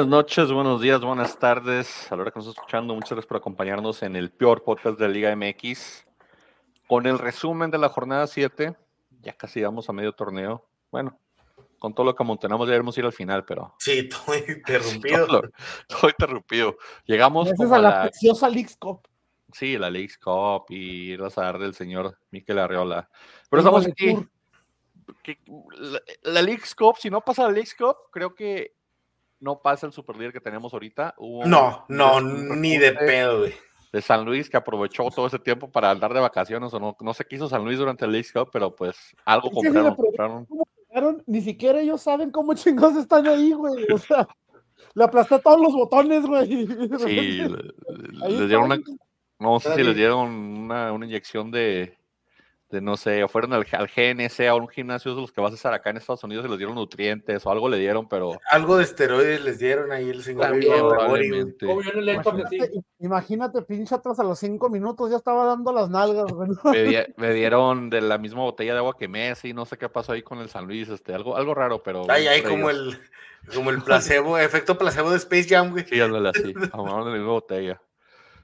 Buenas 0.00 0.16
noches, 0.16 0.50
buenos 0.50 0.80
días, 0.80 1.02
buenas 1.02 1.38
tardes. 1.38 2.10
A 2.10 2.16
la 2.16 2.22
hora 2.22 2.30
que 2.30 2.38
nos 2.38 2.48
está 2.48 2.58
escuchando, 2.58 2.94
muchas 2.94 3.10
gracias 3.10 3.26
por 3.26 3.36
acompañarnos 3.36 4.02
en 4.02 4.16
el 4.16 4.30
peor 4.30 4.64
podcast 4.64 4.98
de 4.98 5.06
la 5.06 5.12
Liga 5.12 5.36
MX. 5.36 6.06
Con 6.86 7.04
el 7.04 7.18
resumen 7.18 7.70
de 7.70 7.76
la 7.76 7.90
jornada 7.90 8.26
7, 8.26 8.74
ya 9.20 9.32
casi 9.34 9.60
vamos 9.60 9.90
a 9.90 9.92
medio 9.92 10.14
torneo. 10.14 10.66
Bueno, 10.90 11.20
con 11.78 11.94
todo 11.94 12.06
lo 12.06 12.14
que 12.14 12.22
amontonamos 12.22 12.66
ya 12.66 12.72
debemos 12.72 12.96
ir 12.96 13.04
al 13.04 13.12
final, 13.12 13.44
pero. 13.44 13.74
Sí, 13.78 14.08
todo 14.26 14.34
interrumpido. 14.36 15.26
todo, 15.26 15.42
todo, 15.86 16.08
interrumpido. 16.08 16.78
Llegamos 17.04 17.48
Gracias 17.48 17.70
a 17.70 17.78
la, 17.78 18.02
preciosa 18.04 18.48
Leagues 18.48 18.78
Cup. 18.78 19.06
Sí, 19.52 19.76
la 19.76 19.90
Leagues 19.90 20.16
Cup 20.16 20.64
y 20.70 21.14
la 21.18 21.26
azar 21.26 21.58
del 21.58 21.74
señor 21.74 22.16
Miquel 22.30 22.58
Arriola. 22.58 23.10
Pero 23.50 23.60
estamos 23.60 23.86
aquí. 23.86 24.16
Que, 25.22 25.38
la, 25.76 26.00
la 26.22 26.40
Leagues 26.40 26.74
Cup, 26.74 26.96
si 26.98 27.10
no 27.10 27.20
pasa 27.20 27.42
la 27.42 27.50
Leagues 27.50 27.74
Cup, 27.74 27.96
creo 28.10 28.34
que 28.34 28.79
no 29.40 29.60
pasa 29.60 29.86
el 29.86 29.92
super 29.92 30.16
líder 30.16 30.32
que 30.32 30.40
tenemos 30.40 30.72
ahorita. 30.72 31.14
Hubo 31.18 31.44
no, 31.44 31.84
no, 31.88 32.20
ni 32.20 32.78
de 32.78 32.92
pedo, 32.92 33.40
güey. 33.40 33.54
De 33.92 34.00
San 34.00 34.24
Luis 34.24 34.48
que 34.48 34.56
aprovechó 34.56 35.10
todo 35.10 35.26
ese 35.26 35.38
tiempo 35.38 35.68
para 35.68 35.90
andar 35.90 36.14
de 36.14 36.20
vacaciones 36.20 36.72
o 36.72 36.78
no, 36.78 36.96
no 37.00 37.14
se 37.14 37.24
quiso 37.24 37.48
San 37.48 37.64
Luis 37.64 37.78
durante 37.78 38.04
el 38.04 38.12
League 38.12 38.28
Cup, 38.32 38.50
pero 38.52 38.74
pues 38.76 39.16
algo 39.24 39.48
es 39.48 39.54
compraron. 39.54 39.96
Si 39.96 40.02
compraron. 40.02 41.22
Ni 41.26 41.40
siquiera 41.40 41.80
ellos 41.80 42.00
saben 42.00 42.30
cómo 42.30 42.54
chingados 42.54 42.96
están 42.96 43.26
ahí, 43.26 43.52
güey. 43.52 43.86
O 43.92 43.98
sea, 43.98 44.28
le 44.94 45.04
aplasté 45.04 45.38
todos 45.40 45.60
los 45.60 45.72
botones, 45.72 46.24
güey. 46.24 46.66
Sí, 46.98 47.42
les 48.28 48.48
dieron 48.48 48.64
una, 48.64 48.78
no 49.38 49.58
sé 49.58 49.74
si 49.74 49.82
les 49.82 49.96
dieron 49.96 50.28
una, 50.28 50.92
una 50.92 51.06
inyección 51.06 51.50
de, 51.50 51.96
de 52.70 52.80
no 52.80 52.96
sé, 52.96 53.24
o 53.24 53.28
fueron 53.28 53.52
al, 53.52 53.66
al, 53.72 53.88
GNC 53.88 54.46
a 54.48 54.54
un 54.54 54.68
gimnasio 54.68 55.14
de 55.14 55.20
los 55.20 55.32
que 55.32 55.40
vas 55.40 55.52
a 55.52 55.56
estar 55.56 55.74
acá 55.74 55.90
en 55.90 55.96
Estados 55.96 56.22
Unidos 56.22 56.46
y 56.46 56.48
les 56.48 56.58
dieron 56.58 56.76
nutrientes 56.76 57.44
o 57.44 57.50
algo 57.50 57.68
le 57.68 57.78
dieron, 57.78 58.08
pero. 58.08 58.38
Algo 58.50 58.76
de 58.76 58.84
esteroides 58.84 59.42
les 59.42 59.58
dieron 59.58 59.90
ahí 59.90 60.08
el 60.08 60.22
señor. 60.22 60.58
probablemente. 60.60 61.66
Imagínate, 61.66 62.84
imagínate, 63.00 63.62
pinche 63.62 63.94
atrás 63.94 64.20
a 64.20 64.24
los 64.24 64.38
cinco 64.38 64.70
minutos 64.70 65.10
ya 65.10 65.16
estaba 65.16 65.44
dando 65.44 65.72
las 65.72 65.90
nalgas, 65.90 66.32
güey. 66.32 66.50
Me, 66.64 67.06
me, 67.16 67.34
dieron 67.34 67.90
de 67.90 68.00
la 68.00 68.18
misma 68.18 68.42
botella 68.42 68.72
de 68.72 68.78
agua 68.78 68.96
que 68.96 69.08
Messi, 69.08 69.52
no 69.52 69.66
sé 69.66 69.76
qué 69.76 69.88
pasó 69.88 70.12
ahí 70.12 70.22
con 70.22 70.38
el 70.38 70.48
San 70.48 70.66
Luis, 70.66 70.88
este, 70.88 71.12
algo, 71.12 71.36
algo 71.36 71.54
raro, 71.54 71.82
pero. 71.82 72.04
Ay, 72.08 72.28
ay, 72.28 72.42
como 72.42 72.70
el, 72.70 73.00
como 73.52 73.70
el 73.70 73.82
placebo, 73.82 74.38
efecto 74.38 74.78
placebo 74.78 75.10
de 75.10 75.16
Space 75.16 75.48
Jam, 75.48 75.72
güey. 75.72 75.84
Sí, 75.86 76.00
ándale 76.00 76.28
así, 76.28 76.52
de 76.54 76.70
la 76.72 77.04
misma 77.04 77.32
botella. 77.32 77.80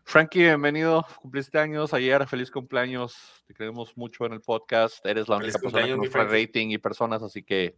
Frankie, 0.09 0.39
bienvenido. 0.39 1.05
Cumpliste 1.21 1.59
años 1.59 1.93
ayer. 1.93 2.25
Feliz 2.29 2.49
cumpleaños. 2.49 3.43
Te 3.45 3.53
queremos 3.55 3.97
mucho 3.97 4.25
en 4.25 4.35
el 4.35 4.41
podcast. 4.41 5.05
Eres 5.05 5.29
la 5.29 5.39
única 5.39 5.59
persona 5.59 5.85
que 5.85 5.97
nos 5.97 6.11
trae 6.11 6.29
rating 6.29 6.69
y 6.71 6.79
personas, 6.79 7.25
así 7.25 7.43
que 7.43 7.77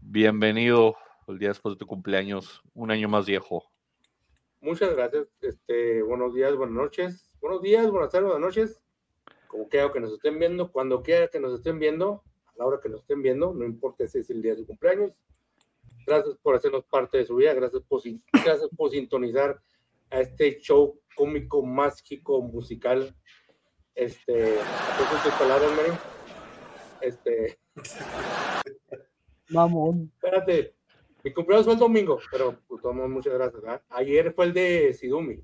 bienvenido 0.00 0.94
el 1.26 1.40
día 1.40 1.48
después 1.48 1.74
de 1.74 1.80
tu 1.80 1.88
cumpleaños, 1.88 2.62
un 2.72 2.92
año 2.92 3.08
más 3.08 3.26
viejo. 3.26 3.64
Muchas 4.60 4.94
gracias. 4.94 5.26
Este, 5.40 6.02
buenos 6.02 6.34
días, 6.34 6.54
buenas 6.54 6.76
noches. 6.76 7.34
Buenos 7.40 7.62
días, 7.62 7.90
buenas 7.90 8.12
tardes, 8.12 8.30
buenas 8.30 8.46
noches. 8.46 8.80
Como 9.48 9.68
quiera 9.68 9.90
que 9.92 9.98
nos 9.98 10.12
estén 10.12 10.38
viendo, 10.38 10.70
cuando 10.70 11.02
quiera 11.02 11.26
que 11.26 11.40
nos 11.40 11.52
estén 11.52 11.80
viendo, 11.80 12.22
a 12.46 12.52
la 12.58 12.64
hora 12.64 12.80
que 12.80 12.88
nos 12.88 13.00
estén 13.00 13.22
viendo, 13.22 13.52
no 13.52 13.64
importa 13.64 14.06
si 14.06 14.20
es 14.20 14.30
el 14.30 14.40
día 14.40 14.52
de 14.52 14.58
su 14.58 14.66
cumpleaños. 14.68 15.18
Gracias 16.06 16.36
por 16.36 16.54
hacernos 16.54 16.84
parte 16.84 17.18
de 17.18 17.26
su 17.26 17.34
vida. 17.34 17.54
Gracias 17.54 17.82
por, 17.82 18.00
gracias 18.32 18.68
por 18.76 18.90
sintonizar 18.90 19.60
a 20.12 20.20
este 20.20 20.60
show 20.60 21.00
cómico, 21.16 21.64
mágico, 21.64 22.40
musical. 22.42 23.14
Este, 23.94 24.56
tus 25.24 25.32
palabras, 25.34 25.70
Mary. 25.72 25.92
Este. 27.00 27.58
Mamón. 29.48 30.12
Espérate, 30.14 30.74
mi 31.24 31.32
cumpleaños 31.32 31.66
fue 31.66 31.74
el 31.74 31.80
domingo, 31.80 32.18
pero 32.30 32.58
pues 32.66 32.82
muchas 32.84 33.34
gracias. 33.34 33.62
¿verdad? 33.62 33.82
Ayer 33.90 34.32
fue 34.32 34.46
el 34.46 34.52
de 34.52 34.94
Sidumi. 34.94 35.42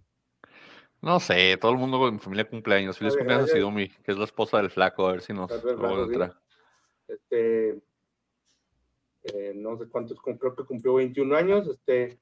No 1.01 1.21
sé, 1.21 1.57
todo 1.59 1.73
el 1.73 1.79
mundo 1.79 2.09
en 2.09 2.15
mi 2.15 2.21
familia 2.21 2.49
cumpleaños. 2.49 2.99
Feliz 2.99 3.17
cumpleaños 3.17 3.51
a 3.51 3.55
Sidumi, 3.55 3.89
que 3.89 4.13
es 4.13 4.19
la 4.19 4.25
esposa 4.25 4.59
del 4.59 4.71
flaco, 4.71 5.07
a 5.07 5.13
ver 5.13 5.21
si 5.21 5.33
nos 5.33 5.51
lo 5.63 6.35
Este, 7.07 7.81
eh, 9.23 9.53
no 9.55 9.79
sé 9.79 9.89
cuántos, 9.89 10.21
creo 10.21 10.55
que 10.57 10.65
cumplió 10.65 10.95
21 10.95 11.37
años. 11.37 11.69
Este, 11.69 12.19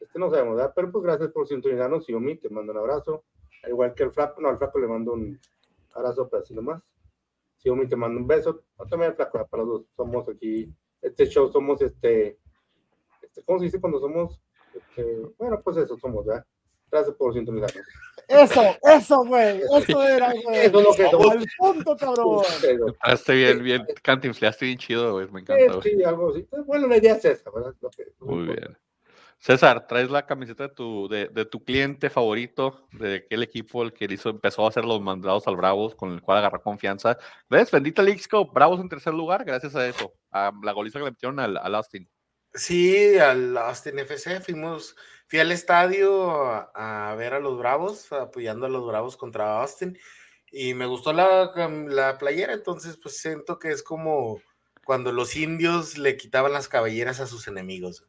este 0.00 0.18
no 0.18 0.30
sabemos, 0.30 0.56
¿verdad? 0.56 0.72
Pero 0.74 0.90
pues 0.90 1.04
gracias 1.04 1.30
por 1.30 1.46
sintonizarnos, 1.46 2.06
Xiaomi, 2.06 2.36
te 2.36 2.48
mando 2.48 2.72
un 2.72 2.78
abrazo. 2.78 3.24
Al 3.62 3.70
igual 3.70 3.94
que 3.94 4.04
el 4.04 4.12
flaco, 4.12 4.40
no, 4.40 4.48
al 4.48 4.58
flaco 4.58 4.78
le 4.78 4.88
mando 4.88 5.12
un 5.12 5.38
abrazo, 5.94 6.28
pero 6.28 6.42
así 6.42 6.54
nomás. 6.54 6.82
Xiaomi 7.58 7.86
te 7.86 7.96
mando 7.96 8.18
un 8.18 8.26
beso. 8.26 8.62
No 8.78 8.86
también 8.86 9.10
el 9.10 9.16
flaco, 9.16 9.46
para 9.46 9.62
los 9.62 9.72
dos. 9.72 9.86
Somos 9.96 10.28
aquí, 10.28 10.72
este 11.02 11.26
show 11.26 11.50
somos 11.52 11.82
este, 11.82 12.38
este 13.22 13.42
¿cómo 13.44 13.58
se 13.58 13.66
dice 13.66 13.80
cuando 13.80 14.00
somos? 14.00 14.40
Este, 14.74 15.20
bueno, 15.38 15.60
pues 15.62 15.76
eso 15.76 15.98
somos, 15.98 16.24
¿verdad? 16.24 16.46
Gracias 16.90 17.14
por 17.16 17.34
sintonizarnos. 17.34 17.86
Eso, 18.26 18.62
eso, 18.82 19.24
güey. 19.24 19.60
Eso 19.76 20.02
era, 20.02 20.32
güey. 20.32 20.58
Eso 20.58 20.78
es 20.78 20.84
lo 20.84 20.92
que 20.94 21.10
somos. 21.10 21.30
Al 21.30 21.46
punto, 21.58 21.96
cabrón. 21.96 22.42
Esté 23.06 23.34
bien, 23.34 23.62
bien, 23.62 23.86
cantinflaste 24.02 24.66
bien 24.66 24.78
chido, 24.78 25.12
güey. 25.12 25.28
Me 25.30 25.40
encanta. 25.40 25.82
Sí, 25.82 25.90
sí, 25.90 26.02
algo 26.04 26.30
así. 26.30 26.46
Bueno, 26.66 26.86
la 26.86 26.96
idea 26.96 27.14
es 27.14 27.24
esa, 27.24 27.50
¿verdad? 27.50 27.74
Lo 27.80 27.90
que, 27.90 28.06
Muy 28.20 28.46
bien. 28.46 28.76
César, 29.40 29.86
traes 29.86 30.10
la 30.10 30.26
camiseta 30.26 30.68
de 30.68 30.74
tu, 30.74 31.08
de, 31.08 31.28
de, 31.28 31.46
tu 31.46 31.64
cliente 31.64 32.10
favorito, 32.10 32.86
de 32.92 33.16
aquel 33.16 33.42
equipo 33.42 33.82
el 33.82 33.94
que 33.94 34.04
empezó 34.04 34.66
a 34.66 34.68
hacer 34.68 34.84
los 34.84 35.00
mandados 35.00 35.46
al 35.46 35.56
Bravos, 35.56 35.94
con 35.94 36.12
el 36.12 36.20
cual 36.20 36.38
agarró 36.38 36.62
confianza. 36.62 37.16
¿Ves? 37.48 37.70
Bendita 37.70 38.02
Lixco, 38.02 38.52
Bravos 38.52 38.80
en 38.80 38.90
tercer 38.90 39.14
lugar, 39.14 39.46
gracias 39.46 39.74
a 39.74 39.88
eso, 39.88 40.12
a 40.30 40.52
la 40.62 40.72
goliza 40.72 40.98
que 40.98 41.06
le 41.06 41.10
metieron 41.12 41.40
al, 41.40 41.74
Austin. 41.74 42.06
Sí, 42.52 43.18
al 43.18 43.56
Austin 43.56 43.98
FC, 44.00 44.42
fuimos, 44.42 44.94
fui 45.26 45.38
al 45.38 45.52
estadio 45.52 46.44
a, 46.44 47.10
a, 47.10 47.14
ver 47.14 47.32
a 47.32 47.40
los 47.40 47.56
Bravos, 47.56 48.12
apoyando 48.12 48.66
a 48.66 48.68
los 48.68 48.86
Bravos 48.86 49.16
contra 49.16 49.62
Austin, 49.62 49.98
y 50.52 50.74
me 50.74 50.84
gustó 50.84 51.14
la, 51.14 51.50
la 51.88 52.18
playera, 52.18 52.52
entonces 52.52 52.98
pues 53.02 53.16
siento 53.16 53.58
que 53.58 53.70
es 53.70 53.82
como 53.82 54.42
cuando 54.84 55.12
los 55.12 55.34
indios 55.34 55.96
le 55.96 56.18
quitaban 56.18 56.52
las 56.52 56.68
cabelleras 56.68 57.20
a 57.20 57.26
sus 57.26 57.48
enemigos. 57.48 58.04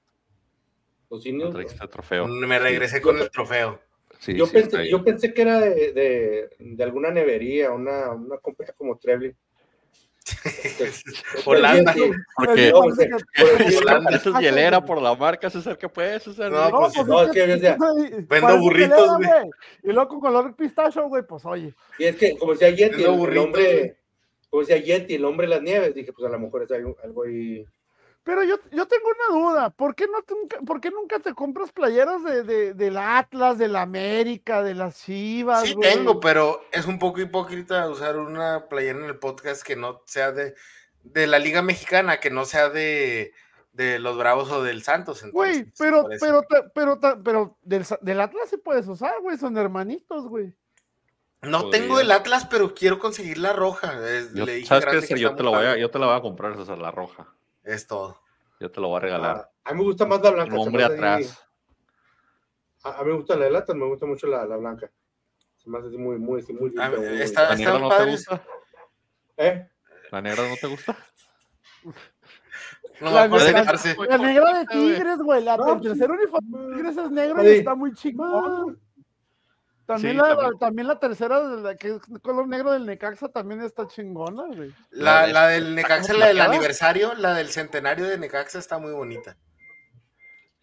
Los 1.12 1.26
indios. 1.26 1.54
Trofeo. 1.92 2.26
Me 2.26 2.58
regresé 2.58 2.98
sí. 2.98 3.02
con 3.02 3.20
el 3.20 3.30
trofeo. 3.30 3.80
Sí, 4.18 4.34
yo, 4.34 4.46
sí, 4.46 4.54
pensé, 4.54 4.90
yo 4.90 5.04
pensé 5.04 5.34
que 5.34 5.42
era 5.42 5.60
de, 5.60 5.94
de, 5.94 6.50
de 6.58 6.84
alguna 6.84 7.12
nevería, 7.12 7.72
una, 7.72 8.12
una 8.12 8.38
compañía 8.38 8.74
como 8.78 8.98
Treble. 8.98 9.36
Holanda. 11.46 11.96
Porque 12.38 12.72
Holanda 12.72 14.16
es 14.16 14.24
hielera 14.40 14.86
por 14.86 15.02
la 15.02 15.16
marca, 15.16 15.50
César, 15.50 15.78
¿qué 15.78 15.90
puede 15.90 16.20
César? 16.20 16.52
No, 16.52 16.70
No, 16.70 16.80
pues, 16.80 17.08
no, 17.08 17.24
es 17.24 17.32
que, 17.32 17.60
sea, 17.60 17.78
vendo 18.30 18.60
burritos, 18.60 19.18
güey. 19.18 19.50
Y 19.84 19.88
luego 19.88 20.08
con 20.08 20.20
color 20.20 20.56
pistacho, 20.56 21.08
güey, 21.08 21.24
pues 21.24 21.44
oye. 21.46 21.74
y 21.98 22.06
es 22.06 22.16
que, 22.16 22.38
como 22.38 22.54
decía 22.54 22.70
Yeti, 22.70 23.04
el, 23.04 23.10
el 23.10 23.38
hombre, 23.38 23.98
como 24.50 24.62
decía 24.62 24.78
Yeti, 24.78 25.16
el 25.16 25.26
hombre 25.26 25.48
de 25.48 25.56
las 25.56 25.64
nieves, 25.64 25.96
dije, 25.96 26.14
pues 26.14 26.28
a 26.28 26.32
lo 26.32 26.40
mejor 26.40 26.64
es 26.64 26.72
algo, 26.72 26.96
algo 27.04 27.24
ahí. 27.24 27.66
Pero 28.24 28.44
yo, 28.44 28.58
yo 28.72 28.88
tengo 28.88 29.06
una 29.08 29.40
duda, 29.40 29.70
¿por 29.72 29.96
qué, 29.96 30.06
no 30.08 30.22
te, 30.22 30.36
por 30.64 30.80
qué 30.80 30.92
nunca 30.92 31.18
te 31.20 31.34
compras 31.34 31.72
playeras 31.72 32.24
de, 32.24 32.44
de, 32.44 32.74
del 32.76 32.98
Atlas, 32.98 33.58
de 33.58 33.68
la 33.68 33.82
América, 33.82 34.62
de 34.62 34.76
las 34.76 35.04
Chivas? 35.04 35.64
Sí 35.64 35.74
güey? 35.74 35.92
tengo, 35.92 36.20
pero 36.20 36.62
es 36.72 36.86
un 36.86 37.00
poco 37.00 37.20
hipócrita 37.20 37.90
usar 37.90 38.18
una 38.20 38.68
playera 38.70 39.00
en 39.00 39.06
el 39.06 39.18
podcast 39.18 39.64
que 39.64 39.76
no 39.76 40.04
sea 40.06 40.32
de, 40.32 40.54
de 41.02 41.26
la 41.26 41.40
Liga 41.40 41.64
Mexicana, 41.64 42.20
que 42.20 42.30
no 42.30 42.46
sea 42.46 42.70
de, 42.70 43.34
de 43.74 43.98
los 43.98 44.16
Bravos 44.20 44.52
o 44.52 44.62
del 44.62 44.84
Santos. 44.84 45.24
Güey, 45.32 45.72
pero, 45.80 46.08
pero, 46.20 46.44
pero, 46.76 47.00
ta- 47.00 47.20
pero 47.24 47.58
del, 47.64 47.84
del 48.02 48.22
Atlas 48.22 48.50
sí 48.52 48.58
puedes 48.58 48.88
usar, 48.88 49.20
güey, 49.22 49.38
son 49.40 49.58
hermanitos, 49.58 50.28
güey. 50.28 50.54
No 51.42 51.62
Podría. 51.64 51.82
tengo 51.82 52.00
el 52.00 52.12
Atlas, 52.12 52.46
pero 52.46 52.76
quiero 52.76 53.00
conseguir 53.00 53.40
la 53.40 53.52
roja. 53.54 53.98
Es, 54.08 54.32
Yo- 54.36 54.46
le 54.46 54.54
dije 54.58 54.68
¿Sabes 54.68 55.08
que 55.08 55.20
yo, 55.20 55.34
te 55.34 55.42
muy 55.42 55.54
voy 55.54 55.66
a, 55.66 55.76
yo 55.76 55.90
te 55.90 55.98
la 55.98 56.06
voy 56.06 56.18
a 56.18 56.22
comprar, 56.22 56.56
César, 56.56 56.78
la 56.78 56.92
roja. 56.92 57.34
Es 57.64 57.88
todo. 57.88 58.20
Yo 58.60 58.72
te 58.72 58.80
lo 58.82 58.90
voy 58.90 58.98
a 58.98 59.00
regalar. 59.02 59.50
Ah, 59.64 59.70
a 59.70 59.74
mí 59.74 59.80
me 59.80 59.86
gusta 59.86 60.06
más 60.06 60.22
la 60.22 60.32
blanca. 60.32 60.54
Un 60.56 60.62
se 60.62 60.68
hombre 60.68 60.84
atrás. 60.84 61.48
A, 62.84 63.00
a 63.00 63.04
mí 63.04 63.10
me 63.12 63.16
gusta 63.18 63.36
la 63.36 63.46
de 63.46 63.52
lata, 63.52 63.74
me 63.74 63.86
gusta 63.86 64.06
mucho 64.06 64.28
la, 64.28 64.46
la 64.46 64.58
blanca. 64.58 64.92
Se 65.58 65.70
me 65.70 65.78
hace 65.78 65.88
así 65.90 65.98
muy, 65.98 66.18
muy, 66.18 66.42
muy 66.60 66.74
A 66.80 66.90
limpia, 66.90 66.90
mí- 66.90 66.98
muy- 67.16 67.22
está- 67.22 67.50
¿La 67.50 67.56
negra 67.56 67.80
no 67.80 67.90
te 67.90 67.96
padres. 67.96 68.16
gusta? 68.28 68.44
¿Eh? 69.38 69.70
¿La 70.12 70.22
negra 70.22 70.50
no 70.50 70.56
te 70.60 70.68
gusta? 70.68 70.98
No 73.00 73.10
La 73.12 73.28
negra- 73.28 73.46
dejarse. 73.46 73.96
La 74.08 74.18
negra 74.18 74.60
de 74.60 74.66
Tigres, 74.68 75.18
güey, 75.20 75.44
la, 75.44 75.58
No, 75.58 75.74
el 75.74 75.82
tercer 75.82 76.12
uniforme 76.12 76.60
de 76.60 76.74
Tigres 76.76 76.98
es 76.98 77.12
negro 77.12 77.44
y 77.44 77.48
está 77.48 77.76
muy 77.76 77.94
chingón. 77.94 78.80
También, 79.86 80.14
Sí, 80.14 80.18
la, 80.22 80.30
también. 80.36 80.60
también 80.60 80.88
la 80.88 81.00
tercera, 81.00 81.42
de 81.48 81.62
la 81.62 81.76
que 81.76 81.90
es 81.96 82.02
color 82.22 82.48
negro 82.48 82.72
del 82.72 82.86
Necaxa, 82.86 83.30
también 83.30 83.62
está 83.62 83.88
chingona, 83.88 84.44
güey. 84.56 84.72
La, 84.92 85.28
la 85.28 85.48
del 85.48 85.76
Necaxa, 85.76 86.14
la 86.14 86.28
del 86.28 86.40
aniversario, 86.40 87.14
la 87.16 87.34
del 87.34 87.50
centenario 87.50 88.06
de 88.06 88.18
Necaxa 88.18 88.60
está 88.60 88.78
muy 88.78 88.92
bonita. 88.94 89.36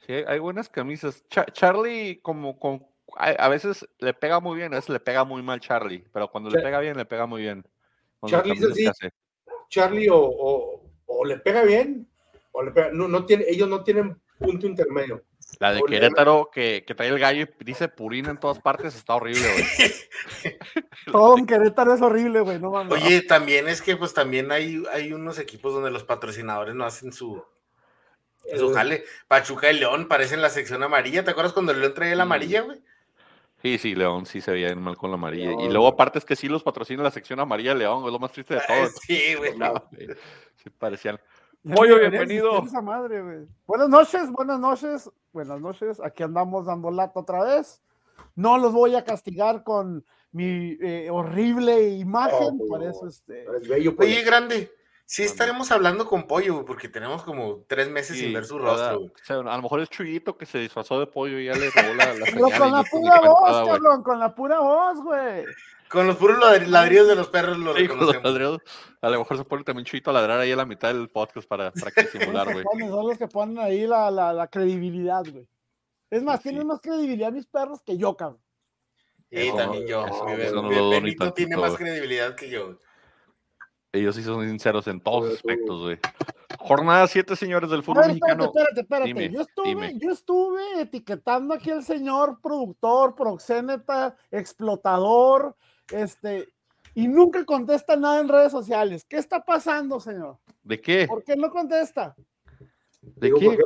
Sí, 0.06 0.15
hay 0.26 0.38
buenas 0.38 0.69
camisas. 0.69 1.23
Cha- 1.29 1.47
Charlie, 1.53 2.20
como 2.23 2.59
con. 2.59 2.87
A, 3.17 3.31
a 3.31 3.49
veces 3.49 3.87
le 3.99 4.15
pega 4.15 4.38
muy 4.41 4.56
bien, 4.56 4.73
a 4.73 4.76
veces 4.76 4.91
le 4.91 5.00
pega 5.00 5.25
muy 5.25 5.43
mal 5.43 5.61
Charlie, 5.61 6.05
pero 6.12 6.31
cuando 6.31 6.49
le 6.50 6.56
Char- 6.56 6.62
pega 6.64 6.81
bien, 6.81 6.97
le 6.97 7.05
pega 7.05 7.26
muy 7.26 7.43
bien. 7.43 7.67
Charlie 8.26 8.55
es 8.55 8.88
así. 8.88 9.09
Charlie 9.69 10.09
o, 10.09 10.17
o, 10.19 10.82
o 11.06 11.25
le 11.25 11.38
pega 11.38 11.62
bien, 11.62 12.09
o 12.53 12.62
le 12.62 12.71
pega, 12.71 12.91
no, 12.93 13.09
no 13.09 13.26
tiene, 13.26 13.44
ellos 13.49 13.69
no 13.69 13.82
tienen 13.85 14.19
punto 14.38 14.67
intermedio. 14.67 15.25
La 15.61 15.73
de. 15.73 15.83
Querétaro 15.83 16.51
que, 16.53 16.85
que 16.87 16.95
trae 16.95 17.09
el 17.09 17.19
gallo 17.19 17.43
y 17.61 17.65
dice 17.65 17.89
Purina 17.89 18.31
en 18.31 18.39
todas 18.39 18.61
partes 18.61 18.95
está 18.95 19.15
horrible, 19.17 19.43
güey. 19.53 19.65
Todo 21.13 21.37
en 21.39 21.47
Querétaro 21.47 21.95
es 21.95 22.01
horrible, 22.03 22.41
güey, 22.41 22.59
no 22.61 22.71
mames. 22.71 22.93
Oye, 22.93 23.23
también 23.23 23.69
es 23.69 23.83
que 23.83 23.97
pues 23.97 24.15
también 24.15 24.53
hay, 24.53 24.83
hay 24.93 25.13
unos 25.13 25.39
equipos 25.39 25.73
donde 25.75 25.91
los 25.91 26.05
patrocinadores 26.05 26.75
no 26.75 26.85
hacen 26.85 27.13
su, 27.13 27.43
su 28.57 28.71
Eh, 28.71 28.75
jale. 28.75 29.05
Pachuca 29.27 29.71
y 29.73 29.79
León 29.81 30.07
parecen 30.09 30.43
la 30.43 30.51
sección 30.51 30.83
amarilla. 30.83 31.25
¿Te 31.25 31.33
acuerdas 31.33 31.53
cuando 31.53 31.73
el 31.73 31.81
León 31.81 31.95
traía 31.95 32.15
la 32.15 32.25
Mm. 32.25 32.29
amarilla, 32.29 32.61
güey? 32.63 32.81
Sí, 33.61 33.77
sí, 33.79 33.97
León 33.97 34.25
sí 34.27 34.41
se 34.41 34.53
veía 34.53 34.73
mal 34.77 34.97
con 34.97 35.11
la 35.11 35.17
amarilla. 35.17 35.51
Y 35.61 35.69
luego 35.69 35.89
aparte 35.89 36.21
es 36.21 36.25
que 36.25 36.37
sí 36.37 36.47
los 36.49 36.63
patrocina 36.63 37.03
la 37.03 37.11
sección 37.11 37.41
amarilla 37.41 37.73
de 37.73 37.81
León, 37.81 38.05
es 38.07 38.13
lo 38.13 38.19
más 38.21 38.31
triste 38.31 38.55
de 38.55 38.61
todo. 38.61 38.87
Sí, 39.03 39.35
güey. 39.35 39.57
No. 39.59 39.75
Sí 40.63 40.71
parecían. 40.71 41.19
Pollo, 41.75 41.99
bienvenido. 41.99 42.51
existir 42.51 42.69
esa 42.69 42.81
madre, 42.81 43.21
güey. 43.21 43.39
Buenas 43.67 43.89
noches, 43.89 44.31
buenas 44.31 44.61
noches, 44.61 45.11
buenas 45.33 45.61
noches. 45.61 46.01
Aquí 46.01 46.23
andamos 46.23 46.67
dando 46.67 46.91
lata 46.91 47.21
otra 47.21 47.45
vez. 47.45 47.83
No 48.35 48.59
los 48.59 48.73
voy 48.73 48.95
a 48.95 49.05
castigar 49.05 49.63
con 49.63 50.05
mi 50.33 50.77
eh, 50.81 51.09
horrible 51.11 51.89
imagen, 51.91 52.59
No, 52.59 52.67
por 52.67 52.83
eso 52.83 53.07
este. 53.07 53.43
Eres 53.45 53.69
bello, 53.69 53.97
pues. 53.97 54.09
Oye, 54.09 54.23
grande. 54.23 54.73
Sí 55.11 55.23
estaremos 55.23 55.71
hablando 55.73 56.07
con 56.07 56.27
Pollo, 56.27 56.67
porque 56.67 56.87
tenemos 56.87 57.23
como 57.23 57.65
tres 57.67 57.89
meses 57.89 58.19
sin 58.19 58.31
ver 58.35 58.45
su 58.45 58.59
rostro, 58.59 58.99
güey. 58.99 59.11
O 59.11 59.25
sea, 59.25 59.37
a 59.37 59.57
lo 59.57 59.63
mejor 59.63 59.81
es 59.81 59.89
Chuyito 59.89 60.37
que 60.37 60.45
se 60.45 60.59
disfrazó 60.59 61.01
de 61.01 61.07
pollo 61.07 61.39
y 61.39 61.47
ya 61.47 61.55
le 61.55 61.71
robó 61.71 61.95
la, 61.95 62.13
la 62.13 62.27
Pero 62.27 62.49
con 62.59 62.73
la 62.73 62.83
pura 62.83 63.21
voz, 63.23 63.69
cabrón, 63.69 64.03
con 64.03 64.19
la 64.19 64.35
pura 64.35 64.61
voz, 64.61 65.03
güey. 65.03 65.47
Con 65.90 66.06
los 66.06 66.17
puros 66.17 66.38
ladri- 66.38 66.67
ladrillos 66.67 67.08
de 67.08 67.14
los 67.17 67.29
perros 67.29 67.58
lo 67.58 67.75
Sí. 67.75 67.87
A 69.00 69.08
lo 69.11 69.19
mejor 69.19 69.37
se 69.38 69.44
pone 69.44 69.64
también 69.64 69.85
Chuyito 69.87 70.11
a 70.11 70.12
ladrar 70.12 70.40
ahí 70.40 70.52
a 70.52 70.56
la 70.56 70.67
mitad 70.67 70.88
del 70.88 71.08
podcast 71.08 71.49
para, 71.49 71.70
para 71.73 71.90
que 71.90 72.02
simular, 72.43 72.46
Son 72.46 72.55
los 72.55 72.62
güey. 72.62 72.64
que 72.64 72.85
ponen- 72.85 72.90
son 72.90 73.08
los 73.08 73.19
que 73.19 73.29
ponen 73.29 73.58
ahí 73.58 73.87
la, 73.87 74.11
la, 74.11 74.32
la 74.32 74.46
credibilidad, 74.49 75.25
güey. 75.31 75.49
Es 76.11 76.23
más, 76.23 76.40
Sí. 76.43 76.49
tienen 76.50 76.67
más 76.67 76.81
credibilidad 76.81 77.31
mis 77.32 77.46
perros 77.46 77.82
que 77.82 77.96
yo, 77.96 78.17
cabrón. 78.17 78.40
Y 79.31 79.40
Eso 79.49 79.56
también 79.56 79.87
yo. 79.87 80.06
eso 80.06 80.25
mi 80.25 80.32
no 81.14 81.25
lo 81.26 81.32
tiene 81.35 81.56
más 81.56 81.76
credibilidad 81.76 82.35
que 82.35 82.49
yo. 82.50 82.64
güey. 82.67 82.79
Ellos 83.93 84.17
sí 84.17 84.23
son 84.23 84.46
sinceros 84.46 84.87
en 84.87 85.00
todos 85.00 85.25
los 85.25 85.35
aspectos, 85.37 85.81
güey. 85.82 85.99
Jornada 86.58 87.06
7, 87.06 87.35
señores 87.37 87.70
del 87.70 87.82
fútbol 87.82 88.02
ver, 88.02 88.11
espérate, 88.12 88.37
mexicano. 88.37 88.44
espérate, 88.55 88.81
espérate. 88.82 89.06
Dime, 89.08 89.31
yo, 89.32 89.40
estuve, 89.40 89.69
dime. 89.69 89.94
yo 89.99 90.11
estuve 90.11 90.81
etiquetando 90.82 91.55
aquí 91.55 91.70
al 91.70 91.82
señor 91.82 92.38
productor, 92.43 93.14
proxéneta, 93.14 94.14
explotador, 94.31 95.56
este, 95.93 96.49
y 96.94 97.08
nunca 97.08 97.44
contesta 97.44 97.96
nada 97.96 98.20
en 98.20 98.29
redes 98.29 98.52
sociales. 98.52 99.05
¿Qué 99.08 99.17
está 99.17 99.44
pasando, 99.44 100.00
señor? 100.00 100.38
¿De 100.62 100.81
qué? 100.81 101.06
¿Por 101.06 101.23
qué 101.25 101.37
no 101.37 101.50
contesta? 101.50 102.14
¿De 103.00 103.26
Digo, 103.29 103.38
qué? 103.38 103.58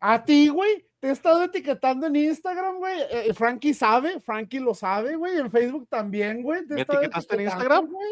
A 0.00 0.24
ti, 0.24 0.48
güey. 0.48 0.86
Te 1.00 1.08
he 1.08 1.10
estado 1.10 1.42
etiquetando 1.44 2.06
en 2.06 2.16
Instagram, 2.16 2.78
güey. 2.78 2.98
Eh, 3.10 3.34
Frankie 3.34 3.74
sabe, 3.74 4.18
Frankie 4.20 4.60
lo 4.60 4.74
sabe, 4.74 5.16
güey. 5.16 5.36
En 5.38 5.50
Facebook 5.50 5.86
también, 5.88 6.42
güey. 6.42 6.66
te 6.66 6.74
¿Me 6.74 6.80
etiquetaste 6.82 7.34
en 7.34 7.40
Instagram? 7.42 7.86
güey. 7.90 8.08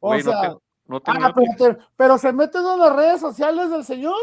O 0.00 0.08
Güey, 0.08 0.22
no 0.24 0.30
sea, 0.32 0.40
te- 0.42 0.56
no 0.86 1.00
tengo 1.00 1.18
Ah, 1.24 1.34
pero, 1.34 1.74
te- 1.76 1.82
pero 1.96 2.18
se 2.18 2.32
mete 2.32 2.58
en 2.58 2.78
las 2.78 2.94
redes 2.96 3.20
sociales 3.20 3.70
del 3.70 3.84
señor 3.84 4.16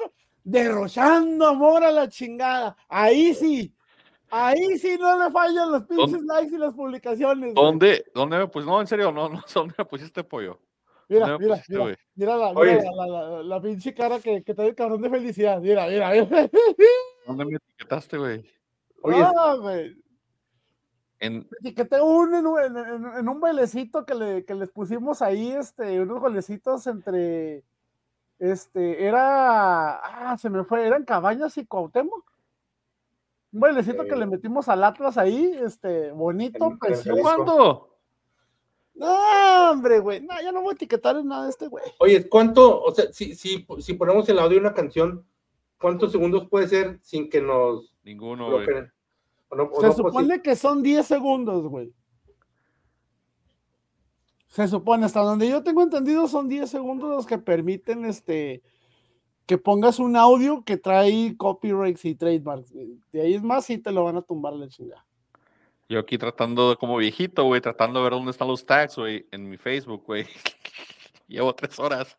derrochando 0.44 1.48
amor 1.48 1.84
a 1.84 1.92
la 1.92 2.08
chingada. 2.10 2.76
Ahí 2.88 3.34
sí. 3.34 3.74
Ahí 4.36 4.80
sí 4.80 4.98
no 5.00 5.18
le 5.24 5.30
fallan 5.32 5.72
los 5.72 5.84
pinches 5.84 6.22
likes 6.24 6.56
y 6.56 6.58
las 6.58 6.74
publicaciones. 6.74 7.54
güey. 7.54 7.66
¿Dónde? 7.66 8.04
¿Dónde 8.16 8.38
me 8.40 8.48
pues 8.48 8.66
No, 8.66 8.82
en 8.82 8.88
serio, 8.88 9.12
no, 9.12 9.30
no 9.30 9.44
dónde 9.54 9.76
me 9.78 9.86
pusiste 9.86 10.24
pollo. 10.24 10.60
Mira, 11.08 11.28
¿Dónde 11.28 11.38
me 11.40 11.46
mira, 11.46 11.56
pusiste, 11.56 11.74
mira, 11.74 11.84
güey? 11.84 11.96
mira, 12.16 12.38
la, 12.38 12.48
Oye. 12.50 12.76
mira 12.78 12.92
la, 12.96 13.08
la- 13.08 13.30
la- 13.30 13.44
la 13.44 13.62
pinche 13.62 13.94
cara 13.94 14.20
que, 14.20 14.44
que 14.44 14.54
trae 14.56 14.70
el 14.70 14.76
cabrón 14.76 15.02
de 15.02 15.10
felicidad. 15.12 15.60
Mira, 15.62 15.86
mira, 15.88 16.10
mira. 16.12 16.50
¿Dónde 17.28 17.46
me 17.46 17.56
etiquetaste, 17.58 18.18
güey? 18.18 18.44
Oye, 19.04 19.22
Ah, 19.38 19.56
güey. 19.60 19.96
En, 21.20 21.48
etiqueté 21.62 22.02
un 22.02 22.34
en, 22.34 22.46
un- 22.48 22.60
en- 22.60 22.78
en- 22.78 23.18
en 23.20 23.30
un 23.30 23.40
bailecito 23.40 24.06
que, 24.06 24.16
le, 24.16 24.46
que 24.46 24.56
les 24.56 24.70
pusimos 24.72 25.22
ahí, 25.22 25.52
este, 25.52 26.02
unos 26.02 26.20
golecitos 26.20 26.86
entre, 26.88 27.64
este, 28.40 29.06
era, 29.06 30.00
ah, 30.32 30.38
se 30.38 30.50
me 30.50 30.64
fue, 30.66 30.86
eran 30.88 31.06
Cabañas 31.06 31.56
y 31.58 31.66
Cuauhtémoc. 31.66 32.33
Un 33.54 33.60
bailecito 33.60 34.04
que 34.06 34.14
Ok. 34.14 34.18
le 34.20 34.26
metimos 34.26 34.68
al 34.68 34.84
Atlas 34.84 35.18
ahí, 35.18 35.56
este, 35.64 36.12
bonito, 36.12 36.76
precioso. 36.80 37.22
¿Cuándo? 37.22 37.90
No, 38.96 39.72
hombre, 39.72 40.00
güey, 40.00 40.22
no, 40.22 40.34
ya 40.42 40.52
no 40.52 40.62
voy 40.62 40.72
a 40.72 40.76
etiquetar 40.76 41.18
en 41.18 41.28
nada 41.28 41.44
de 41.46 41.50
este 41.52 41.68
güey. 41.68 41.84
Oye, 42.00 42.28
¿cuánto, 42.30 42.82
o 42.84 42.94
sea, 42.94 43.12
si, 43.12 43.36
si, 43.36 43.66
si 43.80 43.94
ponemos 43.94 44.28
el 44.30 44.40
audio 44.40 44.56
de 44.56 44.62
una 44.62 44.74
canción, 44.74 45.26
cuántos 45.80 46.12
segundos 46.12 46.48
puede 46.50 46.68
ser 46.68 47.00
sin 47.02 47.30
que 47.30 47.42
nos 47.42 47.96
Ninguno, 48.04 48.52
güey. 48.52 48.66
bloqueen? 48.66 48.92
¿O 49.50 49.56
no- 49.56 49.70
o 49.72 49.82
Se 49.82 49.88
no, 49.88 49.94
supone 49.94 50.42
que 50.42 50.56
son 50.56 50.82
10 50.84 51.06
segundos, 51.06 51.68
güey. 51.68 51.94
Se 54.48 54.68
supone, 54.68 55.06
hasta 55.06 55.22
donde 55.22 55.50
yo 55.50 55.64
tengo 55.64 55.82
entendido, 55.82 56.28
son 56.28 56.48
10 56.48 56.70
segundos 56.70 57.10
los 57.10 57.26
que 57.26 57.40
permiten 57.40 58.06
este 58.06 58.62
que 59.46 59.58
pongas 59.58 60.00
un 60.00 60.16
audio 60.16 60.64
que 60.64 60.78
trae 60.78 61.36
copyrights 61.38 62.06
y 62.06 62.16
trademarks. 62.16 62.74
De 63.12 63.22
ahí 63.22 63.34
es 63.34 63.44
más, 63.44 63.66
sí 63.66 63.78
te 63.78 63.92
lo 63.92 64.04
van 64.04 64.18
a 64.18 64.22
tumbar 64.22 64.54
la 64.54 64.68
chingada. 64.68 65.06
Yo 65.90 66.00
aquí 66.00 66.18
tratando, 66.18 66.78
como 66.80 66.98
viejito, 66.98 67.44
güey, 67.44 67.62
tratando 67.62 68.00
de 68.00 68.04
ver 68.04 68.14
dónde 68.14 68.32
están 68.32 68.48
los 68.48 68.66
tags, 68.66 68.96
güey, 68.96 69.28
en 69.32 69.50
mi 69.50 69.58
Facebook, 69.58 70.04
güey. 70.06 70.26
Llevo 71.28 71.54
tres 71.54 71.78
horas 71.80 72.18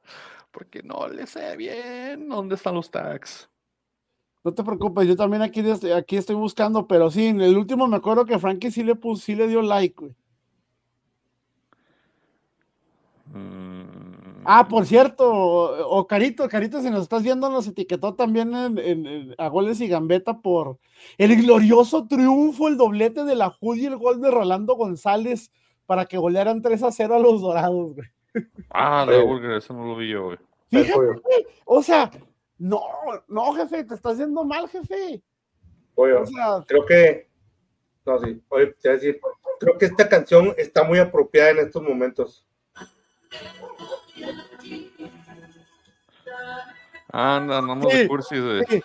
porque 0.50 0.82
no 0.82 1.08
le 1.08 1.26
sé 1.26 1.56
bien 1.56 2.28
dónde 2.28 2.54
están 2.54 2.74
los 2.74 2.90
tags. 2.90 3.50
No 4.44 4.52
te 4.52 4.62
preocupes, 4.62 5.08
yo 5.08 5.16
también 5.16 5.42
aquí, 5.42 5.62
aquí 5.90 6.16
estoy 6.16 6.36
buscando, 6.36 6.86
pero 6.86 7.10
sí, 7.10 7.26
en 7.26 7.40
el 7.40 7.56
último 7.56 7.88
me 7.88 7.96
acuerdo 7.96 8.26
que 8.26 8.38
Frankie 8.38 8.70
sí 8.70 8.84
le 8.84 8.94
puso, 8.94 9.22
sí 9.22 9.34
le 9.34 9.48
dio 9.48 9.62
like, 9.62 9.96
güey. 9.98 10.14
Mm, 13.32 13.93
Ah, 14.44 14.68
por 14.68 14.86
cierto, 14.86 15.30
o 15.32 15.98
o 15.98 16.06
Carito, 16.06 16.48
Carito, 16.48 16.80
si 16.82 16.90
nos 16.90 17.02
estás 17.02 17.22
viendo, 17.22 17.48
nos 17.50 17.66
etiquetó 17.66 18.14
también 18.14 18.54
en, 18.54 18.78
en- 18.78 19.06
en- 19.06 19.34
a 19.38 19.48
goles 19.48 19.80
y 19.80 19.88
gambeta 19.88 20.38
por 20.40 20.78
el 21.18 21.36
glorioso 21.42 22.06
triunfo, 22.06 22.68
el 22.68 22.76
doblete 22.76 23.24
de 23.24 23.36
la 23.36 23.50
Judy 23.50 23.82
y 23.82 23.86
el 23.86 23.96
gol 23.96 24.20
de 24.20 24.30
Rolando 24.30 24.74
González 24.74 25.50
para 25.86 26.06
que 26.06 26.18
golearan 26.18 26.62
3 26.62 26.82
a 26.82 26.90
0 26.92 27.14
a 27.14 27.18
los 27.18 27.40
dorados, 27.42 27.94
güey. 27.94 28.08
Ah, 28.70 29.04
Oye. 29.06 29.16
de 29.18 29.22
Burger, 29.24 29.50
eso 29.52 29.72
no 29.74 29.84
lo 29.86 29.96
vi 29.96 30.08
yo, 30.10 30.24
güey. 30.24 30.38
Fíjate, 30.70 30.98
o 31.66 31.82
sea, 31.82 32.10
no, 32.58 32.80
no, 33.28 33.52
jefe, 33.52 33.84
te 33.84 33.94
está 33.94 34.10
haciendo 34.10 34.44
mal, 34.44 34.68
jefe. 34.68 35.22
pollo. 35.94 36.22
O 36.22 36.26
sea, 36.26 36.64
creo 36.66 36.84
que, 36.84 37.28
no, 38.04 38.18
sí, 38.18 38.42
oye, 38.48 38.66
te 38.80 38.88
voy 38.88 38.90
a 38.90 38.92
decir, 39.00 39.20
creo 39.60 39.78
que 39.78 39.84
esta 39.86 40.08
canción 40.08 40.52
está 40.56 40.82
muy 40.84 40.98
apropiada 40.98 41.50
en 41.50 41.58
estos 41.58 41.82
momentos. 41.82 42.44
Anda, 47.16 47.60
no 47.62 47.76
me 47.76 47.90
Sí, 47.90 48.08
cursis, 48.08 48.42
güey. 48.42 48.62
sí, 48.68 48.82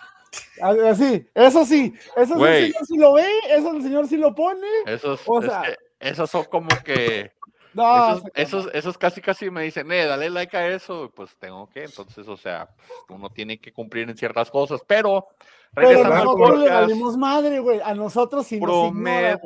así, 0.61 1.27
eso 1.33 1.65
sí, 1.65 1.93
eso 2.15 2.35
sí, 2.37 2.43
el 2.43 2.73
señor 2.73 2.85
sí 2.85 2.97
lo 2.97 3.13
ve, 3.13 3.27
eso 3.49 3.71
el 3.71 3.81
señor 3.81 4.07
sí 4.07 4.17
lo 4.17 4.35
pone. 4.35 4.67
Esos, 4.85 5.21
O 5.25 5.39
es 5.41 5.47
sea- 5.49 5.61
que 5.63 5.77
esos 5.99 6.29
son 6.29 6.43
como 6.45 6.69
que. 6.83 7.31
No, 7.73 8.11
esos, 8.17 8.23
esos, 8.35 8.69
esos 8.73 8.97
casi 8.97 9.21
casi 9.21 9.49
me 9.51 9.61
dicen, 9.63 9.91
eh, 9.91 10.05
dale 10.05 10.29
like 10.29 10.57
a 10.57 10.67
eso, 10.69 11.11
pues 11.15 11.35
tengo 11.37 11.69
que, 11.69 11.83
entonces, 11.83 12.27
o 12.27 12.35
sea, 12.35 12.67
uno 13.09 13.29
tiene 13.29 13.59
que 13.59 13.71
cumplir 13.71 14.09
en 14.09 14.17
ciertas 14.17 14.49
cosas, 14.49 14.81
pero 14.87 15.27
pero 15.75 15.87
regresando 15.87 16.15
al 16.15 16.23
nosotros 16.25 16.49
le 16.49 16.55
podcast, 16.65 16.81
valimos 16.81 17.17
madre, 17.17 17.59
güey, 17.59 17.79
a 17.83 17.93
nosotros 17.93 18.47
sí 18.47 18.59
nos 18.59 18.87
ignora, 18.87 19.39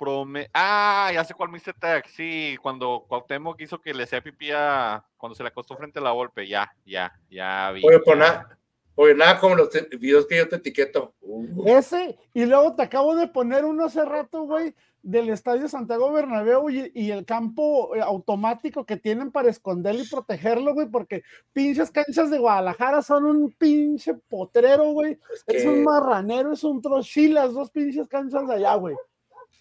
prometo, 0.00 0.50
ah, 0.54 1.10
ya 1.12 1.22
sé 1.24 1.34
cuál 1.34 1.50
me 1.50 1.58
hice 1.58 1.74
tag, 1.74 2.08
sí, 2.08 2.56
cuando 2.62 3.04
Cuauhtémoc 3.06 3.60
hizo 3.60 3.82
que 3.82 3.92
le 3.92 4.04
hacía 4.04 4.22
pipí 4.22 4.50
a, 4.50 5.04
cuando 5.18 5.34
se 5.34 5.42
le 5.42 5.50
acostó 5.50 5.76
frente 5.76 5.98
a 5.98 6.02
la 6.02 6.12
golpe, 6.12 6.48
ya, 6.48 6.72
ya, 6.86 7.12
ya 7.30 7.70
vi. 7.72 7.82
Oye, 7.84 8.00
ya. 8.06 8.14
nada, 8.16 8.58
oye, 8.94 9.14
nada 9.14 9.38
como 9.38 9.56
los 9.56 9.68
videos 9.98 10.26
que 10.26 10.38
yo 10.38 10.48
te 10.48 10.56
etiqueto. 10.56 11.12
Uh, 11.20 11.66
Ese, 11.66 12.18
y 12.32 12.46
luego 12.46 12.74
te 12.74 12.82
acabo 12.82 13.14
de 13.14 13.28
poner 13.28 13.66
uno 13.66 13.84
hace 13.84 14.02
rato, 14.02 14.44
güey, 14.44 14.74
del 15.02 15.28
Estadio 15.28 15.68
Santiago 15.68 16.10
Bernabéu 16.12 16.70
y, 16.70 16.90
y 16.94 17.10
el 17.10 17.26
campo 17.26 17.94
eh, 17.94 18.00
automático 18.00 18.86
que 18.86 18.96
tienen 18.96 19.30
para 19.30 19.50
esconderlo 19.50 20.02
y 20.02 20.08
protegerlo, 20.08 20.72
güey, 20.72 20.88
porque 20.88 21.24
pinches 21.52 21.90
canchas 21.90 22.30
de 22.30 22.38
Guadalajara 22.38 23.02
son 23.02 23.26
un 23.26 23.52
pinche 23.52 24.14
potrero, 24.14 24.92
güey. 24.92 25.18
es 25.46 25.66
un 25.66 25.84
marranero, 25.84 26.54
es 26.54 26.64
un 26.64 26.80
trochil, 26.80 27.34
las 27.34 27.52
dos 27.52 27.70
pinches 27.70 28.08
canchas 28.08 28.48
de 28.48 28.54
allá, 28.54 28.74
güey. 28.76 28.96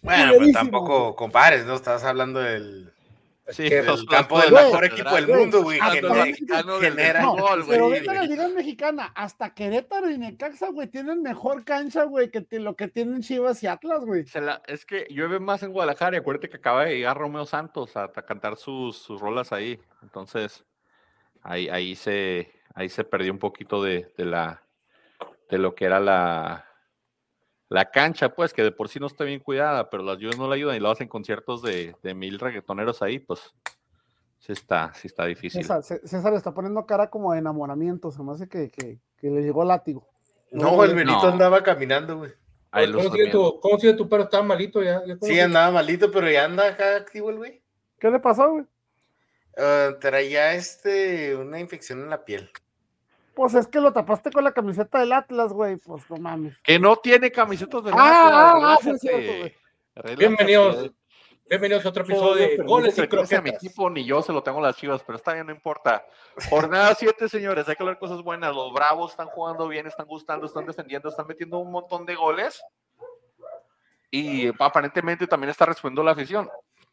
Bueno, 0.01 0.24
pero 0.24 0.34
Culerísimo, 0.36 0.60
tampoco 0.60 1.15
compares, 1.15 1.65
¿no? 1.65 1.75
Estás 1.75 2.03
hablando 2.03 2.39
del, 2.39 2.91
Sí, 3.50 3.68
los- 3.84 4.06
campo 4.06 4.36
los- 4.36 4.44
del 4.46 4.53
Güey, 4.53 4.65
mejor 4.65 4.86
equipo 4.86 5.15
del 5.15 5.27
mundo, 5.27 5.63
güey. 5.63 5.79
mexicanos 5.82 6.82
del 6.82 6.91
genera- 6.94 7.22
Pero 7.68 7.86
güey. 7.88 8.00
vete 8.00 8.10
a 8.12 8.13
la 8.13 8.24
Liga 8.24 8.48
Mexicana, 8.50 9.12
hasta 9.15 9.53
Querétaro 9.56 10.10
y 10.10 10.18
Necaxa, 10.20 10.70
güey, 10.70 10.88
tienen 10.88 11.22
mejor 11.24 11.65
cancha, 11.65 12.03
güey, 12.03 12.29
que 12.29 12.46
lo 12.60 12.75
que 12.75 12.88
tienen 12.88 13.22
Chivas 13.24 13.62
y 13.63 13.68
Atlas, 13.68 14.06
güey. 14.06 14.25
Se 14.27 14.39
la- 14.39 14.62
es 14.68 14.86
que 14.86 15.08
llueve 15.10 15.39
más 15.39 15.63
en 15.63 15.74
Guadalajara 15.74 16.15
y 16.15 16.20
acuérdate 16.20 16.48
que 16.50 16.58
acaba 16.58 16.86
de 16.86 16.96
llegar 16.96 17.18
Romeo 17.18 17.46
Santos 17.46 17.98
a, 17.98 18.03
a 18.03 18.22
cantar 18.22 18.56
sus, 18.56 18.98
sus 18.98 19.20
rolas 19.20 19.51
ahí. 19.51 19.79
Entonces, 20.03 20.63
ahí, 21.41 21.68
ahí, 21.70 21.96
se, 21.96 22.51
ahí 22.75 22.88
se 22.88 23.03
perdió 23.03 23.32
un 23.34 23.39
poquito 23.39 23.82
de, 23.84 24.13
de 24.15 24.25
la 24.25 24.63
de 25.50 25.58
lo 25.58 25.74
que 25.74 25.86
era 25.86 26.00
la, 26.00 26.68
la 27.69 27.89
cancha, 27.89 28.29
pues, 28.29 28.53
que 28.53 28.63
de 28.63 28.71
por 28.71 28.89
sí 28.89 28.99
no 28.99 29.07
está 29.07 29.23
bien 29.23 29.39
cuidada, 29.39 29.89
pero 29.89 30.03
las 30.03 30.17
lluvias 30.17 30.38
no 30.38 30.47
la 30.47 30.55
ayudan 30.55 30.75
y 30.75 30.79
lo 30.79 30.89
hacen 30.89 31.07
conciertos 31.07 31.61
de, 31.61 31.95
de 32.03 32.13
mil 32.13 32.39
reggaetoneros 32.39 33.01
ahí, 33.01 33.19
pues 33.19 33.53
sí 34.39 34.51
está, 34.51 34.91
sí 34.95 35.07
está 35.07 35.25
difícil. 35.25 35.61
César, 35.61 35.83
César 35.83 36.33
está 36.33 36.53
poniendo 36.53 36.85
cara 36.85 37.09
como 37.09 37.33
de 37.33 37.39
enamoramiento, 37.39 38.11
se 38.11 38.23
me 38.23 38.31
hace 38.33 38.49
que, 38.49 38.69
que, 38.71 38.97
que 39.17 39.29
le 39.29 39.41
llegó 39.41 39.63
látigo. 39.63 40.07
No, 40.51 40.83
el 40.83 40.95
Benito 40.95 41.21
No. 41.21 41.29
andaba 41.29 41.61
caminando, 41.61 42.17
güey. 42.17 42.31
¿Cómo 42.71 43.09
viendo. 43.11 43.53
tu, 43.53 43.59
¿Cómo 43.61 43.79
sigue 43.79 43.93
tu 43.93 44.07
perro? 44.09 44.23
¿Estaba 44.23 44.43
malito 44.43 44.81
ya? 44.83 45.03
¿Ya 45.05 45.17
cómo 45.17 45.31
Sí, 45.31 45.39
andaba 45.39 45.71
malito, 45.71 46.11
pero 46.11 46.29
ya 46.29 46.45
anda 46.45 46.67
acá 46.67 46.95
activo 46.97 47.29
el 47.29 47.38
güey. 47.38 47.61
¿Qué 47.99 48.09
le 48.09 48.19
pasó, 48.19 48.49
güey? 48.51 48.65
Ah, 49.57 49.91
traía 49.99 50.53
este, 50.53 51.35
una 51.35 51.59
infección 51.59 52.01
en 52.01 52.09
la 52.09 52.23
piel. 52.23 52.49
Pues 53.36 53.53
es 53.53 53.67
que 53.67 53.79
lo 53.79 53.93
tapaste 53.93 54.31
con 54.31 54.43
la 54.43 54.51
camiseta 54.51 55.00
del 55.00 55.12
Atlas, 55.13 55.53
güey. 55.53 55.77
Pues 55.77 56.09
no 56.09 56.17
mames. 56.17 56.57
Que 56.62 56.77
no 56.79 56.95
tiene 56.98 57.31
camisetas 57.31 57.83
de 57.83 57.91
Ah, 57.91 57.95
ah, 57.98 58.53
ah, 58.55 58.74
Atlas, 58.74 58.79
sí, 58.81 58.89
es 58.91 59.01
cierto, 59.01 59.17
relájate. 59.19 59.39
güey. 59.39 59.55
Relájate. 59.95 60.15
Bienvenidos. 60.27 60.91
Bienvenidos 61.50 61.83
a 61.86 61.89
otro 61.89 62.03
episodio 62.03 62.36
de 62.36 62.57
Goles 62.57 62.95
y 62.95 63.01
a 63.01 63.03
mi 63.03 63.07
Croquetas. 63.09 63.45
equipo, 63.48 63.89
ni 63.89 64.05
yo 64.05 64.21
se 64.21 64.31
lo 64.31 64.43
tengo 64.43 64.59
a 64.59 64.62
las 64.62 64.75
chivas, 64.75 65.01
pero 65.03 65.17
está 65.17 65.33
bien, 65.33 65.48
no 65.48 65.51
importa. 65.51 66.05
Jornada 66.48 66.93
7, 66.93 67.27
señores, 67.27 67.67
hay 67.67 67.75
que 67.75 67.81
hablar 67.81 67.98
cosas 67.98 68.21
buenas. 68.21 68.53
Los 68.53 68.71
Bravos 68.71 69.12
están 69.12 69.29
jugando 69.29 69.67
bien, 69.67 69.88
están 69.88 70.05
gustando, 70.05 70.45
están 70.45 70.67
defendiendo, 70.67 71.09
están 71.09 71.25
metiendo 71.25 71.57
un 71.57 71.71
montón 71.71 72.05
de 72.05 72.13
goles. 72.13 72.62
Y 74.12 74.48
aparentemente 74.59 75.25
también 75.25 75.50
está 75.50 75.65
respondiendo 75.65 76.03
la 76.03 76.12
afición. 76.12 76.48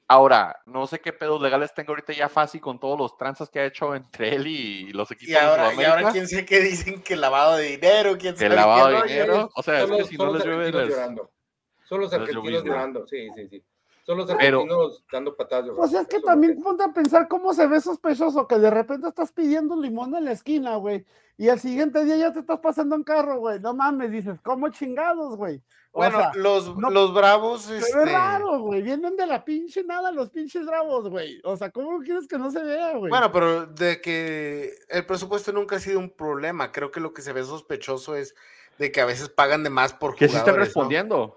Ahora, 0.08 0.60
no 0.66 0.86
sé 0.86 1.00
qué 1.00 1.12
pedos 1.12 1.40
legales 1.42 1.74
tengo 1.74 1.90
ahorita 1.90 2.12
ya 2.12 2.28
fácil 2.28 2.60
con 2.60 2.78
todos 2.78 2.96
los 2.96 3.16
tranzas 3.16 3.50
que 3.50 3.58
ha 3.58 3.64
hecho 3.64 3.94
entre 3.94 4.36
él 4.36 4.46
y 4.46 4.92
los 4.92 5.10
equipos 5.10 5.30
Y 5.32 5.34
ahora, 5.34 5.70
de 5.70 5.74
y 5.82 5.84
ahora 5.84 6.12
quién 6.12 6.28
sé 6.28 6.46
qué 6.46 6.60
dicen 6.60 7.02
que 7.02 7.16
lavado 7.16 7.56
de 7.56 7.64
dinero, 7.70 8.16
quién 8.16 8.34
Que 8.34 8.40
sabe 8.44 8.54
lavado 8.54 8.86
qué 9.02 9.08
de 9.08 9.12
dinero. 9.14 9.50
O 9.56 9.62
sea, 9.64 9.82
es 9.82 9.90
que 9.90 10.04
si 10.04 10.16
no 10.16 10.32
les 10.32 10.44
llueve, 10.44 10.66
argentinos 10.66 10.86
les- 10.86 10.96
llorando. 10.96 11.30
Son 11.88 12.00
los 12.00 12.12
argentinos 12.12 12.64
llorando, 12.64 13.06
sí, 13.06 13.28
sí, 13.34 13.48
sí. 13.48 13.64
Son 14.06 14.16
los 14.18 14.26
Pero- 14.26 14.60
argentinos 14.60 15.04
dando 15.12 15.36
patadas. 15.36 15.66
de 15.66 15.72
Pues 15.72 15.92
es 15.92 16.06
que 16.06 16.16
Eso 16.18 16.26
también 16.26 16.54
lo 16.56 16.62
ponte 16.62 16.84
a 16.84 16.92
pensar 16.92 17.26
cómo 17.26 17.52
se 17.52 17.66
ve 17.66 17.80
sospechoso 17.80 18.46
que 18.46 18.56
de 18.58 18.70
repente 18.70 19.08
estás 19.08 19.32
pidiendo 19.32 19.74
limón 19.74 20.14
en 20.14 20.24
la 20.26 20.32
esquina, 20.32 20.76
güey. 20.76 21.04
Y 21.36 21.48
al 21.48 21.58
siguiente 21.60 22.04
día 22.04 22.16
ya 22.16 22.32
te 22.32 22.38
estás 22.40 22.60
pasando 22.60 22.94
en 22.94 23.02
carro, 23.02 23.38
güey. 23.40 23.58
No 23.60 23.74
mames, 23.74 24.10
dices, 24.12 24.40
¿cómo 24.42 24.68
chingados, 24.68 25.36
güey? 25.36 25.60
O 25.90 25.98
Bueno, 25.98 26.18
sea, 26.18 26.30
los, 26.36 26.76
no- 26.78 26.90
los 26.90 27.12
bravos, 27.12 27.62
se 27.62 27.78
este, 27.78 27.96
ve 27.98 28.04
raro, 28.06 28.60
güey. 28.60 28.80
Vienen 28.82 29.16
de 29.16 29.26
la 29.26 29.44
pinche 29.44 29.82
nada 29.82 30.12
los 30.12 30.30
pinches 30.30 30.64
bravos, 30.66 31.08
güey. 31.08 31.40
O 31.42 31.56
sea, 31.56 31.70
¿cómo 31.70 31.98
quieres 32.00 32.28
que 32.28 32.38
no 32.38 32.50
se 32.50 32.62
vea, 32.62 32.96
güey? 32.96 33.10
bueno, 33.10 33.32
pero 33.32 33.66
de 33.66 34.00
que 34.00 34.72
el 34.88 35.04
presupuesto 35.04 35.52
nunca 35.52 35.76
ha 35.76 35.80
sido 35.80 35.98
un 35.98 36.10
problema. 36.10 36.70
Creo 36.70 36.90
que 36.92 37.00
lo 37.00 37.12
que 37.12 37.22
se 37.22 37.32
ve 37.32 37.42
sospechoso 37.42 38.14
es 38.14 38.34
de 38.78 38.92
que 38.92 39.00
a 39.00 39.04
veces 39.06 39.28
pagan 39.30 39.64
de 39.64 39.70
más 39.70 39.94
por 39.94 40.14
Que 40.14 40.28
sí 40.28 40.36
jugadores. 40.38 40.68
están 40.68 41.08
¿no? 41.08 41.36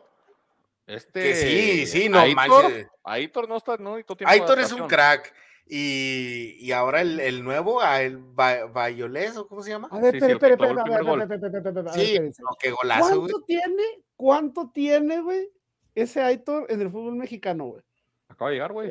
Este, 0.89 1.21
Que 1.21 1.35
sí, 1.35 1.85
sí, 1.85 2.09
no 2.09 2.19
Aitor, 2.19 2.63
manches. 2.63 2.87
Aitor 3.03 3.47
no 3.47 3.57
está, 3.57 3.77
no, 3.77 3.95
Aitor 4.25 4.59
es 4.59 4.71
un 4.71 4.87
crack. 4.87 5.33
Y, 5.71 6.55
y 6.59 6.71
ahora 6.71 7.01
el, 7.01 7.19
el 7.19 7.43
nuevo, 7.43 7.83
el 7.83 8.17
Ba- 8.17 8.65
Bayolés, 8.65 9.37
¿o 9.37 9.47
cómo 9.47 9.61
se 9.61 9.69
llama? 9.69 9.87
a 9.91 9.99
ver, 9.99 10.15
espera, 10.15 10.25
sí, 10.25 10.31
el 10.33 10.39
que 10.39 10.45
espera, 10.47 10.81
espera, 11.61 11.93
Sí, 11.93 12.19
no, 12.39 12.49
qué 12.59 12.71
golazo, 12.71 13.19
güey. 13.19 13.31
¿Cuánto 13.31 13.45
tiene, 13.45 13.83
cuánto 14.15 14.71
tiene, 14.73 15.21
güey, 15.21 15.47
ese 15.93 16.21
Aitor 16.23 16.65
en 16.69 16.81
el 16.81 16.89
fútbol 16.89 17.15
mexicano, 17.17 17.65
güey? 17.65 17.83
Acaba 18.29 18.49
de 18.49 18.55
llegar, 18.55 18.71
güey. 18.73 18.89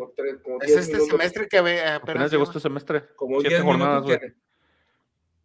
Es 0.60 0.76
este 0.76 0.92
minutos- 0.94 1.08
semestre 1.10 1.48
que 1.48 1.60
ve, 1.60 1.80
apenas 1.80 2.02
Apenas 2.02 2.30
llegó 2.30 2.44
este 2.44 2.60
semestre. 2.60 3.08
Como 3.16 3.40
siete 3.40 3.56
10 3.56 3.62
jornadas, 3.64 4.02
güey. 4.04 4.18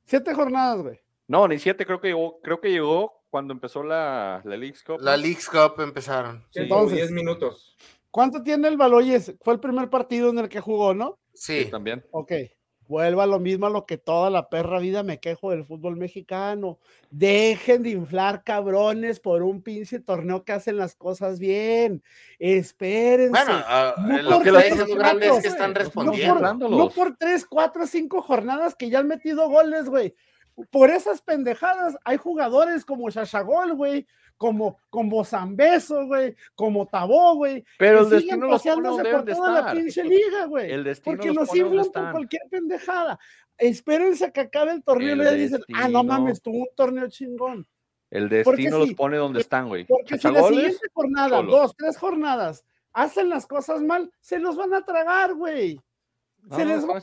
Siete 0.05 0.33
jornadas, 0.35 0.81
güey. 0.83 0.99
No, 1.27 1.47
ni 1.47 1.57
siete, 1.57 1.83
creo 1.85 1.99
que 1.99 2.09
llegó, 2.09 2.39
creo 2.41 2.61
que 2.61 2.69
llegó 2.69 3.22
cuando 3.33 3.51
empezó 3.51 3.81
la, 3.81 4.41
la 4.45 4.55
League's 4.55 4.83
Cup. 4.83 5.01
La. 5.01 5.17
League's 5.17 5.49
Cup 5.49 5.81
empezaron. 5.81 6.45
Sí, 6.51 6.59
Entonces- 6.61 6.97
10 6.97 7.11
minutos. 7.11 7.75
¿Cuánto 8.11 8.43
tiene 8.43 8.67
el 8.67 8.77
Baloyes? 8.77 9.33
Fue 9.41 9.55
el 9.55 9.59
primer 9.59 9.89
partido 9.89 10.29
en 10.29 10.37
el 10.37 10.49
que 10.49 10.59
jugó, 10.59 10.93
¿no? 10.93 11.17
Sí, 11.33 11.63
Sí. 11.63 11.71
también. 11.71 12.05
Ok. 12.11 12.31
Vuelva 12.87 13.23
a 13.23 13.25
lo 13.27 13.39
mismo 13.39 13.65
a 13.65 13.71
lo 13.71 13.87
que 13.87 13.97
toda 13.97 14.29
la 14.29 14.49
perra 14.49 14.77
vida 14.77 15.01
me 15.01 15.19
quejo 15.19 15.49
del 15.49 15.65
fútbol 15.65 15.95
mexicano. 15.95 16.77
Dejen 17.09 17.81
de 17.81 17.89
inflar 17.89 18.43
cabrones 18.43 19.19
por 19.19 19.41
un 19.41 19.63
pinche 19.63 19.99
torneo 19.99 20.43
que 20.43 20.51
hacen 20.51 20.77
las 20.77 20.93
cosas 20.95 21.39
bien. 21.39 22.03
Espérense. 22.37 23.29
Bueno, 23.31 23.63
No 23.97 24.21
lo 24.29 24.39
que 24.41 24.51
tres, 24.51 24.63
diciendo 24.65 24.85
cuatro, 24.85 24.95
grande 24.99 25.27
es 25.29 25.41
que 25.41 25.47
están 25.47 25.73
por- 25.73 25.79
no, 25.81 25.83
respondiendo. 25.85 26.59
por, 26.59 26.69
no 26.77 26.89
por 26.89 27.17
tres, 27.17 27.45
cuatro, 27.45 27.87
cinco 27.87 28.21
jornadas 28.21 28.75
que 28.75 28.91
ya 28.91 28.99
han 28.99 29.07
metido 29.07 29.49
goles, 29.49 29.89
güey. 29.89 30.13
Por 30.69 30.89
esas 30.89 31.21
pendejadas 31.21 31.97
hay 32.03 32.17
jugadores 32.17 32.85
como 32.85 33.09
Shashagol, 33.09 33.73
güey, 33.73 34.05
como, 34.37 34.77
como 34.89 35.23
Zambeso, 35.23 36.05
güey, 36.05 36.35
como 36.55 36.87
Tabó, 36.87 37.35
güey. 37.35 37.63
Pero 37.77 37.99
que 37.99 38.03
el 38.03 38.09
destino 38.21 38.47
los 38.47 38.63
pone 38.63 38.89
donde 38.89 39.11
por 39.11 39.25
toda 39.25 39.61
la 39.61 39.71
pinche 39.71 40.03
liga, 40.03 40.45
güey. 40.45 40.71
El 40.71 40.83
destino 40.83 41.15
Porque 41.15 41.29
los 41.29 41.47
los 41.47 41.55
inflan 41.55 41.91
por 41.91 42.11
cualquier 42.11 42.41
pendejada. 42.49 43.19
Espérense 43.57 44.25
a 44.25 44.31
que 44.31 44.41
acabe 44.41 44.71
el 44.71 44.83
torneo 44.83 45.13
El 45.13 45.21
y 45.21 45.23
ya 45.23 45.31
dicen, 45.31 45.61
ah, 45.75 45.87
no 45.87 46.03
mames, 46.03 46.41
tuvo 46.41 46.57
un 46.57 46.69
torneo 46.75 47.07
chingón. 47.07 47.67
El 48.09 48.23
Porque 48.43 48.61
destino 48.61 48.77
los 48.77 48.89
sí, 48.89 48.95
pone 48.95 49.17
donde 49.17 49.39
están, 49.39 49.67
güey. 49.67 49.85
Porque 49.85 50.17
si 50.17 50.29
la 50.29 50.43
siguiente 50.43 50.87
jornada, 50.93 51.41
dos, 51.41 51.75
tres 51.75 51.97
jornadas, 51.97 52.63
hacen 52.93 53.29
las 53.29 53.47
cosas 53.47 53.81
mal, 53.81 54.11
se 54.19 54.39
los 54.39 54.55
van 54.55 54.73
a 54.73 54.85
tragar, 54.85 55.33
güey. 55.33 55.79
Se 56.51 56.65
No, 56.65 56.75
les 56.75 56.85
va 56.87 56.97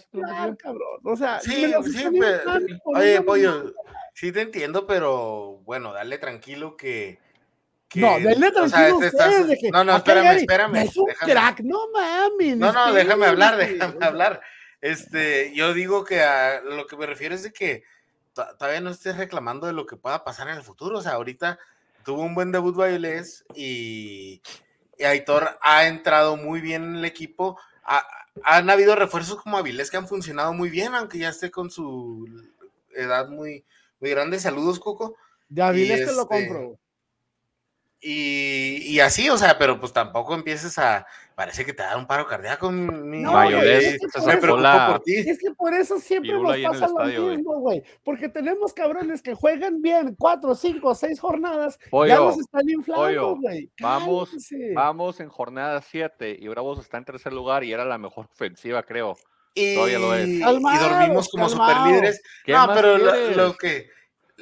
a 0.50 0.56
cabrón. 0.56 1.00
O 1.04 1.16
sea, 1.16 1.40
Sí, 1.40 1.72
sí, 1.92 2.08
pero- 2.18 2.42
por 2.84 2.98
Oye, 2.98 3.22
pollo, 3.22 3.72
sí 4.14 4.32
te 4.32 4.42
entiendo, 4.42 4.86
pero 4.86 5.60
bueno, 5.64 5.92
dale 5.92 6.18
tranquilo 6.18 6.76
que. 6.76 7.18
que- 7.88 8.00
No, 8.00 8.18
denle 8.20 8.48
o 8.48 8.68
sea, 8.68 8.68
tranquilo 8.68 8.98
te 9.00 9.06
ustedes 9.06 9.30
estás- 9.34 9.48
de 9.48 9.56
que, 9.58 9.70
No, 9.70 9.82
no, 9.84 9.92
"Ah, 9.94 9.96
espérame, 9.96 10.24
Gary, 10.24 10.40
espérame. 10.40 10.76
Es 10.76 10.96
un 10.96 11.06
déjame. 11.06 11.32
crack, 11.32 11.60
no 11.60 11.78
mames. 11.92 12.56
No, 12.58 12.72
no, 12.72 12.92
déjame 12.92 13.26
hablar, 13.26 13.56
déjame 13.56 14.04
hablar. 14.06 14.40
Este, 14.80 15.52
yo 15.54 15.74
digo 15.74 16.04
que 16.04 16.20
a 16.22 16.60
lo 16.60 16.86
que 16.86 16.96
me 16.96 17.06
refiero 17.06 17.34
es 17.34 17.42
de 17.42 17.52
que 17.52 17.82
to- 18.34 18.46
todavía 18.58 18.80
no 18.80 18.90
estés 18.90 19.16
reclamando 19.16 19.66
de 19.66 19.72
lo 19.72 19.86
que 19.86 19.96
pueda 19.96 20.22
pasar 20.24 20.48
en 20.48 20.56
el 20.56 20.62
futuro. 20.62 20.98
O 20.98 21.02
sea, 21.02 21.12
ahorita 21.12 21.58
tuvo 22.04 22.22
un 22.22 22.34
buen 22.34 22.52
debut 22.52 22.76
Bailés 22.76 23.44
y, 23.54 24.40
y 24.98 25.04
Aitor 25.04 25.58
ha 25.60 25.86
entrado 25.86 26.36
muy 26.36 26.60
bien 26.60 26.84
en 26.84 26.96
el 26.96 27.04
equipo. 27.04 27.58
Ha- 27.92 28.06
han 28.44 28.70
habido 28.70 28.94
refuerzos 28.94 29.42
como 29.42 29.58
Avilés 29.58 29.90
que 29.90 29.96
han 29.96 30.06
funcionado 30.06 30.52
muy 30.52 30.70
bien, 30.70 30.94
aunque 30.94 31.18
ya 31.18 31.30
esté 31.30 31.50
con 31.50 31.70
su 31.70 32.24
edad 32.94 33.28
muy, 33.28 33.64
muy 34.00 34.10
grande. 34.10 34.38
Saludos, 34.38 34.78
Coco. 34.78 35.16
De 35.48 35.62
Avilés 35.62 36.02
y 36.02 36.06
te 36.06 36.12
lo 36.12 36.22
este, 36.22 36.46
compro. 36.46 36.78
Y, 38.02 38.78
y 38.86 39.00
así, 39.00 39.28
o 39.28 39.36
sea, 39.36 39.58
pero 39.58 39.78
pues 39.78 39.92
tampoco 39.92 40.34
empieces 40.34 40.78
a. 40.78 41.06
Parece 41.34 41.64
que 41.64 41.72
te 41.72 41.82
da 41.82 41.96
un 41.96 42.06
paro 42.06 42.26
cardíaco. 42.26 42.70
Mi, 42.70 43.22
No, 43.22 43.42
es 43.42 43.48
que 43.98 44.18
por 44.18 44.26
eso- 44.26 44.92
por 44.92 45.00
ti. 45.02 45.14
Es 45.16 45.38
que 45.38 45.50
por 45.52 45.74
eso 45.74 45.98
siempre 45.98 46.32
nos 46.32 46.56
pasa 46.58 46.86
lo 46.86 46.86
estadio, 46.86 47.24
güey. 47.24 47.36
mismo, 47.36 47.60
güey. 47.60 47.82
Porque 48.04 48.28
tenemos 48.28 48.72
cabrones 48.74 49.22
que 49.22 49.34
juegan 49.34 49.80
bien 49.82 50.14
cuatro, 50.18 50.54
cinco, 50.54 50.94
seis 50.94 51.18
jornadas, 51.20 51.78
ya 51.78 51.90
Pollo, 51.90 52.24
los 52.26 52.38
están 52.38 52.68
inflando, 52.68 53.36
güey. 53.36 53.70
vamos. 53.80 54.30
Vamos 54.74 55.20
en 55.20 55.28
jornada 55.28 55.80
7 55.82 56.36
y 56.38 56.48
Bravos 56.48 56.78
está 56.80 56.98
en 56.98 57.04
tercer 57.04 57.32
lugar 57.32 57.64
y 57.64 57.72
era 57.72 57.84
la 57.84 57.96
mejor 57.98 58.26
ofensiva, 58.32 58.82
creo. 58.82 59.16
Y, 59.54 59.74
Todavía 59.74 59.98
lo 59.98 60.14
es. 60.14 60.28
y 60.28 60.40
Calmados, 60.40 60.90
dormimos 60.90 61.28
como 61.28 61.48
superlíderes. 61.48 62.22
¿Qué 62.44 62.52
No, 62.52 62.70
pero 62.74 62.98
lo, 62.98 63.30
lo 63.30 63.56
que. 63.56 63.88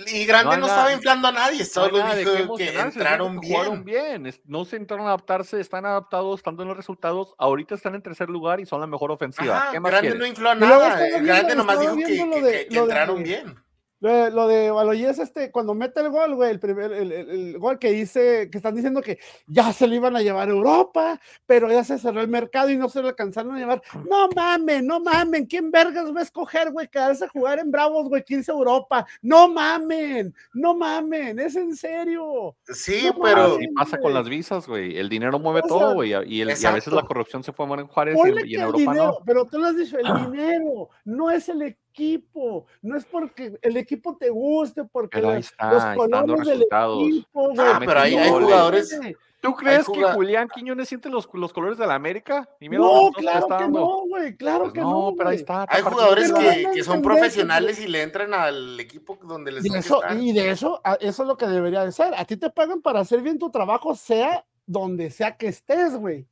Y 0.06 0.24
Grande 0.26 0.56
No 0.56 0.60
no, 0.62 0.66
estaba 0.66 0.92
inflando 0.92 1.28
a 1.28 1.32
nadie, 1.32 1.58
No 1.60 1.64
solo 1.64 2.04
qué 2.14 2.16
dijo 2.24 2.56
que 2.56 2.78
entraron 2.78 3.40
que 3.40 3.48
jugaron 3.48 3.84
bien. 3.84 4.22
bien. 4.22 4.34
No 4.46 4.64
se 4.64 4.76
entraron 4.76 5.06
a 5.06 5.10
adaptarse, 5.10 5.60
están 5.60 5.84
adaptados, 5.86 6.38
están 6.38 6.56
dando 6.56 6.68
los 6.70 6.76
resultados. 6.76 7.34
Ahorita 7.38 7.74
están 7.74 7.94
en 7.94 8.02
tercer 8.02 8.28
lugar 8.28 8.60
y 8.60 8.66
son 8.66 8.80
la 8.80 8.86
mejor 8.86 9.10
ofensiva. 9.10 9.56
Ajá, 9.58 9.72
¿Qué 9.72 9.80
más 9.80 9.90
Grande 9.90 10.08
quieres? 10.08 10.20
no 10.20 10.26
infló 10.26 10.50
a 10.50 10.54
nada. 10.54 11.00
Grande 11.20 11.54
nomás 11.56 11.80
dijo 11.80 11.96
que, 11.96 12.02
de- 12.04 12.40
de- 12.42 12.68
entraron 12.78 13.22
bien. 13.22 13.56
Lo 14.00 14.12
de, 14.12 14.30
lo 14.30 14.46
de 14.46 14.70
Baloyes, 14.70 15.18
este, 15.18 15.50
cuando 15.50 15.74
mete 15.74 15.98
el 16.00 16.10
gol, 16.10 16.36
güey, 16.36 16.50
el, 16.52 16.60
primer, 16.60 16.92
el, 16.92 17.10
el- 17.10 17.30
el 17.30 17.58
gol 17.58 17.80
que 17.80 17.90
dice, 17.90 18.48
que 18.50 18.58
están 18.58 18.76
diciendo 18.76 19.02
que 19.02 19.18
ya 19.48 19.72
se 19.72 19.88
lo 19.88 19.94
iban 19.96 20.14
a 20.14 20.22
llevar 20.22 20.48
a 20.48 20.52
Europa, 20.52 21.20
pero 21.46 21.68
ya 21.68 21.82
se 21.82 21.98
cerró 21.98 22.20
el 22.20 22.28
mercado 22.28 22.70
y 22.70 22.76
no 22.76 22.88
se 22.88 23.02
lo 23.02 23.08
alcanzaron 23.08 23.56
a 23.56 23.58
llevar. 23.58 23.82
No 24.08 24.28
mamen, 24.36 24.86
no 24.86 25.00
mamen, 25.00 25.46
¿quién 25.46 25.72
vergas 25.72 26.14
va 26.14 26.20
a 26.20 26.22
escoger, 26.22 26.70
güey, 26.70 26.86
quedarse 26.86 27.24
a 27.24 27.28
jugar 27.28 27.58
en 27.58 27.72
Bravos, 27.72 28.08
güey, 28.08 28.22
15 28.22 28.52
Europa? 28.52 29.04
No 29.20 29.48
mamen, 29.48 30.32
no 30.54 30.76
mamen, 30.76 31.38
es 31.40 31.56
en 31.56 31.74
serio. 31.74 32.54
Sí, 32.68 33.06
No 33.06 33.20
pero. 33.20 33.56
Así 33.56 33.66
pasa 33.74 33.98
con 33.98 34.14
las 34.14 34.28
visas, 34.28 34.68
güey. 34.68 34.96
El 34.96 35.08
dinero 35.08 35.40
mueve 35.40 35.60
O 35.64 35.68
sea, 35.68 35.76
todo, 35.76 35.94
güey. 35.94 36.10
Y, 36.10 36.40
el- 36.42 36.50
y 36.56 36.66
a 36.66 36.70
veces 36.70 36.92
la 36.92 37.02
corrupción 37.02 37.42
se 37.42 37.52
forma 37.52 37.74
en 37.80 37.88
Juárez 37.88 38.16
y 38.16 38.28
en, 38.28 38.46
y 38.46 38.54
Europa 38.54 38.78
dinero, 38.78 39.04
no. 39.06 39.18
pero 39.26 39.44
tú 39.44 39.58
lo 39.58 39.66
has 39.66 39.76
dicho, 39.76 39.98
el 39.98 40.30
dinero 40.30 40.88
no 41.04 41.30
es 41.32 41.48
el 41.48 41.76
equipo, 41.92 42.66
no 42.82 42.96
es 42.96 43.04
porque 43.04 43.58
el 43.62 43.76
equipo 43.76 44.16
te 44.16 44.30
guste, 44.30 44.84
porque 44.84 45.18
Pero 45.18 45.28
la- 45.28 45.34
ahí 45.34 45.40
está, 45.40 45.72
los 45.72 45.82
ahí 45.82 45.96
colores 45.96 46.46
del 46.46 46.62
equipo, 46.62 47.42
güey, 47.50 47.58
Ah, 47.58 47.80
pero 47.84 48.00
hay- 48.00 48.14
hay 48.16 48.30
jugadores-. 48.30 49.00
¿Tú 49.40 49.54
crees 49.54 49.86
que 49.86 50.02
Julián 50.02 50.48
Quiñones 50.52 50.88
siente 50.88 51.08
los, 51.08 51.28
los 51.32 51.52
colores 51.52 51.78
de 51.78 51.86
la 51.86 51.94
América? 51.94 52.48
Y 52.58 52.68
mira 52.68 52.82
No, 52.82 53.10
claro 53.12 53.46
que 53.46 53.68
no, 53.68 54.02
güey, 54.08 54.36
claro 54.36 54.62
Pues 54.64 54.72
que 54.72 54.80
no, 54.80 55.10
no. 55.10 55.14
pero 55.16 55.28
ahí 55.30 55.36
está. 55.36 55.64
Hay 55.68 55.82
jugadores 55.82 56.32
que, 56.32 56.82
son 56.82 57.02
profesionales 57.02 57.78
y 57.80 57.86
le 57.86 58.02
entran 58.02 58.34
al 58.34 58.78
equipo 58.80 59.16
donde 59.22 59.52
les 59.52 59.64
Y 59.64 59.76
eso, 59.76 60.02
estar. 60.02 60.18
y 60.18 60.32
de 60.32 60.50
eso, 60.50 60.80
a- 60.82 60.94
eso 60.94 61.22
es 61.22 61.28
lo 61.28 61.36
que 61.36 61.46
debería 61.46 61.84
de 61.84 61.92
ser. 61.92 62.14
A 62.16 62.24
ti 62.24 62.36
te 62.36 62.50
pagan 62.50 62.82
para 62.82 62.98
hacer 62.98 63.22
bien 63.22 63.38
tu 63.38 63.48
trabajo, 63.48 63.94
sea 63.94 64.44
donde 64.66 65.08
sea 65.10 65.36
que 65.36 65.46
estés, 65.46 65.96
güey. 65.96 66.26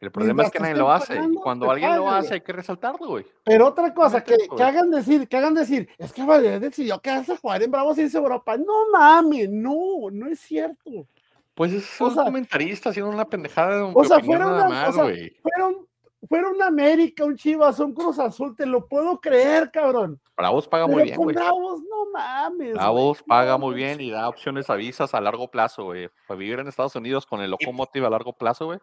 El 0.00 0.10
problema 0.10 0.42
es 0.42 0.50
que 0.50 0.58
nadie 0.60 0.74
lo 0.74 0.90
hace. 0.90 1.14
Pagando, 1.14 1.40
cuando 1.40 1.70
alguien 1.70 1.96
lo 1.96 2.10
hace, 2.10 2.28
güey. 2.28 2.32
hay 2.34 2.40
que 2.42 2.52
resaltarlo, 2.52 3.06
güey. 3.06 3.26
Pero 3.44 3.68
otra 3.68 3.94
cosa, 3.94 4.22
que, 4.22 4.36
hagan 4.60 4.90
decir, 4.90 5.26
que 5.28 5.36
hagan 5.36 5.54
decir, 5.54 5.88
es 5.98 6.12
que 6.12 6.22
Valer 6.24 6.60
decidió 6.60 6.98
quedarse 7.00 7.32
a 7.32 7.36
jugar 7.38 7.62
en 7.62 7.70
Bravos 7.70 7.96
y 7.98 8.02
irse 8.02 8.18
a 8.18 8.20
Europa. 8.20 8.56
No 8.58 8.90
mames, 8.92 9.48
no, 9.50 10.10
no 10.12 10.26
es 10.28 10.40
cierto. 10.40 11.06
Pues 11.54 11.72
es 11.72 12.00
O 12.00 12.06
un 12.08 12.14
sea- 12.14 12.24
comentarista 12.24 12.90
haciendo 12.90 13.10
una 13.10 13.24
pendejada 13.24 13.76
de 13.76 13.92
O 13.94 14.04
sea, 14.04 14.20
fuera 14.20 14.44
nada 14.44 14.66
una- 14.68 14.88
o 14.88 14.92
sea, 14.92 15.02
güey. 15.04 15.30
Fueron, 15.40 15.86
fueron 16.28 16.60
América, 16.62 17.24
un 17.24 17.36
Chivas, 17.36 17.78
un 17.80 17.94
Cruz 17.94 18.18
Azul, 18.18 18.54
te 18.56 18.66
lo 18.66 18.86
puedo 18.86 19.20
creer, 19.20 19.70
cabrón. 19.70 20.20
Bravos 20.36 20.66
paga 20.66 20.86
muy 20.88 21.04
bien, 21.04 21.14
con 21.16 21.24
güey. 21.26 21.36
Bravos, 21.36 21.80
no 21.82 22.10
mames. 22.12 22.58
güey. 22.58 22.72
Bravos 22.72 23.22
paga 23.22 23.56
muy 23.56 23.74
bien 23.74 24.00
y 24.00 24.10
da 24.10 24.28
opciones 24.28 24.68
a 24.68 24.74
visas 24.74 25.14
a 25.14 25.20
largo 25.20 25.48
plazo, 25.48 25.84
güey. 25.84 26.08
Para 26.26 26.38
vivir 26.38 26.58
en 26.58 26.66
Estados 26.66 26.96
Unidos 26.96 27.24
con 27.24 27.40
el 27.40 27.50
Locomotive 27.52 28.06
a 28.06 28.10
largo 28.10 28.32
plazo, 28.32 28.66
güey. 28.66 28.80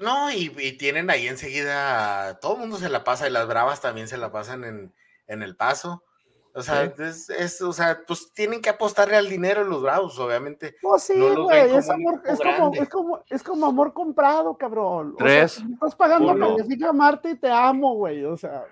No, 0.00 0.30
y, 0.30 0.54
y 0.58 0.72
tienen 0.78 1.10
ahí 1.10 1.26
enseguida, 1.28 2.38
todo 2.40 2.54
el 2.54 2.60
mundo 2.60 2.76
se 2.76 2.88
la 2.88 3.04
pasa 3.04 3.26
y 3.28 3.30
las 3.32 3.46
bravas 3.48 3.80
también 3.80 4.08
se 4.08 4.16
la 4.16 4.30
pasan 4.32 4.64
en, 4.64 4.94
en 5.26 5.42
el 5.42 5.56
paso. 5.56 6.04
O 6.54 6.62
sea, 6.62 6.86
Sí. 6.96 7.02
es, 7.02 7.30
es- 7.30 7.62
o 7.62 7.72
sea, 7.72 8.00
pues 8.06 8.32
tienen 8.32 8.60
que 8.60 8.70
apostarle 8.70 9.16
al 9.16 9.28
dinero 9.28 9.62
los 9.64 9.82
bravos, 9.82 10.18
obviamente. 10.18 10.74
Pues 10.82 11.04
sí, 11.04 11.14
no 11.16 11.28
los 11.28 11.44
güey, 11.44 11.76
es, 11.76 11.88
amor, 11.88 12.20
es, 12.24 12.38
como, 12.40 12.74
es, 12.74 12.88
como, 12.88 13.24
es 13.28 13.42
como 13.42 13.66
amor 13.66 13.92
comprado, 13.92 14.56
cabrón. 14.56 15.14
O 15.14 15.18
sea, 15.18 15.26
Tres, 15.26 15.62
estás 15.72 15.94
pagando 15.94 16.32
uno. 16.32 16.56
que 16.56 16.84
amarte 16.84 17.30
y 17.30 17.36
te 17.36 17.50
amo, 17.50 17.94
güey. 17.94 18.24
O 18.24 18.36
sea, 18.36 18.64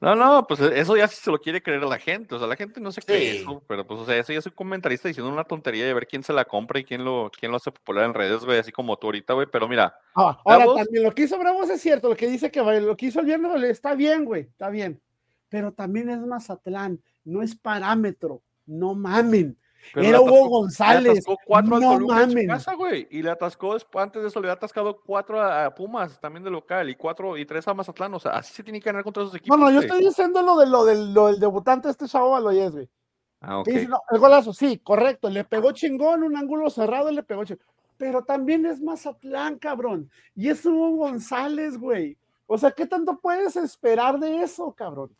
No, 0.00 0.14
no, 0.14 0.46
pues 0.46 0.60
eso 0.60 0.96
ya 0.96 1.06
sí 1.08 1.16
se 1.20 1.30
lo 1.30 1.38
quiere 1.38 1.62
creer 1.62 1.82
a 1.82 1.86
la 1.86 1.98
gente. 1.98 2.34
O 2.34 2.38
sea, 2.38 2.48
la 2.48 2.56
gente 2.56 2.80
no 2.80 2.90
se 2.90 3.02
cree 3.02 3.32
Sí. 3.32 3.36
eso. 3.38 3.62
Pero 3.68 3.86
pues, 3.86 4.00
o 4.00 4.06
sea, 4.06 4.16
eso 4.16 4.32
ya 4.32 4.38
es 4.38 4.46
un 4.46 4.52
comentarista 4.52 5.08
diciendo 5.08 5.30
una 5.30 5.44
tontería 5.44 5.84
de 5.84 5.92
ver 5.92 6.06
quién 6.06 6.22
se 6.22 6.32
la 6.32 6.46
compra 6.46 6.80
y 6.80 6.84
quién 6.84 7.04
lo, 7.04 7.30
quién 7.38 7.52
lo 7.52 7.58
hace 7.58 7.70
popular 7.70 8.04
en 8.06 8.14
redes, 8.14 8.42
güey. 8.44 8.58
Así 8.58 8.72
como 8.72 8.96
tú 8.96 9.08
ahorita, 9.08 9.34
güey. 9.34 9.46
Pero 9.52 9.68
mira, 9.68 9.94
ah, 10.14 10.40
ahora 10.44 10.64
Bravos. 10.64 10.76
también 10.84 11.04
lo 11.04 11.14
que 11.14 11.24
hizo 11.24 11.38
Bravos 11.38 11.68
es 11.68 11.82
cierto, 11.82 12.08
lo 12.08 12.16
que 12.16 12.28
dice 12.28 12.50
que 12.50 12.62
lo 12.62 12.96
que 12.96 13.06
hizo 13.06 13.20
el 13.20 13.26
viernes 13.26 13.62
está 13.64 13.94
bien, 13.94 14.24
güey, 14.24 14.42
está 14.42 14.70
bien. 14.70 15.02
Pero 15.50 15.72
también 15.72 16.08
es 16.08 16.20
Mazatlán, 16.20 17.02
no 17.24 17.42
es 17.42 17.54
parámetro, 17.54 18.42
no 18.64 18.94
mamen. 18.94 19.58
Pero 19.92 20.06
Era 20.06 20.20
Hugo 20.20 20.48
González, 20.48 21.24
cuatro 21.46 21.76
al 21.76 21.82
no 21.82 21.92
Toluca 21.92 22.22
en 22.22 22.30
su 22.30 22.46
casa, 22.46 22.74
güey. 22.74 23.08
Y 23.10 23.22
le 23.22 23.30
atascó 23.30 23.76
antes 23.94 24.22
de 24.22 24.28
eso, 24.28 24.40
le 24.40 24.46
había 24.46 24.54
atascado 24.54 25.00
cuatro 25.00 25.40
a, 25.40 25.66
a 25.66 25.74
Pumas, 25.74 26.20
también 26.20 26.44
de 26.44 26.50
local, 26.50 26.88
y 26.88 26.94
cuatro 26.94 27.36
y 27.36 27.44
tres 27.44 27.66
a 27.68 27.74
Mazatlán. 27.74 28.14
O 28.14 28.20
sea, 28.20 28.32
así 28.32 28.52
se 28.52 28.62
tiene 28.62 28.80
que 28.80 28.86
ganar 28.86 29.02
contra 29.02 29.22
esos 29.22 29.34
equipos. 29.34 29.58
No, 29.58 29.64
no, 29.64 29.70
yo 29.72 29.80
estoy 29.80 30.04
diciendo 30.04 30.42
lo, 30.42 30.56
de, 30.58 30.66
lo, 30.66 30.84
del, 30.84 31.12
lo 31.12 31.26
del 31.28 31.40
debutante 31.40 31.88
este 31.88 32.06
chavo 32.06 32.30
Baloyes, 32.30 32.72
güey. 32.72 32.88
Ah, 33.40 33.58
ok. 33.58 33.64
Que 33.64 33.72
dice, 33.72 33.88
no, 33.88 34.00
el 34.10 34.18
golazo, 34.18 34.52
sí, 34.52 34.78
correcto, 34.78 35.30
le 35.30 35.44
pegó 35.44 35.72
chingón, 35.72 36.22
un 36.22 36.36
ángulo 36.36 36.70
cerrado, 36.70 37.10
le 37.10 37.22
pegó 37.22 37.44
chingón. 37.44 37.64
Pero 37.96 38.24
también 38.24 38.64
es 38.66 38.80
Mazatlán, 38.80 39.58
cabrón. 39.58 40.10
Y 40.34 40.48
es 40.48 40.64
Hugo 40.64 40.96
González, 40.96 41.78
güey. 41.78 42.16
O 42.46 42.58
sea, 42.58 42.70
¿qué 42.70 42.86
tanto 42.86 43.18
puedes 43.20 43.56
esperar 43.56 44.18
de 44.18 44.42
eso, 44.42 44.72
cabrón? 44.72 45.14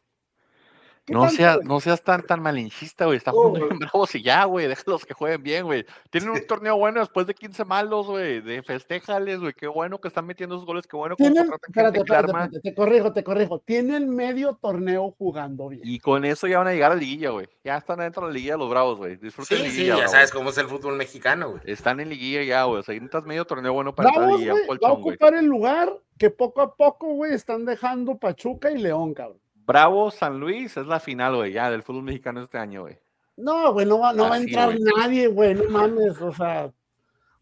¿Qué 1.11 1.15
No, 1.15 1.23
tanto, 1.23 1.37
seas, 1.37 1.57
güey? 1.57 1.67
no 1.69 1.81
seas 1.81 2.03
tan, 2.03 2.23
tan 2.23 2.41
malinchista, 2.41 3.07
güey. 3.07 3.17
Está 3.17 3.33
Oh, 3.33 3.49
jugando 3.49 3.67
bien 3.67 3.79
bravos 3.81 4.15
y 4.15 4.23
ya, 4.23 4.45
güey. 4.45 4.69
Déjalos 4.69 5.05
que 5.05 5.13
jueguen 5.13 5.43
bien, 5.43 5.65
güey. 5.65 5.85
Tienen 6.11 6.31
un 6.31 6.47
torneo 6.47 6.77
bueno 6.77 7.01
después 7.01 7.27
de 7.27 7.35
15 7.35 7.65
malos, 7.65 8.07
güey. 8.07 8.41
De 8.41 8.63
festéjales, 8.63 9.41
güey. 9.41 9.53
Qué 9.53 9.67
bueno 9.67 10.01
que 10.01 10.07
están 10.07 10.25
metiendo 10.27 10.55
esos 10.55 10.67
goles. 10.67 10.87
Qué 10.87 10.97
bueno 10.97 11.17
que 11.17 11.25
Tienen, 11.25 11.43
espérate, 11.43 11.99
espérate, 11.99 12.27
espérate, 12.31 12.61
te 12.61 12.75
corrijo, 12.75 13.13
te 13.13 13.25
corrijo. 13.25 13.59
Tienen 13.59 14.09
medio 14.15 14.55
torneo 14.55 15.11
jugando 15.19 15.69
bien. 15.69 15.83
Y 15.85 15.99
con 15.99 16.25
eso 16.25 16.47
ya 16.47 16.59
van 16.59 16.69
a 16.69 16.73
llegar 16.73 16.93
a 16.93 16.95
la 16.95 17.01
liguilla, 17.01 17.31
güey. 17.31 17.49
Ya 17.65 17.77
están 17.79 17.99
dentro 17.99 18.23
de 18.23 18.29
la 18.29 18.35
liguilla 18.35 18.57
los 18.57 18.71
bravos, 18.71 18.99
güey. 18.99 19.17
Disfruten 19.17 19.59
Sí, 19.59 19.63
la 19.65 19.69
sí, 19.71 19.77
liguilla. 19.77 19.89
ya 19.89 19.97
bravos. 19.97 20.13
sabes 20.13 20.31
cómo 20.31 20.51
es 20.51 20.59
el 20.59 20.67
fútbol 20.69 20.97
mexicano, 20.97 21.51
güey. 21.51 21.63
Están 21.67 21.99
en 21.99 22.09
liguilla 22.09 22.45
ya, 22.45 22.65
güey. 22.65 22.79
O 22.79 22.83
sea, 22.85 22.95
necesitas 22.95 23.25
medio 23.25 23.45
torneo 23.45 23.73
bueno 23.73 23.93
para 23.95 24.11
entrar 24.11 24.25
a 24.25 24.27
la 24.29 24.37
Bravos, 24.37 24.41
liguilla. 24.47 24.55
un 24.55 24.61
va 24.61 24.65
a 24.65 24.67
colchón, 24.69 25.03
güey. 25.03 25.15
ocupar 25.15 25.35
el 25.35 25.47
lugar 25.47 25.93
que 26.19 26.31
poco 26.31 26.61
a 26.61 26.77
poco, 26.77 27.07
güey, 27.15 27.33
están 27.35 27.65
dejando 27.65 28.19
Pachuca 28.19 28.71
y 28.71 28.79
León, 28.79 29.15
cabrón. 29.15 29.41
Bravo 29.71 30.11
San 30.11 30.41
Luis 30.41 30.77
es 30.77 30.87
la 30.87 30.99
final, 30.99 31.37
güey, 31.37 31.53
ya 31.53 31.71
del 31.71 31.85
fútbol 31.85 32.03
mexicano 32.03 32.43
este 32.43 32.59
año, 32.59 32.83
güey. 32.83 32.99
No, 33.37 33.73
güey, 33.73 33.87
no 33.87 34.01
va, 34.01 34.13
no 34.13 34.29
va 34.29 34.35
a 34.35 34.39
entrar 34.39 34.75
nadie, 34.97 35.29
güey, 35.29 35.55
no 35.55 35.71
mames, 35.71 36.21
o 36.21 36.33
sea. 36.33 36.73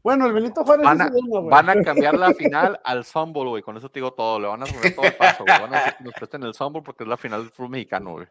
Bueno, 0.03 0.27
el 0.27 0.33
Benito 0.33 0.63
Juárez 0.63 0.85
Van 0.85 1.01
es 1.01 1.07
a, 1.07 1.11
bueno, 1.11 1.41
güey. 1.41 1.51
van 1.51 1.71
a 1.71 1.83
cambiar 1.83 2.19
la 2.19 2.35
final 2.35 2.79
al 2.85 3.05
Zumble, 3.05 3.45
güey. 3.45 3.63
Con 3.63 3.77
eso 3.79 3.89
te 3.89 3.99
digo 3.99 4.13
todo. 4.13 4.39
Le 4.39 4.47
van 4.47 4.63
a 4.63 4.67
poner 4.67 4.95
todo 4.95 5.07
el 5.07 5.17
paso, 5.17 5.45
güey. 5.45 5.61
Van 5.61 5.75
a 5.75 5.79
decir 5.79 5.95
que 5.97 6.05
nos 6.05 6.15
presten 6.15 6.43
el 6.45 6.55
Zumble 6.55 6.83
porque 6.83 7.05
es 7.05 7.09
la 7.09 7.17
final 7.17 7.41
del 7.41 7.51
fútbol 7.51 7.71
mexicano, 7.71 8.13
güey. 8.13 8.27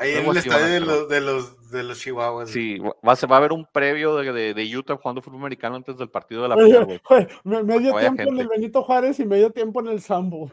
Ahí 0.00 0.14
en 0.14 0.26
el 0.26 0.36
estadio 0.36 0.66
de 0.66 0.80
los, 0.80 1.08
de 1.08 1.20
los, 1.20 1.70
de 1.70 1.82
los 1.82 2.00
Chihuahuas. 2.00 2.48
Sí, 2.50 2.78
va, 2.78 2.94
va 3.02 3.34
a 3.34 3.36
haber 3.38 3.52
un 3.52 3.66
previo 3.66 4.16
de, 4.16 4.32
de, 4.32 4.54
de 4.54 4.76
Utah 4.76 4.96
jugando 4.96 5.20
fútbol 5.20 5.40
americano 5.40 5.76
antes 5.76 5.96
del 5.98 6.08
partido 6.08 6.42
de 6.42 6.48
la 6.48 6.54
Oye, 6.56 6.82
güey. 6.84 7.00
güey, 7.08 7.28
me- 7.44 7.62
medio 7.62 7.94
tiempo 7.96 8.22
en 8.22 8.28
el 8.28 8.36
gente. 8.38 8.46
Benito 8.48 8.82
Juárez 8.82 9.20
y 9.20 9.26
medio 9.26 9.50
tiempo 9.50 9.80
en 9.80 9.88
el 9.88 10.00
Sambo. 10.00 10.50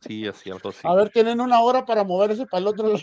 Sí, 0.00 0.24
es 0.26 0.38
cierto, 0.38 0.70
sí. 0.70 0.80
A 0.84 0.94
ver, 0.94 1.10
tienen 1.10 1.40
una 1.40 1.60
hora 1.60 1.84
para 1.84 2.04
moverse 2.04 2.46
para 2.46 2.60
el 2.60 2.68
otro. 2.68 2.94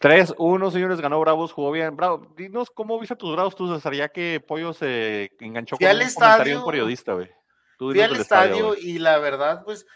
3-1, 0.00 0.70
señores, 0.70 1.00
ganó 1.00 1.18
Bravos, 1.20 1.52
jugó 1.52 1.70
bien. 1.70 1.96
Bravo, 1.96 2.26
dinos 2.36 2.70
cómo 2.70 2.98
viste 2.98 3.14
a 3.14 3.16
tus 3.18 3.32
Bravos 3.32 3.56
tú, 3.56 3.72
César, 3.74 3.94
ya 3.94 4.08
que 4.08 4.42
Pollo 4.46 4.72
se 4.74 5.30
enganchó 5.40 5.76
Fui 5.76 5.86
con 5.86 5.96
al 5.96 6.02
un 6.02 6.12
comentario 6.14 6.44
de 6.44 6.50
un 6.50 6.56
estadio, 6.58 6.66
periodista, 6.66 7.12
güey. 7.14 7.30
Tú 7.78 7.90
Fui 7.90 8.00
al 8.00 8.16
estadio 8.16 8.66
güey. 8.68 8.80
y 8.90 8.98
la 8.98 9.18
verdad, 9.18 9.62
pues, 9.64 9.86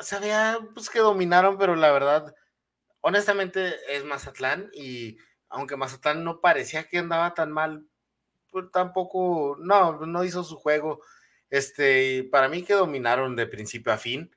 se 0.00 0.18
veía 0.18 0.58
pues, 0.74 0.90
que 0.90 0.98
dominaron, 0.98 1.56
pero 1.56 1.76
la 1.76 1.92
verdad, 1.92 2.34
honestamente, 3.04 3.76
es 3.94 4.02
Mazatlán 4.02 4.70
y 4.72 5.18
aunque 5.50 5.76
Mazatlán 5.76 6.24
no 6.24 6.40
parecía 6.40 6.88
que 6.88 6.98
andaba 6.98 7.34
tan 7.34 7.52
mal, 7.52 7.86
pues 8.50 8.64
tampoco, 8.72 9.58
no, 9.60 10.06
no 10.06 10.24
hizo 10.24 10.42
su 10.42 10.56
juego. 10.56 11.02
Este, 11.50 12.26
para 12.32 12.48
mí 12.48 12.62
que 12.62 12.72
dominaron 12.72 13.36
de 13.36 13.46
principio 13.46 13.92
a 13.92 13.98
fin 13.98 14.34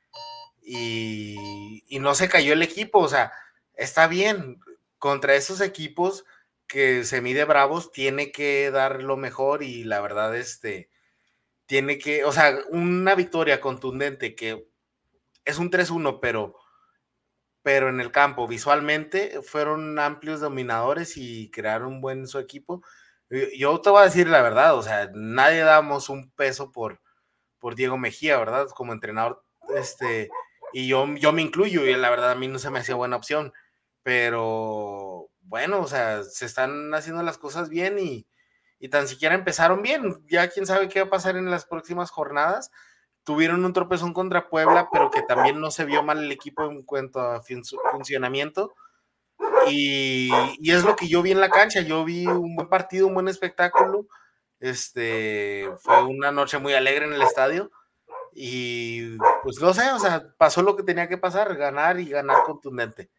y, 0.61 1.81
y 1.87 1.99
no 1.99 2.13
se 2.13 2.27
cayó 2.27 2.51
el 2.51 2.61
equipo, 2.61 2.99
o 2.99 3.07
sea, 3.07 3.31
está 3.73 4.07
bien, 4.07 4.59
contra 4.99 5.35
esos 5.35 5.61
equipos 5.61 6.25
que 6.67 7.05
se 7.05 7.21
mide 7.21 7.45
bravos, 7.45 7.93
tiene 7.93 8.33
que 8.33 8.69
dar 8.69 9.01
lo 9.01 9.15
mejor 9.15 9.63
y 9.63 9.85
la 9.85 10.01
verdad, 10.01 10.35
este, 10.35 10.89
tiene 11.67 11.97
que, 11.99 12.25
o 12.25 12.33
sea, 12.33 12.53
una 12.69 13.15
victoria 13.15 13.61
contundente 13.61 14.35
que 14.35 14.67
es 15.45 15.57
un 15.57 15.71
3-1, 15.71 16.19
pero, 16.21 16.57
pero 17.67 17.89
en 17.89 17.99
el 17.99 18.13
campo, 18.13 18.47
visualmente, 18.47 19.41
fueron 19.43 19.99
amplios 19.99 20.39
dominadores 20.39 21.17
y 21.17 21.51
crearon 21.51 21.99
buen 21.99 22.25
su 22.25 22.39
equipo. 22.39 22.81
Eh, 23.29 23.51
Yo 23.57 23.81
te 23.81 23.89
voy 23.89 23.99
a 23.99 24.05
decir 24.05 24.29
la 24.29 24.41
verdad, 24.41 24.73
o 24.75 24.81
sea, 24.81 25.09
nadie 25.13 25.63
damos 25.63 26.07
un 26.07 26.31
peso 26.31 26.71
por, 26.71 27.01
por 27.59 27.75
Diego 27.75 27.97
Mejía, 27.97 28.37
¿verdad? 28.37 28.69
Como 28.73 28.93
entrenador, 28.93 29.43
este, 29.75 30.29
y 30.71 30.87
yo, 30.87 31.07
yo 31.17 31.33
me 31.33 31.41
incluyo, 31.41 31.85
y 31.85 31.93
la 31.97 32.09
verdad 32.09 32.31
a 32.31 32.35
mí 32.35 32.47
no 32.47 32.57
se 32.57 32.69
me 32.69 32.79
hacía 32.79 32.95
buena 32.95 33.17
opción, 33.17 33.51
pero 34.01 35.29
bueno, 35.41 35.81
o 35.81 35.87
sea, 35.87 36.23
se 36.23 36.45
están 36.45 36.93
haciendo 36.93 37.21
las 37.21 37.37
cosas 37.37 37.67
bien 37.67 37.99
y, 37.99 38.27
y 38.79 38.87
tan 38.87 39.09
siquiera 39.09 39.35
empezaron 39.35 39.81
bien. 39.81 40.23
Ya 40.29 40.47
quién 40.49 40.65
sabe 40.65 40.87
qué 40.87 41.01
va 41.01 41.07
a 41.07 41.09
pasar 41.09 41.35
en 41.35 41.51
las 41.51 41.65
próximas 41.65 42.11
jornadas. 42.11 42.71
Tuvieron 43.27 43.65
un 43.65 43.73
tropezón 43.73 44.13
contra 44.13 44.47
Puebla, 44.47 44.87
pero 44.89 45.11
que 45.11 45.21
también 45.21 45.59
no 45.59 45.69
se 45.69 45.83
vio 45.83 46.01
mal 46.01 46.23
el 46.23 46.31
equipo 46.31 46.63
en 46.63 46.81
cuanto 46.83 47.19
a 47.19 47.41
funcionamiento. 47.91 48.73
Y, 49.69 50.29
y 50.61 50.71
es 50.71 50.85
lo 50.85 50.95
que 50.95 51.09
yo 51.09 51.21
vi 51.21 51.31
en 51.33 51.41
la 51.41 51.49
cancha. 51.49 51.81
Yo 51.81 52.05
vi 52.05 52.25
un 52.25 52.55
buen 52.55 52.69
partido, 52.69 53.05
un 53.05 53.15
buen 53.15 53.27
espectáculo. 53.27 54.07
Este 54.61 55.69
fue 55.79 56.05
una 56.05 56.31
noche 56.31 56.57
muy 56.57 56.73
alegre 56.73 57.03
en 57.03 57.11
el 57.11 57.21
estadio. 57.21 57.69
Y 58.33 59.17
pues 59.43 59.59
no 59.59 59.73
sé, 59.73 59.91
o 59.91 59.99
sea, 59.99 60.33
pasó 60.37 60.61
lo 60.61 60.77
que 60.77 60.83
tenía 60.83 61.09
que 61.09 61.17
pasar, 61.17 61.53
ganar 61.57 61.99
y 61.99 62.07
ganar 62.07 62.43
contundente. 62.45 63.09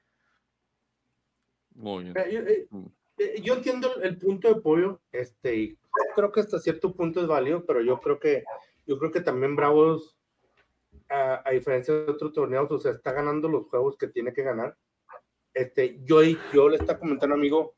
Muy 1.75 2.05
bien. 2.05 2.17
Eh, 2.17 2.33
yo, 2.33 2.41
eh, 2.41 2.67
Mm. 2.71 2.87
eh, 3.19 3.41
yo 3.43 3.55
entiendo 3.55 3.95
el, 3.97 4.05
el 4.05 4.17
punto 4.19 4.49
de 4.49 4.61
pollo, 4.63 5.03
este, 5.13 5.55
y 5.55 5.79
creo 6.15 6.33
que 6.33 6.41
hasta 6.41 6.59
cierto 6.61 6.95
punto 6.95 7.21
es 7.21 7.27
válido, 7.27 7.67
pero 7.67 7.83
yo 7.83 8.01
creo 8.01 8.19
que, 8.19 8.43
yo 8.89 8.99
creo 8.99 9.13
que 9.13 9.21
también 9.21 9.55
Bravos, 9.55 10.19
a, 11.11 11.47
a 11.47 11.53
diferencia 11.53 11.95
de 11.95 12.11
otros 12.11 12.33
torneos, 12.33 12.71
o 12.71 12.79
sea, 12.79 12.93
está 12.93 13.13
ganando 13.13 13.49
los 13.49 13.69
juegos 13.69 13.99
que 13.99 14.09
tiene 14.09 14.33
que 14.33 14.43
ganar. 14.43 14.77
Este, 15.53 16.01
yo, 16.05 16.23
yo 16.53 16.69
le 16.71 16.79
está 16.79 16.99
comentando, 16.99 17.35
amigo, 17.35 17.77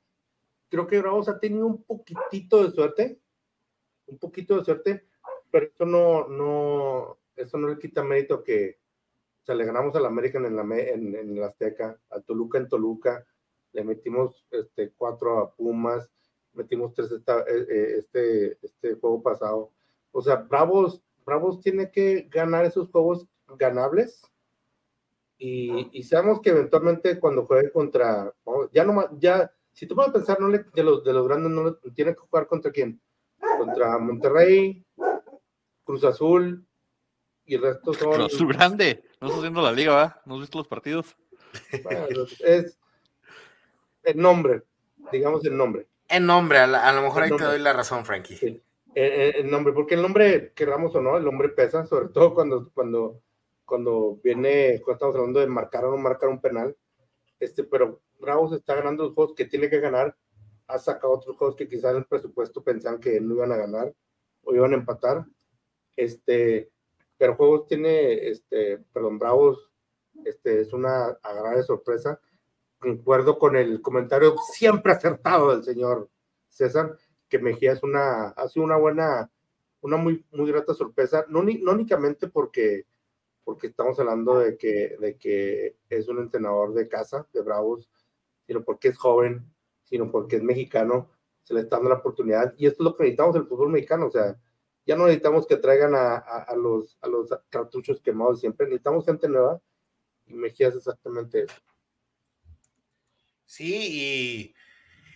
creo 0.68 0.86
que 0.86 1.00
Bravos 1.00 1.28
ha 1.28 1.40
tenido 1.40 1.66
un 1.66 1.82
poquitito 1.82 2.62
de 2.62 2.70
suerte, 2.70 3.20
un 4.06 4.18
poquito 4.18 4.56
de 4.56 4.64
suerte, 4.64 5.08
pero 5.50 5.66
eso 5.66 5.84
no, 5.84 6.28
no, 6.28 7.18
eso 7.34 7.58
no 7.58 7.68
le 7.68 7.78
quita 7.78 8.04
mérito 8.04 8.44
que, 8.44 8.78
o 9.42 9.44
sea, 9.44 9.56
le 9.56 9.64
ganamos 9.64 9.96
al 9.96 10.06
American 10.06 10.46
en 10.46 10.54
la, 10.54 10.62
en, 10.62 11.16
en 11.16 11.42
Azteca, 11.42 12.00
al 12.10 12.24
Toluca 12.24 12.58
en 12.58 12.68
Toluca, 12.68 13.26
le 13.72 13.82
metimos 13.82 14.46
este, 14.52 14.92
cuatro 14.92 15.38
a 15.38 15.52
Pumas, 15.52 16.08
metimos 16.52 16.94
tres 16.94 17.10
eh, 17.10 17.20
eh, 17.48 17.94
este, 17.98 18.58
este 18.62 18.94
juego 18.94 19.22
pasado. 19.22 19.72
O 20.12 20.22
sea, 20.22 20.36
Bravos, 20.36 21.02
Bravos 21.24 21.60
tiene 21.60 21.90
que 21.90 22.28
ganar 22.30 22.64
esos 22.64 22.88
juegos 22.90 23.26
ganables. 23.56 24.22
Y, 25.38 25.88
y 25.92 26.02
sabemos 26.02 26.40
que 26.40 26.50
eventualmente 26.50 27.18
cuando 27.18 27.46
juegue 27.46 27.70
contra, 27.72 28.32
ya 28.72 28.84
no 28.84 29.08
ya, 29.18 29.50
si 29.72 29.86
tú 29.86 29.94
puedes 29.94 30.12
pensar, 30.12 30.38
no 30.38 30.48
le, 30.48 30.64
de 30.74 30.82
los 30.82 31.02
de 31.02 31.12
los 31.14 31.26
grandes 31.26 31.50
no 31.50 31.64
le, 31.64 31.90
tiene 31.94 32.12
que 32.12 32.20
jugar 32.20 32.46
contra 32.46 32.70
quién, 32.70 33.00
contra 33.56 33.96
Monterrey, 33.98 34.84
Cruz 35.82 36.04
Azul 36.04 36.66
y 37.46 37.54
el 37.54 37.62
resto 37.62 37.94
son. 37.94 38.12
Cruz 38.12 38.34
Azul 38.34 38.52
grande, 38.52 39.02
no 39.20 39.28
estás 39.28 39.40
viendo 39.42 39.62
la 39.62 39.72
liga, 39.72 39.94
¿va? 39.94 40.22
¿No 40.26 40.34
has 40.34 40.40
visto 40.40 40.58
los 40.58 40.68
partidos? 40.68 41.16
Bueno, 41.84 42.06
es 42.40 42.78
el 44.02 44.16
nombre, 44.18 44.62
digamos 45.10 45.42
el 45.46 45.56
nombre. 45.56 45.86
En 46.08 46.26
nombre, 46.26 46.58
a, 46.58 46.66
la- 46.66 46.86
a 46.86 46.92
lo 46.92 47.00
mejor 47.02 47.24
El 47.24 47.32
ahí 47.32 47.38
te 47.38 47.44
doy 47.44 47.58
la 47.60 47.72
razón, 47.72 48.04
Frankie. 48.04 48.36
Sí. 48.36 48.62
El, 48.94 49.12
el- 49.12 49.36
el 49.36 49.50
nombre, 49.50 49.72
porque 49.72 49.94
el 49.94 50.02
nombre, 50.02 50.52
queramos 50.54 50.94
o 50.94 51.00
no, 51.00 51.16
el 51.16 51.24
nombre 51.24 51.48
pesa, 51.50 51.86
sobre 51.86 52.08
todo 52.08 52.34
cuando, 52.34 52.70
cuando, 52.74 53.22
cuando 53.64 54.16
viene, 54.22 54.80
cuando 54.84 54.92
estamos 54.94 55.14
hablando 55.16 55.40
de 55.40 55.46
marcar 55.46 55.84
o 55.84 55.90
no 55.92 55.96
marcar 55.96 56.28
un 56.28 56.40
penal. 56.40 56.76
Este, 57.38 57.64
pero 57.64 58.00
Bravos 58.18 58.52
está 58.52 58.74
ganando 58.74 59.04
los 59.04 59.14
juegos 59.14 59.34
que 59.34 59.46
tiene 59.46 59.70
que 59.70 59.80
ganar. 59.80 60.16
Ha 60.66 60.78
sacado 60.78 61.14
otros 61.14 61.36
juegos 61.36 61.56
que 61.56 61.68
quizás 61.68 61.92
en 61.92 61.98
el 61.98 62.06
presupuesto 62.06 62.62
pensaban 62.62 63.00
que 63.00 63.20
no 63.20 63.34
iban 63.34 63.52
a 63.52 63.56
ganar 63.56 63.94
o 64.44 64.54
iban 64.54 64.72
a 64.72 64.76
empatar. 64.76 65.24
Este, 65.96 66.70
pero 67.16 67.36
juegos 67.36 67.66
tiene, 67.66 68.28
este, 68.28 68.78
perdón, 68.92 69.18
Bravos, 69.18 69.70
este, 70.24 70.60
es 70.60 70.72
una 70.72 71.06
agradable 71.22 71.62
sorpresa. 71.62 72.20
Concuerdo 72.78 73.38
con 73.38 73.56
el 73.56 73.80
comentario 73.82 74.36
siempre 74.52 74.92
acertado 74.92 75.50
del 75.52 75.64
señor 75.64 76.08
César, 76.48 76.96
que 77.30 77.38
Mejía 77.38 77.72
es 77.72 77.82
una, 77.82 78.28
ha 78.30 78.48
sido 78.48 78.64
una 78.64 78.76
buena, 78.76 79.30
una 79.80 79.96
muy, 79.96 80.22
muy 80.32 80.50
grata 80.52 80.74
sorpresa, 80.74 81.24
no, 81.28 81.42
ni- 81.42 81.58
no 81.62 81.72
únicamente 81.72 82.28
porque, 82.28 82.84
porque 83.44 83.68
estamos 83.68 83.98
hablando 83.98 84.38
de 84.40 84.58
que, 84.58 84.96
de 85.00 85.16
que 85.16 85.76
es 85.88 86.08
un 86.08 86.18
entrenador 86.18 86.74
de 86.74 86.88
casa, 86.88 87.26
de 87.32 87.40
Bravos, 87.40 87.88
sino 88.46 88.62
porque 88.62 88.88
es 88.88 88.98
joven, 88.98 89.46
sino 89.84 90.10
porque 90.10 90.36
es 90.36 90.42
mexicano, 90.42 91.08
se 91.44 91.54
le 91.54 91.60
está 91.60 91.76
dando 91.76 91.90
la 91.90 91.96
oportunidad, 91.96 92.52
y 92.58 92.66
esto 92.66 92.82
es 92.82 92.84
lo 92.84 92.96
que 92.96 93.04
necesitamos 93.04 93.34
en 93.36 93.42
el 93.42 93.48
fútbol 93.48 93.70
mexicano, 93.70 94.06
o 94.06 94.10
sea, 94.10 94.36
ya 94.84 94.96
no 94.96 95.04
necesitamos 95.04 95.46
que 95.46 95.56
traigan 95.56 95.94
a, 95.94 96.16
a- 96.16 96.42
a 96.48 96.56
los, 96.56 96.98
a 97.00 97.08
los 97.08 97.28
cartuchos 97.48 98.00
quemados 98.00 98.40
siempre, 98.40 98.66
necesitamos 98.66 99.06
gente 99.06 99.28
nueva, 99.28 99.60
y 100.26 100.34
Mejía 100.34 100.68
es 100.68 100.76
exactamente 100.76 101.44
eso. 101.44 101.54
Sí, 103.46 103.74
y, 103.74 104.54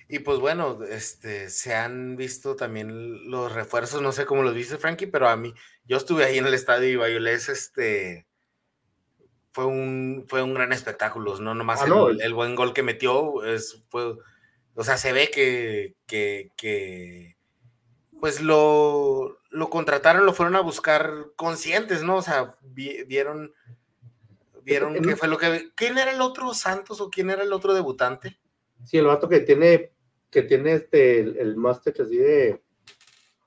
y 0.08 0.18
pues 0.20 0.38
bueno, 0.38 0.78
este, 0.88 1.48
se 1.50 1.74
han 1.74 2.16
visto 2.16 2.56
también 2.56 3.30
los 3.30 3.52
refuerzos, 3.52 4.02
no 4.02 4.12
sé 4.12 4.26
cómo 4.26 4.42
los 4.42 4.54
viste, 4.54 4.78
Frankie, 4.78 5.06
pero 5.06 5.28
a 5.28 5.36
mí, 5.36 5.54
yo 5.84 5.96
estuve 5.96 6.24
ahí 6.24 6.38
en 6.38 6.46
el 6.46 6.54
estadio 6.54 6.88
y 6.88 6.96
Bayolés, 6.96 7.48
este, 7.48 8.26
fue 9.52 9.66
un, 9.66 10.24
fue 10.28 10.42
un 10.42 10.54
gran 10.54 10.72
espectáculo, 10.72 11.38
no 11.38 11.54
nomás 11.54 11.80
Ah, 11.80 11.84
el, 11.84 11.90
no. 11.90 12.08
el 12.08 12.34
buen 12.34 12.54
gol 12.54 12.72
que 12.74 12.82
metió, 12.82 13.44
es, 13.44 13.82
fue, 13.88 14.16
o 14.74 14.84
sea, 14.84 14.96
se 14.96 15.12
ve 15.12 15.30
que, 15.30 15.94
que, 16.06 16.50
que 16.56 17.36
pues 18.20 18.40
lo, 18.40 19.38
lo 19.50 19.70
contrataron, 19.70 20.26
lo 20.26 20.32
fueron 20.32 20.56
a 20.56 20.60
buscar 20.60 21.12
conscientes, 21.36 22.02
¿no? 22.02 22.16
O 22.16 22.22
sea, 22.22 22.56
vi- 22.62 23.04
vieron, 23.04 23.52
vieron 24.62 24.94
qué 25.02 25.14
fue 25.14 25.28
lo 25.28 25.36
que... 25.38 25.70
¿Quién 25.74 25.98
era 25.98 26.10
el 26.10 26.20
otro 26.22 26.54
Santos 26.54 27.00
o 27.00 27.10
quién 27.10 27.30
era 27.30 27.42
el 27.42 27.52
otro 27.52 27.74
debutante? 27.74 28.38
Sí, 28.84 28.98
el 28.98 29.06
vato 29.06 29.28
que 29.28 29.40
tiene, 29.40 29.92
que 30.34 30.42
tiene 30.42 30.74
este, 30.74 31.20
el, 31.20 31.36
el 31.38 31.56
mustache 31.56 32.02
así 32.02 32.16
de 32.18 32.60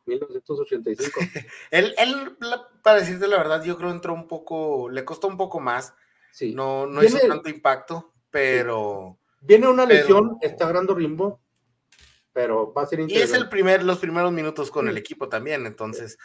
1985. 0.05 1.19
Él, 1.71 1.93
él, 1.97 2.37
para 2.81 2.99
decirte 3.01 3.27
la 3.27 3.37
verdad, 3.37 3.61
yo 3.63 3.77
creo 3.77 3.91
entró 3.91 4.13
un 4.13 4.27
poco, 4.27 4.89
le 4.89 5.03
costó 5.03 5.27
un 5.27 5.35
poco 5.37 5.59
más, 5.59 5.93
Sí. 6.31 6.53
no, 6.55 6.85
no 6.87 7.01
Viene- 7.01 7.17
hizo 7.17 7.27
tanto 7.27 7.49
impacto, 7.49 8.13
pero... 8.31 9.17
Viene 9.41 9.67
una 9.67 9.85
Pero- 9.87 9.99
lesión, 9.99 10.37
está 10.41 10.63
agarrando 10.65 10.95
rimbo, 10.95 11.41
pero 12.33 12.73
va 12.73 12.83
a 12.83 12.85
ser 12.87 12.99
Y 12.99 13.03
es 13.03 13.09
interesante. 13.09 13.43
el 13.43 13.49
primer, 13.49 13.83
los 13.83 13.99
primeros 13.99 14.31
minutos 14.31 14.71
con 14.71 14.87
el 14.87 14.97
equipo 14.97 15.29
también, 15.29 15.65
entonces, 15.65 16.17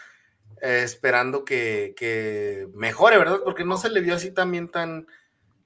eh, 0.63 0.83
esperando 0.85 1.45
que, 1.45 1.93
que 1.97 2.69
mejore, 2.75 3.19
¿verdad? 3.19 3.41
Porque 3.45 3.65
no 3.65 3.77
se 3.77 3.91
le 3.91 4.01
vio 4.01 4.15
así 4.15 4.31
también 4.33 4.69
tan 4.71 5.07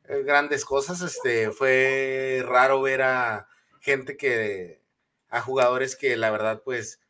eh, 0.08 0.22
grandes 0.24 0.64
cosas, 0.64 1.02
este, 1.02 1.50
fue 1.50 2.42
raro 2.46 2.80
ver 2.82 3.02
a 3.02 3.48
gente 3.80 4.16
que, 4.16 4.80
a 5.28 5.40
jugadores 5.40 5.96
que 5.96 6.16
la 6.16 6.30
verdad, 6.30 6.62
pues, 6.64 7.00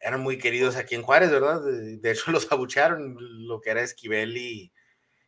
eran 0.00 0.20
muy 0.20 0.38
queridos 0.38 0.76
aquí 0.76 0.94
en 0.94 1.02
Juárez, 1.02 1.30
¿verdad? 1.30 1.62
De, 1.62 2.10
hecho, 2.10 2.30
los 2.32 2.50
abucharon, 2.50 3.16
lo 3.46 3.60
que 3.60 3.70
era 3.70 3.82
Esquivel 3.82 4.36
y, 4.36 4.72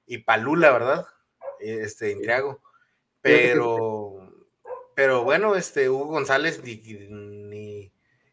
y 0.07 0.18
Palula, 0.18 0.72
¿verdad? 0.72 1.07
Este, 1.61 2.11
Intriago. 2.11 2.61
Pero, 3.20 4.33
pero 4.94 5.22
bueno, 5.22 5.55
este, 5.55 5.88
Hugo 5.88 6.07
González 6.07 6.62
ni, 6.64 6.76
ni, 6.76 7.92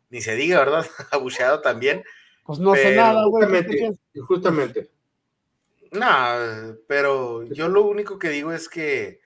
ni 0.09 0.21
se 0.21 0.35
diga, 0.35 0.59
¿verdad? 0.59 0.85
Abucheado 1.11 1.61
también. 1.61 2.03
Pues 2.43 2.57
no 2.57 2.73
sé 2.73 2.83
Pero 2.83 3.01
nada, 3.01 3.25
güey. 3.25 3.99
justamente. 4.27 4.89
No, 5.91 6.77
pero 6.87 7.43
yo 7.43 7.67
lo 7.67 7.83
único 7.83 8.19
que 8.19 8.29
digo 8.29 8.51
es 8.51 8.69
que, 8.69 9.21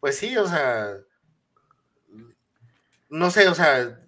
pues 0.00 0.16
sí, 0.18 0.36
o 0.36 0.46
sea, 0.46 0.98
no 3.08 3.30
sé, 3.30 3.48
o 3.48 3.54
sea, 3.54 3.98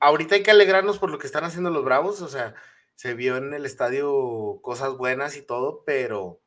ahorita 0.00 0.34
hay 0.34 0.42
que 0.42 0.50
alegrarnos 0.50 0.98
por 0.98 1.10
lo 1.10 1.18
que 1.18 1.26
están 1.26 1.44
haciendo 1.44 1.70
los 1.70 1.84
Bravos, 1.84 2.20
o 2.22 2.28
sea, 2.28 2.54
se 2.94 3.14
vio 3.14 3.36
en 3.36 3.54
el 3.54 3.64
estadio 3.66 4.58
cosas 4.62 4.96
buenas 4.96 5.36
y 5.36 5.42
todo, 5.42 5.82
pero, 5.86 6.40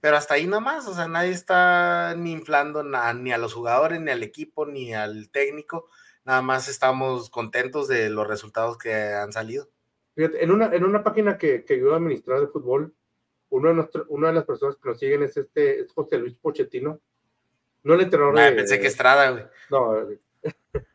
pero 0.00 0.16
hasta 0.16 0.34
ahí 0.34 0.46
nada 0.46 0.60
más, 0.60 0.86
o 0.88 0.94
sea, 0.94 1.08
nadie 1.08 1.30
está 1.30 2.14
ni 2.16 2.32
inflando 2.32 2.82
na- 2.82 3.12
ni 3.14 3.32
a 3.32 3.38
los 3.38 3.54
jugadores, 3.54 4.00
ni 4.00 4.10
al 4.10 4.22
equipo, 4.22 4.66
ni 4.66 4.92
al 4.94 5.30
técnico, 5.30 5.88
nada 6.24 6.42
más 6.42 6.68
estamos 6.68 7.30
contentos 7.30 7.88
de 7.88 8.10
los 8.10 8.26
resultados 8.26 8.76
que 8.76 8.92
han 8.94 9.32
salido. 9.32 9.68
Fíjate, 10.14 10.42
en 10.44 10.50
una, 10.50 10.66
en 10.74 10.84
una 10.84 11.02
página 11.02 11.38
que, 11.38 11.64
que 11.64 11.78
yo 11.78 11.94
administrar 11.94 12.40
de 12.40 12.48
fútbol, 12.48 12.94
uno 13.48 13.68
de 13.68 13.74
nuestro, 13.74 14.04
una 14.08 14.28
de 14.28 14.34
las 14.34 14.44
personas 14.44 14.76
que 14.76 14.88
nos 14.88 14.98
siguen 14.98 15.22
es 15.22 15.36
este 15.36 15.80
es 15.80 15.92
José 15.92 16.18
Luis 16.18 16.34
Pochettino. 16.34 17.00
No 17.82 17.94
el 17.94 18.02
entrenador 18.02 18.38
Ah, 18.38 18.44
de- 18.50 18.52
pensé 18.52 18.78
que 18.80 18.86
Estrada, 18.88 19.30
güey. 19.30 19.44
No, 19.70 19.96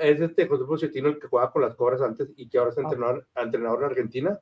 es 0.00 0.20
este 0.20 0.46
José 0.46 0.64
Pochettino 0.64 1.08
el 1.08 1.18
que 1.18 1.26
jugaba 1.28 1.52
con 1.52 1.62
las 1.62 1.74
cobras 1.74 2.00
antes 2.00 2.32
y 2.36 2.48
que 2.48 2.58
ahora 2.58 2.70
es 2.70 2.78
Ah. 2.78 2.82
entrenador, 2.82 3.26
entrenador 3.36 3.78
en 3.80 3.84
Argentina. 3.90 4.40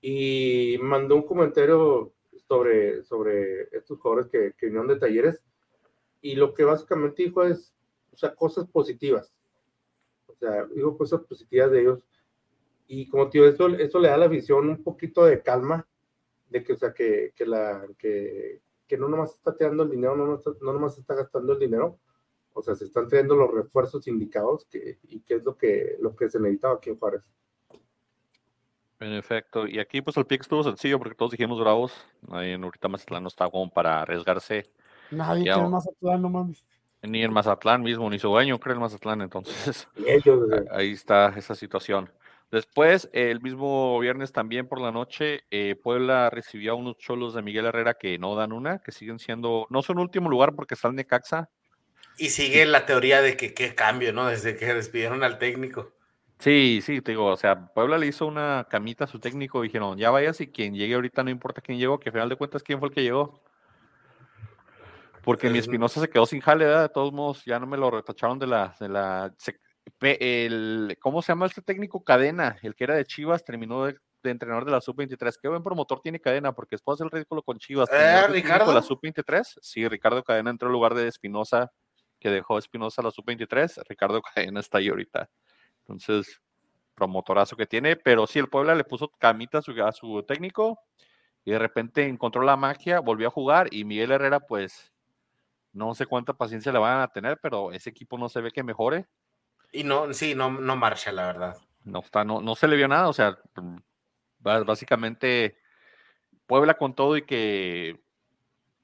Y 0.00 0.76
mandó 0.82 1.16
un 1.16 1.22
comentario 1.26 2.12
sobre, 2.48 3.02
sobre 3.04 3.62
estos 3.76 3.98
jugadores 3.98 4.30
que, 4.30 4.52
que 4.56 4.66
vinieron 4.66 4.88
de 4.88 4.96
talleres. 4.98 5.42
Y 6.20 6.34
lo 6.36 6.52
que 6.54 6.64
básicamente 6.64 7.22
dijo 7.22 7.42
es, 7.42 7.74
o 8.12 8.16
sea, 8.16 8.34
cosas 8.34 8.66
positivas. 8.68 9.32
O 10.26 10.34
sea, 10.34 10.64
dijo 10.66 10.96
cosas 10.96 11.20
positivas 11.22 11.70
de 11.70 11.80
ellos. 11.80 12.04
Y 12.86 13.08
como 13.08 13.30
tío, 13.30 13.46
eso, 13.46 13.68
eso 13.68 13.98
le 13.98 14.08
da 14.08 14.14
a 14.14 14.18
la 14.18 14.28
visión 14.28 14.68
un 14.68 14.82
poquito 14.82 15.24
de 15.24 15.42
calma, 15.42 15.86
de 16.50 16.62
que, 16.62 16.74
o 16.74 16.76
sea, 16.76 16.92
que, 16.92 17.32
que, 17.34 17.46
la, 17.46 17.86
que, 17.98 18.60
que 18.86 18.98
no 18.98 19.08
nomás 19.08 19.34
está 19.34 19.56
tirando 19.56 19.82
el 19.84 19.90
dinero, 19.90 20.14
no, 20.16 20.26
no, 20.26 20.34
está- 20.36 20.52
no 20.60 20.72
nomás 20.72 20.98
está 20.98 21.14
gastando 21.14 21.54
el 21.54 21.58
dinero, 21.58 21.98
o 22.54 22.62
sea, 22.62 22.74
se 22.74 22.84
están 22.84 23.08
trayendo 23.08 23.36
los 23.36 23.52
refuerzos 23.52 24.06
indicados 24.08 24.64
que, 24.70 24.98
y 25.02 25.20
que 25.20 25.34
es 25.34 25.44
lo 25.44 25.56
que, 25.56 25.96
lo 26.00 26.16
que 26.16 26.28
se 26.28 26.40
necesitaba 26.40 26.76
aquí 26.76 26.90
en 26.90 26.98
Juárez. 26.98 27.22
En 29.00 29.12
efecto, 29.12 29.66
y 29.66 29.80
aquí 29.80 30.00
pues 30.00 30.16
el 30.16 30.24
pick 30.24 30.40
estuvo 30.40 30.62
sencillo 30.62 30.98
porque 30.98 31.14
todos 31.14 31.32
dijimos 31.32 31.60
bravos. 31.60 31.92
Ahí 32.30 32.52
en 32.52 32.64
ahorita 32.64 32.88
Mazatlán 32.88 33.24
no 33.24 33.28
está 33.28 33.50
como 33.50 33.68
para 33.70 34.02
arriesgarse 34.02 34.70
Nadie 35.10 35.44
Ya, 35.44 35.58
más 35.58 35.70
Mazatlán, 35.70 36.22
no 36.22 36.30
mames. 36.30 36.64
ni 37.02 37.22
en 37.22 37.32
Mazatlán 37.32 37.82
mismo, 37.82 38.08
ni 38.08 38.18
su 38.18 38.28
dueño 38.28 38.58
cree 38.58 38.74
en 38.74 38.80
Mazatlán, 38.80 39.20
entonces 39.20 39.88
Y 39.96 40.08
ellos, 40.08 40.48
ahí 40.70 40.92
está 40.92 41.34
esa 41.36 41.54
situación. 41.54 42.10
Después, 42.50 43.10
el 43.12 43.40
mismo 43.40 43.98
viernes 43.98 44.32
también 44.32 44.68
por 44.68 44.80
la 44.80 44.92
noche, 44.92 45.40
eh, 45.50 45.74
Puebla 45.74 46.30
recibió 46.30 46.72
a 46.72 46.76
unos 46.76 46.96
cholos 46.98 47.34
de 47.34 47.42
Miguel 47.42 47.66
Herrera 47.66 47.94
que 47.94 48.16
no 48.18 48.36
dan 48.36 48.52
una, 48.52 48.78
que 48.78 48.92
siguen 48.92 49.18
siendo, 49.18 49.66
no 49.70 49.82
son 49.82 49.98
último 49.98 50.30
lugar 50.30 50.54
porque 50.54 50.74
están 50.74 50.94
de 50.94 51.04
Caxa. 51.04 51.50
Y 52.18 52.30
sigue 52.30 52.64
la 52.66 52.86
teoría 52.86 53.20
de 53.22 53.36
que 53.36 53.54
qué 53.54 53.74
cambio, 53.74 54.12
¿no? 54.12 54.26
Desde 54.26 54.56
que 54.56 54.72
despidieron 54.72 55.22
al 55.24 55.38
técnico. 55.38 55.92
Sí, 56.38 56.80
sí, 56.82 57.00
te 57.00 57.12
digo, 57.12 57.26
o 57.26 57.36
sea, 57.36 57.72
Puebla 57.72 57.96
le 57.96 58.06
hizo 58.06 58.26
una 58.26 58.66
camita 58.68 59.04
a 59.04 59.06
su 59.06 59.18
técnico 59.18 59.62
dijeron, 59.62 59.96
ya 59.96 60.10
vayas 60.10 60.40
y 60.40 60.48
quien 60.48 60.74
llegue 60.74 60.94
ahorita 60.94 61.22
no 61.22 61.30
importa 61.30 61.60
quién 61.60 61.78
llegó, 61.78 61.98
que 61.98 62.08
al 62.08 62.12
final 62.12 62.28
de 62.28 62.36
cuentas 62.36 62.62
quién 62.62 62.78
fue 62.80 62.88
el 62.88 62.94
que 62.94 63.02
llegó. 63.02 63.40
Porque 65.22 65.48
mi 65.48 65.58
Espinosa 65.58 66.00
se 66.00 66.08
quedó 66.10 66.26
sin 66.26 66.40
jale, 66.40 66.66
¿verdad? 66.66 66.82
de 66.82 66.88
todos 66.90 67.12
modos, 67.12 67.44
ya 67.46 67.58
no 67.58 67.66
me 67.66 67.78
lo 67.78 67.90
retacharon 67.90 68.38
de 68.38 68.46
la, 68.46 68.76
de 68.78 68.88
la, 68.90 69.32
se- 69.38 69.58
el, 70.00 70.98
¿cómo 71.00 71.22
se 71.22 71.28
llama 71.32 71.46
este 71.46 71.62
técnico? 71.62 72.04
Cadena, 72.04 72.58
el 72.62 72.74
que 72.74 72.84
era 72.84 72.94
de 72.94 73.06
Chivas, 73.06 73.42
terminó 73.42 73.86
de, 73.86 73.96
de 74.22 74.30
entrenador 74.30 74.66
de 74.66 74.72
la 74.72 74.80
sub-23. 74.82 75.38
Qué 75.40 75.48
buen 75.48 75.62
promotor 75.62 76.00
tiene 76.02 76.20
Cadena, 76.20 76.52
porque 76.52 76.74
después 76.74 76.98
del 76.98 77.10
ridículo 77.10 77.42
con 77.42 77.58
Chivas. 77.58 77.88
Eh, 77.90 77.96
terminó 77.96 78.20
de 78.20 78.28
¿Ricardo? 78.34 78.74
la 78.74 78.82
sub-23, 78.82 79.58
sí, 79.62 79.88
Ricardo 79.88 80.22
Cadena 80.22 80.50
entró 80.50 80.68
en 80.68 80.72
lugar 80.72 80.92
de 80.94 81.08
Espinosa, 81.08 81.72
que 82.24 82.30
dejó 82.30 82.56
Espinosa 82.56 83.02
la 83.02 83.10
sub-23, 83.10 83.82
Ricardo 83.86 84.22
Cadena 84.22 84.60
está 84.60 84.78
ahí 84.78 84.88
ahorita. 84.88 85.28
Entonces, 85.80 86.40
promotorazo 86.94 87.54
que 87.54 87.66
tiene, 87.66 87.96
pero 87.96 88.26
sí, 88.26 88.38
el 88.38 88.48
Puebla 88.48 88.74
le 88.74 88.84
puso 88.84 89.08
camita 89.08 89.58
a 89.58 89.60
su, 89.60 89.72
a 89.84 89.92
su 89.92 90.22
técnico 90.22 90.80
y 91.44 91.50
de 91.50 91.58
repente 91.58 92.06
encontró 92.06 92.40
la 92.40 92.56
magia, 92.56 93.00
volvió 93.00 93.28
a 93.28 93.30
jugar 93.30 93.68
y 93.70 93.84
Miguel 93.84 94.10
Herrera, 94.12 94.40
pues 94.40 94.90
no 95.74 95.94
sé 95.94 96.06
cuánta 96.06 96.32
paciencia 96.32 96.72
le 96.72 96.78
van 96.78 97.02
a 97.02 97.08
tener, 97.08 97.38
pero 97.42 97.72
ese 97.72 97.90
equipo 97.90 98.16
no 98.16 98.30
se 98.30 98.40
ve 98.40 98.52
que 98.52 98.62
mejore. 98.62 99.04
Y 99.70 99.84
no, 99.84 100.10
sí, 100.14 100.34
no, 100.34 100.50
no 100.50 100.76
marcha, 100.76 101.12
la 101.12 101.26
verdad. 101.26 101.58
No 101.82 101.98
está, 101.98 102.24
no, 102.24 102.40
no 102.40 102.54
se 102.54 102.68
le 102.68 102.76
vio 102.76 102.88
nada, 102.88 103.06
o 103.08 103.12
sea, 103.12 103.36
básicamente 104.38 105.58
Puebla 106.46 106.72
con 106.72 106.94
todo 106.94 107.18
y 107.18 107.26
que 107.26 108.00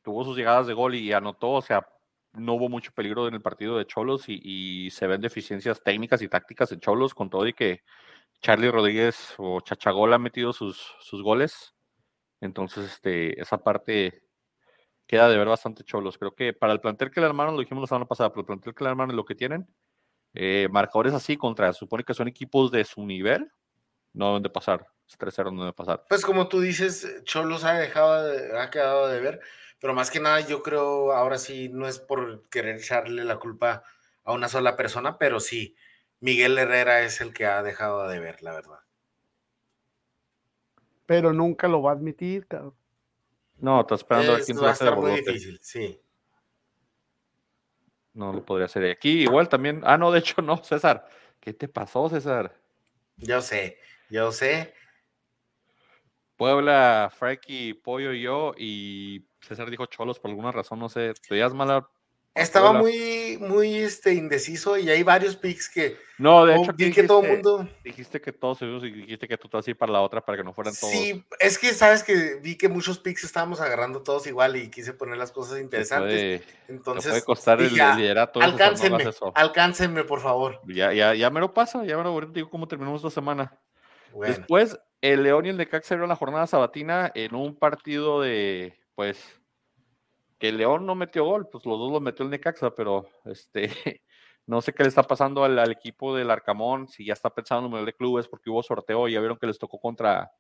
tuvo 0.03 0.25
sus 0.25 0.37
llegadas 0.37 0.67
de 0.67 0.75
gol 0.75 0.95
y 0.95 1.11
anotó, 1.15 1.53
o 1.53 1.63
sea, 1.63 1.89
no 2.35 2.55
hubo 2.55 2.69
mucho 2.69 2.93
peligro 2.93 3.29
en 3.29 3.35
el 3.35 3.43
partido 3.43 3.77
de 3.77 3.87
Cholos 3.87 4.25
y, 4.29 4.91
se 4.91 5.07
ven 5.07 5.21
deficiencias 5.21 5.83
técnicas 5.83 6.23
y 6.23 6.29
tácticas 6.29 6.73
en 6.73 6.81
Cholos 6.81 7.15
con 7.15 7.31
todo 7.31 7.47
y 7.47 7.53
que 7.53 7.83
Charlie 8.41 8.71
Rodríguez 8.71 9.35
o 9.39 9.61
Chachagol 9.61 10.13
ha 10.15 10.19
metido 10.19 10.53
sus, 10.53 10.95
sus 11.01 11.23
goles. 11.23 11.75
Entonces, 12.41 12.87
este, 12.93 13.41
esa 13.41 13.59
parte 13.59 14.23
queda 15.07 15.29
de 15.29 15.37
ver 15.37 15.49
bastante 15.49 15.85
Cholos. 15.85 16.19
Creo 16.19 16.35
que 16.35 16.53
para 16.53 16.73
el 16.73 16.81
plantel 16.81 17.11
que 17.11 17.21
le 17.21 17.27
armaron, 17.27 17.55
lo 17.55 17.61
dijimos 17.61 17.83
la 17.83 17.89
semana 17.89 18.07
pasada, 18.07 18.31
pero 18.31 18.41
el 18.41 18.47
plantel 18.47 18.75
que 18.75 18.85
le 18.85 18.91
armaron 18.91 19.11
es 19.11 19.17
lo 19.17 19.25
que 19.25 19.35
tienen, 19.35 19.69
eh, 20.35 20.69
marcadores 20.71 21.13
así 21.13 21.37
contra, 21.37 21.73
supone 21.73 22.05
que 22.05 22.15
son 22.15 22.29
equipos 22.29 22.71
de 22.71 22.85
su 22.85 23.05
nivel, 23.05 23.51
no 24.13 24.29
deben 24.29 24.43
de 24.43 24.51
pasar. 24.51 24.87
3-0 25.19 25.53
no 25.53 25.63
debe 25.63 25.73
pasar. 25.73 26.05
Pues 26.09 26.25
como 26.25 26.49
tú 26.49 26.61
dices, 26.61 27.23
Cholos 27.25 27.65
ha 27.65 27.75
dejado, 27.75 28.33
ha 28.59 28.71
quedado 28.71 29.09
de 29.09 29.21
ver 29.21 29.41
pero 29.81 29.95
más 29.95 30.11
que 30.11 30.21
nada 30.21 30.41
yo 30.41 30.63
creo, 30.63 31.13
ahora 31.13 31.39
sí, 31.39 31.69
no 31.71 31.89
es 31.89 31.99
por 31.99 32.49
querer 32.51 32.77
echarle 32.77 33.25
la 33.25 33.39
culpa 33.39 33.83
a 34.25 34.33
una 34.33 34.49
sola 34.49 34.77
persona, 34.77 35.19
pero 35.19 35.41
sí, 35.41 35.75
Miguel 36.21 36.59
Herrera 36.59 37.03
es 37.03 37.21
el 37.21 37.33
que 37.33 37.47
ha 37.47 37.63
dejado 37.63 38.07
de 38.07 38.21
ver, 38.21 38.43
la 38.43 38.53
verdad. 38.53 38.81
Pero 41.07 41.33
nunca 41.33 41.67
lo 41.67 41.83
va 41.83 41.93
a 41.93 41.95
admitir, 41.95 42.47
cabrón. 42.47 42.75
No, 43.59 43.81
está 43.81 43.95
esperando 43.95 44.33
a 44.33 44.37
ver 44.37 44.45
quién 44.45 44.59
va 44.63 44.69
a 44.69 44.73
estar 44.73 44.97
muy 44.97 45.13
difícil, 45.13 45.59
sí. 45.63 46.01
No 48.13 48.33
lo 48.33 48.45
podría 48.45 48.67
hacer. 48.67 48.85
Aquí 48.91 49.23
igual 49.23 49.49
también. 49.49 49.83
Ah, 49.85 49.97
no, 49.97 50.11
de 50.11 50.19
hecho 50.19 50.43
no, 50.43 50.63
César. 50.63 51.09
¿Qué 51.41 51.53
te 51.53 51.69
pasó, 51.69 52.09
César? 52.09 52.55
Yo 53.17 53.41
sé, 53.41 53.79
yo 54.09 54.33
sé. 54.33 54.75
Puebla, 56.37 57.13
Frankie, 57.15 57.75
Pollo 57.75 58.13
y 58.13 58.23
yo, 58.23 58.55
y 58.57 59.27
César 59.41 59.71
dijo 59.71 59.87
Cholos 59.87 60.19
por 60.19 60.31
alguna 60.31 60.53
razón, 60.53 60.79
no 60.79 60.89
sé, 60.89 61.15
¿te 61.15 61.35
veías 61.35 61.55
mala? 61.55 61.89
Estaba 62.33 62.73
muy, 62.73 63.39
muy 63.41 63.75
este, 63.79 64.15
indeciso 64.15 64.79
y 64.79 64.89
hay 64.89 65.03
varios 65.03 65.35
picks 65.37 65.69
que. 65.69 65.97
No, 66.17 66.47
de 66.47 66.57
hecho, 66.57 66.77
que 66.77 67.03
todo 67.03 67.25
el 67.25 67.33
mundo. 67.33 67.69
Dijiste 67.83 68.21
que 68.21 68.31
todos 68.31 68.63
y 68.63 68.91
dijiste 68.91 69.27
que 69.27 69.37
tú 69.37 69.49
estás 69.49 69.61
así 69.61 69.75
para 69.75 69.91
la 69.91 70.01
otra 70.01 70.25
para 70.25 70.39
que 70.39 70.45
no 70.45 70.53
fueran 70.53 70.73
todos. 70.79 70.93
Sí, 70.93 71.25
es 71.41 71.59
que 71.59 71.75
sabes 71.75 72.05
que 72.05 72.39
vi 72.41 72.57
que 72.57 72.69
muchos 72.69 73.01
picks 73.01 73.25
estábamos 73.25 73.61
agarrando 73.61 74.03
todos 74.03 74.29
igual 74.29 74.55
y 74.55 74.71
quise 74.71 74.93
poner 74.93 75.19
las 75.19 75.33
cosas 75.33 75.61
interesantes. 75.61 76.43
Entonces. 76.69 77.05
Te 77.05 77.11
puede 77.11 77.25
costar 77.25 77.61
el 77.61 77.75
liderato. 77.75 78.41
Alcáncenme, 78.41 79.11
alcáncenme, 79.35 80.05
por 80.05 80.21
favor. 80.21 80.61
Ya, 80.69 80.93
ya, 80.93 81.15
ya 81.15 81.31
me 81.31 81.41
lo 81.41 81.53
pasa, 81.53 81.85
ya 81.85 81.97
me 81.97 82.05
lo 82.05 82.21
digo 82.27 82.49
cómo 82.49 82.69
terminamos 82.69 83.01
esta 83.01 83.11
semana. 83.11 83.59
Después, 84.15 84.79
el 85.01 85.25
León 85.25 85.47
y 85.47 85.49
el 85.49 85.57
Necaxa 85.57 85.95
en 85.95 86.09
la 86.09 86.17
jornada 86.17 86.47
sabatina 86.47 87.11
en 87.15 87.35
un 87.35 87.57
partido 87.57 88.21
de 88.21 88.80
pues 89.01 89.25
que 90.39 90.53
León 90.53 90.85
no 90.85 90.95
metió 90.95 91.25
gol, 91.25 91.49
pues 91.49 91.65
los 91.65 91.79
dos 91.79 91.91
los 91.91 92.03
metió 92.03 92.23
el 92.23 92.31
Necaxa, 92.31 92.75
pero 92.75 93.09
este 93.25 93.71
no 94.47 94.61
sé 94.61 94.75
qué 94.75 94.83
le 94.83 94.91
está 94.91 95.03
pasando 95.03 95.43
al, 95.43 95.59
equipo 95.71 96.15
del 96.15 96.31
Arcamón, 96.31 96.87
si 96.87 97.07
ya 97.07 97.15
está 97.15 97.31
pensando 97.31 97.67
en 97.71 97.77
el 97.77 97.87
de 97.87 97.95
clubes 97.95 98.29
porque 98.29 98.51
hubo 98.51 98.63
sorteo 98.63 99.09
y 99.09 99.13
ya 99.13 99.21
vieron 99.21 99.39
que 99.39 99.47
les 99.47 99.59
tocó 99.59 99.81
contra 99.81 100.31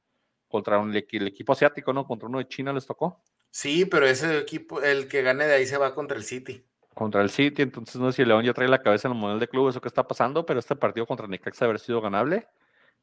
contra 0.47 0.79
un, 0.79 0.95
el 0.95 1.27
equipo 1.27 1.55
asiático, 1.55 1.95
¿no? 1.95 2.07
Contra 2.07 2.29
uno 2.29 2.37
de 2.37 2.49
China 2.49 2.75
les 2.75 2.85
tocó. 2.85 3.23
Sí, 3.51 3.87
pero 3.87 4.05
ese 4.07 4.37
equipo, 4.37 4.83
el 4.83 5.09
que 5.09 5.23
gane 5.23 5.47
de 5.47 5.55
ahí 5.55 5.65
se 5.65 5.79
va 5.79 5.95
contra 5.95 6.19
el 6.19 6.25
City. 6.25 6.63
Contra 6.93 7.23
el 7.23 7.31
City, 7.31 7.63
entonces 7.63 7.97
no 7.97 8.13
sé 8.13 8.17
si 8.17 8.29
León 8.29 8.45
ya 8.45 8.53
trae 8.53 8.69
la 8.69 8.83
cabeza 8.83 9.09
en 9.09 9.15
el 9.15 9.21
modelo 9.21 9.41
de 9.41 9.49
clubes 9.49 9.75
o 9.75 9.81
qué 9.81 9.89
está 9.89 10.07
pasando, 10.07 10.45
pero 10.45 10.61
este 10.61 10.77
partido 10.77 11.07
contra 11.07 11.27
Necaxa 11.27 11.65
haber 11.65 11.79
sido 11.79 12.03
ganable 12.03 12.47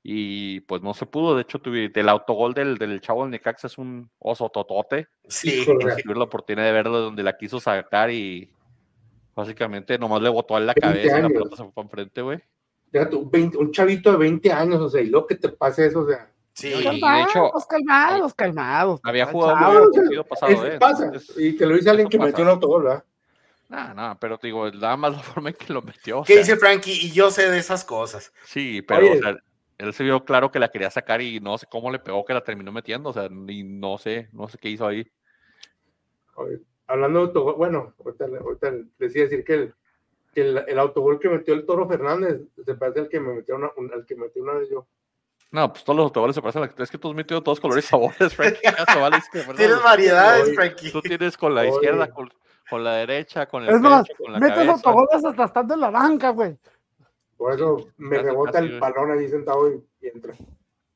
y 0.04 0.62
pues 0.62 0.82
no 0.82 0.94
se 0.94 1.06
pudo. 1.06 1.36
De 1.36 1.42
hecho, 1.42 1.60
tuve, 1.60 1.92
el 1.94 2.10
autogol 2.10 2.54
del, 2.54 2.78
del 2.78 3.02
chavo 3.02 3.24
del 3.24 3.32
Necaxa 3.32 3.68
es 3.68 3.78
un 3.78 4.10
oso 4.20 4.50
totote. 4.50 5.08
Sí. 5.28 5.66
Tuve 5.66 6.16
la 6.16 6.24
oportunidad 6.24 6.66
de 6.66 6.72
verlo 6.72 7.00
donde 7.00 7.24
la 7.24 7.38
quiso 7.38 7.60
sacar 7.60 8.12
y 8.12 8.50
básicamente 9.36 10.00
nomás 10.00 10.22
le 10.22 10.30
botó 10.30 10.58
en 10.58 10.66
la 10.66 10.74
cabeza 10.74 11.20
y 11.20 11.22
la 11.22 11.28
pelota 11.28 11.56
se 11.56 11.64
fue 11.64 11.72
para 11.72 11.86
enfrente, 11.86 12.22
güey. 12.22 12.40
Un 12.94 13.72
chavito 13.72 14.12
de 14.12 14.18
20 14.18 14.52
años, 14.52 14.82
o 14.82 14.90
sea, 14.90 15.02
y 15.02 15.08
lo 15.08 15.28
que 15.28 15.36
te 15.36 15.50
pase 15.50 15.88
eso, 15.88 16.00
o 16.00 16.08
sea. 16.08 16.32
Sí, 16.54 16.72
calmados, 16.72 17.34
de 17.34 17.40
hecho, 17.40 17.52
calmados, 17.70 18.34
calmados. 18.34 19.00
Había 19.04 19.28
jugado 19.28 19.92
muy 19.94 20.10
bien 20.10 20.24
pasado, 20.28 20.66
eh. 20.66 20.80
Pasa, 20.80 21.12
y 21.38 21.54
te 21.54 21.68
lo 21.68 21.76
dice 21.76 21.92
alguien 21.92 22.10
que 22.10 22.18
metió 22.18 22.44
un 22.44 22.50
autogol, 22.50 22.84
¿verdad? 22.84 23.04
No, 23.70 23.94
no, 23.94 24.18
pero 24.20 24.38
te 24.38 24.48
digo, 24.48 24.72
nada 24.72 24.98
más 24.98 25.14
la 25.14 25.20
forma 25.24 25.50
en 25.50 25.56
que 25.56 25.72
lo 25.72 25.82
metió. 25.82 26.24
¿Qué 26.24 26.38
dice 26.38 26.58
Frankie? 26.58 26.94
Y 27.06 27.12
yo 27.12 27.30
sé 27.30 27.52
de 27.52 27.60
esas 27.60 27.84
cosas. 27.84 28.32
Sí, 28.46 28.82
pero 28.82 29.14
o 29.14 29.18
sea, 29.18 29.38
él 29.78 29.94
se 29.94 30.04
vio 30.04 30.26
claro 30.26 30.52
que 30.52 30.60
la 30.60 30.70
quería 30.70 30.90
sacar 30.90 31.22
y 31.22 31.40
no 31.40 31.58
sé 31.58 31.68
cómo 31.70 31.92
le 31.92 32.00
pegó 32.00 32.26
que 32.26 32.34
la 32.34 32.44
terminó 32.44 32.72
metiendo, 32.72 33.10
o 33.10 33.14
sea, 33.14 33.30
ni 33.30 33.64
no 33.64 33.98
sé, 33.98 34.30
no 34.32 34.48
sé 34.50 34.58
qué 34.58 34.70
hizo 34.70 34.88
ahí. 34.88 35.10
Hablando 36.88 37.20
de 37.20 37.26
autogol, 37.26 37.56
bueno, 37.56 37.94
ahorita, 38.04 38.26
ahorita 38.26 38.72
les 38.98 39.16
iba 39.16 39.26
a 39.26 39.30
decir 39.30 39.44
que 39.44 39.54
el, 39.54 39.74
que 40.34 40.42
el, 40.42 40.80
autogol 40.80 41.20
que 41.20 41.30
metió 41.30 41.54
el 41.54 41.66
Toro 41.66 41.88
Fernández 41.88 42.42
se 42.64 42.76
parece 42.76 43.02
al 43.02 43.10
que 43.10 43.20
me 43.20 43.34
metió 43.34 43.56
una, 43.56 43.72
al 43.94 44.06
que 44.06 44.16
metió 44.16 44.42
una 44.44 44.54
vez 44.54 44.70
yo. 44.70 44.88
No, 45.52 45.72
pues 45.72 45.84
todos 45.84 45.96
los 45.96 46.04
autogoles 46.06 46.36
se 46.36 46.42
parecen 46.42 46.64
a 46.64 46.66
la 46.66 46.84
es 46.84 46.92
que 46.92 46.98
tú 46.98 47.10
has 47.10 47.16
metido 47.16 47.42
todos 47.42 47.60
colores 47.60 47.86
y 47.86 47.88
sabores, 47.88 48.18
Frankie. 48.36 48.60
tienes 49.56 49.84
variedades, 49.84 50.56
Frankie. 50.56 50.92
Tú 50.92 51.02
tienes 51.02 51.38
con 51.38 51.56
la 51.56 51.66
izquierda, 51.66 52.10
con, 52.10 52.30
con, 52.70 52.84
la 52.84 52.96
derecha, 52.96 53.46
con 53.46 53.64
el 53.64 53.70
es 53.70 53.76
pecho, 53.76 53.90
más, 53.90 54.08
con 54.18 54.34
la 54.34 54.40
metes 54.40 54.68
autogoles 54.68 55.24
hasta 55.24 55.46
estando 55.46 55.74
en 55.76 55.80
la 55.80 55.90
banca, 55.90 56.32
güey. 56.32 56.58
Por 57.38 57.54
eso 57.54 57.88
me 57.98 58.18
rebota 58.18 58.60
el 58.60 58.80
balón 58.80 59.12
ahí 59.12 59.28
sentado 59.28 59.72
y, 59.72 59.84
entra. 60.02 60.34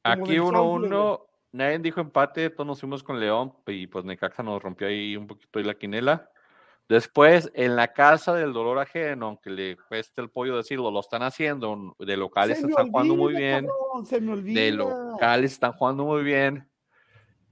Aquí 0.03 0.37
1-1, 0.37 1.25
nadie 1.51 1.79
dijo 1.79 2.01
empate, 2.01 2.49
todos 2.49 2.65
nos 2.65 2.79
fuimos 2.79 3.03
con 3.03 3.19
León 3.19 3.53
y 3.67 3.85
pues 3.87 4.03
Necaxa 4.03 4.41
nos 4.41 4.61
rompió 4.61 4.87
ahí 4.87 5.15
un 5.15 5.27
poquito 5.27 5.59
y 5.59 5.63
la 5.63 5.75
quinela. 5.75 6.29
Después, 6.89 7.49
en 7.53 7.75
la 7.75 7.93
casa 7.93 8.33
del 8.33 8.51
dolor 8.51 8.79
ajeno, 8.79 9.27
aunque 9.27 9.49
le 9.49 9.77
cueste 9.77 10.19
el 10.19 10.29
pollo 10.29 10.57
decirlo, 10.57 10.91
lo 10.91 10.99
están 10.99 11.23
haciendo. 11.23 11.95
De 11.99 12.17
locales 12.17 12.61
están 12.61 12.91
jugando 12.91 13.15
muy 13.15 13.33
bien. 13.33 13.67
de 14.43 14.71
locales 14.71 15.53
están 15.53 15.71
jugando 15.71 16.03
muy 16.03 16.23
bien. 16.23 16.70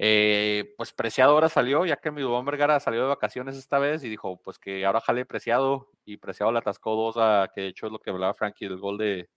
Eh, 0.01 0.73
pues 0.77 0.93
Preciado 0.93 1.33
ahora 1.33 1.49
salió, 1.49 1.85
ya 1.85 1.97
que 1.97 2.09
mi 2.09 2.21
Dubón 2.21 2.45
Vergara 2.45 2.79
salió 2.79 3.01
de 3.01 3.09
vacaciones 3.09 3.57
esta 3.57 3.79
vez 3.79 4.01
y 4.01 4.09
dijo, 4.09 4.41
pues 4.41 4.57
que 4.57 4.85
ahora 4.85 5.01
jale 5.01 5.25
Preciado 5.25 5.91
y 6.05 6.15
Preciado 6.15 6.53
le 6.53 6.59
atascó 6.59 6.95
dos 6.95 7.17
a, 7.17 7.51
que 7.53 7.61
de 7.61 7.67
hecho 7.67 7.87
es 7.87 7.91
lo 7.91 7.99
que 7.99 8.09
hablaba 8.09 8.33
Frankie 8.33 8.69
del 8.69 8.79
gol 8.79 8.97
de, 8.97 9.29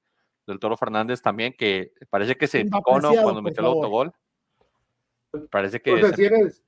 del 0.47 0.61
Toro 0.61 0.77
Fernández 0.77 1.21
también, 1.21 1.53
que 1.59 1.93
parece 2.09 2.37
que 2.37 2.47
se 2.47 2.65
picó, 2.65 3.01
¿no? 3.01 3.13
Cuando 3.13 3.43
metió 3.43 3.61
el 3.61 3.67
autogol. 3.67 4.13
Parece 5.51 5.81
que... 5.81 6.01
si, 6.15 6.25
eres, 6.25 6.63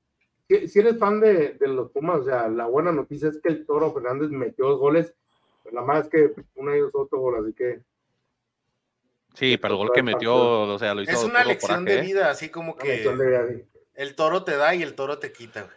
si, 0.48 0.78
eres 0.80 0.98
fan 0.98 1.20
de, 1.20 1.52
de, 1.52 1.68
los 1.68 1.92
Pumas, 1.92 2.22
o 2.22 2.24
sea, 2.24 2.48
la 2.48 2.66
buena 2.66 2.90
noticia 2.90 3.28
es 3.28 3.40
que 3.40 3.50
el 3.50 3.64
Toro 3.64 3.92
Fernández 3.92 4.28
metió 4.30 4.70
dos 4.70 4.80
goles, 4.80 5.14
la 5.70 5.82
más 5.82 6.06
es 6.06 6.10
que 6.10 6.42
uno 6.56 6.72
de 6.72 6.78
ellos 6.78 6.90
otro 6.94 7.20
gol, 7.20 7.44
así 7.44 7.54
que... 7.54 7.80
Sí, 9.34 9.56
pero 9.56 9.74
el 9.74 9.78
gol 9.78 9.90
que 9.94 10.02
metió, 10.02 10.34
o 10.62 10.78
sea, 10.80 10.94
lo 10.94 11.02
hizo. 11.02 11.12
Es 11.12 11.24
una 11.24 11.44
lección 11.44 11.84
de 11.84 11.98
¿eh? 11.98 12.02
vida, 12.02 12.30
así 12.30 12.50
como 12.50 12.76
que. 12.76 13.02
El 13.94 14.14
toro 14.14 14.44
te 14.44 14.56
da 14.56 14.74
y 14.74 14.82
el 14.82 14.94
toro 14.94 15.18
te 15.18 15.32
quita, 15.32 15.68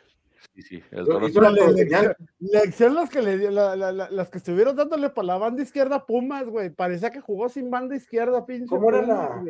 Sí, 0.55 0.63
sí, 0.63 0.83
el 0.89 1.05
toro 1.05 1.27
te 1.31 1.85
da. 1.85 2.15
Lección 2.39 2.95
las 2.95 3.11
que 3.11 3.21
le 3.21 3.51
la, 3.51 3.75
la, 3.75 3.91
las 3.91 4.29
que 4.29 4.39
estuvieron 4.39 4.75
dándole 4.75 5.11
para 5.11 5.27
la 5.27 5.37
banda 5.37 5.61
izquierda 5.61 6.05
Pumas, 6.05 6.49
güey. 6.49 6.71
Parecía 6.71 7.11
que 7.11 7.21
jugó 7.21 7.47
sin 7.47 7.69
banda 7.69 7.95
izquierda, 7.95 8.43
pinche. 8.45 8.67
¿Cómo 8.67 8.89
era 8.89 9.03
la? 9.03 9.43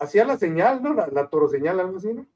Hacía 0.00 0.24
la 0.24 0.36
señal, 0.36 0.82
¿no? 0.82 0.94
La, 0.94 1.28
toro 1.28 1.48
señal, 1.48 1.78
algo 1.78 1.98
así, 1.98 2.12
¿no? 2.12 2.26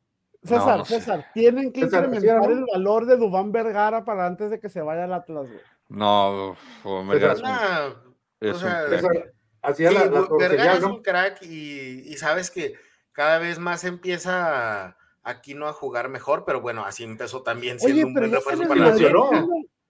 César, 0.44 0.87
César, 0.87 1.26
tienen 1.35 1.72
que 1.72 1.81
incrementar 1.81 2.48
el 2.48 2.64
valor 2.72 3.07
de 3.07 3.16
Dubán 3.16 3.50
Vergara 3.50 4.05
para 4.05 4.26
antes 4.26 4.52
de 4.52 4.61
que 4.61 4.68
se 4.68 4.81
vaya 4.81 5.05
al 5.05 5.12
Atlas, 5.12 5.48
güey. 5.48 5.61
No, 5.88 6.57
Vergara 7.09 7.33
es 7.33 7.40
un, 7.40 8.50
o 8.50 8.55
sea, 8.55 8.85
hacía 9.62 9.90
la, 9.90 10.29
Vergara 10.38 10.74
es 10.74 10.85
un 10.85 11.02
crack 11.02 11.42
y, 11.42 12.02
y 12.07 12.16
sabes 12.18 12.52
que 12.52 12.74
cada 13.11 13.38
vez 13.38 13.59
más 13.59 13.83
empieza 13.83 14.90
a 14.90 14.96
aquí 15.26 15.54
no 15.54 15.66
a 15.66 15.72
jugar 15.72 16.08
mejor, 16.08 16.44
pero 16.44 16.60
bueno, 16.60 16.84
así 16.84 17.02
empezó 17.02 17.42
también 17.42 17.80
siendo 17.80 18.06
un 18.06 18.14
buen 18.14 18.30
refuerzo 18.30 18.66
para 18.68 18.80
la 18.80 18.96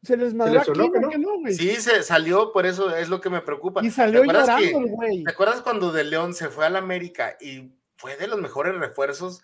Se 0.02 0.16
les 0.16 0.32
mandó 0.34 0.58
aquí, 0.58 0.70
¿no? 0.74 1.10
no, 1.18 1.40
güey? 1.40 1.54
Sí, 1.54 1.76
se 1.76 2.02
salió, 2.02 2.52
por 2.52 2.64
eso 2.64 2.94
es 2.96 3.10
lo 3.10 3.20
que 3.20 3.28
me 3.28 3.42
preocupa. 3.42 3.84
Y 3.84 3.90
salió 3.90 4.24
llorando, 4.24 4.80
güey. 4.88 5.24
¿Te 5.24 5.30
acuerdas 5.30 5.60
cuando 5.60 5.92
de 5.92 6.04
León 6.04 6.32
se 6.32 6.48
fue 6.48 6.64
al 6.64 6.76
América 6.76 7.36
y 7.38 7.70
fue 7.96 8.16
de 8.16 8.28
los 8.28 8.40
mejores 8.40 8.74
refuerzos 8.76 9.42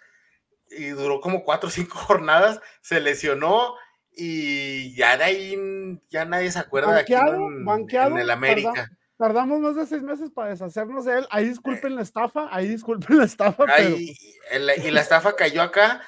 y 0.70 0.86
duró 0.86 1.20
como 1.20 1.44
cuatro 1.44 1.68
o 1.68 1.72
cinco 1.72 1.98
jornadas, 1.98 2.60
se 2.80 3.00
lesionó 3.00 3.74
y 4.14 4.94
ya 4.94 5.18
de 5.18 5.24
ahí 5.24 6.00
ya 6.10 6.24
nadie 6.24 6.50
se 6.50 6.58
acuerda 6.58 6.94
de 6.94 7.00
aquí 7.00 7.14
en, 7.14 8.18
el 8.18 8.30
América. 8.30 8.90
Tardamos 9.22 9.60
más 9.60 9.76
de 9.76 9.86
seis 9.86 10.02
meses 10.02 10.30
para 10.30 10.50
deshacernos 10.50 11.04
de 11.04 11.18
él. 11.18 11.26
Ahí 11.30 11.48
disculpen 11.48 11.94
la 11.94 12.02
estafa, 12.02 12.48
ahí 12.50 12.66
disculpen 12.66 13.18
la 13.18 13.24
estafa. 13.24 13.66
pero... 13.66 13.94
El- 14.50 14.84
y 14.84 14.90
la 14.90 15.00
estafa 15.00 15.36
cayó 15.36 15.62
acá. 15.62 16.00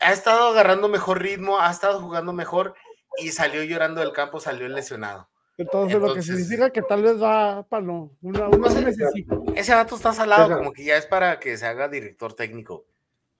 Ha 0.00 0.12
estado 0.12 0.48
agarrando 0.48 0.86
mejor 0.90 1.22
ritmo, 1.22 1.58
ha 1.58 1.70
estado 1.70 1.98
jugando 1.98 2.34
mejor 2.34 2.74
y 3.22 3.30
salió 3.30 3.62
llorando 3.64 4.02
del 4.02 4.12
campo, 4.12 4.38
salió 4.38 4.68
lesionado. 4.68 5.30
Entonces, 5.56 5.98
lo 5.98 6.12
que 6.12 6.20
significa 6.20 6.68
que 6.68 6.82
tal 6.82 7.02
vez 7.02 7.20
va 7.22 7.62
para 7.62 7.82
no, 7.82 8.14
una, 8.20 8.48
una 8.48 8.68
sé. 8.68 8.84
necesita. 8.84 9.36
Ese 9.54 9.74
vato 9.74 9.96
está 9.96 10.12
salado, 10.12 10.42
César. 10.42 10.58
como 10.58 10.74
que 10.74 10.84
ya 10.84 10.98
es 10.98 11.06
para 11.06 11.40
que 11.40 11.56
se 11.56 11.64
haga 11.64 11.88
director 11.88 12.34
técnico. 12.34 12.84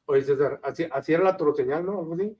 Oye, 0.07 0.23
César, 0.23 0.59
así, 0.63 0.89
así 0.91 1.13
era 1.13 1.23
la 1.23 1.37
señal, 1.55 1.85
¿no? 1.85 1.99
Algo 1.99 2.15
así. 2.15 2.35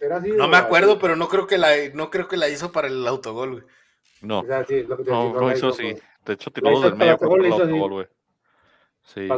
Era 0.00 0.18
así. 0.18 0.30
No 0.30 0.46
me 0.46 0.56
así? 0.56 0.66
acuerdo, 0.66 1.00
pero 1.00 1.16
no 1.16 1.28
creo 1.28 1.48
que 1.48 1.58
la, 1.58 1.70
no 1.94 2.10
creo 2.10 2.28
que 2.28 2.36
la 2.36 2.48
hizo 2.48 2.70
para 2.70 2.86
el 2.86 3.04
autogol, 3.08 3.50
güey. 3.50 3.64
No, 4.20 4.40
O 4.40 4.44
sea, 4.44 4.64
sí, 4.64 4.82
lo 4.82 4.96
que 4.96 5.04
te 5.04 5.10
no, 5.10 5.50
hizo 5.50 5.52
hizo, 5.52 5.68
así. 5.68 5.92
pues. 5.92 6.02
De 6.24 6.32
hecho, 6.34 6.50
tiró 6.50 6.80
del 6.80 6.96
medio 6.96 7.12
el 7.12 7.18
fue 7.18 7.28
gol, 7.28 7.38
por 7.38 7.46
el 7.46 7.52
autogol, 7.52 7.90
güey. 7.92 8.06
Sí. 9.02 9.28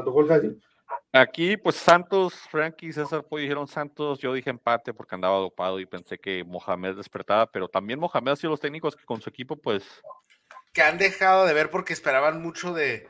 Aquí, 1.13 1.57
pues 1.57 1.77
Santos, 1.77 2.35
Frankie 2.51 2.89
y 2.89 2.93
César 2.93 3.25
pues, 3.29 3.43
dijeron 3.43 3.69
Santos, 3.69 4.19
yo 4.19 4.33
dije 4.33 4.51
empate 4.51 4.93
porque 4.95 5.15
andaba 5.15 5.39
dopado 5.39 5.79
y 5.79 5.87
pensé 5.87 6.19
que 6.19 6.43
Mohamed 6.45 6.97
despertaba, 6.97 7.51
pero 7.51 7.69
también 7.69 7.99
Mohamed 8.01 8.33
ha 8.33 8.37
sido 8.37 8.51
los 8.51 8.61
técnicos 8.61 8.97
que 8.97 9.05
con 9.05 9.21
su 9.21 9.29
equipo, 9.29 9.57
pues, 9.57 9.85
Que 10.73 10.83
han 10.83 10.99
dejado 10.99 11.47
de 11.47 11.55
ver 11.55 11.71
porque 11.71 11.93
esperaban 11.93 12.43
mucho 12.43 12.73
de, 12.73 13.09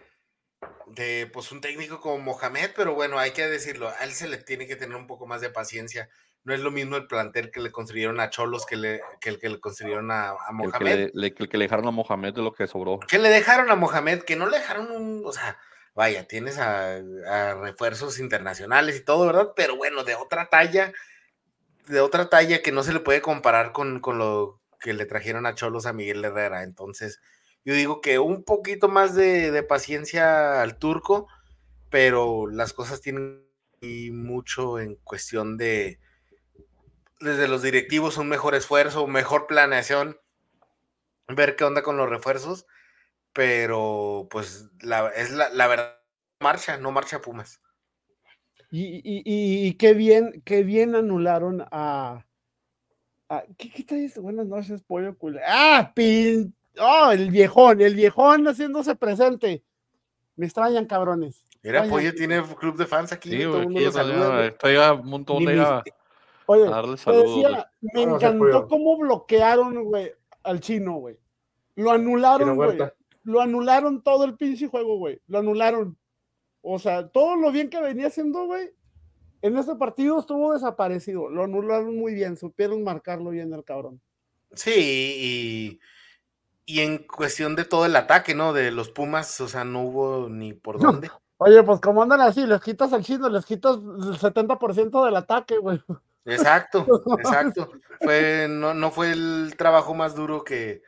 de 0.89 1.31
pues 1.33 1.53
un 1.53 1.61
técnico 1.61 2.01
como 2.01 2.19
Mohamed, 2.19 2.71
pero 2.77 2.95
bueno, 2.95 3.19
hay 3.19 3.31
que 3.31 3.47
decirlo, 3.47 3.89
a 3.89 4.05
él 4.05 4.11
se 4.13 4.29
le 4.29 4.39
tiene 4.39 4.67
que 4.67 4.77
tener 4.77 4.97
un 4.97 5.07
poco 5.07 5.27
más 5.27 5.41
de 5.41 5.51
paciencia. 5.51 6.09
No 6.45 6.53
es 6.55 6.61
lo 6.61 6.71
mismo 6.73 6.97
el 6.97 7.07
plantel 7.07 7.51
que 7.51 7.61
le 7.61 7.71
construyeron 7.71 8.19
a 8.21 8.29
Cholos 8.31 8.67
que, 8.67 8.77
le, 8.77 9.01
que 9.21 9.29
el 9.31 9.39
que 9.39 9.49
le 9.49 9.61
construyeron 9.61 10.11
a, 10.11 10.31
a 10.31 10.35
el 10.51 10.73
que, 10.73 10.79
Mohamed. 10.79 10.97
le, 10.97 11.11
le- 11.15 11.35
el 11.39 11.49
que 11.49 11.57
le 11.59 11.65
dejaron 11.65 11.87
a 11.87 11.91
Mohamed 11.93 12.35
de 12.35 12.43
lo 12.43 12.53
que 12.53 12.67
sobró. 12.67 12.99
que 13.01 13.19
le 13.19 13.29
dejaron 13.29 13.71
a 13.71 13.77
Mohamed, 13.77 14.23
que 14.23 14.35
no 14.37 14.49
le 14.49 14.59
dejaron 14.59 14.91
un, 14.91 15.23
o 15.25 15.33
sea, 15.33 15.57
vaya, 15.95 16.27
tienes 16.27 16.59
a, 16.59 16.97
a 16.97 17.55
refuerzos 17.55 18.19
internacionales 18.19 18.97
y 18.97 19.05
todo, 19.05 19.27
¿verdad? 19.27 19.53
Pero 19.55 19.77
bueno, 19.77 20.03
de 20.05 20.15
otra 20.17 20.49
talla, 20.49 20.93
de 21.87 22.01
otra 22.01 22.29
talla 22.29 22.61
que 22.63 22.73
no 22.73 22.83
se 22.83 22.93
le 22.93 23.01
puede 23.01 23.21
comparar 23.23 23.73
con, 23.73 24.01
con 24.01 24.19
lo 24.19 24.61
que 24.81 24.95
le 24.95 25.07
trajeron 25.07 25.47
a 25.47 25.55
Cholos 25.55 25.87
a 25.87 25.93
Miguel 25.93 26.25
Herrera. 26.25 26.65
Entonces, 26.65 27.21
yo 27.65 27.75
digo 27.75 28.01
que 28.01 28.19
un 28.19 28.43
poquito 28.43 28.89
más 28.89 29.15
de, 29.15 29.53
de 29.53 29.63
paciencia 29.63 30.61
al 30.61 30.79
turco, 30.79 31.29
pero 31.89 32.49
las 32.49 32.73
cosas 32.73 33.01
tienen 33.01 33.45
mucho 34.13 34.81
en 34.81 34.97
cuestión 35.05 35.57
de 35.57 36.01
desde 37.23 37.49
los 37.49 37.63
directivos 37.63 38.19
un 38.19 38.29
mejor 38.29 38.55
esfuerzo, 38.55 39.07
mejor 39.07 39.47
planeación, 39.47 40.19
ver 41.29 41.57
qué 41.57 41.65
onda 41.65 41.83
con 41.83 41.97
los 41.97 42.09
refuerzos, 42.09 42.67
pero 43.33 44.29
pues 44.31 44.69
la, 44.81 45.09
es 45.09 45.31
la, 45.33 45.49
la 45.51 45.67
verdad, 45.67 45.99
marcha, 46.41 46.77
no 46.77 46.91
marcha 46.93 47.21
Pumas. 47.21 47.61
Y, 48.71 48.97
y, 49.05 49.23
y, 49.25 49.67
y 49.67 49.75
qué 49.75 49.95
bien, 49.95 50.43
qué 50.45 50.63
bien 50.63 50.95
anularon 50.95 51.63
a. 51.71 52.25
a- 53.29 53.45
¿qué, 53.59 53.71
¿Qué 53.71 53.85
te 53.85 53.97
dice? 53.97 54.21
Buenas 54.21 54.47
noches, 54.47 54.83
pollo 54.83 55.17
culé. 55.17 55.41
¡Ah! 55.47 55.93
Pin, 55.95 56.55
¡Oh! 56.79 57.11
El 57.13 57.31
viejón, 57.31 57.81
el 57.83 57.95
viejón 57.95 58.47
haciéndose 58.49 58.95
presente. 58.97 59.63
Me 60.37 60.47
extrañan, 60.47 60.87
cabrones. 60.87 61.45
Mira, 61.63 61.85
Pollo 61.85 62.13
tiene 62.15 62.43
club 62.59 62.77
de 62.77 62.87
fans 62.87 63.13
aquí, 63.13 63.31
Sí, 63.31 63.43
todo 63.43 63.59
el 63.59 63.65
güey, 63.67 63.75
mundo 63.75 63.89
aquí 63.89 63.93
saluda, 63.93 64.35
güey. 64.37 64.49
estoy 64.49 64.77
a 64.77 64.95
un 64.95 65.07
montón 65.07 65.45
de 65.45 65.83
Oye, 66.47 66.67
a 66.67 66.71
darle 66.71 66.97
te 66.97 67.03
saludos. 67.03 67.25
güey. 67.31 67.43
decía, 67.43 67.71
me 67.81 68.03
encantó 68.03 68.69
cómo 68.69 68.97
bloquearon, 68.99 69.85
güey, 69.85 70.13
al 70.43 70.61
chino, 70.61 70.95
güey. 70.97 71.17
Lo 71.77 71.91
anularon, 71.91 72.57
güey. 72.57 72.79
Lo 73.25 73.41
anularon 73.41 74.03
todo 74.03 74.25
el 74.25 74.37
pinche 74.37 74.69
juego, 74.69 74.99
güey. 74.99 75.21
Lo 75.29 75.39
anularon. 75.39 75.97
O 76.61 76.79
sea, 76.79 77.09
todo 77.09 77.37
lo 77.37 77.51
bien 77.53 77.71
que 77.71 77.81
venía 77.81 78.09
haciendo, 78.09 78.47
güey. 78.47 78.71
En 79.43 79.57
ese 79.57 79.75
partido 79.77 80.19
estuvo 80.19 80.53
desaparecido. 80.53 81.29
Lo 81.29 81.45
anularon 81.45 81.97
muy 81.97 82.15
bien. 82.15 82.37
Supieron 82.37 82.83
marcarlo 82.85 83.31
bien 83.31 83.53
el 83.53 83.65
cabrón. 83.65 84.01
Sí, 84.55 84.71
y, 84.77 85.81
y 86.67 86.81
en 86.81 86.99
cuestión 86.99 87.57
de 87.57 87.65
todo 87.65 87.87
el 87.87 87.97
ataque, 87.97 88.35
¿no? 88.35 88.53
De 88.53 88.71
los 88.71 88.91
Pumas, 88.91 89.41
o 89.41 89.49
sea, 89.49 89.65
no 89.65 89.83
hubo 89.83 90.29
ni 90.29 90.53
por 90.53 90.81
No. 90.81 90.93
dónde. 90.93 91.11
Oye, 91.39 91.63
pues 91.65 91.81
como 91.81 92.03
andan 92.03 92.21
así, 92.21 92.47
les 92.47 92.61
quitas 92.61 92.93
al 92.93 93.03
chino, 93.03 93.29
les 93.29 93.45
quitas 93.45 93.77
el 93.77 94.19
70% 94.19 95.05
del 95.05 95.17
ataque, 95.17 95.59
güey. 95.59 95.81
Exacto, 96.25 96.87
exacto. 97.19 97.71
Fue, 98.01 98.47
no, 98.49 98.75
no 98.75 98.91
fue 98.91 99.11
el 99.13 99.55
trabajo 99.57 99.95
más 99.95 100.15
duro 100.15 100.45
que 100.45 100.83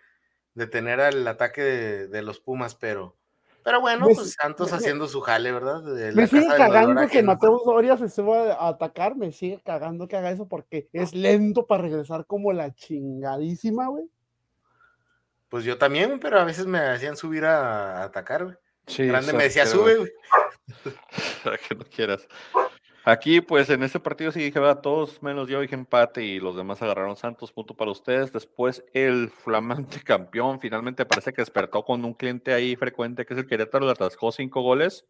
detener 0.54 1.00
al 1.00 1.26
ataque 1.26 1.62
de, 1.62 2.08
de 2.08 2.22
los 2.22 2.38
Pumas, 2.40 2.74
pero, 2.74 3.16
pero 3.64 3.80
bueno, 3.80 4.06
Me- 4.06 4.14
pues 4.14 4.34
Santos 4.40 4.70
me- 4.70 4.76
haciendo 4.76 5.08
su 5.08 5.20
jale, 5.20 5.50
¿verdad? 5.50 5.82
De 5.82 6.12
Me 6.12 6.22
la 6.22 6.26
sigue 6.28 6.46
casa 6.46 6.52
del 6.52 6.58
dolor 6.58 6.72
cagando 6.72 7.00
que 7.00 7.06
ajeno. 7.18 7.32
Mateo 7.32 7.58
Soria 7.64 7.96
se 7.96 8.08
suba 8.08 8.52
a 8.54 8.68
atacar, 8.68 9.16
me 9.16 9.32
sigue 9.32 9.60
cagando 9.64 10.06
que 10.06 10.16
haga 10.16 10.30
eso 10.30 10.46
porque 10.46 10.88
es 10.92 11.14
lento 11.14 11.66
para 11.66 11.82
regresar 11.82 12.26
como 12.26 12.52
la 12.52 12.72
chingadísima, 12.74 13.88
güey. 13.88 14.04
Pues 15.48 15.64
yo 15.64 15.78
también, 15.78 16.18
pero 16.20 16.38
a 16.40 16.44
veces 16.44 16.66
me 16.66 16.78
hacían 16.78 17.16
subir 17.16 17.44
a, 17.44 18.00
a 18.00 18.04
atacar, 18.04 18.44
güey. 18.44 18.56
Sí, 18.86 19.06
Grande 19.06 19.32
me 19.32 19.44
decía, 19.44 19.66
sube, 19.66 19.96
güey. 19.96 20.12
para 21.44 21.58
que 21.58 21.74
no 21.74 21.84
quieras. 21.84 22.26
Aquí, 23.06 23.42
pues 23.42 23.68
en 23.68 23.82
este 23.82 24.00
partido 24.00 24.32
sí 24.32 24.40
dije, 24.40 24.58
va, 24.58 24.80
todos 24.80 25.22
menos 25.22 25.46
yo 25.46 25.60
dije 25.60 25.74
empate 25.74 26.24
y 26.24 26.40
los 26.40 26.56
demás 26.56 26.80
agarraron 26.80 27.16
Santos, 27.16 27.52
punto 27.52 27.76
para 27.76 27.90
ustedes. 27.90 28.32
Después 28.32 28.82
el 28.94 29.28
flamante 29.44 30.00
campeón 30.02 30.58
finalmente 30.58 31.04
parece 31.04 31.34
que 31.34 31.42
despertó 31.42 31.84
con 31.84 32.02
un 32.02 32.14
cliente 32.14 32.54
ahí 32.54 32.76
frecuente 32.76 33.26
que 33.26 33.34
es 33.34 33.40
el 33.40 33.46
Querétaro, 33.46 33.84
le 33.84 33.92
atascó 33.92 34.32
cinco 34.32 34.62
goles. 34.62 35.04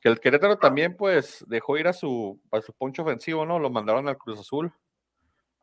Que 0.00 0.08
el 0.08 0.20
Querétaro 0.20 0.56
también, 0.58 0.96
pues, 0.96 1.44
dejó 1.48 1.76
ir 1.76 1.88
a 1.88 1.92
su, 1.92 2.40
a 2.50 2.62
su 2.62 2.72
poncho 2.72 3.02
ofensivo, 3.02 3.44
¿no? 3.44 3.58
Lo 3.58 3.68
mandaron 3.68 4.08
al 4.08 4.16
Cruz 4.16 4.40
Azul. 4.40 4.72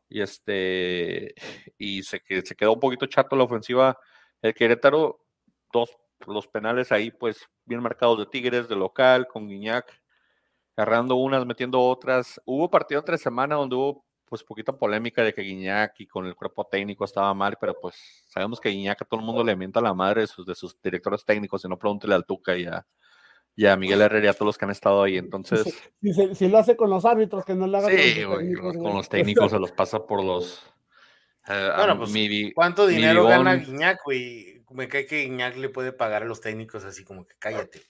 Y 0.08 0.20
este, 0.22 1.34
y 1.78 2.02
se, 2.04 2.22
se 2.44 2.54
quedó 2.54 2.74
un 2.74 2.80
poquito 2.80 3.06
chato 3.06 3.34
la 3.34 3.44
ofensiva. 3.44 3.98
El 4.42 4.54
Querétaro, 4.54 5.24
dos, 5.72 5.96
los 6.28 6.46
penales 6.46 6.92
ahí, 6.92 7.10
pues, 7.10 7.48
bien 7.64 7.82
marcados 7.82 8.18
de 8.18 8.26
Tigres, 8.26 8.68
de 8.68 8.76
local, 8.76 9.26
con 9.26 9.48
Guiñac 9.48 10.05
agarrando 10.76 11.16
unas, 11.16 11.46
metiendo 11.46 11.80
otras. 11.80 12.40
Hubo 12.44 12.70
partido 12.70 13.00
entre 13.00 13.18
semana 13.18 13.54
donde 13.56 13.76
hubo 13.76 14.04
pues 14.28 14.42
poquita 14.42 14.72
polémica 14.76 15.22
de 15.22 15.32
que 15.32 15.42
Guiñac 15.42 16.00
y 16.00 16.06
con 16.06 16.26
el 16.26 16.34
cuerpo 16.34 16.66
técnico 16.66 17.04
estaba 17.04 17.32
mal, 17.32 17.56
pero 17.60 17.78
pues 17.80 17.94
sabemos 18.26 18.60
que 18.60 18.70
Guiñac 18.70 19.00
a 19.00 19.04
todo 19.04 19.20
el 19.20 19.26
mundo 19.26 19.44
le 19.44 19.54
mienta 19.54 19.80
la 19.80 19.94
madre 19.94 20.22
de 20.22 20.26
sus, 20.26 20.44
de 20.44 20.54
sus 20.54 20.80
directores 20.82 21.24
técnicos, 21.24 21.64
y 21.64 21.68
no 21.68 21.78
pregúntele 21.78 22.14
al 22.14 22.26
Tuca 22.26 22.56
y 22.56 22.66
a, 22.66 22.84
y 23.54 23.66
a 23.66 23.76
Miguel 23.76 24.02
Herrera 24.02 24.26
y 24.26 24.28
a 24.28 24.32
todos 24.34 24.46
los 24.46 24.58
que 24.58 24.64
han 24.64 24.72
estado 24.72 25.04
ahí. 25.04 25.16
Entonces, 25.16 25.64
Si, 26.02 26.34
si 26.34 26.48
lo 26.48 26.58
hace 26.58 26.76
con 26.76 26.90
los 26.90 27.04
árbitros, 27.04 27.44
que 27.44 27.54
no 27.54 27.68
le 27.68 27.78
haga 27.78 27.88
con 27.88 27.98
sí, 27.98 28.20
los 28.20 28.26
güey, 28.26 28.38
técnicos, 28.40 28.76
con 28.76 28.94
los 28.94 29.08
técnicos 29.08 29.50
se 29.52 29.58
los 29.60 29.72
pasa 29.72 30.04
por 30.04 30.24
los... 30.24 30.60
eh, 31.48 31.70
Bueno, 31.76 31.96
pues, 31.96 32.10
mi 32.10 32.52
¿Cuánto 32.52 32.86
mi 32.88 32.94
dinero 32.94 33.24
gana 33.26 33.54
Guiñac, 33.54 34.00
güey? 34.04 34.64
Me 34.70 34.88
cae 34.88 35.06
que 35.06 35.22
Guiñac 35.22 35.56
le 35.56 35.68
puede 35.68 35.92
pagar 35.92 36.24
a 36.24 36.26
los 36.26 36.40
técnicos 36.40 36.84
así 36.84 37.04
como 37.04 37.24
que 37.24 37.36
cállate. 37.38 37.82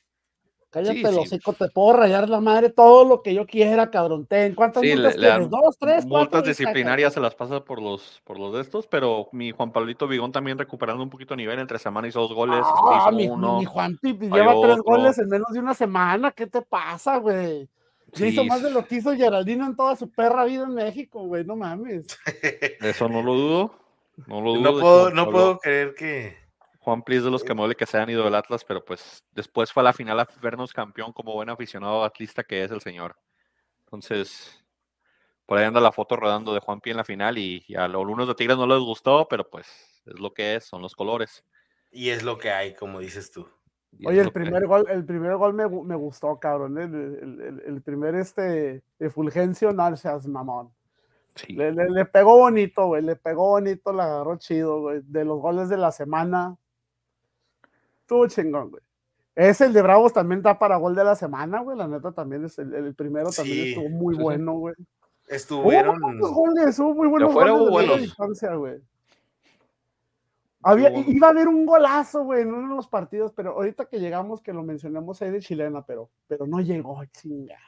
Cállate, 0.71 0.95
Sí, 0.97 1.03
los 1.03 1.29
sí. 1.29 1.39
te 1.39 1.69
puedo 1.69 1.95
rayar 1.95 2.29
la 2.29 2.41
madre 2.41 2.69
todo 2.71 3.05
lo 3.05 3.23
que 3.23 3.33
yo 3.33 3.47
quiera, 3.47 3.91
cabrón. 3.91 4.27
Ten, 4.27 4.55
¿cuántas 4.55 4.83
Sí, 4.83 4.93
multas 4.93 5.17
le? 5.17 5.29
¿Dos, 5.49 5.79
tres, 5.79 6.05
cuatro? 6.07 6.19
multas 6.19 6.45
Ahí 6.45 6.51
está, 6.51 6.63
disciplinarias 6.65 7.15
se 7.15 7.21
las 7.21 7.35
pasa 7.35 7.65
por 7.65 7.81
los, 7.81 8.21
por 8.25 8.39
los 8.39 8.53
de 8.53 8.61
estos, 8.61 8.87
pero 8.87 9.29
mi 9.33 9.53
Juan 9.53 9.73
Pablito 9.73 10.07
Vigón 10.07 10.33
también 10.33 10.59
recuperando 10.59 11.03
un 11.03 11.09
poquito 11.11 11.35
de 11.35 11.39
nivel, 11.39 11.59
entre 11.61 11.79
semana 11.79 12.09
hizo 12.09 12.21
dos 12.21 12.35
goles, 12.35 12.59
este 12.59 12.71
Ah, 12.91 12.99
hizo 13.09 13.13
mi, 13.17 13.29
uno. 13.29 13.59
mi 13.61 13.67
pues, 13.67 14.31
falló 14.31 14.43
lleva 14.53 14.61
tres 14.61 14.79
goles 14.83 15.19
en 15.19 15.29
menos 15.29 15.53
de 15.53 15.61
una 15.61 15.73
semana. 15.75 16.31
¿Qué 16.33 16.47
te 16.47 16.61
pasa, 16.63 17.17
güey? 17.19 17.69
Ya 18.13 18.27
hizo 18.27 18.45
más 18.45 18.63
de 18.63 18.71
lo 18.71 18.85
que 18.87 18.97
hizo 18.97 19.15
Geraldino 19.15 19.67
en 19.67 19.77
toda 19.77 19.95
su 19.97 20.11
perra 20.11 20.45
vida 20.45 20.65
en 20.65 20.75
México, 20.75 21.21
güey. 21.27 21.45
No 21.45 21.57
mames. 21.57 22.07
Eso 22.81 23.09
no 23.09 23.23
lo 23.23 23.35
dudo. 23.35 23.75
No 24.27 24.41
lo 24.41 24.55
dudo. 24.55 24.61
No 24.63 24.73
puedo, 24.81 25.03
Juan 25.05 25.15
no 25.15 25.31
puedo 25.31 25.59
creer 25.59 25.95
que. 25.95 26.37
Juan 26.87 27.03
Plis 27.03 27.25
de 27.25 27.33
los 27.33 27.43
que 27.43 27.53
me 27.53 27.63
duele 27.63 27.75
que 27.75 27.85
se 27.85 27.97
hayan 27.97 28.11
ido 28.11 28.23
del 28.23 28.37
Atlas, 28.37 28.65
pero 28.65 28.85
pues 28.85 29.25
después 29.33 29.73
fue 29.73 29.81
a 29.81 29.85
la 29.85 29.93
final 29.93 30.21
a 30.21 30.29
vernos 30.41 30.73
campeón 30.73 31.13
como 31.13 31.33
buen 31.33 31.51
aficionado 31.51 32.05
atlista 32.05 32.45
que 32.45 32.63
es 32.63 32.71
el 32.71 32.81
señor. 32.81 33.17
Entonces, 33.87 34.65
por 35.47 35.59
ahí 35.59 35.65
anda 35.65 35.81
la 35.81 35.91
foto 35.91 36.15
rodando 36.15 36.55
de 36.55 36.61
Juan 36.61 36.81
Pi 36.81 36.91
en 36.91 36.97
la 36.99 37.05
final 37.05 37.39
y, 37.39 37.65
y 37.67 37.75
a 37.75 37.89
los 37.89 38.05
lunes 38.07 38.29
de 38.29 38.37
Tigres 38.37 38.57
no 38.57 38.69
les 38.69 38.79
gustó, 38.79 39.27
pero 39.29 39.51
pues 39.51 39.67
es 40.07 40.21
lo 40.21 40.33
que 40.33 40.55
es, 40.55 40.65
son 40.65 40.81
los 40.81 40.95
colores. 40.95 41.45
Y 41.91 42.11
es 42.11 42.23
lo 42.23 42.39
que 42.39 42.53
hay, 42.53 42.75
como 42.77 43.01
dices 43.01 43.33
tú. 43.33 43.49
y 43.99 44.07
Oye, 44.07 44.21
el 44.21 44.27
que- 44.27 44.33
primer 44.41 44.67
gol, 44.69 44.87
el 44.89 45.05
primer 45.05 45.37
gol 45.39 45.55
me, 45.55 45.65
gu- 45.65 45.83
me 45.85 45.97
gustó, 45.97 46.39
cabrón. 46.39 46.79
¿eh? 46.79 46.85
El, 46.85 46.95
el- 46.95 47.41
el- 47.41 47.63
el 47.67 47.83
primer 47.83 48.15
este 48.15 48.85
de 49.01 49.11
Fulgencio, 49.11 49.73
no 49.73 49.97
seas 49.97 50.27
mamón. 50.29 50.73
sí. 51.35 51.53
Le, 51.55 51.73
le- 51.73 51.91
le 51.91 52.05
pegó 52.05 52.39
bonito, 52.39 52.87
güey. 52.87 53.03
Le 53.03 53.17
pegó 53.17 53.49
bonito, 53.49 53.93
la 53.93 54.05
agarró 54.05 54.37
chido, 54.39 54.83
güey. 54.83 55.01
De 55.03 55.25
los 55.25 55.41
goles 55.41 55.69
de 55.69 55.79
la 55.79 55.91
semana. 55.91 56.57
Estuvo 58.07 58.29
chingón, 58.29 58.71
güey. 58.71 58.83
Es 59.35 59.61
el 59.61 59.73
de 59.73 59.83
Bravos 59.83 60.13
también 60.13 60.41
da 60.41 60.57
para 60.57 60.77
gol 60.77 60.95
de 60.95 61.03
la 61.03 61.17
semana, 61.17 61.61
güey. 61.61 61.77
La 61.77 61.89
neta 61.89 62.13
también 62.13 62.45
es 62.45 62.57
el, 62.61 62.73
el 62.73 62.95
primero 62.95 63.31
también 63.33 63.65
Sí, 63.65 63.69
estuvo 63.71 63.89
muy 63.89 64.15
bueno, 64.15 64.53
güey. 64.53 64.75
Hubo 64.79 64.87
Estuvieron. 65.27 66.01
buenos 66.01 66.31
goles, 66.31 66.79
hubo 66.79 66.95
muy 66.95 67.09
buenos 67.09 67.31
afuera 67.31 67.51
goles 67.51 67.69
hubo 67.69 67.79
de 67.81 67.87
buenos. 67.87 68.01
distancia, 68.03 68.55
güey. 68.55 68.81
Había, 70.63 70.97
iba 70.97 71.27
a 71.27 71.31
haber 71.31 71.49
un 71.49 71.67
golazo, 71.67 72.23
güey, 72.23 72.43
en 72.43 72.55
uno 72.55 72.69
de 72.69 72.77
los 72.77 72.87
partidos, 72.87 73.33
pero 73.33 73.51
ahorita 73.55 73.87
que 73.87 73.99
llegamos, 73.99 74.41
que 74.41 74.53
lo 74.53 74.63
mencionamos 74.63 75.21
ahí 75.21 75.33
de 75.33 75.41
chilena, 75.41 75.85
pero, 75.85 76.09
pero 76.29 76.47
no 76.47 76.61
llegó, 76.61 77.05
chingado. 77.07 77.61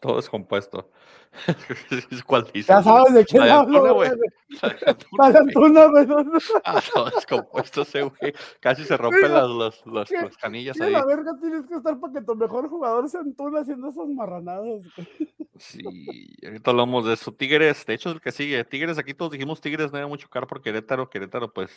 Todo 0.00 0.16
descompuesto. 0.16 0.88
¿Cuál 2.26 2.44
dices? 2.52 2.66
Ya 2.66 2.82
sabes 2.82 3.14
de 3.14 3.24
qué 3.24 3.38
La 3.38 3.60
hablo, 3.60 3.94
güey. 3.94 4.10
Antuna, 5.18 5.86
güey. 5.86 6.06
Ah, 6.64 6.80
todo 6.92 7.10
descompuesto 7.10 7.82
ese 7.82 8.02
güey. 8.02 8.32
Casi 8.60 8.84
se 8.84 8.96
rompen 8.96 9.32
las, 9.32 9.48
las, 9.48 9.86
las, 9.86 10.08
¿qué- 10.08 10.22
las 10.22 10.36
canillas 10.36 10.76
¿Qué 10.76 10.84
ahí. 10.84 10.92
la 10.92 11.04
verga 11.04 11.32
tienes 11.40 11.66
que 11.66 11.74
estar 11.74 11.98
para 12.00 12.12
que 12.12 12.22
tu 12.22 12.34
mejor 12.34 12.68
jugador 12.68 13.08
sea 13.08 13.20
Antuna 13.20 13.60
haciendo 13.60 13.88
esas 13.88 14.08
marranadas? 14.08 14.64
güey? 14.64 14.82
Sí, 15.58 15.82
ahorita 16.44 16.70
hablamos 16.70 17.06
de 17.06 17.14
eso. 17.14 17.32
Tigres, 17.32 17.84
de 17.86 17.94
hecho 17.94 18.08
es 18.10 18.14
el 18.16 18.20
que 18.20 18.32
sigue. 18.32 18.64
Tigres, 18.64 18.98
aquí 18.98 19.14
todos 19.14 19.32
dijimos 19.32 19.60
Tigres 19.60 19.92
no 19.92 19.98
era 19.98 20.06
mucho 20.06 20.28
caro 20.28 20.46
por 20.46 20.62
Querétaro. 20.62 21.10
Querétaro, 21.10 21.52
pues, 21.52 21.70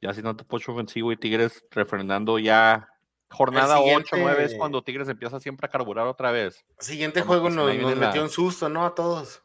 ya 0.00 0.12
si 0.12 0.22
no 0.22 0.36
te 0.36 0.44
pocho 0.44 0.72
ofensivo 0.72 1.12
y 1.12 1.16
Tigres 1.16 1.64
refrendando 1.70 2.38
ya 2.38 2.88
jornada 3.30 3.80
8, 3.80 4.16
9 4.18 4.44
es 4.44 4.54
cuando 4.54 4.82
Tigres 4.82 5.08
empieza 5.08 5.40
siempre 5.40 5.66
a 5.66 5.70
carburar 5.70 6.06
otra 6.06 6.30
vez. 6.30 6.64
Siguiente 6.78 7.22
Cuando, 7.24 7.42
juego 7.50 7.64
pues, 7.66 7.78
nos, 7.82 7.98
la- 7.98 8.06
metió 8.06 8.22
un 8.22 8.30
susto, 8.30 8.68
¿no? 8.68 8.84
A 8.86 8.94
todos. 8.94 9.42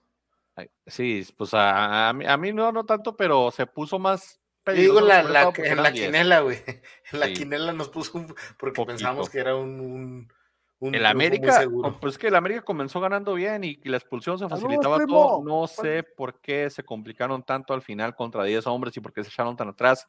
Sí, 0.86 1.26
pues 1.38 1.54
a, 1.54 2.10
a 2.10 2.14
mí, 2.14 2.26
a 2.26 2.38
mí 2.38 2.54
no, 2.54 2.72
no 2.72 2.86
tanto, 2.86 3.16
pero 3.16 3.50
se 3.52 3.66
puso 3.66 3.98
más 3.98 4.40
Yo 4.68 4.74
digo 4.74 4.96
peligroso, 5.00 5.08
la, 5.08 5.24
la- 5.24 5.54
en 5.58 5.82
la 5.82 5.92
10. 5.92 6.06
quinela, 6.06 6.40
güey. 6.42 6.58
En 7.12 7.20
la 7.20 7.26
Sí. 7.28 7.34
quinela 7.34 7.74
nos 7.74 7.90
puso 7.90 8.18
un, 8.20 8.28
porque 8.60 8.76
Poquito. 8.76 8.86
pensamos 8.86 9.30
que 9.30 9.40
era 9.40 9.56
un, 9.56 9.80
un, 9.80 10.34
un 10.80 10.96
El 10.96 11.06
América, 11.08 11.64
pues 12.00 12.14
es 12.14 12.18
que 12.20 12.28
el 12.28 12.36
América 12.36 12.62
comenzó 12.62 13.00
ganando 13.00 13.34
bien 13.34 13.64
y, 13.64 13.80
y 13.84 13.90
la 13.90 13.98
expulsión 13.98 14.38
se 14.38 14.48
facilitaba 14.48 15.04
todo. 15.08 15.44
No 15.44 15.66
sé 15.68 16.04
por 16.04 16.40
qué 16.42 16.70
se 16.70 16.84
complicaron 16.84 17.42
tanto 17.44 17.74
al 17.74 17.82
final 17.82 18.16
contra 18.16 18.44
10 18.44 18.68
hombres 18.68 18.96
y 18.96 19.00
por 19.00 19.14
qué 19.14 19.24
se 19.24 19.30
echaron 19.30 19.56
tan 19.56 19.70
atrás. 19.70 20.06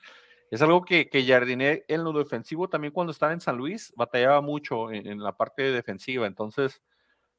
Es 0.52 0.60
algo 0.60 0.84
que, 0.84 1.08
que 1.08 1.24
Jardiné 1.24 1.84
en 1.88 2.04
lo 2.04 2.12
defensivo 2.12 2.68
también 2.68 2.92
cuando 2.92 3.10
estaba 3.10 3.32
en 3.32 3.40
San 3.40 3.56
Luis 3.56 3.90
batallaba 3.96 4.42
mucho 4.42 4.90
en, 4.90 5.06
en 5.06 5.22
la 5.22 5.34
parte 5.34 5.62
defensiva. 5.72 6.26
Entonces, 6.26 6.82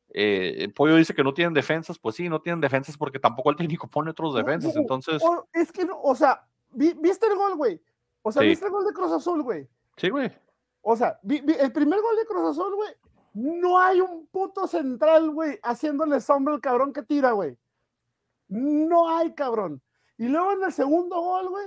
eh, 0.10 0.56
el 0.60 0.74
Pollo 0.74 0.96
dice 0.96 1.14
que 1.14 1.24
no 1.24 1.32
tienen 1.34 1.54
defensas. 1.54 2.00
Pues 2.00 2.16
sí, 2.16 2.28
no 2.28 2.42
tienen 2.42 2.60
defensas 2.60 2.98
porque 2.98 3.20
tampoco 3.20 3.52
el 3.52 3.56
técnico 3.56 3.88
pone 3.88 4.10
otros 4.10 4.34
defensas. 4.34 4.76
Entonces, 4.76 5.22
O- 5.24 5.48
es 5.54 5.72
que 5.72 5.86
no, 5.86 6.02
o 6.02 6.16
sea, 6.16 6.44
vi- 6.72 6.96
¿viste 7.00 7.28
el 7.28 7.36
gol, 7.36 7.56
güey? 7.56 7.80
O 8.24 8.32
sea, 8.32 8.42
Sí. 8.42 8.48
¿viste 8.48 8.66
el 8.66 8.72
gol 8.72 8.86
de 8.86 8.94
Cruz 8.94 9.12
Azul, 9.12 9.44
güey? 9.44 9.68
sí, 9.98 10.10
güey. 10.10 10.32
O 10.82 10.96
sea, 10.96 11.20
vi- 11.22 11.42
vi- 11.42 11.54
el 11.60 11.72
primer 11.72 12.02
gol 12.02 12.16
de 12.18 12.26
Cruz 12.26 12.50
Azul, 12.50 12.74
güey, 12.76 12.90
no 13.36 13.78
hay 13.80 14.02
un 14.02 14.26
puto 14.28 14.66
central, 14.68 15.30
güey, 15.30 15.60
haciéndole 15.62 16.20
sombra 16.20 16.56
al 16.56 16.62
cabrón 16.62 16.92
que 16.92 17.04
tira, 17.04 17.32
güey. 17.32 17.56
No 18.48 19.10
hay, 19.18 19.34
cabrón. 19.34 19.82
Y 20.18 20.28
luego 20.28 20.54
en 20.54 20.64
el 20.64 20.74
segundo 20.74 21.22
gol, 21.22 21.50
güey, 21.50 21.66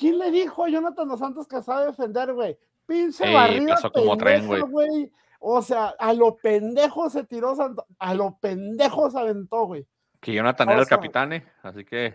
¿quién 0.00 0.18
le 0.18 0.30
dijo 0.30 0.64
a 0.64 0.68
Jonathan 0.70 1.08
Dos 1.08 1.20
Santos 1.20 1.46
que 1.46 1.60
sabe 1.60 1.86
defender, 1.86 2.32
güey? 2.32 2.58
Pinche 2.86 3.26
Ey, 3.26 3.34
barrida 3.34 3.74
pasó 3.74 3.92
como 3.92 4.16
tren, 4.16 4.46
güey. 4.46 5.12
O 5.38 5.62
sea, 5.62 5.94
a 5.98 6.12
lo 6.12 6.36
pendejo 6.36 7.08
se 7.10 7.24
tiró, 7.24 7.54
a 7.98 8.14
lo 8.14 8.38
pendejo 8.40 9.10
se 9.10 9.18
aventó, 9.18 9.66
güey. 9.66 9.86
Que 10.20 10.32
Jonathan 10.32 10.68
O 10.68 10.72
era 10.72 10.80
el 10.80 10.86
capitán, 10.86 11.32
¿eh? 11.32 11.46
así 11.62 11.84
que 11.84 12.14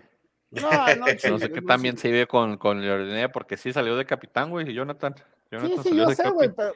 No, 0.52 0.70
no, 0.70 1.06
no 1.32 1.40
sé 1.40 1.52
qué 1.52 1.62
no, 1.62 1.68
también 1.68 1.96
sí. 1.96 2.04
se 2.04 2.12
vive 2.12 2.28
con, 2.28 2.58
con 2.58 2.84
porque 3.34 3.58
sí 3.58 3.72
salió 3.72 3.96
de 3.96 4.06
capitán, 4.06 4.50
güey, 4.50 4.74
Jonathan. 4.74 5.16
Sí, 5.16 5.24
Jonathan 5.52 5.84
sí, 5.84 5.90
salió 5.90 6.10
yo 6.10 6.16
sé, 6.16 6.30
güey, 6.30 6.52
pero 6.56 6.74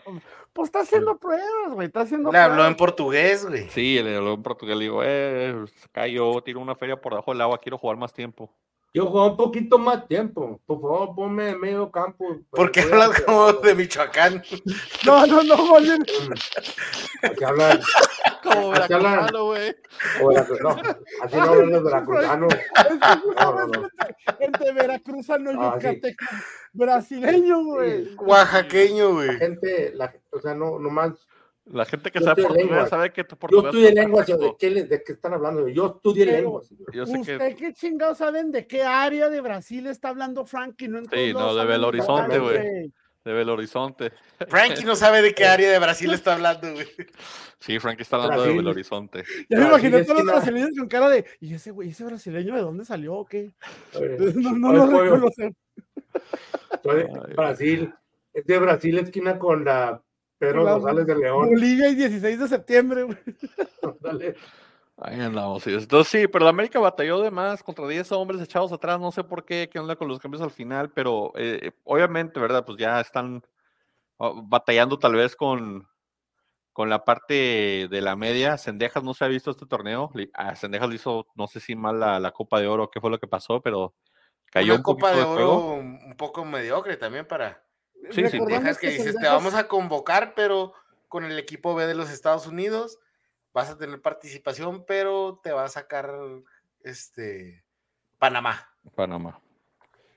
pues 0.53 0.67
está 0.67 0.81
haciendo 0.81 1.17
pruebas, 1.17 1.73
güey, 1.73 1.87
está 1.87 2.01
haciendo 2.01 2.31
Le 2.31 2.37
habló 2.37 2.65
en 2.65 2.75
portugués, 2.75 3.45
güey. 3.45 3.67
Sí, 3.69 4.01
le 4.01 4.15
habló 4.15 4.33
en 4.33 4.43
portugués, 4.43 4.77
le 4.77 4.83
digo, 4.83 5.01
eh, 5.03 5.65
yo 6.11 6.41
tiro 6.43 6.59
una 6.61 6.75
feria 6.75 6.99
por 6.99 7.13
debajo 7.13 7.31
del 7.31 7.41
agua, 7.41 7.59
quiero 7.59 7.77
jugar 7.77 7.97
más 7.97 8.13
tiempo. 8.13 8.51
Yo 8.91 9.05
juego 9.05 9.27
un 9.31 9.37
poquito 9.37 9.77
más 9.77 10.07
tiempo. 10.07 10.59
Por 10.65 10.81
favor, 10.81 11.15
ponme 11.15 11.49
en 11.49 11.59
medio 11.59 11.91
campo. 11.91 12.25
¿Por 12.49 12.71
qué 12.71 12.81
hablas 12.81 13.21
como 13.21 13.53
de 13.53 13.75
Michoacán? 13.75 14.41
No, 15.05 15.25
no, 15.27 15.43
no, 15.43 15.79
bien, 15.79 16.03
Así 17.23 17.43
hablan. 17.43 17.79
Como 18.43 18.69
veracruzano, 18.71 19.45
güey. 19.45 19.75
la- 20.33 20.47
no, 20.61 20.69
así 21.23 21.35
no 21.35 21.41
hablan 21.43 21.69
los 21.71 21.83
veracruzanos. 21.83 22.53
es 22.53 22.59
que 22.59 23.43
No, 23.43 23.53
no, 23.53 23.67
no. 23.67 23.89
entre 24.39 24.71
veracruzano, 24.73 25.51
Ah, 25.61 25.77
sí. 25.79 25.87
yucateco, 25.87 26.25
brasileño, 26.73 27.63
güey. 27.65 28.15
Oaxaqueño, 28.17 29.07
La 29.09 29.13
güey. 29.13 29.37
gente, 29.37 29.91
la, 29.95 30.13
o 30.31 30.39
sea, 30.39 30.53
no, 30.55 30.79
nomás. 30.79 31.11
La 31.71 31.85
gente 31.85 32.11
que 32.11 32.19
Yo 32.19 32.25
sabe 32.25 32.41
estudié 32.41 32.47
portugués 32.47 32.71
lenguas. 32.71 32.89
sabe 32.89 33.13
que 33.13 33.23
tu 33.23 33.35
Yo 33.35 33.39
portugués 33.39 33.65
estudié 33.65 33.89
está 33.89 34.01
lenguas, 34.01 34.27
¿de 34.27 34.55
qué, 34.57 34.69
¿de 34.83 35.03
qué 35.03 35.11
están 35.13 35.33
hablando? 35.33 35.67
Yo 35.67 35.85
estudié 35.87 36.25
lenguas. 36.25 36.69
Yo 36.91 37.05
sé 37.05 37.19
¿Usted 37.19 37.37
que 37.37 37.55
qué 37.55 37.73
chingados 37.73 38.17
saben 38.17 38.51
de 38.51 38.65
qué 38.65 38.83
área 38.83 39.29
de 39.29 39.39
Brasil 39.41 39.85
está 39.87 40.09
hablando 40.09 40.45
Frankie? 40.45 40.87
No 40.87 41.01
Sí, 41.01 41.33
no, 41.33 41.53
de 41.53 41.65
Belo 41.65 41.87
Horizonte, 41.87 42.39
güey. 42.39 42.91
de 43.23 43.33
Belo 43.33 43.53
Horizonte. 43.53 44.11
Frankie 44.47 44.83
no 44.83 44.95
sabe 44.95 45.21
de 45.21 45.33
qué 45.33 45.45
área 45.45 45.71
de 45.71 45.77
Brasil 45.77 46.11
está 46.11 46.33
hablando, 46.33 46.73
güey. 46.73 46.87
Sí, 47.59 47.77
Frankie 47.77 48.01
está 48.01 48.15
hablando 48.15 48.43
de. 48.43 48.53
Belo 48.53 48.71
Horizonte. 48.71 49.23
Ya 49.47 49.59
me 49.59 49.67
imaginé 49.67 50.03
todos 50.03 50.23
los 50.23 50.25
brasileños 50.25 50.71
con 50.75 50.87
cara 50.87 51.09
de, 51.09 51.25
¿y 51.39 51.53
ese 51.53 51.69
güey, 51.69 51.89
ese 51.89 52.03
brasileño 52.03 52.55
de 52.55 52.61
dónde 52.61 52.83
salió 52.83 53.13
o 53.15 53.25
qué? 53.25 53.53
Oye, 53.93 54.17
No, 54.35 54.73
no 54.73 54.87
lo 54.87 55.29
Ay, 56.85 57.33
Brasil. 57.35 57.93
Es 58.33 58.45
de 58.45 58.57
Brasil, 58.59 58.97
esquina 58.99 59.37
con 59.37 59.65
la 59.65 60.01
Pedro 60.39 60.63
la- 60.63 60.73
González 60.73 61.05
de 61.05 61.15
León. 61.15 61.49
Bolivia 61.49 61.89
y 61.89 61.95
16 61.95 62.39
de 62.39 62.47
septiembre, 62.47 63.03
güey. 63.03 63.17
Dale. 63.99 64.35
Ahí 64.97 65.19
andamos. 65.19 65.65
Entonces 65.67 66.07
sí, 66.11 66.27
pero 66.27 66.43
la 66.45 66.49
América 66.49 66.79
batalló 66.79 67.21
de 67.21 67.31
más 67.31 67.63
contra 67.63 67.87
10 67.87 68.11
hombres 68.11 68.41
echados 68.41 68.71
atrás. 68.73 68.99
No 68.99 69.11
sé 69.11 69.23
por 69.23 69.45
qué, 69.45 69.69
qué 69.71 69.79
onda 69.79 69.95
con 69.95 70.07
los 70.07 70.19
cambios 70.19 70.41
al 70.41 70.51
final, 70.51 70.91
pero 70.91 71.31
eh, 71.35 71.71
obviamente, 71.83 72.39
¿verdad? 72.39 72.65
Pues 72.65 72.77
ya 72.77 72.99
están 72.99 73.41
oh, 74.17 74.41
batallando 74.43 74.99
tal 74.99 75.13
vez 75.15 75.37
con, 75.37 75.87
con 76.73 76.89
la 76.89 77.05
parte 77.05 77.87
de 77.89 78.01
la 78.01 78.17
media. 78.17 78.57
Sendejas 78.57 79.01
no 79.03 79.13
se 79.13 79.23
ha 79.23 79.29
visto 79.29 79.51
este 79.51 79.65
torneo. 79.65 80.11
A 80.33 80.55
Sendejas 80.55 80.89
le 80.89 80.95
hizo, 80.95 81.27
no 81.35 81.47
sé 81.47 81.61
si 81.61 81.75
mal 81.77 81.97
la, 81.99 82.19
la 82.19 82.31
Copa 82.31 82.59
de 82.59 82.67
Oro, 82.67 82.89
qué 82.91 82.99
fue 82.99 83.09
lo 83.09 83.19
que 83.19 83.27
pasó, 83.27 83.61
pero 83.61 83.93
cayó 84.51 84.73
Una 84.73 84.79
un 84.79 84.83
copa 84.83 85.11
de 85.15 85.23
juego. 85.23 85.65
oro 85.67 85.73
un 85.75 86.15
poco 86.17 86.43
mediocre 86.43 86.97
también 86.97 87.25
para 87.25 87.63
Sí, 88.11 88.27
sí, 88.27 88.39
Dejas 88.45 88.77
que 88.77 88.89
dices, 88.89 89.15
te 89.15 89.27
vamos 89.27 89.53
a 89.53 89.67
convocar, 89.67 90.33
pero 90.35 90.73
con 91.07 91.25
el 91.25 91.37
equipo 91.37 91.75
B 91.75 91.85
de 91.87 91.95
los 91.95 92.09
Estados 92.09 92.47
Unidos 92.47 92.99
vas 93.53 93.69
a 93.69 93.77
tener 93.77 94.01
participación, 94.01 94.85
pero 94.85 95.39
te 95.43 95.51
va 95.51 95.65
a 95.65 95.69
sacar 95.69 96.13
este 96.81 97.63
Panamá. 98.17 98.69
Panamá. 98.95 99.41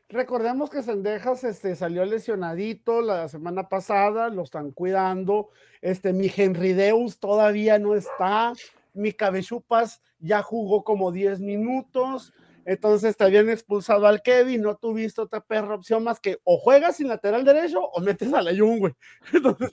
Recordemos 0.08 0.68
que 0.68 0.82
Sendejas 0.82 1.42
este, 1.42 1.74
salió 1.74 2.04
lesionadito 2.04 3.00
la 3.00 3.28
semana 3.28 3.68
pasada, 3.68 4.28
lo 4.28 4.42
están 4.42 4.70
cuidando. 4.70 5.48
Este, 5.80 6.12
mi 6.12 6.30
Henry 6.34 6.74
Deus 6.74 7.18
todavía 7.18 7.78
no 7.78 7.94
está. 7.94 8.52
Mi 8.92 9.12
Cabechupas 9.12 10.02
ya 10.18 10.42
jugó 10.42 10.84
como 10.84 11.12
10 11.12 11.40
minutos. 11.40 12.34
Entonces 12.64 13.16
te 13.16 13.24
habían 13.24 13.48
expulsado 13.50 14.06
al 14.06 14.22
Kevin, 14.22 14.62
no 14.62 14.76
tuviste 14.76 15.20
otra 15.20 15.40
perra 15.40 15.74
opción 15.74 16.04
más 16.04 16.20
que 16.20 16.38
o 16.44 16.58
juegas 16.58 16.96
sin 16.96 17.08
lateral 17.08 17.44
derecho 17.44 17.80
o 17.80 18.00
metes 18.00 18.32
a 18.32 18.40
la 18.42 18.56
Jun, 18.56 18.78
güey. 18.78 18.94
Entonces. 19.32 19.70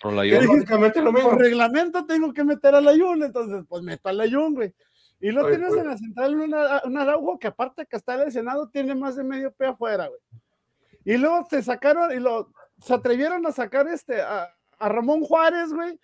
Básicamente 0.56 1.02
lo 1.02 1.12
mismo. 1.12 1.30
por 1.30 1.40
reglamento 1.40 2.06
tengo 2.06 2.34
que 2.34 2.44
meter 2.44 2.74
a 2.76 2.82
la 2.82 2.92
Jun, 2.98 3.24
entonces 3.24 3.64
pues 3.68 3.84
meto 3.84 4.10
a 4.10 4.14
la 4.14 4.30
Jun, 4.30 4.56
güey. 4.56 4.74
Y 5.22 5.32
lo 5.32 5.42
tienes 5.50 5.74
en 5.82 5.88
la 5.88 5.98
central 5.98 6.36
un, 6.36 6.54
Ara- 6.54 6.82
un 6.86 6.98
Araujo 6.98 7.38
que 7.38 7.48
aparte 7.48 7.86
que 7.86 7.98
está 7.98 8.16
lesionado 8.18 8.70
tiene 8.70 8.96
más 8.96 9.16
de 9.18 9.24
medio 9.24 9.52
pie 9.52 9.68
afuera, 9.68 10.08
güey. 10.08 10.20
Y 11.06 11.18
luego 11.18 11.46
te 11.50 11.62
sacaron 11.62 12.12
y 12.12 12.20
lo 12.20 12.52
se 12.82 12.94
atrevieron 12.94 13.46
a 13.46 13.52
sacar 13.52 13.88
este 13.90 14.22
a, 14.22 14.48
a 14.78 14.90
Ramón 14.90 15.22
Juárez, 15.22 15.74
güey. 15.74 16.00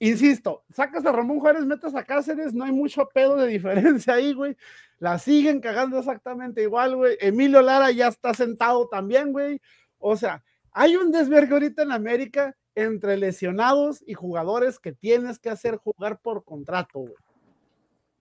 Insisto, 0.00 0.64
sacas 0.72 1.04
a 1.06 1.12
Ramón 1.12 1.40
Juárez, 1.40 1.64
metes 1.64 1.94
a 1.94 2.04
Cáceres, 2.04 2.54
no 2.54 2.64
hay 2.64 2.72
mucho 2.72 3.08
pedo 3.12 3.36
de 3.36 3.48
diferencia 3.48 4.14
ahí, 4.14 4.32
güey. 4.32 4.56
La 5.00 5.18
siguen 5.18 5.60
cagando 5.60 5.98
exactamente 5.98 6.62
igual, 6.62 6.96
güey. 6.96 7.16
Emilio 7.20 7.62
Lara 7.62 7.90
ya 7.90 8.08
está 8.08 8.32
sentado 8.34 8.88
también, 8.88 9.32
güey. 9.32 9.60
O 9.98 10.16
sea, 10.16 10.44
hay 10.72 10.96
un 10.96 11.10
desvergue 11.10 11.52
ahorita 11.52 11.82
en 11.82 11.92
América 11.92 12.56
entre 12.76 13.16
lesionados 13.16 14.04
y 14.06 14.14
jugadores 14.14 14.78
que 14.78 14.92
tienes 14.92 15.40
que 15.40 15.50
hacer 15.50 15.76
jugar 15.76 16.20
por 16.20 16.44
contrato, 16.44 17.00
güey. 17.00 17.14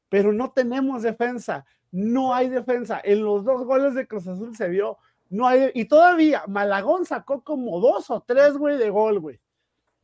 Pero 0.10 0.34
no 0.34 0.52
tenemos 0.52 1.04
defensa, 1.04 1.66
no 1.92 2.34
hay 2.34 2.50
defensa. 2.50 3.00
En 3.04 3.24
los 3.24 3.46
dos 3.46 3.66
goles 3.66 3.94
de 3.94 4.08
Cruz 4.08 4.28
Azul 4.28 4.56
se 4.56 4.68
vio, 4.68 4.98
no 5.30 5.48
hay, 5.48 5.70
y 5.76 5.86
todavía 5.86 6.44
Malagón 6.48 7.06
sacó 7.06 7.44
como 7.44 7.80
dos 7.80 8.10
o 8.10 8.22
tres, 8.22 8.58
güey, 8.58 8.78
de 8.78 8.90
gol, 8.90 9.20
güey. 9.20 9.40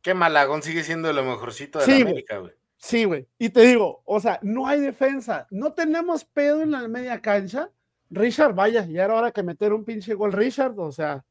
Que 0.04 0.12
Malagón 0.12 0.62
sigue 0.62 0.84
siendo 0.84 1.10
lo 1.14 1.24
mejorcito 1.24 1.78
de 1.78 1.86
Sí, 1.86 2.04
la. 2.04 2.10
América, 2.10 2.36
güey. 2.36 2.52
Sí, 2.76 3.04
güey. 3.04 3.26
Y 3.38 3.48
te 3.48 3.62
digo, 3.62 4.02
o 4.04 4.20
sea, 4.20 4.38
no 4.42 4.66
hay 4.66 4.78
defensa. 4.78 5.46
No 5.50 5.72
tenemos 5.72 6.26
pedo 6.26 6.60
en 6.60 6.72
la 6.72 6.86
media 6.88 7.22
cancha. 7.22 7.70
Richard, 8.10 8.54
vaya, 8.54 8.84
ya 8.84 9.04
era 9.04 9.14
hora 9.14 9.32
que 9.32 9.42
meter 9.42 9.72
un 9.72 9.82
pinche 9.82 10.12
gol 10.12 10.34
Richard, 10.34 10.78
o 10.78 10.92
sea, 10.92 11.24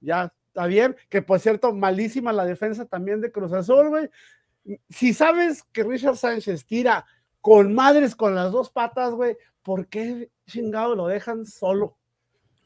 ya 0.00 0.32
está 0.48 0.64
bien. 0.66 0.96
Que 1.10 1.20
por 1.20 1.38
cierto, 1.38 1.74
malísima 1.74 2.32
la 2.32 2.46
defensa 2.46 2.86
también 2.86 3.20
de 3.20 3.30
Cruz 3.30 3.52
Azul, 3.52 3.90
güey. 3.90 4.08
Si 4.88 5.12
sabes 5.12 5.62
que 5.64 5.82
Richard 5.82 6.16
Sánchez 6.16 6.64
tira 6.64 7.04
con 7.42 7.74
madres 7.74 8.16
con 8.16 8.34
las 8.34 8.50
dos 8.52 8.70
patas, 8.70 9.12
güey, 9.12 9.36
¿por 9.62 9.86
qué 9.88 10.30
chingado 10.46 10.94
lo 10.94 11.08
dejan 11.08 11.44
solo? 11.44 11.98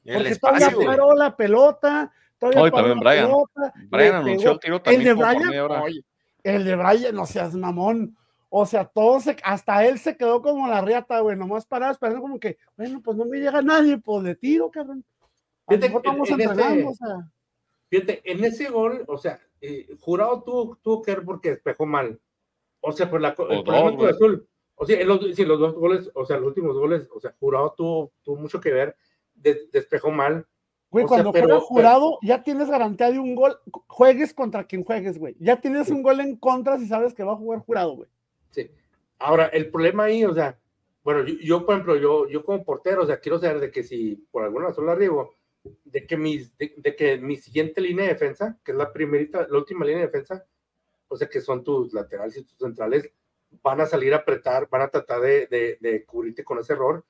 El 0.05 0.19
Porque 0.19 0.37
todavía 0.37 0.67
espacio, 0.69 0.87
paró 0.87 1.17
la 1.17 1.37
pelota. 1.37 2.13
Todavía 2.39 2.61
No, 2.61 2.67
y 2.67 2.71
paró 2.71 2.89
también 2.89 3.05
la 3.05 3.11
Brian. 3.11 3.27
pelota, 3.27 3.75
Brian 3.91 4.15
anunció 4.17 4.51
el 4.53 4.61
tiro 4.61 4.77
El 4.77 4.83
también 4.83 5.05
de 5.05 5.15
como 5.15 5.33
por 5.33 5.47
Brian, 5.49 5.83
oye, 5.83 6.05
el 6.43 6.65
de 6.65 6.77
Brian, 6.77 7.15
no 7.15 7.27
seas 7.27 7.55
mamón. 7.55 8.17
O 8.49 8.65
sea, 8.65 8.85
todo 8.85 9.21
se, 9.21 9.37
hasta 9.43 9.85
él 9.87 9.99
se 9.99 10.17
quedó 10.17 10.41
como 10.41 10.69
la 10.69 10.81
riata, 10.81 11.21
güey, 11.21 11.37
nomás 11.37 11.67
parado 11.67 11.93
esperando 11.93 12.21
como 12.23 12.39
que, 12.39 12.59
bueno, 12.77 13.01
pues 13.03 13.17
no 13.17 13.25
me 13.25 13.39
llega 13.39 13.61
nadie, 13.63 13.99
pues 13.99 14.23
de 14.25 14.35
tiro, 14.37 14.71
cabrón. 14.71 15.05
Fíjate 15.69 15.87
estamos 15.89 16.31
en 16.31 16.41
ese- 16.41 16.85
o 16.85 16.95
sea. 16.95 17.29
Fíjate, 17.89 18.23
en 18.31 18.45
ese 18.45 18.69
gol, 18.71 19.05
o 19.09 19.19
sea, 19.19 19.41
eh, 19.61 19.89
Jurado 20.01 20.43
tuvo, 20.43 20.77
tuvo 20.83 21.03
que 21.03 21.15
ver 21.15 21.25
porque 21.25 21.51
despejó 21.51 21.87
mal. 21.87 22.21
O 22.81 22.93
sea, 22.93 23.11
por 23.11 23.21
la, 23.21 23.35
co- 23.35 23.49
el 23.49 23.65
dos, 23.65 23.93
güey. 23.97 24.11
Azul. 24.11 24.47
O 24.77 24.87
sea, 24.87 25.01
en 25.01 25.09
los, 25.09 25.35
sí, 25.35 25.45
los 25.45 25.59
dos 25.59 25.75
goles, 25.75 26.11
o 26.15 26.25
sea, 26.25 26.37
los 26.37 26.49
últimos 26.49 26.77
goles, 26.77 27.09
o 27.15 27.19
sea, 27.19 27.35
Jurado 27.41 27.75
tuvo, 27.77 28.13
tuvo 28.23 28.37
mucho 28.37 28.61
que 28.61 28.71
ver, 28.73 28.97
de- 29.35 29.69
despejó 29.73 30.11
mal. 30.11 30.47
Güey, 30.91 31.05
O 31.05 31.09
sea, 31.09 31.17
cuando 31.17 31.33
pero- 31.33 31.47
juega 31.47 31.61
jurado, 31.61 32.19
ya 32.23 32.43
tienes 32.43 32.71
garantía 32.71 33.11
de 33.11 33.19
un 33.19 33.35
gol. 33.35 33.59
Juegues 33.89 34.33
contra 34.33 34.65
quien 34.65 34.85
juegues, 34.85 35.19
güey. 35.19 35.37
Ya 35.41 35.61
tienes 35.61 35.89
Sí. 35.89 35.93
un 35.93 36.03
gol 36.03 36.21
en 36.21 36.37
contra 36.37 36.79
si 36.79 36.87
sabes 36.87 37.13
que 37.13 37.25
va 37.25 37.33
a 37.33 37.37
jugar 37.37 37.61
jurado, 37.61 37.97
güey. 37.97 38.09
Sí. 38.51 38.71
Ahora, 39.19 39.47
el 39.47 39.71
problema 39.71 40.05
ahí, 40.05 40.25
o 40.25 40.33
sea, 40.35 40.59
bueno, 41.03 41.25
yo, 41.25 41.35
yo, 41.41 41.67
por 41.67 41.75
ejemplo, 41.75 41.97
yo, 41.97 42.29
yo 42.29 42.45
como 42.45 42.65
portero, 42.65 43.03
o 43.03 43.07
sea, 43.07 43.19
quiero 43.21 43.39
saber 43.39 43.61
de 43.61 43.71
que 43.71 43.83
si 43.83 44.17
por 44.31 44.45
alguna 44.45 44.67
razón 44.69 44.87
la 44.87 44.95
riego, 44.95 45.35
de 45.85 46.07
que, 46.07 46.17
mis, 46.17 46.57
de, 46.57 46.75
de 46.77 46.95
que 46.95 47.19
mi 47.19 47.37
siguiente 47.37 47.81
línea 47.81 48.05
de 48.07 48.13
defensa, 48.13 48.57
que 48.65 48.71
es 48.73 48.79
la 48.79 48.93
primerita, 48.93 49.47
la 49.51 49.59
última 49.59 49.85
línea 49.85 50.01
de 50.03 50.07
defensa, 50.07 50.45
o 51.09 51.17
sea, 51.17 51.29
que 51.29 51.41
son 51.41 51.65
tus 51.65 51.93
laterales 51.93 52.37
y 52.37 52.45
tus 52.45 52.57
centrales, 52.59 53.11
van 53.63 53.81
a 53.81 53.87
salir 53.87 54.15
a 54.15 54.19
apretar, 54.19 54.69
van 54.69 54.83
a 54.83 54.89
tratar 54.89 55.21
de, 55.21 55.47
de, 55.49 55.79
de 55.81 56.05
cubrirte 56.05 56.45
con 56.45 56.59
ese 56.59 56.73
error. 56.75 57.05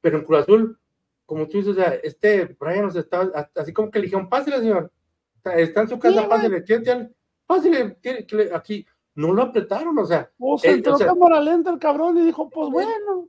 Pero 0.00 0.18
en 0.18 0.24
Cruz 0.24 0.40
Azul, 0.40 0.78
como 1.26 1.46
tú 1.48 1.58
dices, 1.58 1.72
o 1.72 1.74
sea, 1.74 1.94
este 2.02 2.56
Brian, 2.58 2.84
o 2.86 2.90
sea, 2.90 3.00
estaba 3.02 3.24
a- 3.34 3.50
así 3.56 3.72
como 3.72 3.90
que 3.90 3.98
le 3.98 4.04
dijeron, 4.06 4.28
pásale, 4.28 4.58
señor. 4.58 4.92
Sea, 5.42 5.54
está 5.58 5.82
en 5.82 5.88
su 5.88 5.98
casa, 5.98 6.16
güey. 6.20 6.28
pásale, 6.28 6.60
tiene- 6.62 7.10
pásale, 7.46 7.96
aquí. 8.54 8.86
No 9.16 9.32
lo 9.32 9.42
apretaron, 9.42 9.96
o 9.98 10.04
sea, 10.06 10.30
Pues 10.36 10.64
Eh, 10.64 10.70
o 10.70 10.74
entró 10.74 10.96
sea- 10.96 11.06
cámara 11.06 11.40
lenta 11.40 11.70
el 11.70 11.78
cabrón 11.78 12.18
y 12.18 12.22
dijo, 12.24 12.50
pues 12.50 12.68
bueno, 12.70 13.28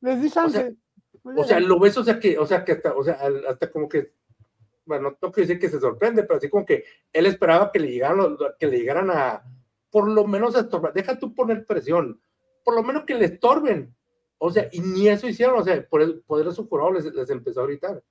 les 0.00 0.20
di 0.20 0.28
chance. 0.30 0.58
sea, 0.58 0.72
O 1.22 1.44
sea, 1.44 1.58
bien. 1.58 1.68
lo 1.68 1.78
ves, 1.78 1.96
o 1.98 2.02
sea, 2.04 2.18
que, 2.18 2.36
o 2.38 2.46
sea, 2.46 2.64
que 2.64 2.72
hasta, 2.72 2.94
o 2.94 3.04
sea, 3.04 3.18
hasta 3.48 3.70
como 3.70 3.88
que, 3.88 4.12
bueno, 4.84 5.10
no 5.10 5.16
tengo 5.16 5.32
que 5.32 5.42
decir 5.42 5.58
que 5.60 5.68
se 5.68 5.78
sorprende, 5.78 6.24
pero 6.24 6.38
así 6.38 6.48
como 6.48 6.66
que 6.66 6.82
él 7.12 7.26
esperaba 7.26 7.70
que 7.70 7.78
le 7.78 7.92
llegaran, 7.92 8.36
que 8.58 8.66
le 8.66 8.78
llegaran 8.78 9.10
a, 9.10 9.42
por 9.90 10.08
lo 10.08 10.26
menos 10.26 10.56
a 10.56 10.60
estorbar, 10.60 10.92
deja 10.92 11.16
tú 11.18 11.32
poner 11.34 11.64
presión, 11.64 12.20
por 12.64 12.74
lo 12.74 12.82
menos 12.82 13.04
que 13.04 13.14
le 13.14 13.26
estorben. 13.26 13.94
O 14.42 14.50
sea, 14.50 14.68
y 14.72 14.80
ni 14.80 15.06
eso 15.08 15.28
hicieron, 15.28 15.58
o 15.58 15.62
sea, 15.64 15.86
por, 15.86 16.00
el, 16.00 16.22
por 16.22 16.40
eso 16.46 16.64
jurado 16.64 16.92
les, 16.92 17.04
les 17.04 17.28
empezó 17.28 17.60
a 17.60 17.66
gritar. 17.66 18.02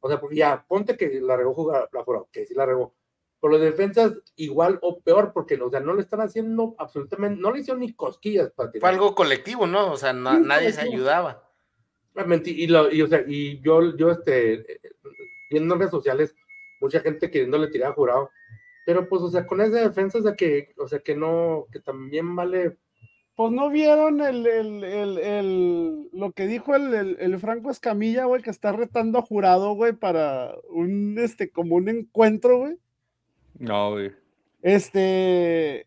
O 0.00 0.08
sea, 0.08 0.20
porque 0.20 0.36
ya, 0.36 0.64
ponte 0.68 0.96
que 0.96 1.20
la 1.22 1.36
regó 1.36 1.54
jugar, 1.54 1.88
la 1.92 2.04
jurado, 2.04 2.28
que 2.30 2.44
sí 2.44 2.54
la 2.54 2.66
regó. 2.66 2.94
Por 3.40 3.52
las 3.52 3.60
defensas, 3.62 4.12
igual 4.36 4.78
o 4.82 5.00
peor, 5.00 5.32
porque, 5.32 5.54
o 5.60 5.70
sea, 5.70 5.80
no 5.80 5.94
le 5.94 6.02
están 6.02 6.20
haciendo 6.20 6.74
absolutamente, 6.78 7.40
no 7.40 7.50
le 7.50 7.60
hicieron 7.60 7.80
ni 7.80 7.94
cosquillas 7.94 8.50
para 8.50 8.68
Fue 8.70 8.78
tirar. 8.80 8.92
algo 8.92 9.14
colectivo, 9.14 9.66
¿no? 9.66 9.92
O 9.92 9.96
sea, 9.96 10.12
na- 10.12 10.36
Sí, 10.36 10.42
nadie 10.44 10.72
se 10.72 10.82
ayudaba. 10.82 11.48
Realmente, 12.14 12.50
y, 12.50 12.66
lo, 12.66 12.92
y, 12.92 13.00
o 13.00 13.06
sea, 13.06 13.24
y 13.26 13.60
yo, 13.60 13.96
yo 13.96 14.10
este, 14.10 14.80
viendo 15.50 15.74
en 15.74 15.80
redes 15.80 15.92
sociales, 15.92 16.34
mucha 16.80 17.00
gente 17.00 17.30
queriéndole 17.30 17.68
tirar 17.68 17.92
a 17.92 17.94
jurado, 17.94 18.30
pero 18.84 19.08
pues, 19.08 19.22
o 19.22 19.30
sea, 19.30 19.46
con 19.46 19.60
esa 19.60 19.78
defensa, 19.80 20.18
o 20.18 20.22
sea, 20.22 20.34
que, 20.34 20.74
o 20.76 20.88
sea, 20.88 20.98
que 20.98 21.14
no, 21.14 21.66
que 21.72 21.80
también 21.80 22.34
vale, 22.36 22.76
Pues 23.38 23.52
no 23.52 23.70
vieron 23.70 24.20
el, 24.20 24.44
el, 24.48 24.82
el, 24.82 25.18
el- 25.18 26.08
lo 26.12 26.32
que 26.32 26.48
dijo 26.48 26.74
el, 26.74 26.92
el, 26.92 27.16
el 27.20 27.38
Franco 27.38 27.70
Escamilla, 27.70 28.24
güey, 28.24 28.42
que 28.42 28.50
está 28.50 28.72
retando 28.72 29.20
a 29.20 29.22
jurado, 29.22 29.74
güey, 29.74 29.92
para 29.92 30.56
un, 30.70 31.16
este, 31.20 31.48
como 31.48 31.76
un 31.76 31.88
encuentro, 31.88 32.58
güey. 32.58 32.78
No, 33.60 33.92
güey. 33.92 34.10
Este 34.60 35.86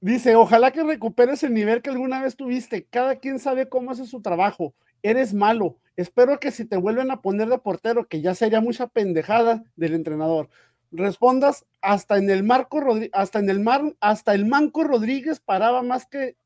dice: 0.00 0.36
Ojalá 0.36 0.70
que 0.70 0.84
recuperes 0.84 1.42
el 1.42 1.52
nivel 1.52 1.82
que 1.82 1.90
alguna 1.90 2.22
vez 2.22 2.34
tuviste. 2.34 2.86
Cada 2.86 3.16
quien 3.16 3.40
sabe 3.40 3.68
cómo 3.68 3.90
hace 3.90 4.06
su 4.06 4.22
trabajo. 4.22 4.72
Eres 5.02 5.34
malo. 5.34 5.76
Espero 5.98 6.40
que 6.40 6.50
si 6.50 6.64
te 6.64 6.78
vuelven 6.78 7.10
a 7.10 7.20
poner 7.20 7.50
de 7.50 7.58
portero, 7.58 8.08
que 8.08 8.22
ya 8.22 8.34
sería 8.34 8.62
mucha 8.62 8.86
pendejada 8.86 9.64
del 9.76 9.92
entrenador, 9.92 10.48
respondas 10.90 11.66
hasta 11.82 12.16
en 12.16 12.30
el 12.30 12.42
Marco 12.42 12.80
Rodríguez, 12.80 13.10
hasta 13.12 13.38
en 13.38 13.50
el 13.50 13.60
Mar, 13.60 13.82
hasta 14.00 14.32
el 14.32 14.46
Manco 14.46 14.82
Rodríguez 14.82 15.40
paraba 15.40 15.82
más 15.82 16.06
que, 16.06 16.36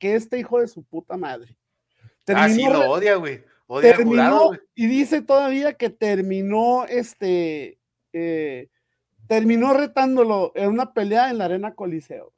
que 0.00 0.16
este 0.16 0.38
hijo 0.40 0.60
de 0.60 0.66
su 0.66 0.82
puta 0.82 1.16
madre. 1.16 1.56
Ah, 2.28 2.48
sí, 2.48 2.56
Terminó- 2.56 2.72
lo 2.72 2.90
odia, 2.90 3.14
güey. 3.14 3.44
Odia 3.68 3.94
terminó, 3.96 4.10
jurado, 4.10 4.52
y 4.74 4.86
dice 4.88 5.22
todavía 5.22 5.74
que 5.74 5.90
terminó 5.90 6.86
este 6.86 7.78
eh, 8.12 8.68
terminó 9.28 9.72
retándolo 9.74 10.50
en 10.56 10.70
una 10.70 10.92
pelea 10.92 11.30
en 11.30 11.38
la 11.38 11.44
arena 11.44 11.74
Coliseo. 11.76 12.32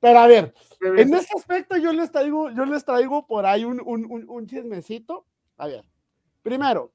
Pero 0.00 0.18
a 0.18 0.26
ver, 0.26 0.52
en 0.82 1.14
este 1.14 1.34
aspecto 1.34 1.78
yo 1.78 1.92
les 1.94 2.12
traigo, 2.12 2.50
yo 2.50 2.66
les 2.66 2.84
traigo 2.84 3.26
por 3.26 3.46
ahí 3.46 3.64
un, 3.64 3.80
un, 3.82 4.04
un, 4.10 4.28
un 4.28 4.46
chismecito. 4.46 5.24
A 5.56 5.66
ver, 5.68 5.84
primero, 6.42 6.92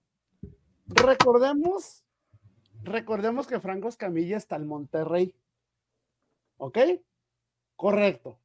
recordemos, 0.85 2.03
recordemos 2.83 3.47
que 3.47 3.59
Franco 3.59 3.87
Escamilla 3.87 4.37
está 4.37 4.55
en 4.57 4.67
Monterrey. 4.67 5.33
¿Ok? 6.57 6.77
Correcto. 7.75 8.37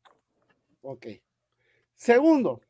Ok. 0.81 1.07
Segundo, 1.99 2.61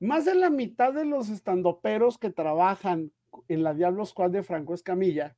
más 0.00 0.24
de 0.24 0.34
la 0.34 0.48
mitad 0.48 0.94
de 0.94 1.04
los 1.04 1.28
estandoperos 1.28 2.16
que 2.16 2.30
trabajan 2.30 3.12
en 3.46 3.62
la 3.62 3.74
Diablo 3.74 4.06
Squad 4.06 4.30
de 4.30 4.42
Franco 4.42 4.72
Escamilla 4.72 5.36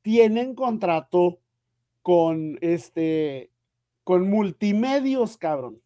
tienen 0.00 0.54
contrato 0.54 1.38
con 2.00 2.58
este 2.62 3.50
con 4.02 4.30
multimedios, 4.30 5.36
cabrón. 5.36 5.82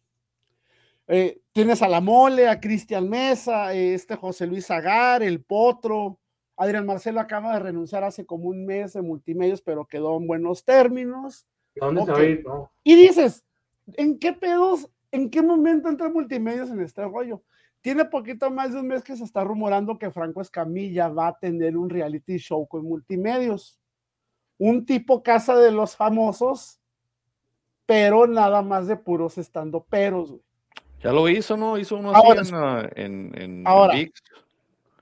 Eh, 1.07 1.41
tienes 1.51 1.81
a 1.81 1.89
la 1.89 1.99
mole, 1.99 2.47
a 2.47 2.61
Cristian 2.61 3.09
Mesa, 3.09 3.73
eh, 3.73 3.93
este 3.93 4.15
José 4.15 4.47
Luis 4.47 4.71
Agar, 4.71 5.21
el 5.21 5.43
Potro. 5.43 6.17
Adrián 6.55 6.85
Marcelo 6.85 7.19
acaba 7.19 7.53
de 7.53 7.59
renunciar 7.59 8.05
hace 8.05 8.25
como 8.25 8.45
un 8.45 8.65
mes 8.65 8.93
de 8.93 9.01
multimedios, 9.01 9.61
pero 9.61 9.85
quedó 9.85 10.15
en 10.15 10.27
buenos 10.27 10.63
términos. 10.63 11.45
¿A 11.81 11.87
dónde 11.87 12.05
se 12.05 12.11
va 12.11 12.17
ok. 12.17 12.21
a 12.21 12.25
ir? 12.25 12.43
No. 12.45 12.71
Y 12.83 12.95
dices, 12.95 13.43
¿en 13.97 14.17
qué 14.17 14.31
pedos, 14.31 14.89
en 15.11 15.29
qué 15.29 15.41
momento 15.41 15.89
entra 15.89 16.09
multimedios 16.09 16.69
en 16.69 16.81
este 16.81 17.03
rollo? 17.03 17.41
Tiene 17.81 18.05
poquito 18.05 18.49
más 18.51 18.73
de 18.73 18.79
un 18.79 18.87
mes 18.87 19.03
que 19.03 19.15
se 19.15 19.23
está 19.23 19.43
rumorando 19.43 19.97
que 19.97 20.11
Franco 20.11 20.41
Escamilla 20.41 21.07
va 21.09 21.27
a 21.29 21.37
tener 21.39 21.75
un 21.75 21.89
reality 21.89 22.37
show 22.37 22.67
con 22.67 22.83
multimedios. 22.83 23.79
Un 24.59 24.85
tipo 24.85 25.23
casa 25.23 25.55
de 25.55 25.71
los 25.71 25.95
famosos, 25.95 26.79
pero 27.87 28.27
nada 28.27 28.61
más 28.61 28.87
de 28.87 28.95
puros 28.97 29.37
estando 29.39 29.83
peros. 29.83 30.29
güey. 30.29 30.41
Ya 31.03 31.11
lo 31.11 31.27
hizo, 31.27 31.57
¿no? 31.57 31.79
Hizo 31.79 31.97
uno 31.97 32.11
así 32.11 32.21
Ahora, 32.23 32.41
en, 32.41 32.53
ah, 32.55 32.89
en, 32.95 33.41
en 33.41 33.67
ahora. 33.67 33.95
ViX. 33.95 34.21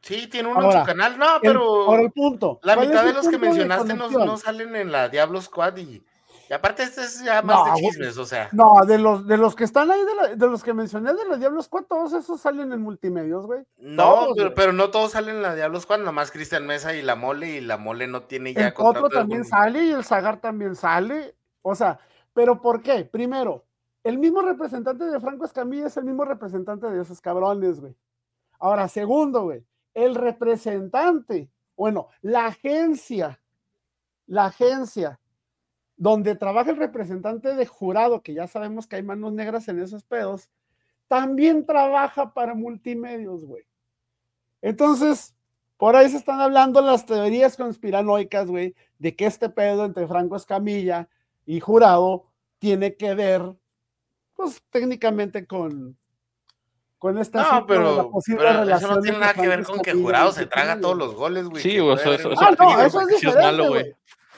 Sí, 0.01 0.27
tiene 0.27 0.47
uno 0.47 0.71
en 0.71 0.79
su 0.79 0.85
canal. 0.85 1.17
No, 1.19 1.35
El- 1.35 1.41
pero 1.41 1.61
ahora 1.83 2.03
el 2.03 2.11
punto. 2.11 2.59
la 2.63 2.75
¿cuál 2.75 2.87
mitad 2.87 3.03
de 3.03 3.09
el 3.09 3.15
los 3.17 3.27
que 3.27 3.37
mencionaste 3.37 3.93
no, 3.95 4.09
no 4.09 4.37
salen 4.37 4.73
en 4.77 4.93
la 4.93 5.09
Diablo 5.09 5.41
Squad 5.41 5.75
y, 5.75 6.01
y 6.49 6.53
aparte 6.53 6.81
este 6.83 7.01
es 7.01 7.23
ya 7.23 7.41
más 7.43 7.57
No, 7.67 7.73
de 7.75 7.79
chismes, 7.81 8.17
o 8.17 8.25
sea. 8.25 8.49
No, 8.51 8.73
de 8.85 8.97
los, 8.97 9.27
de 9.27 9.37
los 9.37 9.55
que 9.55 9.63
están 9.65 9.91
ahí, 9.91 10.03
de, 10.03 10.15
la- 10.15 10.35
de 10.35 10.47
los 10.47 10.63
que 10.63 10.73
mencioné 10.73 11.13
de 11.13 11.25
los 11.25 11.39
Diablos, 11.39 11.67
¿cuántos 11.69 11.89
todos 12.09 12.13
esos 12.13 12.41
salen 12.41 12.71
en 12.73 12.81
multimedios, 12.81 13.45
güey? 13.45 13.63
No, 13.77 14.03
Todos, 14.03 14.27
pero, 14.35 14.45
güey. 14.49 14.55
pero 14.55 14.73
no 14.73 14.89
todos 14.89 15.11
salen 15.11 15.35
en 15.37 15.41
la 15.43 15.55
Diablo 15.55 15.79
Squad, 15.79 15.99
nomás 15.99 16.31
Cristian 16.31 16.65
Mesa 16.65 16.93
y 16.95 17.01
la 17.03 17.15
Mole, 17.15 17.47
y 17.57 17.61
la 17.61 17.77
Mole 17.77 18.07
no 18.07 18.23
tiene 18.23 18.53
ya 18.53 18.67
El 18.67 18.73
contrato 18.73 19.09
de 19.09 19.15
también 19.15 19.45
sale 19.45 19.83
y 19.85 19.91
el 19.91 20.03
Zagar 20.03 20.41
también 20.41 20.75
sale. 20.75 21.35
O 21.61 21.75
sea, 21.75 21.99
¿pero 22.33 22.59
por 22.61 22.81
qué? 22.81 23.05
Primero, 23.05 23.65
el 24.03 24.17
mismo 24.17 24.41
representante 24.41 25.05
de 25.05 25.19
Franco 25.19 25.45
Escamilla 25.45 25.87
es 25.87 25.97
el 25.97 26.05
mismo 26.05 26.25
representante 26.25 26.87
de 26.89 27.01
esos 27.01 27.21
cabrones, 27.21 27.79
güey. 27.79 27.95
Ahora, 28.59 28.87
segundo, 28.87 29.43
güey, 29.43 29.63
el 29.93 30.15
representante, 30.15 31.49
bueno, 31.75 32.07
la 32.21 32.47
agencia, 32.47 33.39
la 34.27 34.45
agencia 34.45 35.19
donde 35.99 36.33
trabaja 36.35 36.71
el 36.71 36.77
representante 36.77 37.53
de 37.55 37.65
jurado, 37.65 38.23
que 38.23 38.33
ya 38.33 38.47
sabemos 38.47 38.87
que 38.87 38.95
hay 38.95 39.03
manos 39.03 39.33
negras 39.33 39.67
en 39.67 39.79
esos 39.79 40.01
pedos, 40.03 40.49
también 41.09 41.65
trabaja 41.65 42.33
para 42.33 42.55
multimedios, 42.55 43.43
güey. 43.45 43.65
Entonces, 44.61 45.35
por 45.77 45.95
ahí 45.95 46.09
se 46.09 46.15
están 46.17 46.39
hablando 46.39 46.81
las 46.81 47.05
teorías 47.05 47.57
conspiranoicas, 47.57 48.47
güey, 48.47 48.75
de 48.97 49.15
que 49.15 49.25
este 49.25 49.49
pedo 49.49 49.83
entre 49.85 50.07
Franco 50.07 50.35
Escamilla 50.37 51.09
y 51.45 51.59
Jurado 51.59 52.25
tiene 52.59 52.95
que 52.95 53.13
ver, 53.13 53.41
pues 54.35 54.61
técnicamente 54.69 55.45
con, 55.47 55.97
con 56.97 57.17
esta 57.17 57.41
No, 57.59 57.65
pero, 57.65 58.09
pero 58.25 58.63
eso 58.63 58.87
no 58.87 59.01
tiene 59.01 59.17
nada 59.19 59.33
que 59.33 59.47
ver 59.47 59.63
con 59.65 59.79
que 59.79 59.93
Jurado 59.93 60.31
se 60.31 60.45
traga 60.45 60.79
todos 60.79 60.97
los 60.97 61.13
goles, 61.13 61.45
güey. 61.49 61.61
Sí, 61.61 61.77
o 61.79 61.95
sea, 61.97 62.13
eso- 62.15 62.31
eso- 62.31 62.41
Ah, 62.41 62.55
no, 62.57 62.81
eso 62.83 63.01
es 63.01 63.07
es 63.09 63.15
diferente, 63.21 63.41
malo, 63.45 63.67
güey. 63.69 63.95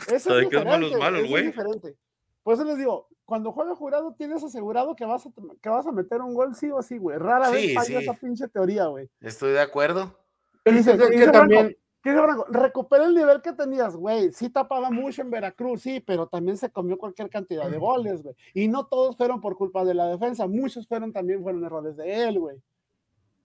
Eso 0.10 0.40
es 0.40 0.50
que 0.50 0.58
es 0.58 0.66
malo, 0.66 0.88
es 0.88 0.94
diferente, 0.94 0.98
malo, 1.00 1.18
eso 1.18 1.26
es 1.26 1.30
güey. 1.32 1.46
diferente. 1.46 1.96
Por 2.44 2.54
eso 2.56 2.64
les 2.64 2.78
digo, 2.78 3.08
cuando 3.26 3.52
juega 3.52 3.76
jurado 3.76 4.14
tienes 4.18 4.44
asegurado 4.44 4.96
que 4.96 5.06
vas 5.06 5.26
a, 5.26 5.30
que 5.62 5.70
vas 5.70 5.86
a 5.86 5.92
meter 5.92 6.22
un 6.22 6.34
gol 6.34 6.56
sí 6.56 6.70
o 6.72 6.82
sí, 6.82 6.98
güey. 6.98 7.18
Rara 7.18 7.48
Sí, 7.48 7.54
vez 7.54 7.74
falla 7.76 7.86
sí. 7.86 7.96
esa 7.96 8.14
pinche 8.14 8.48
teoría, 8.48 8.88
güey. 8.88 9.10
Estoy 9.22 9.52
de 9.52 9.62
acuerdo. 9.62 10.18
Él 10.66 10.78
dice, 10.78 10.92
Entonces, 10.92 11.16
dice 11.16 11.26
que 11.26 11.32
Franco, 11.32 11.40
también, 11.40 11.78
¿qué 12.04 12.12
dice 12.12 12.22
Franco? 12.24 12.46
recupera 12.50 13.06
el 13.06 13.16
nivel 13.16 13.42
que 13.42 13.54
tenías, 13.54 13.96
güey. 13.96 14.32
Sí 14.32 14.50
tapaba 14.50 14.90
mucho 14.92 15.22
en 15.22 15.30
Veracruz, 15.30 15.82
sí, 15.82 16.00
pero 16.00 16.28
también 16.28 16.58
se 16.58 16.72
comió 16.72 16.98
cualquier 16.98 17.30
cantidad 17.30 17.70
de 17.70 17.78
goles, 17.78 18.22
güey. 18.22 18.36
Y 18.54 18.68
no 18.68 18.86
todos 18.88 19.16
fueron 19.16 19.40
por 19.40 19.56
culpa 19.56 19.86
de 19.86 19.94
la 19.94 20.08
defensa, 20.08 20.48
muchos 20.48 20.88
fueron 20.88 21.14
también 21.14 21.42
fueron 21.42 21.64
errores 21.64 21.96
de 21.98 22.24
él, 22.24 22.40
güey. 22.40 22.58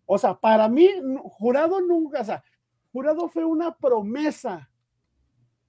O 0.05 0.19
sea, 0.19 0.35
para 0.35 0.69
mí, 0.69 0.89
Jurado 1.39 1.81
nunca, 1.81 2.21
o 2.21 2.25
sea, 2.25 2.43
Jurado 2.93 3.29
fue 3.29 3.45
una 3.45 3.77
promesa. 3.77 4.71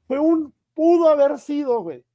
Fue 0.07 0.19
un, 0.19 0.53
pudo 0.77 1.09
haber 1.09 1.39
sido, 1.39 1.81
güey. 1.81 2.05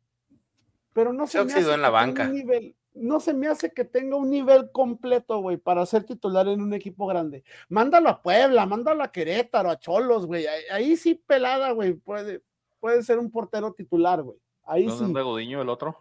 Pero 0.92 1.12
no 1.12 1.26
Se 1.26 1.32
se, 1.32 1.38
me 1.38 1.44
oxidó 1.44 1.70
hace 1.72 1.74
en 1.74 1.82
la 1.82 1.88
que 1.88 1.92
tenga 1.92 2.00
banca. 2.06 2.24
un 2.26 2.32
nivel, 2.32 2.76
no 2.94 3.18
se 3.20 3.34
me 3.34 3.48
hace 3.48 3.72
que 3.72 3.84
tenga 3.84 4.16
un 4.16 4.30
nivel 4.30 4.70
completo, 4.70 5.40
güey, 5.40 5.56
para 5.56 5.84
ser 5.86 6.04
titular 6.04 6.46
en 6.46 6.60
un 6.62 6.72
equipo 6.74 7.06
grande. 7.06 7.42
Mándalo 7.68 8.08
a 8.10 8.22
Puebla, 8.22 8.64
mándalo 8.66 9.02
a 9.02 9.10
Querétaro, 9.10 9.70
a 9.70 9.78
Cholos, 9.78 10.26
güey. 10.26 10.46
Ahí, 10.46 10.62
ahí 10.70 10.96
sí 10.96 11.14
pelada, 11.14 11.72
güey, 11.72 11.94
puede, 11.94 12.42
puede 12.78 13.02
ser 13.02 13.18
un 13.18 13.30
portero 13.30 13.72
titular, 13.72 14.22
güey. 14.22 14.38
Ahí 14.64 14.84
¿Dónde 14.86 14.98
sí. 14.98 15.04
anda 15.06 15.22
Gudiño 15.22 15.60
el 15.62 15.68
otro? 15.68 15.96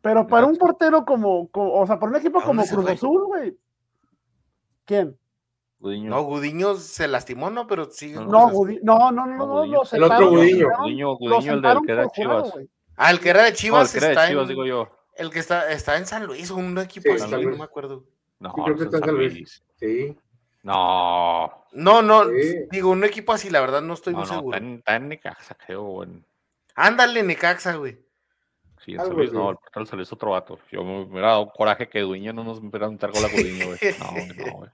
Pero 0.00 0.26
para 0.26 0.46
un 0.46 0.56
portero 0.56 1.04
como, 1.04 1.48
como- 1.50 1.74
o 1.80 1.86
sea, 1.86 1.98
para 1.98 2.10
un 2.10 2.16
equipo 2.16 2.40
¿A 2.40 2.44
como 2.44 2.62
dónde 2.62 2.74
Cruz? 2.74 2.90
Azul, 2.90 3.24
güey. 3.26 3.56
¿Quién? 4.84 5.16
Gudiño. 5.82 6.10
No, 6.10 6.22
Gudiño 6.22 6.76
se 6.76 7.08
lastimó, 7.08 7.50
¿no? 7.50 7.66
Pero 7.66 7.90
sí. 7.90 8.12
No, 8.12 8.24
No, 8.24 8.48
Gudi- 8.50 8.78
no, 8.82 9.10
no, 9.10 9.26
no, 9.26 9.36
No, 9.36 9.46
no, 9.46 9.46
Gudiño. 9.60 9.80
El 9.92 10.02
otro 10.04 10.30
Gudiño. 10.30 10.68
Gudiño, 10.78 11.16
Gudiño, 11.16 11.52
el 11.54 11.60
del 11.62 11.80
que 11.84 11.92
era 11.92 12.08
Chivas. 12.10 12.52
Ah, 12.96 13.10
el 13.10 13.18
que 13.20 13.30
era 13.30 13.40
de 13.42 13.44
No, 13.46 13.48
el 13.50 13.56
Chivas 13.56 13.92
de 13.92 13.98
está 13.98 14.28
Chivas, 14.28 14.42
en, 14.44 14.48
digo 14.48 14.64
yo. 14.64 14.88
el 15.16 15.30
que 15.30 15.40
está, 15.40 15.70
está 15.72 15.96
en 15.96 16.06
San 16.06 16.24
Luis, 16.26 16.50
un 16.50 16.78
equipo 16.78 17.08
Sí, 17.08 17.10
así, 17.16 17.20
San 17.30 17.30
no 17.32 17.48
Luis. 17.48 17.58
me 17.58 17.64
acuerdo. 17.64 18.04
No, 18.38 18.52
Sí, 18.54 18.62
creo 18.62 18.76
que 18.76 18.80
no 18.80 18.84
está 18.86 18.96
en 18.98 19.04
San 19.04 19.14
Luis. 19.16 19.32
Luis. 19.34 19.62
sí. 19.76 20.16
No, 20.62 21.64
No, 21.72 22.02
no, 22.02 22.24
Sí. 22.26 22.66
digo, 22.70 22.90
un 22.90 23.02
equipo 23.02 23.32
así, 23.32 23.50
la 23.50 23.60
verdad 23.60 23.82
no 23.82 23.94
estoy 23.94 24.12
no, 24.12 24.20
muy 24.20 24.28
no, 24.28 24.34
seguro. 24.34 24.58
está 24.58 24.96
en, 24.96 25.08
Necaxa, 25.08 25.56
creo. 25.56 26.04
Ándale, 26.76 27.22
Necaxa, 27.24 27.74
güey. 27.76 27.98
Sí, 28.84 28.92
en 28.92 29.00
Algo 29.00 29.10
San 29.12 29.16
Luis, 29.18 29.32
no, 29.32 29.50
el 29.50 29.86
se 29.86 29.96
le 29.96 30.02
hizo 30.02 30.14
otro 30.14 30.30
vato. 30.30 30.58
Yo 30.70 30.84
me 30.84 31.02
hubiera 31.02 31.28
dado 31.28 31.50
coraje 31.50 31.88
que 31.88 32.00
Dueño 32.00 32.32
no 32.32 32.44
nos 32.44 32.58
hubiera 32.58 32.88
meter 32.88 33.10
gol 33.10 33.24
a 33.24 33.28
Gudiño, 33.28 33.66
güey. 33.66 33.78
No, 33.98 34.10
güey, 34.12 34.28
no, 34.28 34.52
güey. 34.58 34.70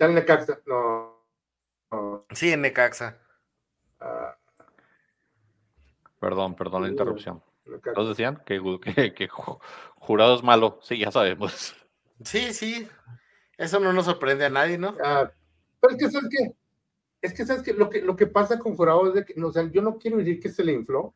Está 0.00 0.06
en 0.08 0.14
Necaxa. 0.14 0.58
No. 0.64 1.26
no. 1.92 2.24
Sí, 2.30 2.50
en 2.50 2.62
Necaxa. 2.62 3.18
ah, 4.00 4.34
Perdón, 6.18 6.56
perdón 6.56 6.84
la 6.84 6.88
interrupción. 6.88 7.42
Todos 7.94 8.08
decían 8.08 8.42
que, 8.46 8.62
que, 8.82 9.12
que 9.12 9.28
Ju- 9.28 9.60
Jurado 9.96 10.36
es 10.36 10.42
malo. 10.42 10.78
Sí, 10.82 10.98
ya 10.98 11.10
sabemos. 11.10 11.76
Sí, 12.24 12.54
sí. 12.54 12.88
Eso 13.58 13.78
no 13.78 13.92
nos 13.92 14.06
sorprende 14.06 14.46
a 14.46 14.48
nadie, 14.50 14.78
¿no? 14.78 14.96
Ah, 15.04 15.30
pero 15.80 15.94
es 15.94 15.98
que, 16.02 16.10
¿sabes 16.10 16.28
qué? 16.30 16.54
Es 17.20 17.34
que, 17.34 17.44
¿sabes 17.44 17.62
qué? 17.62 17.74
Lo 17.74 17.90
que, 17.90 18.00
lo 18.00 18.16
que 18.16 18.26
pasa 18.26 18.58
con 18.58 18.74
Jurado 18.76 19.08
es 19.08 19.12
de 19.14 19.24
que, 19.26 19.34
no, 19.36 19.48
o 19.48 19.52
sea, 19.52 19.64
yo 19.70 19.82
no 19.82 19.98
quiero 19.98 20.16
decir 20.16 20.40
que 20.40 20.48
se 20.48 20.64
le 20.64 20.72
infló, 20.72 21.14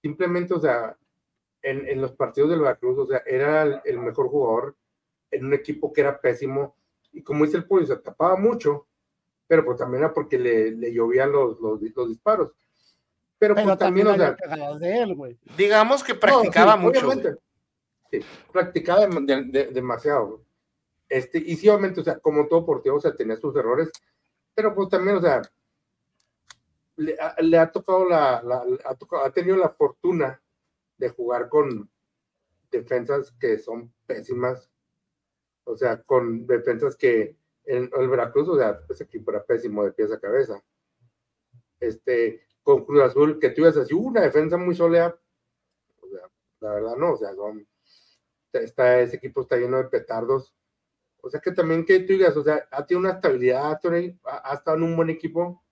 simplemente, 0.00 0.54
o 0.54 0.60
sea, 0.60 0.96
en, 1.60 1.86
en 1.86 2.00
los 2.00 2.12
partidos 2.12 2.48
del 2.48 2.60
Veracruz, 2.60 2.98
o 2.98 3.06
sea, 3.06 3.22
era 3.26 3.62
el, 3.64 3.80
el 3.84 3.98
mejor 3.98 4.28
jugador 4.28 4.76
en 5.30 5.44
un 5.44 5.52
equipo 5.52 5.92
que 5.92 6.00
era 6.00 6.20
pésimo, 6.22 6.74
y 7.14 7.22
como 7.22 7.44
dice 7.44 7.56
el 7.56 7.66
pollo, 7.66 7.86
se 7.86 7.96
tapaba 7.96 8.36
mucho, 8.36 8.86
pero 9.46 9.64
pues 9.64 9.78
también 9.78 10.02
era 10.04 10.12
porque 10.12 10.38
le, 10.38 10.72
le 10.72 10.92
llovían 10.92 11.32
los, 11.32 11.58
los, 11.60 11.80
los 11.80 12.08
disparos. 12.08 12.52
Pero, 13.38 13.54
Pero 13.54 13.66
pues 13.66 13.78
también, 13.78 14.06
también 14.06 14.36
o 14.36 14.56
sea, 14.56 14.78
de 14.78 14.98
él, 14.98 15.14
güey. 15.14 15.38
Digamos 15.56 16.02
que 16.04 16.14
no, 16.14 16.20
practicaba 16.20 16.74
sí, 16.74 16.78
mucho. 16.78 17.10
Sí, 18.10 18.20
practicaba 18.52 19.06
dem- 19.06 19.26
de- 19.26 19.44
de- 19.44 19.66
demasiado. 19.72 20.42
Este, 21.08 21.38
y 21.38 21.56
sí, 21.56 21.68
obviamente, 21.68 22.00
o 22.00 22.04
sea, 22.04 22.18
como 22.18 22.46
todo 22.46 22.64
portero, 22.64 22.96
o 22.96 23.00
sea, 23.00 23.14
tenía 23.14 23.36
sus 23.36 23.54
errores, 23.56 23.90
pero 24.54 24.74
pues 24.74 24.88
también, 24.88 25.16
o 25.16 25.20
sea, 25.20 25.42
le, 26.96 27.16
ha- 27.20 27.34
le 27.40 27.58
ha 27.58 27.70
tocado 27.70 28.08
la, 28.08 28.40
la- 28.42 28.64
ha, 28.84 28.94
tocado- 28.94 29.24
ha 29.24 29.30
tenido 29.30 29.56
la 29.56 29.68
fortuna 29.70 30.40
de 30.96 31.08
jugar 31.10 31.48
con 31.48 31.90
defensas 32.70 33.32
que 33.38 33.58
son 33.58 33.92
pésimas, 34.06 34.70
o 35.64 35.76
sea, 35.76 36.02
con 36.02 36.46
defensas 36.46 36.96
que 36.96 37.36
en 37.64 37.90
el 37.96 38.08
Veracruz, 38.08 38.48
o 38.48 38.56
sea, 38.58 38.80
ese 38.88 39.04
equipo 39.04 39.30
era 39.30 39.44
pésimo 39.44 39.84
de 39.84 39.92
pies 39.92 40.12
a 40.12 40.20
cabeza. 40.20 40.62
Este, 41.80 42.42
con 42.62 42.84
Cruz 42.84 43.02
Azul, 43.02 43.38
que 43.38 43.50
tú 43.50 43.62
ibas 43.62 43.76
así, 43.76 43.94
una 43.94 44.22
defensa 44.22 44.56
muy 44.56 44.74
sólida, 44.74 45.18
o 46.00 46.08
sea, 46.08 46.30
la 46.60 46.74
verdad 46.74 46.96
no, 46.96 47.12
o 47.12 47.16
sea, 47.16 47.34
son, 47.34 47.66
está, 48.52 49.00
ese 49.00 49.16
equipo 49.16 49.42
está 49.42 49.56
lleno 49.56 49.78
de 49.78 49.84
petardos. 49.84 50.54
O 51.20 51.30
sea 51.30 51.40
que 51.40 51.52
también 51.52 51.84
que 51.86 52.00
tú 52.00 52.12
digas, 52.12 52.36
o 52.36 52.42
sea, 52.44 52.68
ha 52.70 52.84
tenido 52.86 53.00
una 53.00 53.14
estabilidad, 53.16 53.80
ha, 54.24 54.50
ha 54.50 54.54
estado 54.54 54.76
en 54.76 54.82
un 54.82 54.96
buen 54.96 55.08
equipo. 55.10 55.62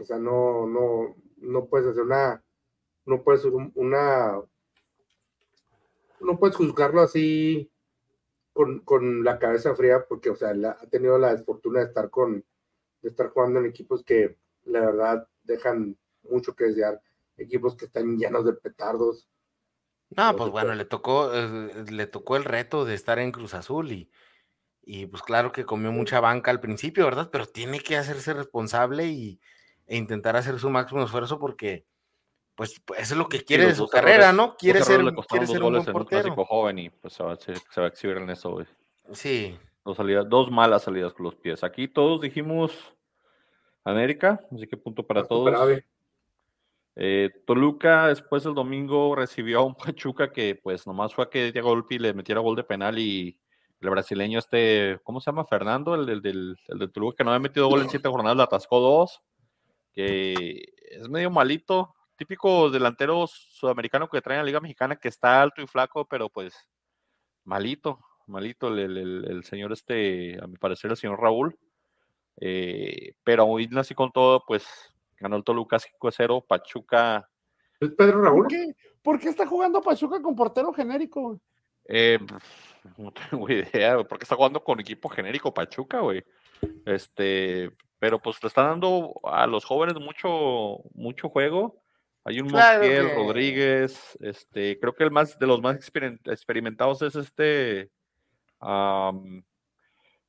O 0.00 0.04
sea, 0.04 0.18
no, 0.18 0.66
no, 0.66 1.16
no 1.36 1.66
puedes 1.66 1.86
hacer 1.88 2.02
una, 2.02 2.42
no 3.06 3.22
puedes 3.22 3.40
hacer 3.40 3.52
un- 3.52 3.72
una, 3.74 4.40
no 6.20 6.38
puedes 6.38 6.56
juzgarlo 6.56 7.00
así 7.02 7.70
con, 8.52 8.80
con 8.80 9.24
la 9.24 9.38
cabeza 9.38 9.74
fría, 9.74 10.06
porque, 10.08 10.30
o 10.30 10.36
sea, 10.36 10.54
la- 10.54 10.72
ha 10.80 10.86
tenido 10.88 11.18
la 11.18 11.34
desfortuna 11.34 11.80
de 11.80 11.86
estar 11.86 12.10
con, 12.10 12.44
de 13.02 13.10
estar 13.10 13.30
jugando 13.30 13.60
en 13.60 13.66
equipos 13.66 14.04
que 14.04 14.38
la 14.64 14.80
verdad 14.82 15.28
dejan 15.44 15.98
mucho 16.24 16.54
que 16.56 16.64
desear, 16.66 17.02
equipos 17.38 17.76
que 17.76 17.86
están 17.86 18.18
llenos 18.18 18.44
de 18.46 18.54
petardos. 18.54 19.28
No, 20.10 20.34
pues 20.36 20.50
bueno, 20.50 20.74
puede. 20.74 20.74
le 20.74 20.84
tocó, 20.84 21.32
eh, 21.34 21.84
le 21.90 22.06
tocó 22.06 22.36
el 22.36 22.44
reto 22.44 22.84
de 22.84 22.94
estar 22.94 23.18
en 23.20 23.30
Cruz 23.30 23.54
Azul 23.54 23.92
y, 23.92 24.10
y 24.82 25.06
pues 25.06 25.22
claro 25.22 25.52
que 25.52 25.66
comió 25.66 25.92
mucha 25.92 26.20
banca 26.20 26.50
al 26.52 26.60
principio, 26.60 27.04
¿verdad? 27.06 27.30
Pero 27.32 27.46
tiene 27.46 27.80
que 27.80 27.96
hacerse 27.98 28.34
responsable 28.34 29.06
y, 29.08 29.40
e 29.86 29.96
intentar 29.98 30.36
hacer 30.36 30.58
su 30.60 30.70
máximo 30.70 31.04
esfuerzo 31.04 31.38
porque, 31.40 31.86
pues, 32.54 32.80
pues, 32.84 33.00
eso 33.00 33.14
es 33.14 33.18
lo 33.18 33.28
que 33.28 33.42
quiere 33.44 33.66
de 33.66 33.74
su 33.74 33.88
carrera, 33.88 34.30
errores- 34.30 34.36
¿no? 34.36 34.56
Quiere 34.56 34.82
ser, 34.82 35.00
quiere 35.28 35.46
ser 35.46 35.62
un 35.62 35.72
buen 35.72 35.86
un 35.86 35.92
portero. 35.92 36.34
joven 36.44 36.78
y 36.78 36.90
pues 36.90 37.14
se 37.14 37.22
va, 37.22 37.36
se, 37.36 37.54
se 37.56 37.80
va 37.80 37.86
a 37.86 37.88
exhibir 37.90 38.16
en 38.18 38.30
eso, 38.30 38.50
güey. 38.52 38.66
Sí, 39.12 39.58
Dos, 39.84 39.96
salidas, 39.96 40.28
dos 40.28 40.50
malas 40.50 40.82
salidas 40.82 41.14
con 41.14 41.24
los 41.24 41.34
pies. 41.36 41.64
Aquí 41.64 41.88
todos 41.88 42.20
dijimos 42.20 42.72
América, 43.82 44.40
así 44.54 44.66
que 44.66 44.76
punto 44.76 45.06
para 45.06 45.24
todos. 45.26 45.44
Eh, 46.96 47.30
Toluca 47.46 48.08
después 48.08 48.44
del 48.44 48.52
domingo 48.54 49.14
recibió 49.14 49.60
a 49.60 49.64
un 49.64 49.74
Pachuca 49.74 50.30
que 50.32 50.54
pues 50.54 50.86
nomás 50.86 51.14
fue 51.14 51.24
a 51.24 51.30
que 51.30 51.44
diera 51.44 51.62
golpe 51.62 51.94
y 51.94 51.98
le 51.98 52.12
metiera 52.12 52.40
gol 52.40 52.56
de 52.56 52.64
penal 52.64 52.98
y 52.98 53.38
el 53.80 53.88
brasileño 53.90 54.38
este, 54.38 54.98
¿cómo 55.04 55.20
se 55.20 55.30
llama? 55.30 55.46
Fernando, 55.46 55.94
el, 55.94 56.04
del- 56.04 56.20
del, 56.20 56.56
el 56.68 56.78
de 56.78 56.88
Toluca 56.88 57.16
que 57.18 57.24
no 57.24 57.30
había 57.30 57.40
metido 57.40 57.68
gol 57.68 57.80
en 57.80 57.88
siete 57.88 58.08
jornadas, 58.10 58.36
le 58.36 58.42
atascó 58.42 58.80
dos, 58.80 59.22
que 59.94 60.62
es 60.90 61.08
medio 61.08 61.30
malito, 61.30 61.94
típico 62.20 62.68
delantero 62.68 63.26
sudamericano 63.26 64.06
que 64.06 64.20
trae 64.20 64.36
en 64.36 64.42
la 64.42 64.46
Liga 64.46 64.60
Mexicana 64.60 64.94
que 64.96 65.08
está 65.08 65.40
alto 65.40 65.62
y 65.62 65.66
flaco, 65.66 66.04
pero 66.04 66.28
pues 66.28 66.54
malito, 67.44 67.98
malito 68.26 68.68
el, 68.68 68.78
el- 69.24 69.42
señor 69.44 69.72
este, 69.72 70.38
a 70.38 70.46
mi 70.46 70.58
parecer 70.58 70.90
el 70.90 70.98
señor 70.98 71.18
Raúl. 71.18 71.58
Eh, 72.38 73.14
pero 73.24 73.46
hoy 73.46 73.70
así 73.74 73.94
con 73.94 74.12
todo, 74.12 74.44
pues 74.46 74.66
ganó 75.18 75.36
el 75.36 75.44
Toluca 75.44 75.78
5-0, 75.78 76.46
Pachuca 76.46 77.26
¿Es 77.80 77.90
Pedro 77.92 78.22
Raúl? 78.22 78.42
¿Por 78.42 78.48
qué? 78.48 78.74
¿Por 79.02 79.18
qué 79.18 79.28
está 79.30 79.46
jugando 79.46 79.80
Pachuca 79.80 80.20
con 80.20 80.36
portero 80.36 80.74
genérico? 80.74 81.40
Eh, 81.88 82.18
no 82.98 83.12
tengo 83.12 83.48
idea, 83.50 84.04
porque 84.04 84.24
está 84.24 84.36
jugando 84.36 84.62
con 84.62 84.78
equipo 84.78 85.08
genérico 85.08 85.54
Pachuca, 85.54 86.00
güey. 86.00 86.22
Este, 86.84 87.70
pero 87.98 88.18
pues 88.18 88.42
le 88.42 88.48
están 88.48 88.66
dando 88.66 89.14
a 89.24 89.46
los 89.46 89.64
jóvenes 89.64 89.94
mucho, 89.98 90.82
mucho 90.92 91.30
juego. 91.30 91.79
Hay 92.24 92.40
un 92.40 92.48
Claro 92.50 92.80
Montiel, 92.80 93.06
que- 93.08 93.14
Rodríguez, 93.14 94.18
este, 94.20 94.78
creo 94.78 94.94
que 94.94 95.04
el 95.04 95.10
más 95.10 95.38
de 95.38 95.46
los 95.46 95.60
más 95.62 95.76
experim- 95.76 96.20
experimentados 96.30 97.00
es 97.02 97.14
este 97.16 97.90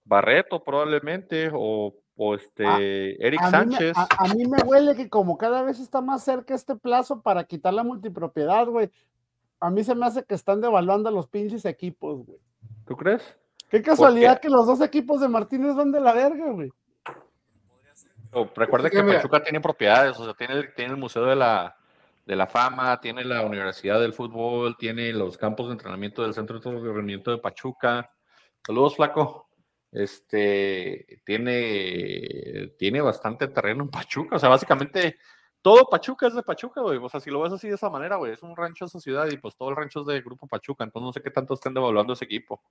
Barreto, 0.03 0.63
probablemente, 0.63 1.49
o, 1.53 1.93
o 2.15 2.35
este 2.35 3.25
Eric 3.25 3.39
A 3.41 3.45
mí, 3.45 3.51
me, 3.51 3.51
Sánchez. 3.51 3.97
a, 3.97 4.07
a 4.17 4.33
mí 4.33 4.45
me 4.47 4.57
huele 4.63 4.95
que 4.95 5.09
como 5.09 5.37
cada 5.37 5.61
vez 5.63 5.79
está 5.79 6.01
más 6.01 6.23
cerca 6.23 6.55
este 6.55 6.75
plazo 6.75 7.21
para 7.21 7.43
quitar 7.43 7.73
la 7.73 7.83
multipropiedad, 7.83 8.65
güey. 8.67 8.89
A 9.59 9.69
mí 9.69 9.83
se 9.83 9.93
me 9.93 10.05
hace 10.05 10.23
que 10.23 10.33
están 10.33 10.59
devaluando 10.59 11.09
a 11.09 11.11
los 11.11 11.27
pinches 11.27 11.65
equipos, 11.65 12.25
güey. 12.25 12.39
¿Tú 12.87 12.95
crees? 12.97 13.21
Qué 13.69 13.81
casualidad 13.81 14.39
que 14.41 14.49
los 14.49 14.65
dos 14.65 14.81
equipos 14.81 15.21
de 15.21 15.29
Martínez 15.29 15.75
van 15.75 15.91
de 15.91 16.01
la 16.01 16.13
verga, 16.13 16.51
güey. 16.51 16.71
O 18.33 18.49
recuerda 18.55 18.89
que 18.89 19.03
Pachuca 19.03 19.43
tiene 19.43 19.59
propiedades, 19.61 20.17
o 20.19 20.25
sea, 20.25 20.33
tiene, 20.33 20.53
el- 20.55 20.73
tiene 20.73 20.91
el 20.91 20.97
Museo 20.97 21.25
de 21.25 21.35
la, 21.35 21.75
de 22.31 22.37
la 22.37 22.47
Fama, 22.47 23.01
tiene 23.01 23.25
la 23.25 23.45
Universidad 23.45 23.99
del 23.99 24.13
Fútbol, 24.13 24.77
tiene 24.77 25.11
los 25.11 25.37
campos 25.37 25.67
de 25.67 25.73
entrenamiento 25.73 26.23
del 26.23 26.33
Centro 26.33 26.61
de 26.61 26.69
Entrenamiento 26.69 27.29
de 27.29 27.39
Pachuca. 27.39 28.09
Saludos, 28.65 28.95
Flaco. 28.95 29.49
Este 29.91 31.21
tiene, 31.25 32.71
tiene 32.79 33.01
bastante 33.01 33.49
terreno 33.49 33.83
en 33.83 33.89
Pachuca, 33.89 34.37
o 34.37 34.39
sea, 34.39 34.47
básicamente 34.47 35.17
todo 35.61 35.89
Pachuca 35.89 36.27
es 36.27 36.33
de 36.33 36.41
Pachuca, 36.41 36.79
güey. 36.79 36.99
O 36.99 37.09
sea, 37.09 37.19
si 37.19 37.29
lo 37.29 37.41
ves 37.41 37.51
así 37.51 37.67
de 37.67 37.75
esa 37.75 37.89
manera, 37.89 38.15
güey, 38.15 38.31
es 38.31 38.41
un 38.43 38.55
rancho 38.55 38.85
de 38.85 38.87
esa 38.87 39.01
ciudad 39.01 39.27
y 39.29 39.35
pues 39.35 39.57
todo 39.57 39.69
el 39.69 39.75
rancho 39.75 39.99
es 39.99 40.05
de 40.05 40.21
Grupo 40.21 40.47
Pachuca, 40.47 40.85
entonces 40.85 41.05
no 41.05 41.11
sé 41.11 41.21
qué 41.21 41.31
tanto 41.31 41.55
estén 41.55 41.73
devaluando 41.73 42.13
ese 42.13 42.23
equipo. 42.23 42.61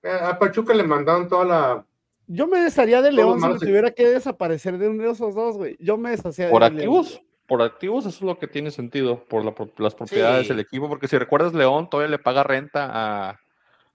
Eh, 0.00 0.12
A 0.12 0.38
Pachuca 0.38 0.72
le 0.72 0.84
mandaron 0.84 1.28
toda 1.28 1.44
la, 1.44 1.86
Yo 2.28 2.46
me 2.46 2.60
desharía 2.60 3.02
de 3.02 3.10
León 3.10 3.40
si 3.40 3.48
me 3.48 3.58
tuviera 3.58 3.90
que 3.90 4.06
desaparecer 4.06 4.78
de 4.78 4.88
uno 4.88 5.02
de 5.02 5.10
esos 5.10 5.34
dos, 5.34 5.56
güey. 5.56 5.76
Yo 5.80 5.98
me 5.98 6.10
deshacía 6.10 6.50
Por 6.50 6.62
de 6.62 6.70
León. 6.70 7.04
Por 7.48 7.62
activos, 7.62 8.04
eso 8.06 8.16
es 8.16 8.22
lo 8.22 8.38
que 8.38 8.46
tiene 8.46 8.70
sentido, 8.70 9.24
por 9.24 9.44
la 9.44 9.52
las 9.78 9.94
propiedades 9.94 10.42
Sí. 10.46 10.48
del 10.52 10.60
equipo, 10.60 10.88
porque 10.88 11.08
si 11.08 11.16
recuerdas, 11.18 11.54
León 11.54 11.88
todavía 11.90 12.10
le 12.10 12.22
paga 12.22 12.44
renta 12.44 12.88
a, 12.92 13.40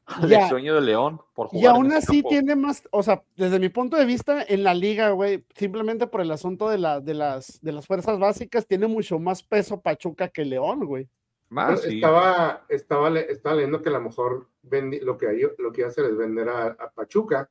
al 0.06 0.50
dueño 0.50 0.76
de 0.76 0.82
León 0.82 1.22
por 1.34 1.48
jugar. 1.48 1.64
Y 1.64 1.68
aún 1.68 1.94
así 1.94 2.18
campo. 2.24 2.30
tiene 2.30 2.56
más, 2.56 2.84
o 2.92 3.04
sea, 3.04 3.24
desde 3.38 3.60
mi 3.60 3.70
punto 3.70 3.96
de 3.96 4.06
vista, 4.06 4.44
en 4.44 4.64
la 4.64 4.74
liga, 4.74 5.12
güey, 5.12 5.46
simplemente 5.56 6.08
por 6.08 6.20
el 6.22 6.32
asunto 6.32 6.68
de, 6.70 6.80
la, 6.80 7.00
de, 7.00 7.14
las, 7.14 7.62
de 7.62 7.72
las 7.72 7.86
fuerzas 7.88 8.18
básicas, 8.20 8.66
tiene 8.68 8.88
mucho 8.88 9.20
más 9.20 9.44
peso 9.44 9.80
Pachuca 9.80 10.28
que 10.28 10.44
León, 10.44 10.86
güey. 10.86 11.08
Pero 11.50 11.78
sí. 11.78 11.96
estaba, 11.98 12.66
estaba, 12.68 13.10
le- 13.12 13.32
estaba 13.32 13.56
leyendo 13.56 13.82
que 13.84 13.90
a 13.90 13.94
lo 13.94 14.02
mejor 14.02 14.48
vendi- 14.64 15.00
lo 15.02 15.16
que 15.18 15.28
hay, 15.28 15.42
lo 15.60 15.72
que 15.72 15.82
iba 15.82 15.88
a 15.88 15.92
hacer 15.92 16.06
es 16.06 16.18
vender 16.18 16.50
a, 16.50 16.66
a 16.68 16.90
Pachuca 16.92 17.48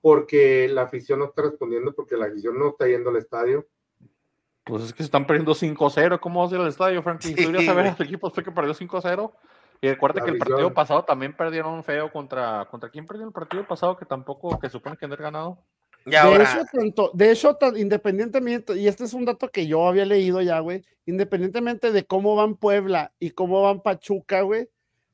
porque 0.00 0.68
la 0.68 0.82
afición 0.82 1.20
no 1.20 1.26
está 1.26 1.42
respondiendo, 1.42 1.94
porque 1.94 2.16
la 2.16 2.26
afición 2.26 2.58
no 2.58 2.70
está 2.70 2.86
yendo 2.88 3.10
al 3.10 3.16
estadio. 3.16 3.66
Pues 4.68 4.84
es 4.84 4.92
que 4.92 4.98
se 4.98 5.04
están 5.04 5.26
perdiendo 5.26 5.54
5-0. 5.54 6.20
¿Cómo 6.20 6.42
vas 6.42 6.52
a 6.52 6.56
ir 6.56 6.60
al 6.60 6.68
estadio, 6.68 7.02
Franklin? 7.02 7.34
Sí, 7.36 7.42
Tú 7.44 7.50
irías 7.50 7.68
a 7.68 7.74
ver 7.74 7.86
al 7.88 8.02
equipo 8.02 8.30
fue 8.30 8.44
que 8.44 8.52
perdió 8.52 8.74
5-0. 8.74 9.32
Y 9.80 9.88
recuerda 9.88 10.20
La 10.20 10.24
que 10.26 10.32
el 10.32 10.38
partido 10.38 10.74
pasado 10.74 11.04
también 11.04 11.34
perdieron 11.36 11.82
feo 11.84 12.12
contra. 12.12 12.66
¿Contra 12.70 12.90
quién 12.90 13.06
perdió 13.06 13.26
el 13.26 13.32
partido 13.32 13.66
pasado? 13.66 13.96
Que 13.96 14.04
tampoco, 14.04 14.58
que 14.58 14.68
supone 14.68 14.96
que 14.96 15.06
haber 15.06 15.22
ganado. 15.22 15.58
Y 16.04 16.10
De 16.10 16.16
ahora, 16.18 16.44
hecho, 16.44 16.64
tanto, 16.72 17.10
de 17.14 17.30
hecho, 17.32 17.54
tan- 17.54 17.76
independientemente, 17.76 18.76
y 18.78 18.88
este 18.88 19.04
es 19.04 19.14
un 19.14 19.24
dato 19.24 19.48
que 19.48 19.66
yo 19.66 19.86
había 19.86 20.04
leído 20.06 20.40
ya, 20.40 20.58
güey, 20.60 20.82
independientemente 21.06 21.92
de 21.92 22.04
cómo 22.04 22.34
van 22.36 22.54
Puebla 22.56 23.12
y 23.18 23.30
cómo 23.30 23.62
van 23.62 23.80
Pachuca, 23.82 24.40
güey, 24.42 24.68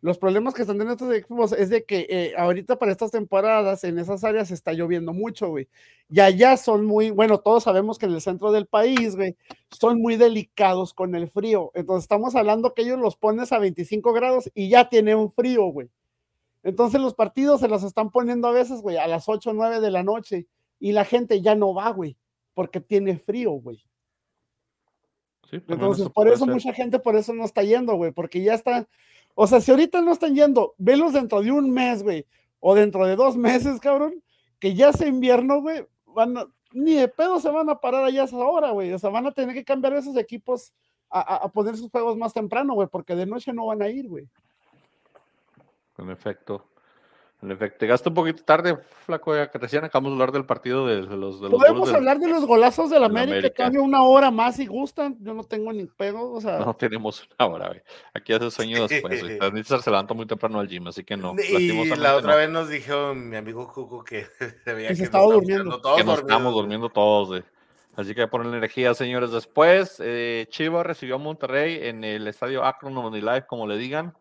los 0.05 0.19
problemas 0.19 0.53
que 0.53 0.61
están 0.61 0.77
teniendo 0.77 1.03
estos 1.03 1.17
equipos 1.17 1.53
es 1.53 1.71
de 1.71 1.85
que 1.87 2.07
eh, 2.11 2.35
ahorita 2.37 2.79
para 2.79 2.93
estas 2.93 3.11
temporadas 3.11 3.85
en 3.85 3.99
esas 3.99 4.23
áreas 4.23 4.51
está 4.51 4.75
lloviendo 4.75 5.15
mucho, 5.15 5.49
güey. 5.49 5.67
Y 6.11 6.21
allá 6.21 6.59
son 6.59 6.85
muy, 6.85 7.11
bueno, 7.11 7.39
todos 7.39 7.63
sabemos 7.63 7.99
que 7.99 8.05
en 8.05 8.13
el 8.13 8.21
centro 8.21 8.53
del 8.53 8.67
país, 8.67 9.17
güey, 9.17 9.35
son 9.71 10.03
muy 10.03 10.17
delicados 10.17 10.93
con 10.93 11.15
el 11.15 11.31
frío. 11.31 11.71
Entonces 11.73 12.05
estamos 12.05 12.35
hablando 12.35 12.75
que 12.75 12.83
ellos 12.83 12.99
los 12.99 13.17
pones 13.17 13.51
a 13.53 13.59
25 13.59 14.13
grados 14.13 14.51
y 14.55 14.69
ya 14.69 14.91
tiene 14.91 15.15
un 15.15 15.33
frío, 15.33 15.65
güey. 15.69 15.89
Entonces 16.65 17.01
los 17.01 17.15
partidos 17.15 17.61
se 17.63 17.69
los 17.69 17.83
están 17.83 18.11
poniendo 18.11 18.47
a 18.49 18.53
veces, 18.53 18.83
güey, 18.83 18.99
a 18.99 19.07
las 19.07 19.27
8 19.27 19.53
o 19.53 19.55
9 19.55 19.81
de 19.81 19.91
la 19.91 20.03
noche 20.03 20.47
y 20.79 20.93
la 20.93 21.07
gente 21.07 21.41
ya 21.41 21.55
no 21.55 21.73
va, 21.73 21.89
güey, 21.89 22.15
porque 22.53 22.79
tiene 22.79 23.17
frío, 23.17 23.53
güey. 23.53 23.83
Sí, 25.49 25.57
Entonces, 25.67 26.03
eso 26.03 26.13
por 26.13 26.29
eso 26.29 26.45
ser. 26.45 26.53
mucha 26.53 26.75
gente 26.75 26.99
por 26.99 27.17
eso 27.17 27.33
no 27.33 27.47
está 27.47 27.63
yendo, 27.63 27.95
güey, 27.95 28.13
porque 28.13 28.43
ya 28.43 28.53
está, 28.53 28.87
o 29.35 29.47
sea, 29.47 29.61
si 29.61 29.71
ahorita 29.71 30.01
no 30.01 30.13
están 30.13 30.35
yendo, 30.35 30.75
velos 30.79 31.13
dentro 31.13 31.41
de 31.43 31.51
un 31.53 31.71
mes, 31.71 32.03
güey, 32.03 32.27
o 32.61 32.75
dentro 32.75 33.07
de 33.07 33.17
dos 33.17 33.37
meses, 33.37 33.81
cabrón, 33.81 34.23
que 34.59 34.75
ya 34.75 34.93
sea 34.93 35.09
invierno, 35.09 35.61
güey, 35.61 35.87
van 36.07 36.37
a- 36.39 36.47
ni 36.73 36.95
de 36.95 37.09
pedo 37.09 37.39
se 37.41 37.51
van 37.51 37.69
a 37.71 37.79
parar 37.81 38.05
allá 38.05 38.23
a 38.23 38.25
esa 38.25 38.37
hora, 38.39 38.71
güey, 38.71 38.93
o 38.93 38.99
sea, 38.99 39.11
van 39.11 39.27
a 39.27 39.33
tener 39.33 39.55
que 39.55 39.65
cambiar 39.65 39.93
esos 39.95 40.17
equipos 40.17 40.73
a, 41.11 41.21
a- 41.21 41.37
a 41.45 41.49
poner 41.49 41.77
sus 41.77 41.91
juegos 41.91 42.17
más 42.17 42.33
temprano, 42.33 42.75
güey, 42.75 42.89
porque 42.89 43.15
de 43.15 43.27
noche 43.27 43.53
no 43.53 43.67
van 43.67 43.83
a 43.83 43.89
ir, 43.89 44.09
güey. 44.09 44.29
En 45.99 46.11
efecto. 46.11 46.67
En 47.43 47.51
efecto. 47.51 47.85
Llegaste 47.85 48.09
un 48.09 48.15
poquito 48.15 48.43
tarde, 48.43 48.79
flaco, 49.05 49.37
ya 49.37 49.51
que 49.51 49.59
recién 49.59 49.85
acabamos 49.85 50.13
de 50.13 50.15
hablar 50.15 50.33
del 50.33 50.47
partido 50.47 50.87
de, 50.87 51.03
de 51.03 51.17
los 51.17 51.43
de 51.43 51.51
los 51.51 51.61
Podemos 51.61 51.89
del- 51.89 51.97
hablar 51.97 52.19
de 52.19 52.29
los 52.29 52.47
golazos 52.47 52.89
del 52.89 53.05
América, 53.05 53.33
América. 53.39 53.65
cambia 53.65 53.83
una 53.83 54.03
hora 54.03 54.31
más 54.31 54.57
si 54.57 54.65
gustan, 54.67 55.17
yo 55.21 55.35
no 55.35 55.45
tengo 55.45 55.71
ni 55.71 55.85
pedo, 55.85 56.33
o 56.33 56.41
sea, 56.41 56.61
No 56.61 56.73
tenemos 56.75 57.29
una 57.39 57.47
hora, 57.51 57.67
güey. 57.69 57.83
Aquí 58.15 58.33
hace 58.33 58.51
sueño 58.51 58.87
después. 58.89 59.23
Tanitzer 59.39 59.83
se 59.83 59.91
levanta 59.91 60.15
muy 60.15 60.25
temprano 60.25 60.59
al 60.59 60.69
gym, 60.69 60.87
así 60.87 61.05
que 61.05 61.19
no. 61.19 61.35
y 61.39 61.87
la 61.97 62.17
otra 62.17 62.31
no. 62.33 62.37
vez 62.39 62.49
nos 62.49 62.69
dijo 62.71 63.15
mi 63.15 63.37
amigo 63.37 63.71
Cuco 63.71 64.03
que 64.05 64.25
se 64.65 64.73
veía 64.73 64.89
Que 64.89 64.95
se 64.97 65.03
nos 65.03 65.07
estaba 65.09 65.25
durmiendo. 65.25 65.81
todos 65.83 65.97
que 65.99 66.05
nos 66.05 66.17
dormidos, 66.17 66.31
estamos 66.31 66.55
durmiendo 66.55 66.89
todos, 66.89 67.29
güey. 67.29 67.43
Así 67.97 68.15
que 68.15 68.27
ponen 68.27 68.55
energía, 68.55 68.95
señores. 68.95 69.31
Después, 69.33 70.01
eh, 70.03 70.47
Chivas 70.49 70.85
recibió 70.87 71.17
a 71.17 71.19
Monterrey 71.19 71.79
en 71.83 72.03
el 72.03 72.27
estadio 72.27 72.65
Akron 72.65 73.13
Live, 73.13 73.45
como 73.47 73.67
le 73.67 73.77
digan. 73.77 74.15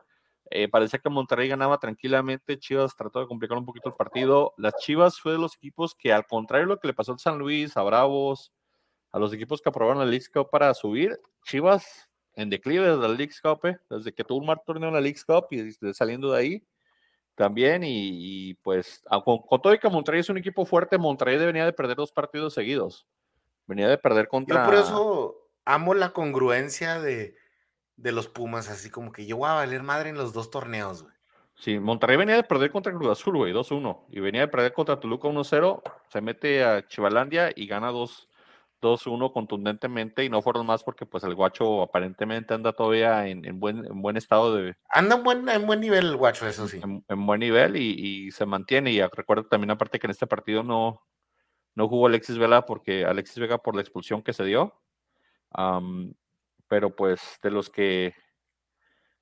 Eh, 0.51 0.67
parecía 0.67 0.99
que 0.99 1.09
Monterrey 1.09 1.47
ganaba 1.47 1.77
tranquilamente. 1.79 2.59
Chivas 2.59 2.95
trató 2.95 3.19
de 3.19 3.27
complicar 3.27 3.57
un 3.57 3.65
poquito 3.65 3.89
el 3.89 3.95
partido. 3.95 4.53
Las 4.57 4.75
Chivas 4.77 5.19
fue 5.19 5.31
de 5.31 5.37
los 5.37 5.55
equipos 5.55 5.95
que, 5.95 6.11
al 6.13 6.25
contrario 6.25 6.67
de 6.67 6.73
lo 6.73 6.79
que 6.79 6.87
le 6.87 6.93
pasó 6.93 7.13
al 7.13 7.19
San 7.19 7.37
Luis, 7.37 7.75
a 7.77 7.83
Bravos, 7.83 8.51
a 9.11 9.19
los 9.19 9.33
equipos 9.33 9.61
que 9.61 9.69
aprobaron 9.69 10.01
el 10.03 10.09
League 10.09 10.25
Cup 10.33 10.49
para 10.51 10.73
subir, 10.73 11.19
Chivas 11.45 12.09
en 12.35 12.49
declive 12.49 12.89
desde 12.95 13.05
el 13.05 13.15
League 13.17 13.33
Cup, 13.41 13.65
eh, 13.65 13.77
desde 13.89 14.11
que 14.13 14.23
tuvo 14.23 14.39
un 14.39 14.47
mal 14.47 14.59
torneo 14.65 14.89
en 14.89 14.95
la 14.95 15.01
League 15.01 15.19
Cup 15.25 15.45
y 15.51 15.57
desde 15.57 15.93
saliendo 15.93 16.31
de 16.31 16.39
ahí 16.39 16.63
también. 17.35 17.83
Y, 17.83 18.49
y, 18.49 18.53
pues, 18.55 19.03
a- 19.09 19.21
con, 19.23 19.39
con 19.39 19.61
todo 19.61 19.73
y 19.73 19.79
que 19.79 19.89
Monterrey 19.89 20.19
es 20.21 20.29
un 20.29 20.37
equipo 20.37 20.65
fuerte, 20.65 20.97
Monterrey 20.97 21.37
venía 21.37 21.65
de 21.65 21.73
perder 21.73 21.95
dos 21.97 22.11
partidos 22.11 22.53
seguidos. 22.53 23.07
Venía 23.65 23.87
de 23.87 23.97
perder 23.97 24.27
contra. 24.27 24.63
Yo 24.63 24.65
por 24.65 24.75
eso 24.79 25.37
amo 25.63 25.93
la 25.93 26.11
congruencia 26.11 26.99
de, 26.99 27.35
de 27.95 28.11
los 28.11 28.27
Pumas, 28.27 28.69
así 28.69 28.89
como 28.89 29.11
que 29.11 29.25
yo 29.25 29.37
voy 29.37 29.49
a 29.49 29.53
valer 29.53 29.83
madre 29.83 30.09
en 30.09 30.17
los 30.17 30.33
dos 30.33 30.49
torneos, 30.49 31.03
güey. 31.03 31.13
Sí, 31.55 31.79
Monterrey 31.79 32.17
venía 32.17 32.35
de 32.35 32.43
perder 32.43 32.71
contra 32.71 32.91
Cruz 32.91 33.11
Azul, 33.11 33.37
güey, 33.37 33.53
2-1. 33.53 34.05
Y 34.09 34.19
venía 34.19 34.41
de 34.41 34.47
perder 34.47 34.73
contra 34.73 34.99
Toluca 34.99 35.27
1-0. 35.27 35.81
Se 36.09 36.19
mete 36.19 36.63
a 36.63 36.87
Chivalandia 36.87 37.51
y 37.55 37.67
gana 37.67 37.91
2 37.91 38.29
2-1 38.81 39.31
contundentemente. 39.31 40.23
Y 40.25 40.29
no 40.29 40.41
fueron 40.41 40.65
más 40.65 40.83
porque, 40.83 41.05
pues, 41.05 41.23
el 41.23 41.35
guacho 41.35 41.81
aparentemente 41.81 42.53
anda 42.53 42.73
todavía 42.73 43.27
en, 43.27 43.45
en 43.45 43.59
buen, 43.59 43.85
en 43.85 44.01
buen 44.01 44.17
estado 44.17 44.55
de. 44.55 44.75
Anda 44.89 45.15
en 45.15 45.23
buen, 45.23 45.47
en 45.47 45.65
buen 45.65 45.79
nivel 45.79 46.07
el 46.07 46.17
guacho, 46.17 46.47
eso 46.47 46.67
sí. 46.67 46.79
En, 46.83 47.03
en 47.07 47.25
buen 47.25 47.39
nivel 47.39 47.77
y, 47.77 48.25
y 48.27 48.31
se 48.31 48.45
mantiene. 48.45 48.91
Y 48.91 49.01
recuerdo 49.01 49.45
también, 49.45 49.71
aparte, 49.71 49.99
que 49.99 50.07
en 50.07 50.11
este 50.11 50.27
partido 50.27 50.63
no, 50.63 51.01
no 51.75 51.87
jugó 51.87 52.07
Alexis 52.07 52.37
Vela 52.37 52.65
porque 52.65 53.05
Alexis 53.05 53.39
Vega 53.39 53.57
por 53.57 53.75
la 53.75 53.81
expulsión 53.81 54.21
que 54.21 54.33
se 54.33 54.43
dio. 54.43 54.73
Am, 55.51 56.13
pero, 56.73 56.95
pues, 56.95 57.21
de 57.43 57.51
los 57.51 57.69
que. 57.69 58.15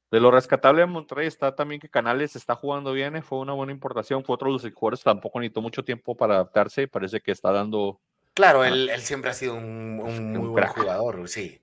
De 0.10 0.22
lo 0.22 0.32
rescatable 0.32 0.80
de 0.80 0.86
Monterrey 0.88 1.28
está 1.28 1.54
también 1.54 1.82
que 1.82 1.89
Canales 1.89 2.38
está 2.38 2.56
jugando 2.56 2.93
bien, 2.93 3.18
eh, 3.18 3.22
fue 3.22 3.39
una 3.39 3.52
buena 3.52 3.74
importación, 3.74 4.24
fue 4.24 4.36
otro 4.36 4.47
de 4.47 4.54
los 4.54 4.74
jugadores 4.74 5.04
tampoco 5.04 5.38
necesitó 5.38 5.62
mucho 5.62 5.84
tiempo 5.84 6.16
para 6.16 6.36
adaptarse 6.36 6.84
y 6.84 6.88
parece 6.88 7.20
que 7.20 7.34
está 7.34 7.52
dando 7.52 7.99
Claro, 8.34 8.64
él, 8.64 8.89
él 8.89 9.02
siempre 9.02 9.32
ha 9.32 9.34
sido 9.34 9.56
un, 9.56 9.99
un 10.02 10.32
muy 10.32 10.47
buen 10.47 10.68
jugador, 10.68 11.28
sí. 11.28 11.62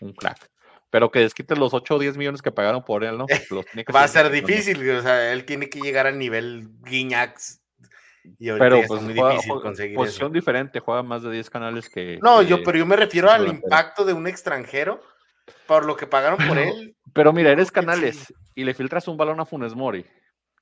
un 0.00 0.14
crack. 0.14 0.50
Pero 0.88 1.10
que 1.10 1.18
desquite 1.18 1.54
los 1.54 1.74
8 1.74 1.96
o 1.96 1.98
10 1.98 2.16
millones 2.16 2.40
que 2.40 2.50
pagaron 2.50 2.82
por 2.82 3.04
él, 3.04 3.18
¿no? 3.18 3.26
Porque 3.26 3.46
los 3.50 3.66
tiene 3.66 3.84
que 3.84 3.92
Va 3.92 4.04
a 4.04 4.08
ser 4.08 4.30
difícil, 4.30 4.88
o 4.88 5.02
sea, 5.02 5.34
él 5.34 5.44
tiene 5.44 5.68
que 5.68 5.80
llegar 5.80 6.06
al 6.06 6.18
nivel 6.18 6.70
Guiñax. 6.80 7.60
Y 8.38 8.50
Pero 8.50 8.80
pues 8.88 9.02
muy 9.02 9.14
juega- 9.14 9.32
difícil 9.32 9.60
conseguir 9.60 9.96
posición 9.96 10.28
eso. 10.28 10.34
diferente, 10.34 10.80
juega 10.80 11.02
más 11.02 11.22
de 11.22 11.30
10 11.30 11.50
canales 11.50 11.88
que... 11.90 12.18
No, 12.22 12.40
que- 12.40 12.46
yo, 12.46 12.62
pero 12.64 12.78
yo 12.78 12.86
me 12.86 12.96
refiero 12.96 13.30
al 13.30 13.46
impacto 13.48 14.04
de 14.04 14.12
un 14.14 14.26
extranjero 14.26 15.00
por 15.66 15.84
lo 15.84 15.94
que 15.96 16.06
pagaron 16.06 16.38
por 16.38 16.56
Pero- 16.56 16.60
él. 16.74 16.96
Pero 17.12 17.32
mira, 17.32 17.50
eres 17.50 17.70
canales 17.70 18.16
sí. 18.26 18.34
y 18.54 18.64
le 18.64 18.74
filtras 18.74 19.06
un 19.08 19.16
balón 19.16 19.38
a 19.40 19.44
Funes 19.46 19.74
Mori. 19.74 20.04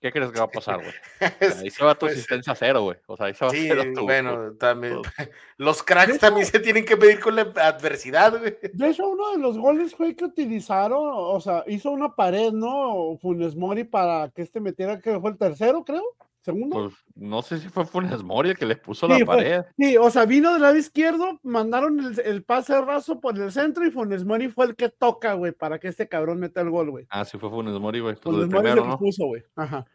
¿Qué 0.00 0.10
crees 0.10 0.32
que 0.32 0.38
va 0.40 0.46
a 0.46 0.50
pasar, 0.50 0.78
güey? 0.82 0.92
O 1.20 1.24
Es- 1.44 1.52
sea, 1.54 1.62
ahí 1.62 1.70
se 1.70 1.84
va 1.84 1.94
tu 1.94 2.00
pues, 2.06 2.14
asistencia 2.14 2.52
a 2.52 2.56
cero, 2.56 2.82
güey. 2.82 2.98
O 3.06 3.16
sea, 3.16 3.26
ahí 3.26 3.34
se 3.34 3.44
va 3.44 3.50
Sí, 3.52 3.70
a 3.70 3.74
cero 3.76 3.84
tu- 3.94 4.02
bueno, 4.02 4.52
también. 4.58 4.98
Los 5.56 5.84
cracks 5.84 6.18
también 6.18 6.44
se 6.46 6.58
tienen 6.58 6.84
que 6.84 6.96
medir 6.96 7.20
con 7.20 7.36
la 7.36 7.42
adversidad, 7.42 8.36
güey. 8.40 8.56
De 8.72 8.88
hecho, 8.90 9.08
uno 9.08 9.30
de 9.30 9.38
los 9.38 9.56
goles 9.56 9.94
fue 9.94 10.16
que 10.16 10.24
utilizaron, 10.24 10.98
o 11.00 11.40
sea, 11.40 11.62
hizo 11.68 11.92
una 11.92 12.16
pared, 12.16 12.50
¿no? 12.50 13.16
Funes 13.22 13.54
Mori 13.54 13.84
para 13.84 14.28
que 14.30 14.42
este 14.42 14.58
metiera, 14.60 14.98
que 14.98 15.20
fue 15.20 15.30
el 15.30 15.38
tercero, 15.38 15.84
creo, 15.84 16.02
segundo. 16.42 16.76
Pues 16.76 16.94
no 17.14 17.40
sé 17.42 17.58
si 17.58 17.68
fue 17.68 17.84
Funes 17.86 18.22
Mori 18.22 18.50
el 18.50 18.58
que 18.58 18.66
le 18.66 18.76
puso 18.76 19.06
Sí, 19.06 19.12
la 19.12 19.18
fue- 19.18 19.36
pared. 19.36 19.62
Sí, 19.78 19.96
o 19.96 20.10
sea, 20.10 20.24
vino 20.26 20.52
del 20.52 20.62
lado 20.62 20.76
izquierdo, 20.76 21.38
mandaron 21.42 21.98
el, 22.00 22.20
el 22.20 22.42
pase 22.44 22.80
raso 22.80 23.20
por 23.20 23.38
el 23.38 23.50
centro 23.52 23.86
y 23.86 23.90
Funes 23.90 24.24
Mori 24.24 24.48
fue 24.48 24.66
el 24.66 24.76
que 24.76 24.88
toca, 24.88 25.34
güey, 25.34 25.52
para 25.52 25.78
que 25.78 25.88
este 25.88 26.08
cabrón 26.08 26.40
meta 26.40 26.60
el 26.60 26.70
gol, 26.70 26.90
güey. 26.90 27.06
Ah, 27.10 27.24
sí 27.24 27.38
fue 27.38 27.48
Funes 27.48 27.78
Mori, 27.80 28.00
güey. 28.00 28.14
Pues 28.14 28.22
Funes 28.24 28.42
el 28.42 28.50
Mori 28.50 28.62
primero, 28.62 28.82
que 28.82 28.88
¿no? 28.88 28.98
puso, 28.98 29.26
güey. 29.26 29.42
Ajá. 29.56 29.86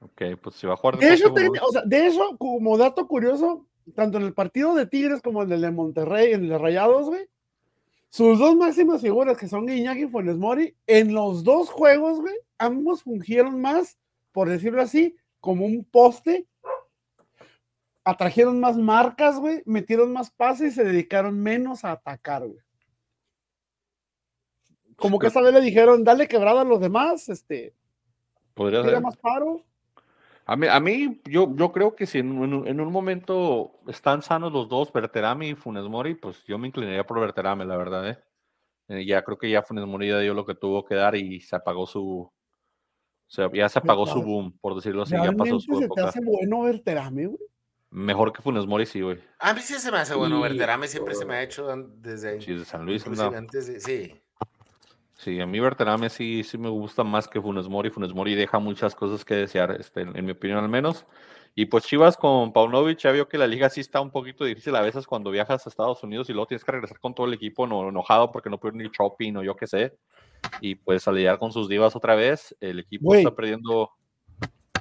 Ok, 0.00 0.22
pues 0.42 0.56
si 0.56 0.66
va 0.66 0.74
a 0.74 0.76
jugar 0.76 0.98
De 0.98 1.16
ten- 1.16 1.52
¿no? 1.52 1.62
o 1.66 1.72
sea, 1.72 1.82
de 1.84 2.06
eso, 2.06 2.36
como 2.38 2.76
dato 2.76 3.06
curioso, 3.08 3.66
tanto 3.94 4.18
en 4.18 4.24
el 4.24 4.34
partido 4.34 4.74
de 4.74 4.86
Tigres 4.86 5.22
como 5.22 5.42
en 5.42 5.50
el 5.52 5.60
de 5.62 5.70
Monterrey, 5.70 6.32
en 6.34 6.42
el 6.44 6.48
de 6.50 6.58
Rayados, 6.58 7.06
güey, 7.06 7.26
sus 8.10 8.38
dos 8.38 8.54
máximas 8.56 9.00
figuras, 9.02 9.36
que 9.36 9.48
son 9.48 9.66
Guiñac 9.66 9.98
y 9.98 10.06
Funes 10.06 10.36
Mori, 10.36 10.74
en 10.86 11.12
los 11.14 11.44
dos 11.44 11.70
juegos, 11.70 12.20
güey, 12.20 12.34
ambos 12.58 13.02
fungieron 13.02 13.60
más, 13.60 13.98
por 14.32 14.48
decirlo 14.48 14.82
así, 14.82 15.16
como 15.40 15.64
un 15.66 15.84
poste, 15.84 16.46
atrajeron 18.04 18.60
más 18.60 18.76
marcas, 18.76 19.38
güey, 19.38 19.62
metieron 19.66 20.12
más 20.12 20.30
pases 20.30 20.72
y 20.72 20.76
se 20.76 20.84
dedicaron 20.84 21.38
menos 21.40 21.84
a 21.84 21.92
atacar, 21.92 22.46
güey. 22.46 22.60
Como 24.96 25.18
que 25.18 25.26
esta 25.26 25.42
vez 25.42 25.52
le 25.52 25.60
dijeron, 25.60 26.04
dale 26.04 26.26
quebrada 26.26 26.62
a 26.62 26.64
los 26.64 26.80
demás, 26.80 27.28
este, 27.28 27.74
Podría 28.54 28.82
ser. 28.82 29.00
más 29.02 29.16
paro. 29.16 29.62
A 30.46 30.56
mí, 30.56 30.66
a 30.68 30.78
mí 30.80 31.20
yo, 31.24 31.52
yo 31.54 31.72
creo 31.72 31.94
que 31.96 32.06
si 32.06 32.18
en, 32.20 32.38
un- 32.38 32.66
en 32.66 32.80
un 32.80 32.92
momento 32.92 33.80
están 33.88 34.22
sanos 34.22 34.52
los 34.52 34.68
dos, 34.68 34.92
Berterame 34.92 35.48
y 35.48 35.54
Funes 35.54 35.84
Mori, 35.84 36.14
pues 36.14 36.42
yo 36.44 36.56
me 36.56 36.68
inclinaría 36.68 37.04
por 37.04 37.20
Berterame, 37.20 37.64
la 37.66 37.76
verdad, 37.76 38.08
¿eh? 38.08 38.18
Eh, 38.88 39.04
ya 39.04 39.22
creo 39.24 39.36
que 39.36 39.50
ya 39.50 39.62
Funes 39.62 39.84
Mori 39.84 40.08
ya 40.08 40.20
dio 40.20 40.32
lo 40.32 40.46
que 40.46 40.54
tuvo 40.54 40.84
que 40.84 40.94
dar 40.94 41.16
y 41.16 41.40
se 41.40 41.56
apagó 41.56 41.86
su... 41.86 42.32
o 43.28 43.30
sea, 43.30 43.50
ya 43.52 43.68
se 43.68 43.78
apagó 43.78 44.06
su 44.06 44.22
boom, 44.22 44.56
por 44.60 44.74
decirlo 44.74 45.02
así, 45.02 45.12
ya 45.12 45.18
pasó 45.32 45.32
¿Realmente 45.44 45.60
su 45.64 45.72
se 45.74 45.78
te 45.80 45.84
época. 45.86 46.04
hace 46.08 46.20
bueno 46.24 46.62
ver 46.62 46.80
Terame, 46.80 47.26
güey? 47.26 47.38
Mejor 47.90 48.32
que 48.32 48.42
Funes 48.42 48.66
Mori, 48.66 48.84
sí, 48.86 49.00
güey. 49.00 49.18
A 49.38 49.54
mí 49.54 49.60
sí 49.60 49.74
se 49.74 49.90
me 49.90 49.98
hace 49.98 50.14
bueno. 50.14 50.40
Berterame 50.40 50.86
siempre 50.88 51.14
se 51.14 51.24
me 51.24 51.34
ha 51.34 51.42
hecho 51.42 51.66
desde 51.98 52.40
Sí, 52.40 52.54
de 52.54 52.64
San 52.64 52.84
Luis. 52.84 53.06
antes 53.06 53.66
de- 53.68 53.80
sí. 53.80 54.20
Sí, 55.14 55.40
a 55.40 55.46
mí 55.46 55.58
Berterame 55.60 56.10
sí, 56.10 56.42
sí 56.44 56.58
me 56.58 56.68
gusta 56.68 57.02
más 57.04 57.26
que 57.26 57.40
Funes 57.40 57.68
Mori. 57.68 57.88
Funes 57.90 58.12
Mori 58.12 58.34
deja 58.34 58.58
muchas 58.58 58.94
cosas 58.94 59.24
que 59.24 59.34
desear, 59.34 59.70
este, 59.80 60.02
en, 60.02 60.14
en 60.16 60.24
mi 60.26 60.32
opinión 60.32 60.58
al 60.58 60.68
menos. 60.68 61.06
Y 61.54 61.64
pues 61.66 61.84
Chivas 61.84 62.18
con 62.18 62.52
Paunovic 62.52 62.98
ya 62.98 63.12
vio 63.12 63.26
que 63.28 63.38
la 63.38 63.46
liga 63.46 63.70
sí 63.70 63.80
está 63.80 64.02
un 64.02 64.10
poquito 64.10 64.44
difícil 64.44 64.76
a 64.76 64.82
veces 64.82 65.06
cuando 65.06 65.30
viajas 65.30 65.64
a 65.66 65.70
Estados 65.70 66.02
Unidos 66.02 66.28
y 66.28 66.34
luego 66.34 66.46
tienes 66.48 66.64
que 66.64 66.72
regresar 66.72 67.00
con 67.00 67.14
todo 67.14 67.26
el 67.26 67.32
equipo 67.32 67.66
no, 67.66 67.88
enojado 67.88 68.30
porque 68.30 68.50
no 68.50 68.60
puede 68.60 68.76
ir 68.84 68.90
shopping 68.90 69.36
o 69.36 69.42
yo 69.42 69.56
qué 69.56 69.66
sé. 69.66 69.96
Y 70.60 70.76
pues 70.76 71.06
a 71.06 71.12
lidiar 71.12 71.38
con 71.38 71.52
sus 71.52 71.68
divas 71.68 71.96
otra 71.96 72.14
vez, 72.14 72.56
el 72.60 72.80
equipo 72.80 73.14
está 73.14 73.34
perdiendo. 73.34 73.90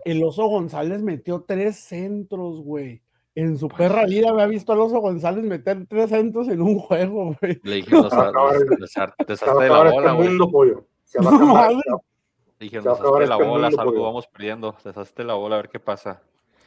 El 0.03 0.24
oso 0.24 0.45
González 0.47 1.01
metió 1.01 1.43
tres 1.47 1.78
centros, 1.78 2.61
güey. 2.61 3.01
En 3.34 3.57
su 3.57 3.68
perra 3.68 4.05
vida 4.05 4.30
había 4.30 4.47
visto 4.47 4.72
al 4.72 4.80
oso 4.80 4.99
González 4.99 5.43
meter 5.43 5.86
tres 5.88 6.09
centros 6.09 6.47
en 6.47 6.61
un 6.61 6.80
juego, 6.80 7.36
güey. 7.41 7.59
Le 7.63 7.84
Se 7.84 7.95
va 7.95 8.07
a 8.07 8.09
de 8.09 9.70
la 9.70 9.82
acabar 9.82 9.88
este 9.88 9.91
bola, 9.91 10.11
güey. 10.13 10.74
Se 11.03 11.20
va 11.22 11.30
a 11.66 11.70
No 11.82 12.01
deshazte 12.59 13.03
de 13.20 13.28
la 13.28 13.36
este 13.36 13.45
bola, 13.45 13.68
mundo, 13.70 13.82
algo 13.82 13.91
pollo. 13.91 14.03
vamos 14.03 14.28
perdiendo. 14.28 14.76
Deshazte 14.84 15.24
de 15.24 15.28
la 15.28 15.34
bola, 15.34 15.55
a 15.55 15.61
ver 15.61 15.70
qué 15.70 15.80
pasa. 15.80 16.22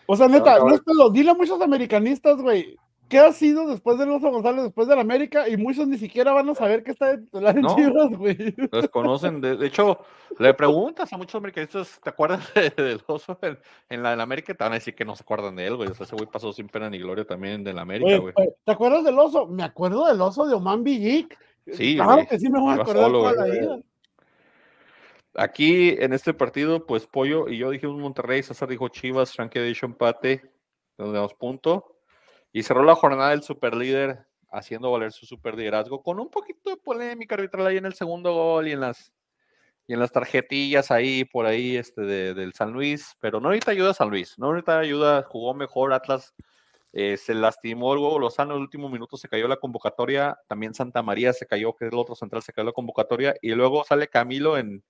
O 0.07 0.16
sea, 0.16 0.28
neta, 0.28 0.59
no 0.59 0.74
es. 0.74 0.82
Dile 1.12 1.30
a 1.30 1.34
muchos 1.34 1.61
americanistas, 1.61 2.40
güey, 2.40 2.76
¿qué 3.09 3.18
ha 3.18 3.32
sido 3.32 3.66
después 3.66 3.98
del 3.98 4.11
oso 4.11 4.30
González, 4.30 4.64
después 4.64 4.86
del 4.88 4.98
América? 4.98 5.48
Y 5.48 5.56
muchos 5.56 5.86
ni 5.88 5.98
siquiera 5.98 6.32
van 6.32 6.48
a 6.48 6.54
saber 6.54 6.82
que 6.82 6.90
está 6.92 7.06
de 7.16 7.18
titular 7.18 7.56
en 7.56 7.62
No. 7.62 7.74
Chivas, 7.76 8.11
güey. 8.16 8.54
Los 8.70 8.88
conocen. 8.88 9.40
De, 9.40 9.56
de 9.56 9.66
hecho, 9.66 9.98
le 10.38 10.54
preguntas 10.54 11.12
a 11.12 11.16
muchos 11.16 11.34
americanistas, 11.36 12.00
¿te 12.02 12.11
acuerdas 12.11 12.52
de- 12.54 12.70
del 12.70 13.00
oso 13.06 13.38
en, 13.42 13.59
en 13.88 14.02
la 14.02 14.11
del 14.11 14.20
América? 14.20 14.54
Te 14.54 14.62
van 14.64 14.72
a 14.72 14.76
decir 14.76 14.94
que 14.94 15.04
no 15.04 15.16
se 15.16 15.22
acuerdan 15.22 15.56
de 15.56 15.66
él, 15.66 15.76
güey. 15.76 15.88
O 15.90 15.94
sea, 15.94 16.04
ese 16.06 16.14
güey 16.16 16.28
pasó 16.30 16.52
sin 16.52 16.68
pena 16.68 16.88
ni 16.90 16.98
gloria 16.98 17.24
también 17.24 17.64
de 17.64 17.72
la 17.72 17.82
América, 17.82 18.18
güey. 18.18 18.32
güey, 18.34 18.48
¿Te 18.64 18.72
acuerdas 18.72 19.04
del 19.04 19.18
oso? 19.18 19.46
Me 19.46 19.62
acuerdo 19.62 20.06
del 20.06 20.20
oso 20.20 20.46
de 20.46 20.54
Oman 20.54 20.84
Villic. 20.84 21.38
Sí, 21.72 21.96
claro 21.96 22.14
güey. 22.14 22.26
que 22.26 22.38
sí 22.38 22.48
me 22.48 22.61
voy 22.61 22.70
a 22.72 22.74
acordar 22.82 23.04
solo, 23.04 23.18
toda 23.20 23.32
güey. 23.34 23.48
la 23.48 23.54
vida. 23.61 23.78
Aquí 25.34 25.90
en 25.98 26.12
este 26.12 26.34
partido, 26.34 26.84
pues 26.86 27.06
Pollo 27.06 27.48
y 27.48 27.59
yo 27.59 27.70
dijimos 27.70 27.96
Monterrey, 28.00 28.42
César 28.42 28.68
dijo 28.68 28.88
Chivas, 28.88 29.32
Frankie 29.34 29.61
dicho 29.61 29.86
empate, 29.86 30.42
donde 30.96 31.14
damos 31.14 31.34
punto. 31.34 31.97
Y 32.59 32.64
cerró 32.64 32.82
la 32.82 32.96
jornada 32.96 33.30
del 33.30 33.44
superlíder 33.44 34.26
haciendo 34.50 34.90
valer 34.90 35.12
su 35.12 35.26
superliderazgo 35.26 36.02
con 36.02 36.18
un 36.18 36.28
poquito 36.28 36.70
de 36.70 36.76
polémica 36.76 37.36
arbitral 37.36 37.68
ahí 37.68 37.76
en 37.76 37.86
el 37.86 37.94
segundo 37.94 38.34
gol 38.34 38.66
y 38.66 38.72
en 38.72 38.80
las 38.80 39.12
y 39.86 39.92
en 39.92 40.00
las 40.00 40.11
tarjetillas 40.11 40.90
ahí 40.90 41.24
por 41.24 41.46
ahí 41.46 41.76
este 41.76 42.02
de- 42.02 42.34
del 42.34 42.52
San 42.54 42.72
Luis, 42.72 43.16
pero 43.20 43.38
no 43.38 43.46
ahorita 43.50 43.70
ayuda 43.70 43.90
a 43.90 43.94
San 43.94 44.11
Luis, 44.11 44.36
no 44.40 44.46
ahorita 44.48 44.76
ayuda, 44.80 45.22
jugó 45.22 45.54
mejor 45.54 45.92
Atlas, 45.92 46.34
eh, 46.92 47.16
se 47.16 47.32
lastimó 47.32 47.92
el 47.94 48.00
huevo 48.00 48.18
Lozano 48.18 48.54
el 48.56 48.61
último 48.62 48.88
minuto, 48.88 49.16
se 49.16 49.28
cayó 49.28 49.46
la 49.46 49.59
convocatoria, 49.59 50.36
también 50.48 50.74
Santa 50.74 51.00
María 51.04 51.32
se 51.32 51.46
cayó, 51.46 51.76
que 51.76 51.86
es 51.86 51.92
el 51.92 51.98
otro 51.98 52.16
central, 52.16 52.42
se 52.42 52.52
cayó 52.52 52.66
la 52.66 52.72
convocatoria, 52.72 53.36
y 53.40 53.50
luego 53.52 53.84
sale 53.84 54.09
Camilo 54.09 54.59
en, 54.59 54.82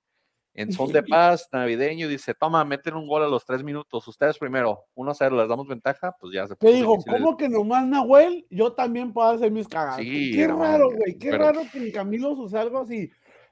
en 0.60 0.72
son 0.72 0.90
de 0.92 1.02
paz 1.08 1.48
navideño 1.52 2.06
y 2.06 2.10
dice, 2.10 2.34
toma, 2.34 2.64
meten 2.64 2.94
un 2.94 3.06
gol 3.06 3.22
a 3.22 3.28
los 3.28 3.44
tres 3.44 3.62
minutos, 3.62 4.06
ustedes 4.08 4.38
primero, 4.38 4.84
1-0, 4.96 5.36
les 5.36 5.48
damos 5.48 5.66
ventaja, 5.68 6.16
pues 6.20 6.32
ya 6.34 6.46
se 6.46 6.54
Te 6.56 6.66
puso 6.66 6.72
digo, 6.74 6.96
el- 6.96 7.12
¿cómo 7.12 7.36
que 7.36 7.48
nomás 7.48 7.86
Nahuel? 7.86 8.46
Yo 8.50 8.72
también 8.72 9.12
puedo 9.12 9.28
hacer 9.28 9.50
mis 9.50 9.68
cagadas. 9.68 9.96
Sí, 9.98 10.32
qué 10.34 10.48
no, 10.48 10.58
raro, 10.60 10.90
güey, 10.90 11.16
qué 11.18 11.30
pero- 11.30 11.44
raro 11.44 11.60
que 11.72 11.78
en 11.78 11.92
Camilo 11.92 12.34
suceda 12.34 12.62
algo 12.62 12.80
así. 12.80 13.10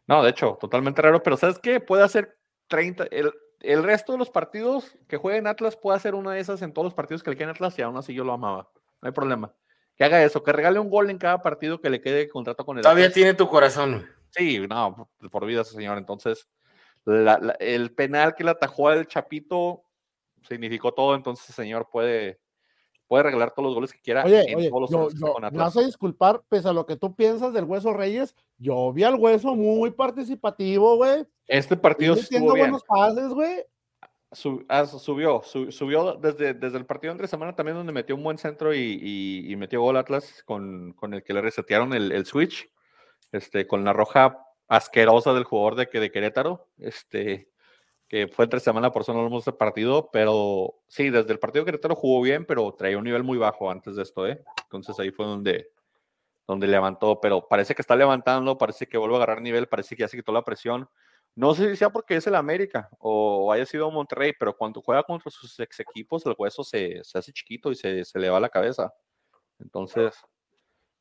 No, 0.09 0.23
de 0.23 0.31
hecho, 0.31 0.57
totalmente 0.61 1.03
raro, 1.03 1.23
pero 1.23 1.37
¿sabes 1.37 1.59
qué? 1.59 1.81
Puede 1.81 2.03
hacer 2.05 2.37
30, 2.69 3.05
el, 3.11 3.33
el 3.61 3.83
resto 3.83 4.13
de 4.13 4.19
los 4.19 4.31
partidos 4.31 4.97
que 5.09 5.17
jueguen 5.17 5.47
Atlas 5.47 5.77
puede 5.77 5.97
hacer 5.97 6.15
una 6.15 6.33
de 6.33 6.41
esas 6.41 6.63
en 6.63 6.73
todos 6.73 6.85
los 6.87 6.95
partidos 6.95 7.23
que 7.23 7.31
le 7.31 7.37
queden 7.37 7.51
Atlas 7.51 7.79
y 7.79 7.83
aún 7.83 7.97
así 7.97 8.15
yo 8.15 8.25
lo 8.25 8.33
amaba. 8.33 8.69
No 9.03 9.07
hay 9.09 9.13
problema. 9.13 9.53
Que 9.97 10.05
haga 10.05 10.23
eso, 10.23 10.43
que 10.43 10.53
regale 10.53 10.79
un 10.79 10.91
gol 10.91 11.09
en 11.11 11.19
cada 11.19 11.41
partido 11.41 11.81
que 11.81 11.89
le 11.91 12.01
quede 12.01 12.29
contrato 12.29 12.65
con 12.67 12.77
el 12.77 12.83
Todavía 12.83 13.05
Atlas. 13.07 13.15
tiene 13.15 13.35
tu 13.35 13.49
corazón. 13.49 13.93
güey. 13.93 14.05
Sí, 14.31 14.61
no, 14.69 15.09
por- 15.19 15.31
por 15.31 15.47
vida 15.47 15.63
ese 15.63 15.73
señor. 15.73 15.97
Entonces, 15.99 16.47
la- 17.07 17.39
la- 17.39 17.57
el 17.61 17.93
penal 17.95 18.35
que 18.35 18.45
le 18.45 18.51
atajó 18.51 18.89
al 18.89 19.07
Chapito 19.07 19.85
significó 20.47 20.93
todo, 20.93 21.15
entonces 21.15 21.49
el 21.49 21.55
señor 21.55 21.89
puede, 21.91 22.39
puede 23.07 23.23
regalar 23.25 23.53
todos 23.53 23.67
los 23.67 23.75
goles 23.75 23.93
que 23.93 24.01
quiera 24.01 24.25
Oye, 24.25 24.51
en 24.51 24.57
oye, 24.59 24.69
todos 24.69 24.91
los 24.91 25.15
yo, 25.15 25.33
con 25.33 25.43
me 25.43 25.51
vas 25.59 25.77
a 25.77 25.83
disculpar, 25.83 26.43
pese 26.49 26.69
a 26.69 26.73
lo 26.73 26.85
que 26.87 26.97
tú 26.97 27.15
piensas 27.15 27.53
del 27.53 27.65
Hueso 27.65 27.93
Reyes, 27.93 28.35
yo 28.59 28.93
vi 28.93 29.05
al 29.05 29.15
Hueso 29.15 29.55
muy 29.55 29.91
participativo, 29.93 30.97
güey. 30.97 31.25
Este 31.47 31.77
partido 31.77 32.15
Estuvo 32.15 32.37
estuvo 32.39 32.53
bien. 32.55 32.65
buenos 32.67 32.83
pases, 32.85 33.29
güey. 33.29 33.65
Su- 34.33 34.65
ah, 34.69 34.85
subió, 34.87 35.41
su- 35.45 35.71
subió 35.71 36.15
desde, 36.15 36.53
desde 36.53 36.77
el 36.79 36.85
partido 36.85 37.13
entre 37.13 37.29
semana 37.29 37.55
también 37.55 37.77
donde 37.77 37.93
metió 37.93 38.17
un 38.17 38.25
buen 38.25 38.39
centro 38.39 38.75
y, 38.75 38.79
y- 39.01 39.53
y 39.53 39.57
metió 39.57 39.81
gol 39.81 39.97
Atlas 39.97 40.43
con, 40.45 40.93
con 40.95 41.15
el 41.15 41.23
que 41.23 41.33
le 41.33 41.41
resetearon 41.41 41.93
el, 41.95 42.11
el 42.11 42.27
switch, 42.27 42.69
este, 43.31 43.67
con 43.69 43.85
la 43.85 43.93
roja 43.93 44.46
asquerosa 44.69 45.33
del 45.33 45.45
jugador 45.45 45.75
de, 45.77 46.01
de 46.01 46.11
Querétaro, 46.11 46.69
este, 46.79 47.51
que 48.09 48.29
fue 48.29 48.45
entre 48.45 48.61
semana, 48.61 48.93
por 48.93 49.03
eso 49.03 49.13
no 49.13 49.29
de 49.29 49.37
este 49.37 49.53
partido, 49.53 50.11
pero 50.13 50.75
sí, 50.89 51.11
desde 51.11 51.33
el 51.33 51.39
partido 51.39 51.65
de 51.65 51.73
Querétaro 51.73 51.97
jugó 51.97 52.23
bien, 52.23 52.45
pero 52.45 52.73
traía 52.75 52.99
un 52.99 53.05
nivel 53.05 53.25
muy 53.25 53.39
bajo 53.39 53.71
antes 53.71 53.97
de 53.97 54.03
esto, 54.03 54.27
¿eh? 54.27 54.43
Entonces 54.65 54.99
ahí 55.01 55.11
fue 55.11 55.27
donde, 55.27 55.71
donde 56.47 56.67
levantó, 56.67 57.21
pero 57.21 57.47
parece 57.49 57.75
que 57.75 57.83
está 57.83 57.97
levantando, 57.97 58.59
parece 58.59 58.87
que 58.87 58.99
vuelve 58.99 59.17
a 59.17 59.19
agarrar 59.19 59.43
nivel, 59.43 59.69
parece 59.69 59.97
que 59.97 60.03
ya 60.03 60.09
se 60.09 60.17
quitó 60.17 60.33
la 60.33 60.45
presión. 60.45 60.89
No 61.35 61.55
sé 61.55 61.69
si 61.71 61.77
sea 61.77 61.91
porque 61.91 62.17
es 62.17 62.27
el 62.27 62.35
América 62.35 62.89
o 62.99 63.53
haya 63.53 63.67
sido 63.67 63.91
Monterrey, 63.91 64.33
pero 64.39 64.57
cuando 64.57 64.81
juega 64.81 65.03
contra 65.03 65.31
sus 65.31 65.59
ex 65.61 65.81
equipos, 65.81 66.25
el 66.25 66.35
hueso 66.39 66.65
se, 66.65 67.05
se 67.05 67.19
hace 67.19 67.33
chiquito 67.33 67.71
y 67.71 67.75
se, 67.75 68.05
se 68.05 68.19
le 68.19 68.31
va 68.31 68.41
la 68.41 68.49
cabeza. 68.49 68.95
Entonces, 69.59 70.15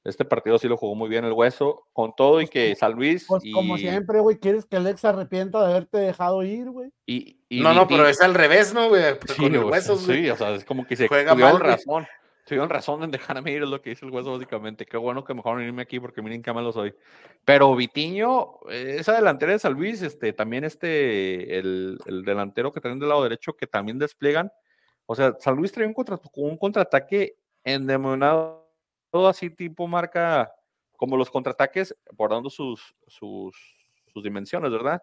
este 0.05 0.23
partido 0.23 0.57
sí 0.57 0.67
lo 0.67 0.77
jugó 0.77 0.95
muy 0.95 1.09
bien 1.09 1.25
el 1.25 1.33
hueso, 1.33 1.87
con 1.91 2.15
todo 2.15 2.39
y 2.39 2.47
que 2.47 2.73
San 2.75 2.93
Luis 2.93 3.25
Pues 3.27 3.43
y, 3.43 3.51
como 3.51 3.77
siempre, 3.77 4.19
güey, 4.21 4.37
quieres 4.37 4.65
que 4.65 4.77
Alex 4.77 5.01
se 5.01 5.07
arrepienta 5.07 5.59
de 5.65 5.71
haberte 5.71 5.97
dejado 5.97 6.41
ir, 6.43 6.69
güey. 6.69 6.91
y- 7.05 7.39
y 7.49 7.61
No, 7.61 7.73
no, 7.73 7.87
pero 7.87 8.07
es 8.07 8.21
al 8.21 8.33
revés, 8.33 8.73
¿no, 8.73 8.87
güey? 8.89 9.03
Sí, 9.27 9.35
Con 9.35 9.53
el 9.53 9.59
güey, 9.61 9.71
huesos, 9.73 10.05
güey. 10.05 10.23
sí, 10.23 10.29
o 10.29 10.35
sea, 10.37 10.55
es 10.55 10.63
como 10.65 10.85
que 10.87 10.95
se 10.95 11.07
Juega 11.07 11.31
tuvieron 11.33 11.53
mal, 11.53 11.61
güey. 11.61 11.75
razón. 11.75 12.07
Tuvieron 12.47 12.69
razón 12.69 13.01
en 13.01 13.09
dejarme 13.09 13.51
ir, 13.53 13.63
es 13.63 13.69
lo 13.69 13.81
que 13.81 13.89
dice 13.89 14.05
el 14.05 14.11
hueso 14.11 14.31
básicamente. 14.33 14.85
Qué 14.85 14.97
bueno 14.97 15.23
que 15.23 15.33
mejor 15.33 15.59
irme 15.63 15.81
aquí 15.81 15.99
porque 15.99 16.21
miren 16.21 16.43
qué 16.43 16.53
malo 16.53 16.71
soy. 16.71 16.93
Pero 17.43 17.75
Vitiño, 17.75 18.59
esa 18.69 19.13
delantera 19.13 19.53
de 19.53 19.57
San 19.57 19.73
Luis, 19.73 20.03
este, 20.03 20.31
también 20.31 20.63
este, 20.63 21.57
el, 21.57 21.97
el 22.05 22.23
delantero 22.23 22.71
que 22.71 22.81
tienen 22.81 22.99
del 22.99 23.09
lado 23.09 23.23
derecho 23.23 23.53
que 23.53 23.65
también 23.65 23.97
despliegan. 23.97 24.51
O 25.07 25.15
sea, 25.15 25.35
San 25.39 25.55
Luis 25.55 25.71
trae 25.71 25.87
un, 25.87 25.93
contra, 25.95 26.19
un 26.35 26.55
contraataque 26.57 27.35
endemoniado, 27.63 28.64
todo 29.15 29.29
así 29.29 29.49
tipo 29.49 29.87
marca, 29.87 30.53
como 30.97 31.15
los 31.15 31.29
contraataques, 31.29 31.95
guardando 32.17 32.49
sus, 32.49 32.93
sus, 33.07 33.55
dimensiones, 34.13 34.69
¿verdad? 34.73 35.01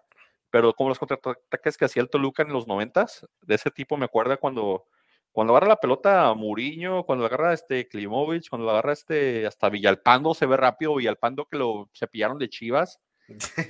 Pero 0.50 0.74
como 0.74 0.90
los 0.90 0.98
contraataques 0.98 1.78
que 1.78 1.86
hacía 1.86 2.02
el 2.02 2.10
Toluca 2.10 2.42
en 2.42 2.52
los 2.52 2.66
noventas, 2.66 3.26
de 3.40 3.54
ese 3.54 3.70
tipo 3.70 3.96
me 3.96 4.04
acuerda 4.04 4.36
cuando, 4.36 4.84
cuando 5.32 5.54
agarra 5.54 5.68
la 5.68 5.80
pelota 5.80 6.28
a 6.28 6.34
Muriño, 6.34 7.04
cuando 7.04 7.24
agarra 7.24 7.54
este 7.54 7.88
Klimovic, 7.88 8.50
cuando 8.50 8.68
agarra 8.68 8.92
este 8.92 9.46
hasta 9.46 9.70
Villalpando, 9.70 10.34
se 10.34 10.44
ve 10.44 10.58
rápido, 10.58 10.96
Villalpando 10.96 11.46
que 11.46 11.56
lo 11.56 11.88
cepillaron 11.94 12.38
de 12.38 12.50
Chivas, 12.50 13.00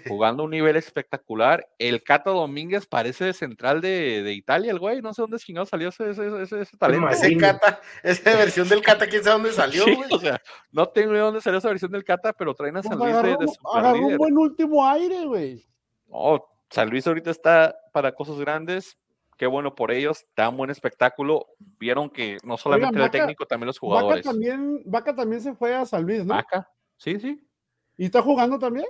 jugando 0.08 0.42
a 0.42 0.44
un 0.46 0.50
nivel 0.50 0.76
espectacular. 0.76 1.68
El 1.78 2.02
Cata 2.02 2.30
Domínguez 2.30 2.86
parece 2.86 3.26
de 3.26 3.32
central 3.32 3.80
de, 3.80 4.22
de 4.22 4.32
Italia, 4.32 4.70
el 4.70 4.78
güey, 4.78 5.02
no 5.02 5.12
sé 5.14 5.22
dónde 5.22 5.38
chingado 5.38 5.66
salió 5.66 5.88
ese, 5.88 6.10
ese, 6.10 6.42
ese, 6.42 6.60
ese 6.60 6.76
talento. 6.76 7.08
Ese. 7.08 7.36
Cata, 7.36 7.80
esa 8.02 8.36
versión 8.36 8.68
del 8.68 8.82
Cata, 8.82 9.06
quién 9.06 9.22
sabe 9.22 9.34
dónde 9.34 9.52
salió, 9.52 9.84
Sí, 9.84 9.94
güey. 9.94 10.08
o 10.12 10.18
sea, 10.18 10.40
no 10.70 10.88
tengo 10.88 11.12
idea 11.12 11.22
dónde 11.22 11.40
salió 11.40 11.58
esa 11.58 11.68
versión 11.68 11.90
del 11.92 12.04
Cata, 12.04 12.32
pero 12.32 12.54
traen 12.54 12.76
a 12.76 12.82
Pues 12.82 12.90
San 12.90 12.98
Luis 12.98 13.12
de, 13.12 13.18
agarró, 13.18 13.38
de 13.38 13.52
agarró 13.74 14.06
un 14.06 14.16
buen 14.16 14.38
último 14.38 14.86
aire, 14.86 15.24
güey. 15.26 15.66
No, 16.08 16.44
San 16.70 16.90
Luis 16.90 17.06
ahorita 17.06 17.30
está 17.30 17.76
para 17.92 18.14
cosas 18.14 18.38
grandes. 18.38 18.96
Qué 19.38 19.46
bueno 19.46 19.74
por 19.74 19.90
ellos, 19.90 20.24
dan 20.36 20.56
buen 20.56 20.70
espectáculo. 20.70 21.46
Vieron 21.58 22.10
que 22.10 22.36
no 22.44 22.56
solamente 22.56 23.02
el 23.02 23.10
técnico, 23.10 23.44
también 23.44 23.66
los 23.66 23.76
Vaca 23.76 23.80
jugadores. 23.80 24.24
también, 24.24 24.82
Vaca 24.84 25.14
también 25.16 25.40
se 25.40 25.54
fue 25.54 25.74
a 25.74 25.84
San 25.84 26.04
Luis, 26.04 26.24
¿no? 26.24 26.34
Vaca, 26.34 26.70
sí, 26.96 27.18
sí. 27.18 27.44
¿Y 27.96 28.04
está 28.04 28.22
jugando 28.22 28.58
también? 28.58 28.86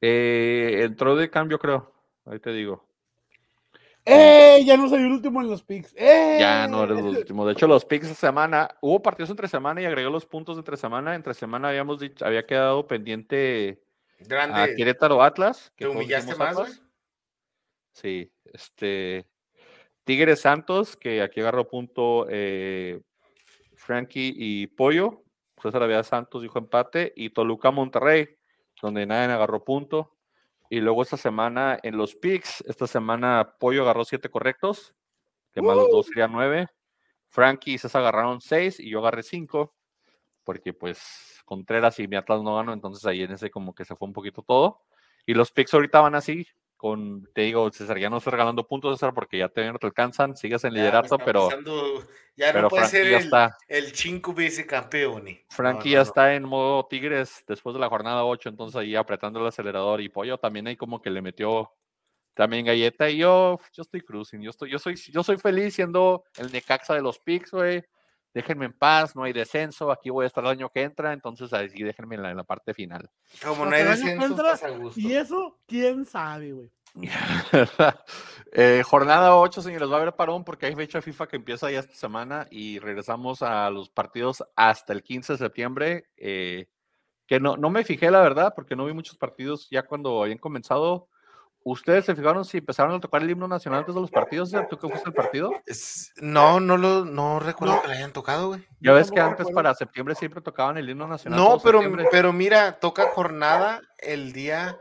Eh, 0.00 0.80
entró 0.82 1.16
de 1.16 1.30
cambio, 1.30 1.58
creo. 1.58 1.92
Ahí 2.24 2.38
te 2.38 2.52
digo. 2.52 2.88
¡Eh! 4.04 4.62
Ya 4.64 4.76
no 4.76 4.88
soy 4.88 5.00
el 5.00 5.12
último 5.12 5.42
en 5.42 5.50
los 5.50 5.62
picks. 5.62 5.94
¡Eh! 5.96 6.38
Ya 6.40 6.66
no 6.66 6.84
eres 6.84 7.02
los 7.02 7.16
últimos. 7.16 7.46
De 7.46 7.52
hecho, 7.52 7.66
los 7.66 7.84
picks 7.84 8.08
de 8.08 8.14
semana, 8.14 8.76
hubo 8.80 9.02
partidos 9.02 9.30
entre 9.30 9.48
semana 9.48 9.82
y 9.82 9.84
agregó 9.84 10.08
los 10.08 10.24
puntos 10.24 10.56
de 10.56 10.60
entre 10.60 10.78
semana. 10.78 11.14
Entre 11.14 11.34
semana 11.34 11.68
habíamos 11.68 12.00
dicho, 12.00 12.24
había 12.24 12.46
quedado 12.46 12.86
pendiente 12.86 13.82
a 14.20 14.24
Grande. 14.24 14.74
Querétaro 14.76 15.22
Atlas. 15.22 15.72
que 15.76 15.84
¿Te 15.84 15.90
humillaste 15.90 16.34
más, 16.36 16.56
Atlas. 16.56 16.82
Sí, 17.92 18.32
este. 18.44 19.26
Tigres 20.04 20.40
Santos, 20.40 20.96
que 20.96 21.20
aquí 21.20 21.40
agarró 21.40 21.68
punto 21.68 22.26
eh, 22.30 23.02
Frankie 23.74 24.32
y 24.34 24.68
Pollo. 24.68 25.22
César 25.60 25.82
había 25.82 26.02
Santos 26.02 26.40
dijo 26.40 26.58
empate. 26.58 27.12
Y 27.14 27.28
Toluca 27.28 27.70
Monterrey, 27.70 28.37
donde 28.82 29.06
nadie 29.06 29.32
agarró 29.32 29.64
punto. 29.64 30.16
Y 30.70 30.80
luego 30.80 31.02
esta 31.02 31.16
semana 31.16 31.78
en 31.82 31.96
los 31.96 32.14
picks, 32.14 32.62
esta 32.68 32.86
semana 32.86 33.56
Pollo 33.58 33.82
agarró 33.82 34.04
siete 34.04 34.28
correctos, 34.28 34.94
que 35.52 35.62
más 35.62 35.76
los 35.76 35.90
dos 35.90 36.06
serían 36.06 36.32
nueve. 36.32 36.68
Frankie 37.28 37.74
y 37.74 37.78
César 37.78 38.02
agarraron 38.02 38.40
6 38.40 38.80
y 38.80 38.90
yo 38.90 39.00
agarré 39.00 39.22
5, 39.22 39.74
porque 40.44 40.72
pues 40.72 41.42
Contreras 41.44 41.98
y 41.98 42.08
mi 42.08 42.16
Atlas 42.16 42.42
no 42.42 42.56
ganó, 42.56 42.72
entonces 42.72 43.04
ahí 43.06 43.22
en 43.22 43.32
ese 43.32 43.50
como 43.50 43.74
que 43.74 43.84
se 43.84 43.96
fue 43.96 44.08
un 44.08 44.14
poquito 44.14 44.42
todo. 44.42 44.82
Y 45.26 45.34
los 45.34 45.52
picks 45.52 45.74
ahorita 45.74 46.00
van 46.00 46.14
así, 46.14 46.46
con, 46.78 47.28
te 47.34 47.42
digo, 47.42 47.70
César, 47.70 47.98
ya 47.98 48.08
no 48.08 48.16
estoy 48.18 48.30
regalando 48.30 48.66
puntos, 48.66 48.98
César, 48.98 49.12
porque 49.12 49.36
ya 49.36 49.48
te, 49.48 49.70
no 49.70 49.78
te 49.78 49.86
alcanzan, 49.86 50.36
sigues 50.36 50.62
en 50.64 50.72
liderato, 50.72 51.18
pero, 51.18 51.50
ya 52.36 52.52
pero 52.52 52.62
no 52.62 52.68
puede 52.68 52.86
Frankie 52.86 53.04
ser 53.04 53.06
el, 53.08 53.14
está. 53.14 53.58
el 53.66 53.92
chinco 53.92 54.32
vicecampeón. 54.32 55.26
Frankie 55.48 55.90
ya 55.90 56.02
está 56.02 56.34
en 56.34 56.44
modo 56.44 56.86
Tigres 56.86 57.44
después 57.48 57.74
de 57.74 57.80
la 57.80 57.88
jornada 57.88 58.24
8, 58.24 58.48
entonces 58.48 58.80
ahí 58.80 58.94
apretando 58.94 59.40
el 59.40 59.48
acelerador 59.48 60.00
y 60.00 60.08
Pollo 60.08 60.38
también 60.38 60.68
ahí 60.68 60.76
como 60.76 61.02
que 61.02 61.10
le 61.10 61.20
metió 61.20 61.70
también 62.32 62.64
galleta 62.64 63.10
y 63.10 63.18
yo, 63.18 63.58
yo 63.72 63.82
estoy 63.82 64.00
cruising, 64.00 64.40
yo 64.40 64.50
estoy, 64.50 64.70
yo 64.70 64.78
soy, 64.78 64.94
yo 64.94 65.24
soy 65.24 65.36
feliz 65.36 65.74
siendo 65.74 66.22
el 66.36 66.52
Necaxa 66.52 66.94
de 66.94 67.02
los 67.02 67.18
picks, 67.18 67.50
güey. 67.50 67.84
Déjenme 68.38 68.66
en 68.66 68.72
paz, 68.72 69.16
no 69.16 69.24
hay 69.24 69.32
descenso, 69.32 69.90
aquí 69.90 70.10
voy 70.10 70.22
a 70.22 70.28
estar 70.28 70.44
el 70.44 70.50
año 70.50 70.70
que 70.70 70.82
entra, 70.82 71.12
entonces 71.12 71.52
ahí 71.52 71.68
sí 71.70 71.82
déjenme 71.82 72.14
en 72.14 72.22
la, 72.22 72.30
en 72.30 72.36
la 72.36 72.44
parte 72.44 72.72
final. 72.72 73.10
Como 73.44 73.66
no 73.66 73.74
hay 73.74 73.82
descenso, 73.82 74.26
entra, 74.26 74.52
estás 74.52 74.70
a 74.70 74.76
gusto. 74.76 75.00
Y 75.00 75.12
eso, 75.12 75.58
quién 75.66 76.06
sabe, 76.06 76.52
güey. 76.52 76.70
Eh, 78.52 78.82
jornada 78.84 79.36
8, 79.36 79.60
señores, 79.60 79.90
va 79.90 79.96
a 79.96 80.00
haber 80.02 80.14
parón 80.14 80.44
porque 80.44 80.66
hay 80.66 80.76
fecha 80.76 81.02
FIFA 81.02 81.26
que 81.26 81.36
empieza 81.36 81.68
ya 81.68 81.80
esta 81.80 81.94
semana 81.94 82.46
y 82.50 82.78
regresamos 82.78 83.42
a 83.42 83.68
los 83.70 83.90
partidos 83.90 84.44
hasta 84.54 84.92
el 84.92 85.02
15 85.02 85.32
de 85.32 85.38
septiembre. 85.38 86.06
eh, 86.16 86.68
que 87.26 87.40
no, 87.40 87.56
no 87.56 87.70
me 87.70 87.84
fijé, 87.84 88.10
la 88.10 88.22
verdad, 88.22 88.54
porque 88.56 88.76
no 88.76 88.86
vi 88.86 88.94
muchos 88.94 89.18
partidos 89.18 89.68
ya 89.68 89.82
cuando 89.82 90.22
habían 90.22 90.38
comenzado. 90.38 91.08
¿Ustedes 91.64 92.04
se 92.06 92.14
fijaron 92.14 92.44
si 92.44 92.58
empezaron 92.58 92.94
a 92.94 93.00
tocar 93.00 93.22
el 93.22 93.28
himno 93.30 93.46
nacional 93.48 93.80
antes 93.80 93.94
de 93.94 94.00
los 94.00 94.10
partidos? 94.10 94.50
¿Tú 94.70 94.78
que 94.78 94.88
fuiste 94.88 95.08
el 95.08 95.14
partido? 95.14 95.52
Es- 95.66 96.12
No, 96.16 96.60
no 96.60 96.76
lo, 96.78 97.04
no 97.04 97.40
recuerdo 97.40 97.74
No. 97.74 97.82
que 97.82 97.88
le 97.88 97.94
hayan 97.94 98.12
tocado, 98.12 98.48
güey. 98.48 98.66
Ya 98.80 98.92
ves 98.92 99.10
que 99.10 99.20
antes 99.20 99.38
recuerdo. 99.40 99.54
para 99.56 99.74
septiembre 99.74 100.14
siempre 100.14 100.40
tocaban 100.40 100.78
el 100.78 100.88
himno 100.88 101.06
nacional. 101.06 101.38
No, 101.38 101.58
pero, 101.60 101.80
septiembre. 101.80 102.08
pero 102.10 102.32
mira, 102.32 102.78
toca 102.78 103.08
jornada 103.10 103.82
el 103.98 104.32
día, 104.32 104.78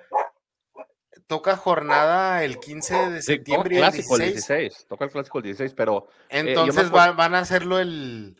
toca 1.28 1.58
jornada 1.58 2.44
el 2.44 2.58
15 2.60 2.94
de 3.10 3.22
Sí, 3.22 3.34
toca 3.34 3.36
septiembre 3.38 3.70
el 3.70 3.74
y 3.74 3.84
el 3.84 3.84
clásico 3.92 4.16
el 4.16 4.22
16. 4.22 4.60
16, 4.60 4.88
toca 4.88 5.06
el 5.06 5.12
clásico 5.12 5.38
el 5.40 5.44
16, 5.44 5.74
pero 5.74 6.08
me 6.32 6.40
Entonces 6.40 6.86
acuerdo- 6.88 6.96
va- 6.96 7.12
van 7.12 7.36
a 7.36 7.40
hacerlo 7.40 7.80
el, 7.80 8.40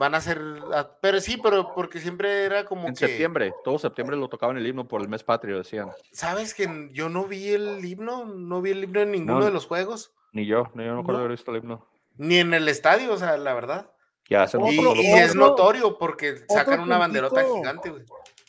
van 0.00 0.14
a 0.14 0.18
hacer, 0.18 0.40
ah, 0.72 0.88
pero 1.02 1.20
sí, 1.20 1.36
pero 1.36 1.74
porque 1.74 2.00
siempre 2.00 2.44
era 2.44 2.64
como 2.64 2.88
en 2.88 2.94
que, 2.94 3.06
septiembre, 3.06 3.52
todo 3.62 3.78
septiembre 3.78 4.16
lo 4.16 4.28
tocaban 4.28 4.56
el 4.56 4.66
himno 4.66 4.88
por 4.88 5.02
el 5.02 5.08
mes 5.10 5.22
patrio, 5.22 5.58
decían. 5.58 5.90
¿sabes 6.10 6.54
que 6.54 6.88
yo 6.92 7.10
no 7.10 7.24
vi 7.26 7.50
el 7.50 7.84
himno? 7.84 8.24
No 8.24 8.62
vi 8.62 8.70
el 8.70 8.82
himno 8.84 9.00
en 9.02 9.10
ninguno 9.12 9.40
No. 9.40 9.44
de 9.44 9.50
los 9.52 9.66
juegos, 9.66 10.12
Ni 10.32 10.46
yo, 10.46 10.70
ni 10.74 10.84
yo 10.84 10.90
no 10.90 10.94
me 10.96 11.00
acuerdo 11.02 11.18
No. 11.18 11.24
haber 11.26 11.36
visto 11.36 11.50
el 11.50 11.58
himno. 11.58 11.86
ni 12.16 12.38
en 12.38 12.54
el 12.54 12.66
estadio, 12.68 13.12
o 13.12 13.18
sea, 13.18 13.36
la 13.36 13.52
verdad. 13.52 13.90
Ya 14.28 14.44
Otro- 14.44 14.68
Y, 14.70 15.00
y 15.00 15.12
es 15.12 15.34
notorio 15.34 15.98
porque 15.98 16.44
sacan 16.48 16.80
una 16.80 16.96
banderota 16.98 17.34
puntito. 17.42 17.56
gigante, 17.56 17.90
güey. 17.90 18.04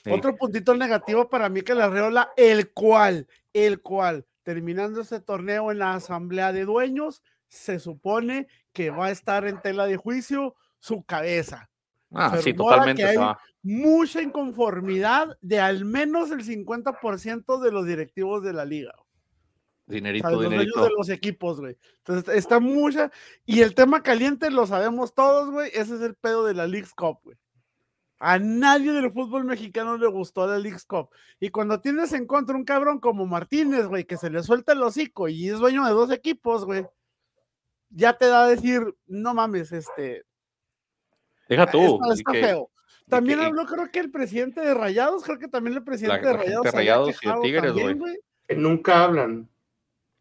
Sí. 0.06 0.12
Otro 0.12 0.36
puntito 0.38 0.74
negativo 0.76 1.28
para 1.30 1.50
mí 1.50 1.62
que 1.64 1.76
la 1.76 1.90
Reola, 1.90 2.32
el 2.38 2.72
cual, 2.72 3.28
el 3.54 3.82
cual, 3.82 4.26
terminando 4.44 5.02
este 5.02 5.20
torneo 5.20 5.70
en 5.72 5.80
la 5.80 5.94
asamblea 5.96 6.54
de 6.54 6.64
dueños, 6.66 7.22
se 7.50 7.80
supone 7.80 8.48
que 8.74 8.90
va 8.90 9.08
a 9.08 9.12
estar 9.12 9.46
en 9.46 9.62
tela 9.62 9.86
de 9.86 9.98
juicio 9.98 10.56
su 10.82 11.04
cabeza. 11.04 11.70
Ah, 12.14 12.36
se 12.36 12.42
sí, 12.44 12.54
totalmente 12.54 13.04
que 13.04 13.08
hay- 13.10 13.16
va. 13.18 13.40
Mucha 13.64 14.22
inconformidad 14.22 15.38
de 15.40 15.60
al 15.62 15.86
menos 15.86 16.32
el 16.32 16.44
50% 16.44 17.62
de 17.62 17.72
los 17.72 17.86
directivos 17.86 18.44
de 18.44 18.52
la 18.54 18.66
liga. 18.66 18.92
o 18.98 19.06
sea, 19.94 19.96
Dinerito, 19.96 20.28
de 20.28 20.34
los 20.34 20.42
dueños 20.44 20.60
dinerito. 20.60 20.84
de 20.84 20.90
los 20.98 21.10
equipos, 21.10 21.60
güey. 21.60 21.78
Entonces 22.00 22.36
está 22.36 22.60
mucha. 22.60 23.12
Y 23.46 23.62
el 23.62 23.76
tema 23.76 24.02
caliente 24.04 24.50
lo 24.50 24.66
sabemos 24.66 25.14
todos, 25.14 25.52
güey. 25.52 25.70
Ese 25.74 25.96
es 25.96 26.02
el 26.02 26.16
pedo 26.16 26.44
de 26.46 26.54
la 26.54 26.66
League's 26.68 26.94
Cup, 26.94 27.20
güey. 27.24 27.38
A 28.20 28.38
nadie 28.40 28.92
del 28.94 29.12
fútbol 29.12 29.44
mexicano 29.46 29.98
le 29.98 30.08
gustó 30.08 30.46
la 30.48 30.58
League's 30.60 30.86
Cup. 30.86 31.10
Y 31.40 31.50
cuando 31.50 31.82
tienes 31.82 32.14
en 32.14 32.26
contra 32.28 32.56
un 32.56 32.64
cabrón 32.66 33.00
como 33.00 33.26
Martínez, 33.26 33.86
güey, 33.88 34.06
que 34.06 34.18
se 34.18 34.30
le 34.30 34.42
suelta 34.44 34.74
el 34.74 34.84
hocico 34.84 35.28
y 35.28 35.50
es 35.50 35.60
dueño 35.60 35.86
de 35.86 35.92
dos 35.92 36.12
equipos, 36.12 36.66
güey, 36.66 36.86
ya 37.90 38.14
te 38.18 38.28
da 38.28 38.44
a 38.44 38.48
decir, 38.48 38.82
no 39.08 39.34
mames, 39.34 39.72
este, 39.72 40.24
Deja 41.52 41.70
tú. 41.70 41.96
está, 42.02 42.08
y 42.08 42.20
está 42.20 42.32
que- 42.32 42.44
feo. 42.46 42.70
También 43.10 43.40
que- 43.40 43.46
habló, 43.46 43.66
creo 43.66 43.92
que 43.92 44.00
el 44.00 44.10
presidente 44.10 44.62
de 44.62 44.74
Rayados, 44.74 45.24
creo 45.24 45.38
que 45.38 45.50
también 45.50 45.76
el 45.76 45.84
presidente 45.84 46.22
la 46.24 46.32
de 46.32 46.38
Rayados. 46.38 46.64
de 46.64 46.72
Rayados 46.72 47.10
y 47.22 47.28
de 47.28 47.36
Tigres, 47.42 47.74
güey. 47.74 48.18
Que 48.48 48.56
nunca 48.56 49.04
hablan. 49.04 49.50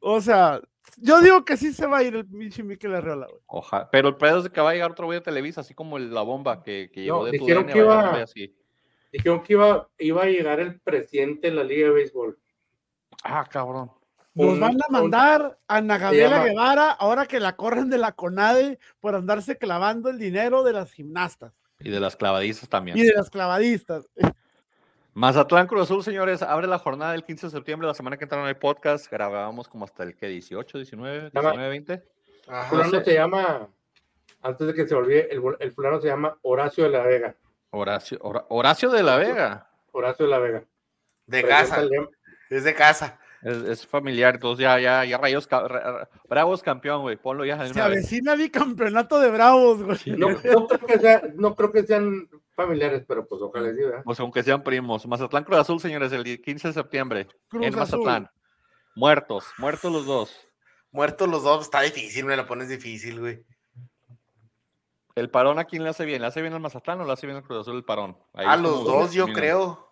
O 0.01 0.21
sea, 0.21 0.61
yo 0.97 1.21
digo 1.21 1.45
que 1.45 1.57
sí 1.57 1.73
se 1.73 1.87
va 1.87 1.99
a 1.99 2.03
ir 2.03 2.17
el 2.17 2.27
pinche 2.27 2.65
Mikel 2.65 2.95
Arreola, 2.95 3.27
güey. 3.29 3.41
Oja- 3.47 3.89
Pero 3.93 4.09
el 4.09 4.17
pedo 4.17 4.39
es 4.39 4.45
de 4.45 4.51
que 4.51 4.61
va 4.61 4.71
a 4.71 4.73
llegar 4.73 4.91
otro 4.91 5.07
güey 5.07 5.19
de 5.21 5.25
Televisa, 5.25 5.61
así 5.61 5.73
como 5.73 5.99
el- 5.99 6.13
la 6.13 6.23
bomba 6.23 6.63
que, 6.65 6.91
que 6.93 7.03
llegó 7.03 7.19
No, 7.19 7.25
de 7.27 7.31
dijeron 7.33 7.67
que 7.67 7.81
a 7.81 8.11
güey 8.11 8.23
así. 8.23 8.57
Dijeron 9.13 9.43
que 9.43 9.53
iba, 9.53 9.89
iba 9.99 10.23
a 10.23 10.27
llegar 10.27 10.59
el 10.59 10.81
presidente 10.81 11.49
de 11.51 11.55
la 11.55 11.63
Liga 11.65 11.89
de 11.89 11.95
Béisbol. 11.95 12.39
Ah, 13.23 13.45
cabrón. 13.49 13.91
Nos 14.35 14.47
Un- 14.55 14.61
van 14.61 14.71
a 14.73 14.87
un- 14.89 14.93
mandar 14.93 15.59
a 15.67 15.77
Ana 15.77 15.99
Gabriela 15.99 16.45
Guevara 16.45 16.91
ahora 16.93 17.27
que 17.27 17.41
la 17.41 17.57
corren 17.57 17.91
de 17.91 17.99
la 17.99 18.13
CONADE 18.13 18.79
por 19.01 19.15
andarse 19.15 19.59
clavando 19.59 20.09
el 20.09 20.19
dinero 20.19 20.63
de 20.63 20.73
las 20.73 20.93
gimnastas 20.93 21.53
Y 21.81 21.91
de 21.91 21.99
las 21.99 22.15
clavadizas 22.17 22.69
también. 22.69 22.97
y 22.97 23.03
de 23.03 23.13
las 23.15 23.29
clavadistas. 23.29 24.09
Mazatlán 25.15 25.67
Cruz 25.67 25.83
Azul, 25.83 26.05
señores, 26.05 26.41
abre 26.43 26.69
la 26.69 26.79
jornada 26.79 27.13
del 27.13 27.25
15 27.25 27.47
de 27.49 27.51
septiembre, 27.51 27.89
la 27.89 27.95
semana 27.95 28.17
que 28.17 28.25
entra 28.25 28.41
en 28.41 28.47
el 28.47 28.57
podcast. 28.57 29.11
Grabábamos 29.11 29.69
como 29.69 29.85
hasta 29.85 30.05
el 30.05 30.15
que 30.15 30.29
18, 30.29 30.79
19, 30.79 31.31
Llama- 31.35 31.51
19, 31.51 31.69
20. 31.69 32.03
Ajá. 32.49 32.69
fulano 32.71 32.91
sé. 32.91 33.05
se 33.05 33.15
llama, 33.15 33.69
antes 34.43 34.67
de 34.69 34.75
que 34.75 34.87
se 34.87 34.95
olvide, 34.95 35.29
el, 35.33 35.43
el 35.59 35.73
fulano 35.73 36.01
se 36.01 36.07
llama 36.07 36.37
Horacio 36.43 36.85
de 36.85 36.91
la 36.91 37.03
Vega. 37.03 37.35
Horacio, 37.71 38.19
Hora- 38.23 38.45
Horacio 38.49 38.91
de 38.91 39.03
la 39.03 39.17
Vega. 39.17 39.67
Horacio 39.93 40.25
de 40.27 40.31
la 40.31 40.39
Vega. 40.39 40.65
De 41.27 41.43
Presenta 41.43 41.57
casa, 41.77 41.81
el 41.83 42.09
es 42.49 42.65
de 42.65 42.75
casa. 42.75 43.19
Es, 43.43 43.57
es 43.57 43.87
familiar, 43.87 44.35
entonces 44.35 44.63
ya, 44.63 44.79
ya, 44.79 45.05
ya 45.05 45.17
Rayos, 45.17 45.47
ca- 45.47 45.67
Ra- 45.67 45.91
Ra- 45.93 46.09
Bravos 46.29 46.63
campeón, 46.63 47.01
güey. 47.03 47.17
Ponlo 47.17 47.45
ya 47.45 47.57
Se 47.65 47.73
una 47.73 47.89
vez. 47.89 47.99
avecina 47.99 48.35
bicampeonato 48.35 49.19
de 49.19 49.31
Bravos, 49.31 49.83
güey. 49.83 49.99
No, 50.19 50.31
no 50.31 50.37
creo 50.39 50.79
que 50.87 50.99
sea- 50.99 51.23
no 51.37 51.55
creo 51.57 51.73
que 51.73 51.83
sean 51.85 52.29
familiares, 52.55 53.03
pero 53.09 53.27
pues 53.27 53.41
ojalá 53.41 53.73
sí, 53.73 53.81
¿verdad? 53.83 54.03
Pues 54.05 54.21
aunque 54.21 54.43
sean 54.43 54.63
primos. 54.63 55.07
Mazatlán 55.07 55.45
Cruz 55.45 55.59
Azul, 55.61 55.81
señores, 55.81 56.13
el 56.13 56.43
15 56.43 56.69
de 56.69 56.75
septiembre. 56.75 57.29
Cruz 57.49 57.63
en 57.67 57.79
Azul. 57.79 58.01
Mazatlán. 58.01 58.31
Muertos, 58.95 59.47
muertos 59.57 59.91
los 59.91 60.05
dos. 60.05 60.37
Muertos 60.93 61.29
los 61.29 61.43
dos, 61.43 61.63
está 61.63 61.81
difícil, 61.81 62.25
me 62.27 62.37
lo 62.37 62.47
pones 62.47 62.69
difícil, 62.69 63.21
güey. 63.21 63.43
¿El 65.15 65.31
parón 65.31 65.59
a 65.59 65.65
quién 65.65 65.83
le 65.83 65.91
hace 65.91 66.05
bien? 66.05 66.21
¿Le 66.23 66.29
hace 66.29 66.41
bien 66.41 66.55
al 66.55 66.61
Mazatlán 66.61 67.01
o 67.01 67.05
le 67.05 67.13
hace 67.13 67.27
bien 67.27 67.37
al 67.37 67.43
Cruz 67.45 67.61
Azul 67.61 67.77
el 67.77 67.85
parón? 67.85 68.17
Ahí 68.33 68.47
A 68.47 68.57
los 68.57 68.85
dos, 68.85 69.13
yo 69.13 69.27
creo. 69.27 69.90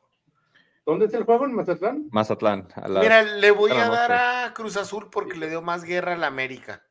¿Dónde 0.89 1.05
es 1.05 1.13
el 1.13 1.25
juego 1.25 1.45
en 1.45 1.53
Mazatlán? 1.55 2.09
Mazatlán. 2.11 2.67
a 2.75 2.89
las- 2.89 3.03
Mira, 3.03 3.21
le 3.23 3.51
voy 3.51 3.73
a 3.73 3.85
a 3.85 3.91
dar 3.91 4.13
a 4.47 4.55
Cruz 4.55 4.79
Azul 4.79 5.11
porque 5.13 5.37
le 5.37 5.51
dio 5.51 5.61
más 5.61 5.85
guerra 5.85 6.15
a 6.15 6.17
la 6.17 6.29
América. 6.29 6.83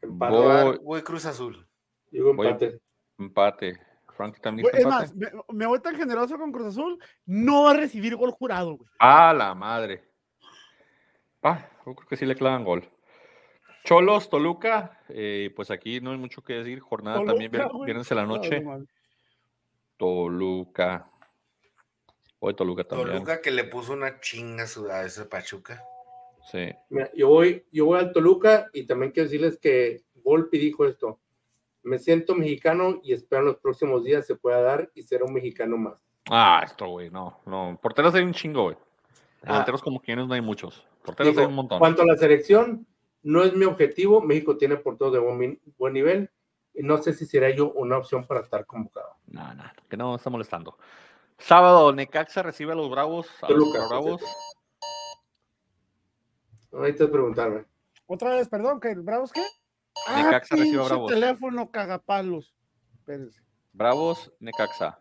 Empate. 0.00 0.32
Voy, 0.36 0.50
a 0.52 0.78
Voy- 0.80 1.02
Cruz 1.02 1.26
Azul. 1.26 1.66
Digo 2.12 2.32
voy- 2.34 2.46
empate. 2.46 2.80
Empate. 3.18 3.80
Frankie 4.16 4.40
también 4.40 4.62
Güey, 4.70 4.76
Es 4.80 4.84
empate. 4.84 5.06
más, 5.06 5.14
me, 5.16 5.30
me 5.52 5.66
voy 5.66 5.80
tan 5.80 5.96
generoso 5.96 6.38
con 6.38 6.52
Cruz 6.52 6.68
Azul, 6.68 6.96
no 7.26 7.64
va 7.64 7.72
a 7.72 7.76
recibir 7.76 8.14
gol 8.14 8.30
jurado, 8.30 8.76
güey. 8.76 8.88
A 9.00 9.32
la 9.32 9.56
madre. 9.56 10.08
Ah, 11.42 11.66
yo 11.84 11.96
creo 11.96 12.08
que 12.08 12.16
sí 12.16 12.26
le 12.26 12.36
clavan 12.36 12.62
gol. 12.62 12.88
Cholos, 13.84 14.30
Toluca, 14.30 15.00
eh, 15.08 15.52
pues 15.56 15.72
aquí 15.72 16.00
no 16.00 16.12
hay 16.12 16.18
mucho 16.18 16.42
que 16.42 16.52
decir. 16.52 16.78
Jornada 16.78 17.24
también, 17.24 17.50
vier- 17.50 17.84
viernes 17.84 18.08
en 18.12 18.16
la 18.18 18.22
No, 18.26 18.36
noche. 18.36 18.62
Toluca. 20.02 21.08
Hoy 22.40 22.54
Toluca 22.54 22.82
también. 22.82 23.12
Toluca 23.12 23.40
que 23.40 23.52
le 23.52 23.62
puso 23.62 23.92
una 23.92 24.18
chinga 24.18 24.64
a 24.64 24.66
su- 24.66 24.90
a 24.90 25.04
ese 25.04 25.26
Pachuca. 25.26 25.80
Sí. 26.50 26.70
Mira, 26.90 27.08
yo 27.14 27.28
voy, 27.28 27.64
yo 27.70 27.86
voy 27.86 28.00
al 28.00 28.12
Toluca 28.12 28.66
y 28.72 28.84
también 28.84 29.12
quiero 29.12 29.28
decirles 29.28 29.58
que 29.58 30.02
Volpi 30.24 30.58
dijo 30.58 30.86
esto. 30.86 31.20
Me 31.84 32.00
siento 32.00 32.34
mexicano 32.34 32.98
y 33.04 33.12
espero 33.12 33.42
en 33.42 33.46
los 33.46 33.58
próximos 33.58 34.02
días 34.02 34.26
se 34.26 34.34
pueda 34.34 34.60
dar 34.60 34.90
y 34.92 35.02
ser 35.04 35.22
un 35.22 35.32
mexicano 35.32 35.76
más. 35.76 36.04
Ah, 36.28 36.62
esto, 36.64 36.88
güey, 36.88 37.08
no, 37.08 37.38
no. 37.46 37.78
Porteros 37.80 38.12
hay 38.16 38.24
un 38.24 38.32
chingo, 38.34 38.64
güey. 38.64 38.76
Ah. 39.42 39.52
Delanteros 39.52 39.82
como 39.82 40.00
quienes 40.00 40.26
no 40.26 40.34
hay 40.34 40.40
muchos. 40.40 40.84
Porteros 41.04 41.30
Digo, 41.32 41.42
hay 41.42 41.46
un 41.46 41.54
montón. 41.54 41.78
Cuanto 41.78 42.02
a 42.02 42.06
la 42.06 42.16
selección, 42.16 42.88
no 43.22 43.44
es 43.44 43.54
mi 43.54 43.66
objetivo. 43.66 44.20
México 44.20 44.56
tiene 44.56 44.76
porteros 44.78 45.12
de 45.12 45.20
buen, 45.20 45.94
nivel 45.94 46.28
no 46.74 46.98
sé 46.98 47.12
si 47.12 47.26
será 47.26 47.50
yo 47.50 47.72
una 47.72 47.98
opción 47.98 48.26
para 48.26 48.40
estar 48.40 48.66
convocado. 48.66 49.16
No, 49.26 49.54
no, 49.54 49.64
que 49.88 49.96
no 49.96 50.14
está 50.14 50.30
molestando. 50.30 50.78
Sábado, 51.38 51.92
Necaxa 51.92 52.42
recibe 52.42 52.72
a 52.72 52.74
los 52.74 52.90
Bravos. 52.90 53.26
A 53.42 53.48
los 53.50 53.58
Toluca, 53.58 53.86
Bravos. 53.88 54.22
No 56.70 56.80
necesitas 56.80 57.10
preguntarme. 57.10 57.64
Otra 58.06 58.30
vez, 58.30 58.48
perdón, 58.48 58.80
que 58.80 58.94
Bravos 58.94 59.32
qué? 59.32 59.44
Ah, 60.06 60.22
Necaxa 60.22 60.56
recibe 60.56 60.82
a 60.82 60.86
Bravos. 60.86 61.12
teléfono 61.12 61.70
cagapalos. 61.70 62.54
Espérense. 62.98 63.42
Bravos, 63.72 64.32
Necaxa. 64.40 65.00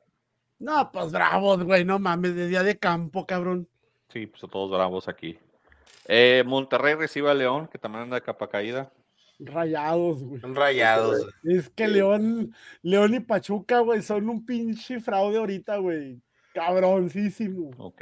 No, 0.60 0.92
pues 0.92 1.12
Bravos, 1.12 1.64
güey, 1.64 1.86
no 1.86 2.00
mames, 2.00 2.36
de 2.36 2.48
día 2.48 2.64
de 2.64 2.78
campo, 2.78 3.26
cabrón. 3.26 3.68
Sí, 4.10 4.28
pues 4.28 4.42
todos 4.52 4.70
bravos 4.70 5.08
aquí. 5.08 5.40
Eh, 6.06 6.44
Monterrey 6.46 6.96
recibe 6.96 7.32
a 7.32 7.34
León, 7.34 7.68
que 7.68 7.78
también 7.78 8.04
anda 8.04 8.16
de 8.16 8.22
capa 8.22 8.50
caída. 8.50 8.92
Rayados, 9.44 10.24
güey. 10.24 10.40
Son 10.40 10.56
rayados. 10.56 11.28
Es 11.44 11.70
que 11.70 11.88
León, 11.88 12.54
León 12.84 13.16
y 13.16 13.20
Pachuca, 13.20 13.80
güey, 13.80 14.02
son 14.02 14.30
un 14.30 14.46
pinche 14.46 15.00
fraude 15.00 15.38
ahorita, 15.38 15.78
güey. 15.78 16.22
Cabroncísimo. 16.54 17.72
Ok. 17.78 18.02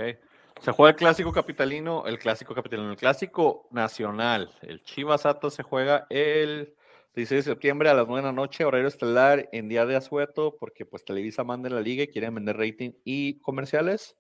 Se 0.59 0.71
juega 0.73 0.91
el 0.91 0.97
clásico 0.97 1.31
capitalino, 1.31 2.05
el 2.05 2.19
clásico 2.19 2.53
capitalino, 2.53 2.91
el 2.91 2.97
clásico 2.97 3.69
nacional. 3.71 4.51
El 4.61 4.83
Chivas 4.83 5.25
Atlas 5.25 5.53
se 5.53 5.63
juega 5.63 6.05
el 6.09 6.75
16 7.15 7.45
de 7.45 7.51
septiembre 7.51 7.89
a 7.89 7.93
las 7.93 8.07
9 8.07 8.21
de 8.21 8.27
la 8.27 8.33
noche, 8.33 8.65
horario 8.65 8.89
estelar 8.89 9.47
en 9.53 9.69
día 9.69 9.85
de 9.85 9.95
asueto, 9.95 10.57
porque 10.59 10.85
pues 10.85 11.05
Televisa 11.05 11.45
manda 11.45 11.69
en 11.69 11.75
la 11.75 11.81
liga 11.81 12.03
y 12.03 12.07
quieren 12.07 12.35
vender 12.35 12.57
rating 12.57 12.91
y 13.05 13.39
comerciales. 13.39 14.17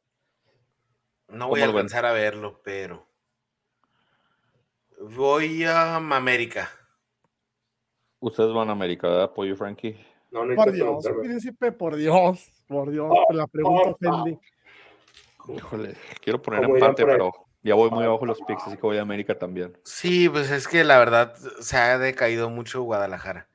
No 1.27 1.49
voy 1.49 1.61
a 1.61 1.65
alcanzar 1.65 2.05
a 2.05 2.13
verlo, 2.13 2.61
pero. 2.63 3.05
Voy 5.01 5.65
a 5.65 5.95
América. 5.95 6.71
Ustedes 8.19 8.53
van 8.53 8.69
a 8.69 8.73
América, 8.73 9.07
¿verdad? 9.07 9.33
Pollo 9.33 9.55
Frankie. 9.55 9.97
No, 10.31 10.45
no 10.45 10.55
Por 10.55 10.71
Dios, 10.71 11.05
príncipe, 11.21 11.71
por 11.71 11.95
Dios, 11.95 12.51
por 12.67 12.91
Dios, 12.91 13.11
la 13.31 13.47
pregunta 13.47 13.89
ofende. 13.89 14.39
Híjole, 15.55 15.95
quiero 16.21 16.41
poner 16.41 16.63
empate, 16.63 17.03
pero 17.03 17.31
ya 17.63 17.73
voy 17.73 17.89
muy 17.89 18.03
abajo 18.03 18.25
los 18.25 18.39
picks, 18.41 18.67
así 18.67 18.75
que 18.75 18.81
voy 18.81 18.97
a 18.97 19.01
América 19.01 19.39
también. 19.39 19.75
Sí, 19.83 20.29
pues 20.29 20.51
es 20.51 20.67
que 20.67 20.83
la 20.83 20.99
verdad 20.99 21.33
se 21.59 21.77
ha 21.77 21.97
decaído 21.97 22.49
mucho 22.49 22.83
Guadalajara. 22.83 23.47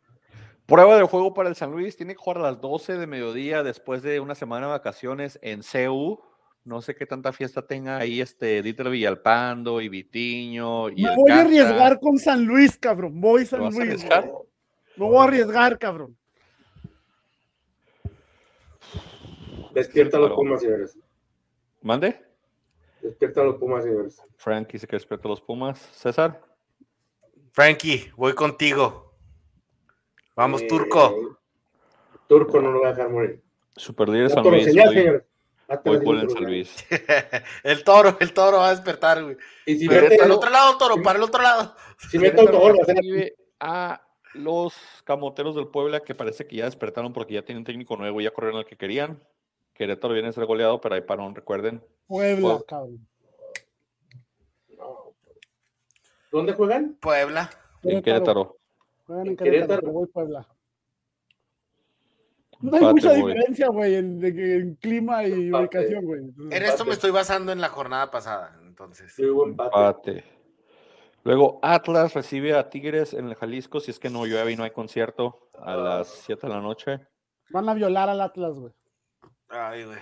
Prueba 0.67 0.97
de 0.97 1.03
juego 1.05 1.35
para 1.35 1.51
el 1.51 1.57
San 1.57 1.73
Luis. 1.73 1.97
Tiene 1.97 2.15
que 2.15 2.21
jugar 2.21 2.39
a 2.39 2.51
las 2.51 2.61
12 2.61 2.97
de 2.97 3.07
mediodía 3.07 3.63
después 3.63 4.03
de 4.03 4.21
una 4.21 4.35
semana 4.35 4.67
de 4.67 4.73
vacaciones 4.73 5.39
en 5.43 5.63
CEU. 5.63 6.21
No 6.65 6.81
sé 6.81 6.95
qué 6.95 7.05
tanta 7.05 7.33
fiesta 7.33 7.67
tenga 7.67 7.99
ahí 7.99 8.23
este 8.23 8.63
Dieter 8.63 8.89
Villalpando 8.89 9.83
y 9.83 9.91
Vitiño. 9.91 10.89
Y 10.89 11.03
Me 11.03 11.11
el 11.11 11.17
voy 11.17 11.31
a 11.33 11.41
arriesgar 11.43 12.01
con 12.01 12.19
San 12.19 12.45
Luis, 12.47 12.79
cabrón. 12.79 13.21
Voy 13.21 13.45
San 13.45 13.61
vas 13.61 13.79
a 13.79 13.85
Me 14.97 15.07
voy 15.07 15.17
a 15.19 15.23
arriesgar, 15.25 15.79
cabrón. 15.79 16.17
Despierta 19.73 20.17
a 20.17 20.21
los. 20.21 20.33
Pumas, 20.33 20.61
señores. 20.61 20.97
¿Mande? 21.83 22.21
Despierta 23.03 23.41
a 23.41 23.45
los 23.45 23.57
Pumas, 23.57 23.85
señores. 23.85 24.23
Frankie 24.37 24.79
se 24.79 24.87
que 24.87 24.97
despierta 24.97 25.29
a 25.29 25.31
los 25.31 25.41
Pumas. 25.41 25.79
César. 25.93 26.41
Frankie, 27.53 28.11
voy 28.17 28.35
contigo. 28.35 29.15
Vamos, 30.37 30.63
Eh, 30.63 30.67
Turco. 30.69 31.39
Turco 32.27 32.61
no 32.61 32.73
lo 32.73 32.81
va 32.81 32.89
a 32.89 32.93
dejar 32.93 33.11
morir. 33.11 33.43
Super 33.77 34.09
líder 34.09 34.31
San 34.31 34.43
por 34.43 34.53
Luis. 34.53 34.65
señores. 34.65 35.23
Gol 35.85 36.21
en 36.21 36.29
siguiente 36.31 36.35
San. 36.35 36.45
Luis. 36.45 36.87
el 37.65 37.85
toro, 37.85 38.17
el 38.21 38.33
toro 38.33 38.59
va 38.59 38.69
a 38.69 38.71
despertar, 38.71 39.23
güey. 39.23 39.37
Y 39.67 39.77
si 39.79 39.89
Pero 39.89 40.03
mete, 40.03 40.17
para 40.17 40.27
el 40.27 40.33
otro 40.33 40.51
lado, 40.51 40.79
toro, 40.79 41.03
para 41.03 41.19
el 41.19 41.25
otro 41.25 41.43
lado. 41.43 41.75
si 42.11 42.19
mete 42.19 42.41
autogol, 42.41 42.73
va 42.79 42.83
a 42.83 42.87
ser 42.87 43.35
a 43.61 44.04
los 44.35 44.75
camoteros 45.05 45.55
del 45.55 45.69
Puebla 45.69 46.01
que 46.01 46.15
parece 46.15 46.47
que 46.47 46.57
ya 46.57 46.65
despertaron 46.65 47.13
porque 47.13 47.35
ya 47.35 47.43
tienen 47.45 47.65
técnico 47.65 47.97
nuevo 47.97 48.21
y 48.21 48.25
ya 48.25 48.31
corrieron 48.33 48.59
al 48.59 48.67
que 48.67 48.77
querían. 48.77 49.21
Querétaro 49.75 50.15
viene 50.15 50.29
a 50.29 50.33
ser 50.33 50.45
goleado, 50.47 50.81
pero 50.81 50.95
hay 50.95 51.01
parón, 51.01 51.35
recuerden. 51.35 51.83
Puebla, 52.07 52.61
cabrón. 52.67 53.07
¿Dónde 56.31 56.53
juegan? 56.53 56.97
Puebla. 57.01 57.51
En 57.83 58.03
Querétaro. 58.03 58.57
Juegan 59.07 59.27
en 59.29 59.37
Querétaro, 59.37 59.53
Querétaro. 59.59 59.81
pero 59.83 59.93
voy 59.93 60.07
Puebla. 60.09 60.49
No 62.61 62.71
hay 62.77 62.79
Empate, 62.79 62.93
mucha 62.95 63.13
diferencia, 63.13 63.69
güey, 63.69 63.95
en, 63.97 64.21
de- 64.21 64.57
en 64.57 64.75
clima 64.77 65.25
y 65.27 65.47
Empate. 65.47 65.79
ubicación, 65.79 66.05
güey. 66.07 66.21
En 66.51 66.63
esto 66.63 66.85
me 66.85 66.93
estoy 66.93 67.11
basando 67.11 67.53
en 67.53 67.61
la 67.61 67.69
jornada 67.69 68.11
pasada. 68.11 68.59
Entonces, 68.63 69.13
Sí, 69.13 69.23
empate. 69.23 70.25
Luego 71.25 71.59
Atlas 71.63 72.15
recibe 72.15 72.55
a 72.55 72.69
Tigres 72.69 73.15
en 73.15 73.29
el 73.29 73.35
Jalisco, 73.35 73.81
si 73.81 73.91
es 73.91 73.99
que 73.99 74.11
no 74.11 74.27
llueve 74.27 74.53
y 74.53 74.57
no 74.57 74.63
hay 74.65 74.71
concierto, 74.71 75.49
a 75.59 75.75
las 75.75 76.09
7 76.09 76.47
de 76.47 76.53
la 76.53 76.61
noche. 76.61 77.01
Van 77.51 77.69
a 77.69 77.75
violar 77.75 78.11
al 78.11 78.21
Atlas, 78.21 78.59
güey. 78.59 78.73
ay, 79.49 79.85
güey. 79.85 79.99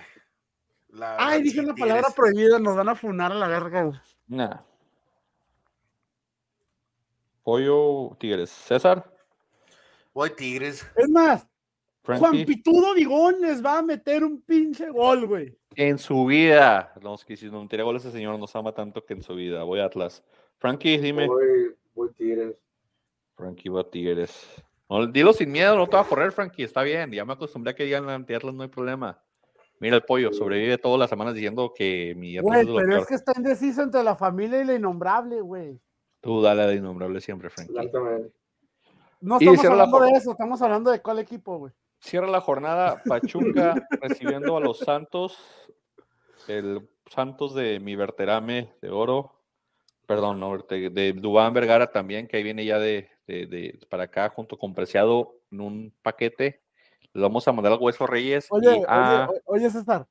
La 0.89 1.15
Ay, 1.17 1.41
dije 1.41 1.61
una 1.61 1.73
palabra 1.73 2.09
prohibida, 2.15 2.59
nos 2.59 2.75
van 2.75 2.89
a 2.89 2.95
funar 2.95 3.31
a 3.31 3.35
la 3.35 3.47
verga, 3.47 3.83
güey. 3.83 3.99
Nah. 4.27 4.61
Pollo 7.41 8.15
Tigres. 8.19 8.51
César, 8.51 9.11
Voy 10.13 10.29
Tigres. 10.29 10.85
Es 10.95 11.09
más, 11.09 11.47
Juan 12.05 12.45
Pitudo 12.45 12.93
Vigón 12.93 13.41
les 13.41 13.65
va 13.65 13.79
a 13.79 13.81
meter 13.81 14.23
un 14.23 14.41
pinche 14.41 14.89
gol, 14.89 15.25
güey. 15.25 15.57
en 15.75 15.97
su 15.97 16.25
vida. 16.25 16.93
No, 17.01 17.15
es 17.15 17.25
que 17.25 17.35
si 17.35 17.49
no 17.49 17.65
goles 17.67 18.03
ese 18.03 18.11
señor 18.11 18.37
nos 18.37 18.55
ama 18.55 18.73
tanto 18.73 19.03
que 19.03 19.13
en 19.13 19.23
su 19.23 19.33
vida. 19.33 19.63
Voy 19.63 19.79
a 19.79 19.85
Atlas. 19.85 20.23
Frankie, 20.57 20.97
dime. 20.97 21.27
Voy, 21.27 21.75
voy 21.93 22.09
Tigres. 22.13 22.55
Frankie 23.35 23.69
va 23.69 23.83
Tigres. 23.89 24.63
No, 24.89 25.07
dilo 25.07 25.33
sin 25.33 25.51
miedo, 25.51 25.75
no 25.75 25.87
te 25.87 25.95
va 25.95 26.03
a 26.03 26.07
correr, 26.07 26.31
Frankie. 26.31 26.63
Está 26.63 26.83
bien. 26.83 27.11
Ya 27.11 27.25
me 27.25 27.33
acostumbré 27.33 27.71
a 27.71 27.75
que 27.75 27.83
digan 27.85 28.09
anti 28.09 28.33
Atlas, 28.33 28.53
no 28.53 28.63
hay 28.63 28.69
problema. 28.69 29.21
Mira 29.79 29.95
el 29.97 30.03
pollo, 30.03 30.31
sobrevive 30.31 30.77
todas 30.77 30.99
las 30.99 31.09
semanas 31.09 31.33
diciendo 31.33 31.73
que 31.75 32.13
mi 32.15 32.37
Güey, 32.37 32.61
es 32.61 32.65
pero 32.65 32.77
peor. 32.77 33.01
es 33.01 33.07
que 33.07 33.15
está 33.15 33.33
indeciso 33.35 33.81
entre 33.81 34.03
la 34.03 34.15
familia 34.15 34.61
y 34.61 34.65
la 34.65 34.75
innombrable, 34.75 35.41
güey. 35.41 35.81
Tú 36.21 36.41
dale 36.41 36.61
a 36.61 36.67
la 36.67 36.73
innombrable 36.73 37.19
siempre, 37.19 37.49
Frankie. 37.49 37.73
Exactamente. 37.73 38.31
No 39.19 39.37
Y 39.39 39.47
estamos 39.47 39.65
hablando 39.65 39.99
de 40.01 40.11
eso, 40.11 40.31
estamos 40.31 40.61
hablando 40.61 40.91
de 40.91 41.01
cuál 41.01 41.19
equipo, 41.19 41.57
güey. 41.57 41.73
Cierra 41.99 42.27
la 42.27 42.41
jornada 42.41 43.01
Pachuca 43.05 43.75
recibiendo 44.01 44.55
a 44.55 44.61
los 44.61 44.79
Santos. 44.79 45.37
El 46.47 46.89
Santos 47.09 47.53
de 47.53 47.79
mi 47.79 47.95
Verterame 47.95 48.73
de 48.81 48.89
oro. 48.89 49.33
Perdón, 50.15 50.39
no, 50.39 50.57
de, 50.57 50.89
de 50.89 51.13
Dubán 51.13 51.53
Vergara 51.53 51.91
también, 51.91 52.27
que 52.27 52.37
ahí 52.37 52.43
viene 52.43 52.65
ya 52.65 52.79
de, 52.79 53.09
de- 53.27 53.45
de- 53.47 53.79
para 53.89 54.03
acá 54.03 54.29
junto 54.29 54.57
con 54.57 54.73
Preciado 54.73 55.35
en 55.51 55.61
un 55.61 55.93
paquete. 56.01 56.61
Le 57.13 57.21
vamos 57.21 57.47
a 57.47 57.51
mandar 57.51 57.73
al 57.73 57.79
Hueso 57.79 58.07
Reyes. 58.07 58.47
y 58.51 58.55
Oye, 58.55 58.83
a- 58.87 59.27
oye, 59.29 59.41
oye, 59.45 59.69
César, 59.69 60.07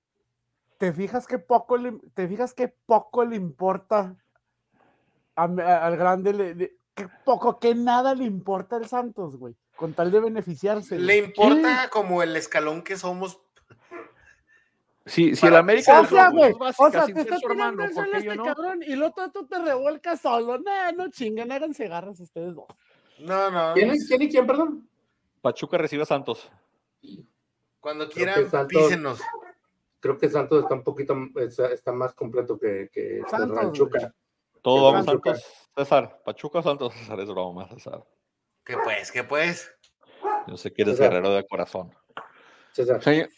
¿te 0.78 0.92
fijas 0.92 1.26
que 1.26 1.38
poco 1.38 1.76
le, 1.76 1.92
te 2.14 2.26
fijas 2.28 2.54
que 2.54 2.68
poco 2.68 3.24
le 3.24 3.36
importa 3.36 4.16
a- 5.36 5.44
a- 5.44 5.86
al 5.86 5.96
grande, 5.96 6.32
le, 6.32 6.54
le- 6.54 6.76
que 6.94 7.08
poco, 7.24 7.58
que 7.58 7.74
nada 7.74 8.14
le 8.14 8.24
importa 8.24 8.76
al 8.76 8.86
Santos, 8.86 9.36
güey, 9.36 9.54
con 9.76 9.94
tal 9.94 10.10
de 10.10 10.20
beneficiarse. 10.20 10.98
Le 10.98 11.16
importa 11.16 11.88
como 11.90 12.22
el 12.22 12.36
escalón 12.36 12.82
que 12.82 12.96
somos. 12.96 13.40
Si, 15.06 15.34
si 15.34 15.46
el 15.46 15.56
América 15.56 16.00
O 16.00 16.06
sea, 16.06 16.30
güey, 16.30 16.52
o 16.52 16.90
te 16.90 17.00
ser 17.06 17.18
está 17.18 17.38
su 17.38 17.48
hermano, 17.48 17.72
tirando 17.72 17.84
el 17.84 17.90
¿por 17.90 18.04
sol 18.04 18.12
qué 18.12 18.18
este 18.18 18.36
no? 18.36 18.44
cabrón 18.44 18.82
y 18.82 18.96
luego 18.96 19.30
tú 19.32 19.46
te 19.46 19.58
revuelcas 19.58 20.20
solo. 20.20 20.58
Nah, 20.58 20.92
no 20.92 21.08
chinguen, 21.10 21.50
háganse 21.50 21.88
garras 21.88 22.20
ustedes 22.20 22.54
dos. 22.54 22.66
No, 23.18 23.50
no. 23.50 23.74
¿Quién, 23.74 23.90
es, 23.90 24.06
¿Quién 24.06 24.22
y 24.22 24.28
quién, 24.28 24.46
perdón? 24.46 24.88
Pachuca 25.40 25.76
recibe 25.78 26.02
a 26.02 26.06
Santos. 26.06 26.50
Cuando 27.80 28.08
quieran, 28.08 28.48
písenos. 28.68 29.20
Creo 29.98 30.18
que 30.18 30.28
Santos 30.28 30.62
está 30.62 30.74
un 30.74 30.82
poquito, 30.82 31.16
está, 31.36 31.72
está 31.72 31.92
más 31.92 32.12
completo 32.14 32.58
que, 32.58 32.88
que, 32.92 33.22
Santos, 33.28 33.56
Ranchuca. 33.56 34.12
Todo 34.60 34.76
Que 34.76 34.92
vamos 34.92 35.06
Pachuca. 35.06 35.34
Santos. 35.34 35.68
César, 35.76 36.22
Pachuca 36.24 36.62
Santos. 36.62 36.94
César 36.94 37.20
es 37.20 37.28
broma, 37.28 37.68
César. 37.68 38.04
¿Qué 38.64 38.76
pues? 38.82 39.10
¿Qué 39.12 39.24
pues? 39.24 39.72
Yo 40.46 40.56
sé 40.56 40.72
que 40.72 40.82
eres 40.82 40.96
César. 40.96 41.10
guerrero 41.12 41.34
de 41.34 41.46
corazón. 41.46 41.92
César. 42.72 43.02
Señor, 43.02 43.28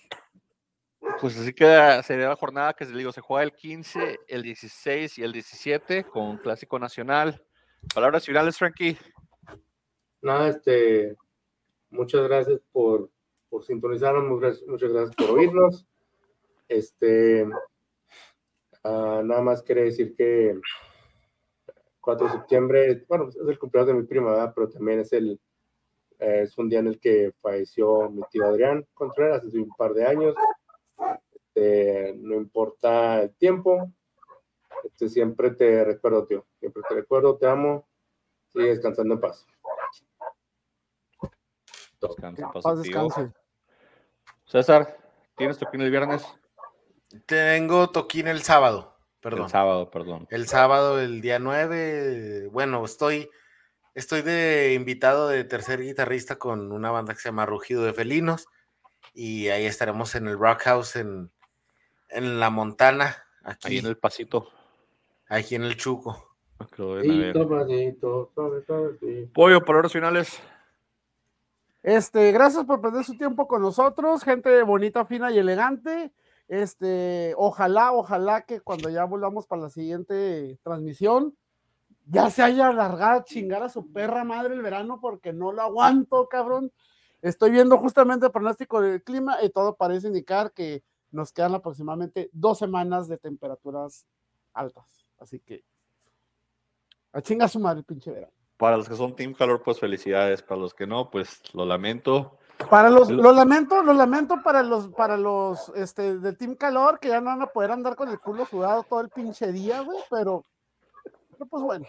Pues 1.20 1.38
así 1.38 1.52
queda, 1.52 2.02
sería 2.02 2.28
la 2.28 2.36
jornada 2.36 2.74
que 2.74 2.84
les 2.84 2.94
digo, 2.94 3.12
se 3.12 3.20
juega 3.20 3.44
el 3.44 3.52
15, 3.52 4.20
el 4.28 4.42
16 4.42 5.18
y 5.18 5.22
el 5.22 5.32
17 5.32 6.04
con 6.04 6.38
Clásico 6.38 6.78
Nacional. 6.78 7.42
Palabras 7.94 8.26
finales, 8.26 8.58
Frankie. 8.58 8.98
Nada, 10.22 10.48
este, 10.48 11.16
muchas 11.90 12.22
gracias 12.28 12.60
por, 12.72 13.10
por 13.48 13.64
sintonizarnos, 13.64 14.24
muchas, 14.24 14.92
gracias 14.92 15.14
por 15.16 15.30
oírnos. 15.30 15.86
Este, 16.68 17.46
ah, 18.82 19.22
nada 19.24 19.42
más 19.42 19.62
quería 19.62 19.84
decir 19.84 20.14
que 20.16 20.58
4 22.00 22.26
de 22.26 22.32
septiembre, 22.32 23.04
bueno, 23.08 23.28
es 23.28 23.36
el 23.36 23.58
cumpleaños 23.58 23.88
de 23.88 23.94
mi 23.94 24.06
prima, 24.06 24.30
¿verdad? 24.30 24.52
pero 24.54 24.68
también 24.68 25.00
es 25.00 25.12
el 25.12 25.40
es 26.18 26.56
un 26.58 26.68
día 26.68 26.78
en 26.78 26.86
el 26.88 27.00
que 27.00 27.32
falleció 27.40 28.08
mi 28.10 28.22
tío 28.30 28.46
Adrián 28.46 28.86
Contreras 28.94 29.44
hace 29.44 29.58
un 29.58 29.68
par 29.76 29.92
de 29.92 30.06
años. 30.06 30.34
Este, 31.54 32.14
no 32.16 32.34
importa 32.34 33.22
el 33.22 33.34
tiempo, 33.36 33.92
este, 34.82 35.08
siempre 35.08 35.52
te 35.52 35.84
recuerdo, 35.84 36.26
tío. 36.26 36.46
Siempre 36.58 36.82
te 36.88 36.94
recuerdo, 36.94 37.36
te 37.36 37.46
amo. 37.46 37.86
Sigue 38.48 38.70
descansando 38.70 39.14
en 39.14 39.20
paz. 39.20 39.46
Tío. 42.00 42.74
descanse. 42.76 43.32
César, 44.46 44.98
¿tienes 45.36 45.58
tu 45.58 45.66
el 45.72 45.90
viernes? 45.90 46.26
Tengo 47.26 47.90
toquín 47.90 48.26
el 48.26 48.42
sábado. 48.42 48.96
Perdón. 49.20 49.44
El 49.44 49.50
sábado, 49.50 49.90
perdón. 49.90 50.26
El 50.30 50.48
sábado, 50.48 51.00
el 51.00 51.20
día 51.20 51.38
9, 51.38 52.48
bueno, 52.48 52.84
estoy, 52.84 53.30
estoy 53.94 54.22
de 54.22 54.74
invitado 54.74 55.28
de 55.28 55.44
tercer 55.44 55.80
guitarrista 55.80 56.36
con 56.36 56.72
una 56.72 56.90
banda 56.90 57.14
que 57.14 57.20
se 57.20 57.28
llama 57.28 57.46
Rugido 57.46 57.84
de 57.84 57.94
Felinos 57.94 58.48
y 59.14 59.48
ahí 59.48 59.64
estaremos 59.64 60.14
en 60.14 60.26
el 60.26 60.38
Rock 60.38 60.62
House 60.62 60.96
en, 60.96 61.30
en 62.14 62.40
La 62.40 62.50
Montana, 62.50 63.16
Ahí 63.42 63.54
aquí, 63.54 63.78
en 63.78 63.86
el 63.86 63.96
pasito. 63.98 64.48
aquí 65.28 65.56
en 65.56 65.64
el 65.64 65.76
Chuco. 65.76 66.36
Suavecito. 66.74 67.48
Pollo, 69.34 69.64
palabras 69.64 69.92
finales. 69.92 70.40
Este, 71.82 72.32
gracias 72.32 72.64
por 72.64 72.80
perder 72.80 73.04
su 73.04 73.18
tiempo 73.18 73.46
con 73.46 73.60
nosotros, 73.60 74.24
gente 74.24 74.62
bonita, 74.62 75.04
fina 75.04 75.30
y 75.30 75.38
elegante. 75.38 76.12
Este, 76.48 77.34
ojalá, 77.36 77.92
ojalá 77.92 78.42
que 78.42 78.60
cuando 78.60 78.88
ya 78.88 79.04
volvamos 79.04 79.46
para 79.46 79.62
la 79.62 79.70
siguiente 79.70 80.58
transmisión, 80.62 81.36
ya 82.06 82.30
se 82.30 82.42
haya 82.42 82.68
alargado 82.68 83.20
a 83.20 83.24
chingar 83.24 83.62
a 83.62 83.68
su 83.68 83.92
perra 83.92 84.24
madre 84.24 84.54
el 84.54 84.62
verano 84.62 85.00
porque 85.00 85.32
no 85.32 85.52
lo 85.52 85.62
aguanto, 85.62 86.28
cabrón. 86.28 86.72
Estoy 87.20 87.50
viendo 87.50 87.76
justamente 87.78 88.26
el 88.26 88.32
pronóstico 88.32 88.80
del 88.80 89.02
clima 89.02 89.42
y 89.42 89.50
todo 89.50 89.76
parece 89.76 90.06
indicar 90.06 90.52
que 90.52 90.82
nos 91.14 91.32
quedan 91.32 91.54
aproximadamente 91.54 92.28
dos 92.32 92.58
semanas 92.58 93.08
de 93.08 93.16
temperaturas 93.18 94.06
altas. 94.52 94.84
Así 95.18 95.40
que 95.40 95.64
a 97.12 97.22
chinga 97.22 97.48
su 97.48 97.60
madre, 97.60 97.82
pinche 97.82 98.10
verano. 98.10 98.32
Para 98.56 98.76
los 98.76 98.88
que 98.88 98.96
son 98.96 99.14
Team 99.14 99.34
Calor, 99.34 99.62
pues 99.62 99.78
felicidades. 99.80 100.42
Para 100.42 100.60
los 100.60 100.74
que 100.74 100.86
no, 100.86 101.10
pues 101.10 101.40
lo 101.54 101.64
lamento. 101.64 102.38
Para 102.70 102.88
los, 102.90 103.08
El- 103.10 103.16
lo 103.16 103.32
lamento, 103.32 103.82
lo 103.82 103.92
lamento 103.94 104.36
para 104.42 104.62
los, 104.62 104.88
para 104.88 105.16
los, 105.16 105.70
este, 105.74 106.18
de 106.18 106.32
Team 106.34 106.54
Calor, 106.54 106.98
que 107.00 107.08
ya 107.08 107.20
no 107.20 107.26
van 107.26 107.42
a 107.42 107.46
poder 107.46 107.72
andar 107.72 107.96
con 107.96 108.08
el 108.08 108.20
culo 108.20 108.46
sudado 108.46 108.84
todo 108.84 109.00
el 109.00 109.10
pinche 109.10 109.50
día, 109.50 109.80
güey, 109.80 109.98
pero, 110.08 110.44
pero 111.32 111.46
pues 111.46 111.62
bueno. 111.64 111.86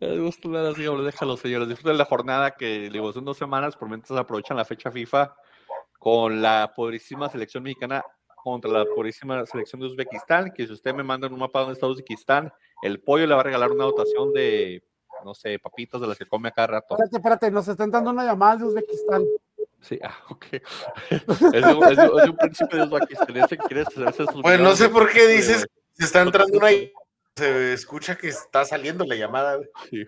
Les 0.00 0.20
gusta 0.20 0.48
nada 0.48 0.70
así, 0.70 0.86
hombre, 0.86 1.06
déjalo, 1.06 1.36
señores. 1.38 1.68
Disfruten 1.68 1.96
la 1.96 2.04
jornada 2.04 2.50
que, 2.52 2.90
digo, 2.90 3.10
son 3.12 3.24
dos 3.24 3.38
semanas, 3.38 3.74
por 3.76 3.88
mientras 3.88 4.18
aprovechan 4.18 4.56
la 4.56 4.66
fecha 4.66 4.90
FIFA 4.90 5.34
con 5.98 6.42
la 6.42 6.72
poderísima 6.76 7.28
selección 7.30 7.62
mexicana 7.62 8.04
contra 8.42 8.70
la 8.70 8.84
poderísima 8.84 9.44
selección 9.46 9.80
de 9.80 9.86
Uzbekistán, 9.86 10.52
que 10.52 10.66
si 10.66 10.72
usted 10.72 10.94
me 10.94 11.02
manda 11.02 11.28
un 11.28 11.38
mapa 11.38 11.60
donde 11.60 11.74
está 11.74 11.86
Uzbekistán, 11.86 12.52
el 12.82 13.00
pollo 13.00 13.26
le 13.26 13.34
va 13.34 13.40
a 13.40 13.44
regalar 13.44 13.70
una 13.70 13.84
dotación 13.84 14.32
de, 14.32 14.82
no 15.24 15.34
sé, 15.34 15.58
papitas 15.58 16.00
de 16.00 16.06
las 16.08 16.18
que 16.18 16.26
come 16.26 16.48
a 16.48 16.52
cada 16.52 16.66
rato. 16.66 16.94
Espérate, 16.94 17.16
espérate, 17.16 17.50
nos 17.50 17.68
están 17.68 17.90
dando 17.90 18.10
una 18.10 18.24
llamada 18.24 18.56
de 18.56 18.64
Uzbekistán. 18.64 19.24
Sí, 19.80 19.98
ah, 20.02 20.14
ok. 20.30 20.46
es, 21.10 21.64
de, 21.66 21.74
un- 21.74 21.84
es 21.84 21.96
de- 21.96 22.06
es 22.06 22.24
de 22.24 22.30
un 22.30 22.36
príncipe 22.36 22.76
de 22.76 22.82
Uzbekistán 22.84 23.36
ese 23.36 23.56
que 23.56 23.64
quiere 23.64 23.82
hacerse 23.82 24.26
sus 24.32 24.42
Pues 24.42 24.60
no 24.60 24.74
sé 24.74 24.88
por 24.88 25.10
qué 25.12 25.26
dices 25.28 25.66
se 25.92 26.04
está 26.04 26.22
entrando 26.22 26.58
una 26.58 26.68
se 27.34 27.72
escucha 27.72 28.14
que 28.16 28.28
está 28.28 28.62
saliendo 28.64 29.04
la 29.06 29.14
llamada. 29.14 29.56
güey. 29.56 29.68
Sí, 29.90 30.04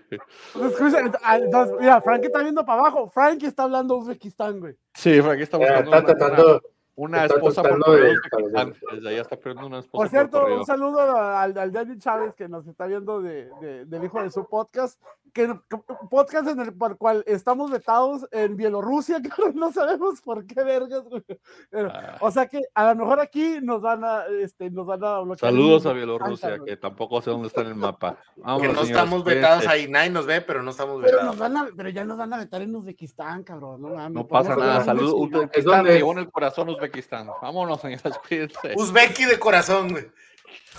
Escucha, 0.62 0.98
ah, 1.22 1.38
entonces, 1.38 1.74
mira, 1.80 2.00
Frankie 2.02 2.26
está 2.26 2.42
viendo 2.42 2.64
para 2.66 2.80
abajo, 2.80 3.08
Frankie 3.10 3.46
está 3.46 3.62
hablando 3.62 3.96
Uzbekistán, 3.96 4.60
güey. 4.60 4.74
sí 4.94 5.18
aquí 5.20 5.42
está 5.42 5.56
buscando 5.56 5.94
está 5.96 6.14
tratando, 6.14 6.60
una, 6.96 7.22
está 7.24 7.34
esposa 7.36 7.62
por 7.62 7.70
de 7.72 9.00
de 9.00 9.18
está 9.22 9.36
perdiendo 9.36 9.66
una 9.66 9.78
esposa 9.80 9.98
Por 10.00 10.08
cierto, 10.08 10.46
un 10.46 10.64
saludo 10.64 11.00
al, 11.16 11.56
al 11.58 11.72
David 11.72 11.98
Chávez 11.98 12.34
que 12.34 12.48
nos 12.48 12.66
está 12.66 12.86
viendo 12.86 13.20
de, 13.20 13.50
de- 13.60 13.84
del 13.84 14.04
hijo 14.04 14.22
de 14.22 14.30
su 14.30 14.46
podcast, 14.46 15.00
que, 15.34 15.48
que- 15.68 15.76
podcast 16.08 16.48
en 16.48 16.60
el 16.60 16.72
por 16.72 16.96
cual 16.96 17.22
estamos 17.26 17.70
vetados 17.70 18.26
en 18.30 18.56
Bielorrusia, 18.56 19.20
que 19.22 19.30
no 19.54 19.72
sabemos 19.72 20.20
por 20.22 20.46
qué 20.46 20.62
vergas, 20.64 21.02
güey. 21.04 21.22
Pero, 21.70 21.90
Ah. 21.92 22.16
O 22.20 22.30
sea 22.30 22.46
que 22.46 22.60
a 22.74 22.88
lo 22.88 22.94
mejor 22.96 23.20
aquí 23.20 23.58
nos 23.60 23.82
van 23.82 24.04
a, 24.04 24.24
este, 24.40 24.70
nos 24.70 24.86
van 24.86 25.04
a 25.04 25.18
bloquear. 25.20 25.52
Saludos 25.52 25.84
a 25.84 25.90
el- 25.90 25.96
Bielorrusia, 25.96 26.58
que 26.64 26.76
tampoco 26.76 27.20
sé 27.20 27.30
dónde 27.30 27.48
está 27.48 27.60
en 27.60 27.66
el 27.66 27.74
mapa. 27.74 28.16
Que 28.34 28.40
Vámonos, 28.42 28.62
no 28.62 28.68
señores, 28.84 28.90
estamos 28.90 29.24
vetados 29.24 29.66
ahí, 29.66 29.88
nadie 29.88 30.10
nos 30.10 30.24
ve, 30.26 30.40
pero 30.40 30.62
no 30.62 30.70
estamos 30.70 31.02
Pero, 31.02 31.16
vetados. 31.18 31.26
nos 31.26 31.38
van 31.38 31.56
a, 31.56 31.68
pero 31.76 31.88
ya 31.90 32.04
nos 32.04 32.16
van 32.16 32.32
a 32.32 32.38
vetar 32.38 32.62
en 32.62 32.74
Uzbekistán, 32.76 33.42
cabrón. 33.42 33.82
No, 33.82 34.08
No 34.10 34.26
pasa 34.28 34.54
nada. 34.56 34.84
Saludos. 34.84 35.14
Uzbekistán 35.16 35.84
llevó 35.86 36.12
en 36.12 36.18
el 36.18 36.30
corazón 36.30 36.68
Uzbekistán. 36.68 37.28
Vámonos, 37.42 37.80
señores, 37.80 38.18
cuídense. 38.28 38.74
Uzbeki 38.76 39.24
de 39.24 39.38
corazón, 39.38 39.90
güey. 39.90 40.06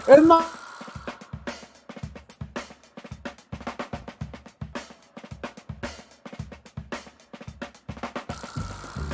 Es 0.07 0.23
más, 0.23 0.45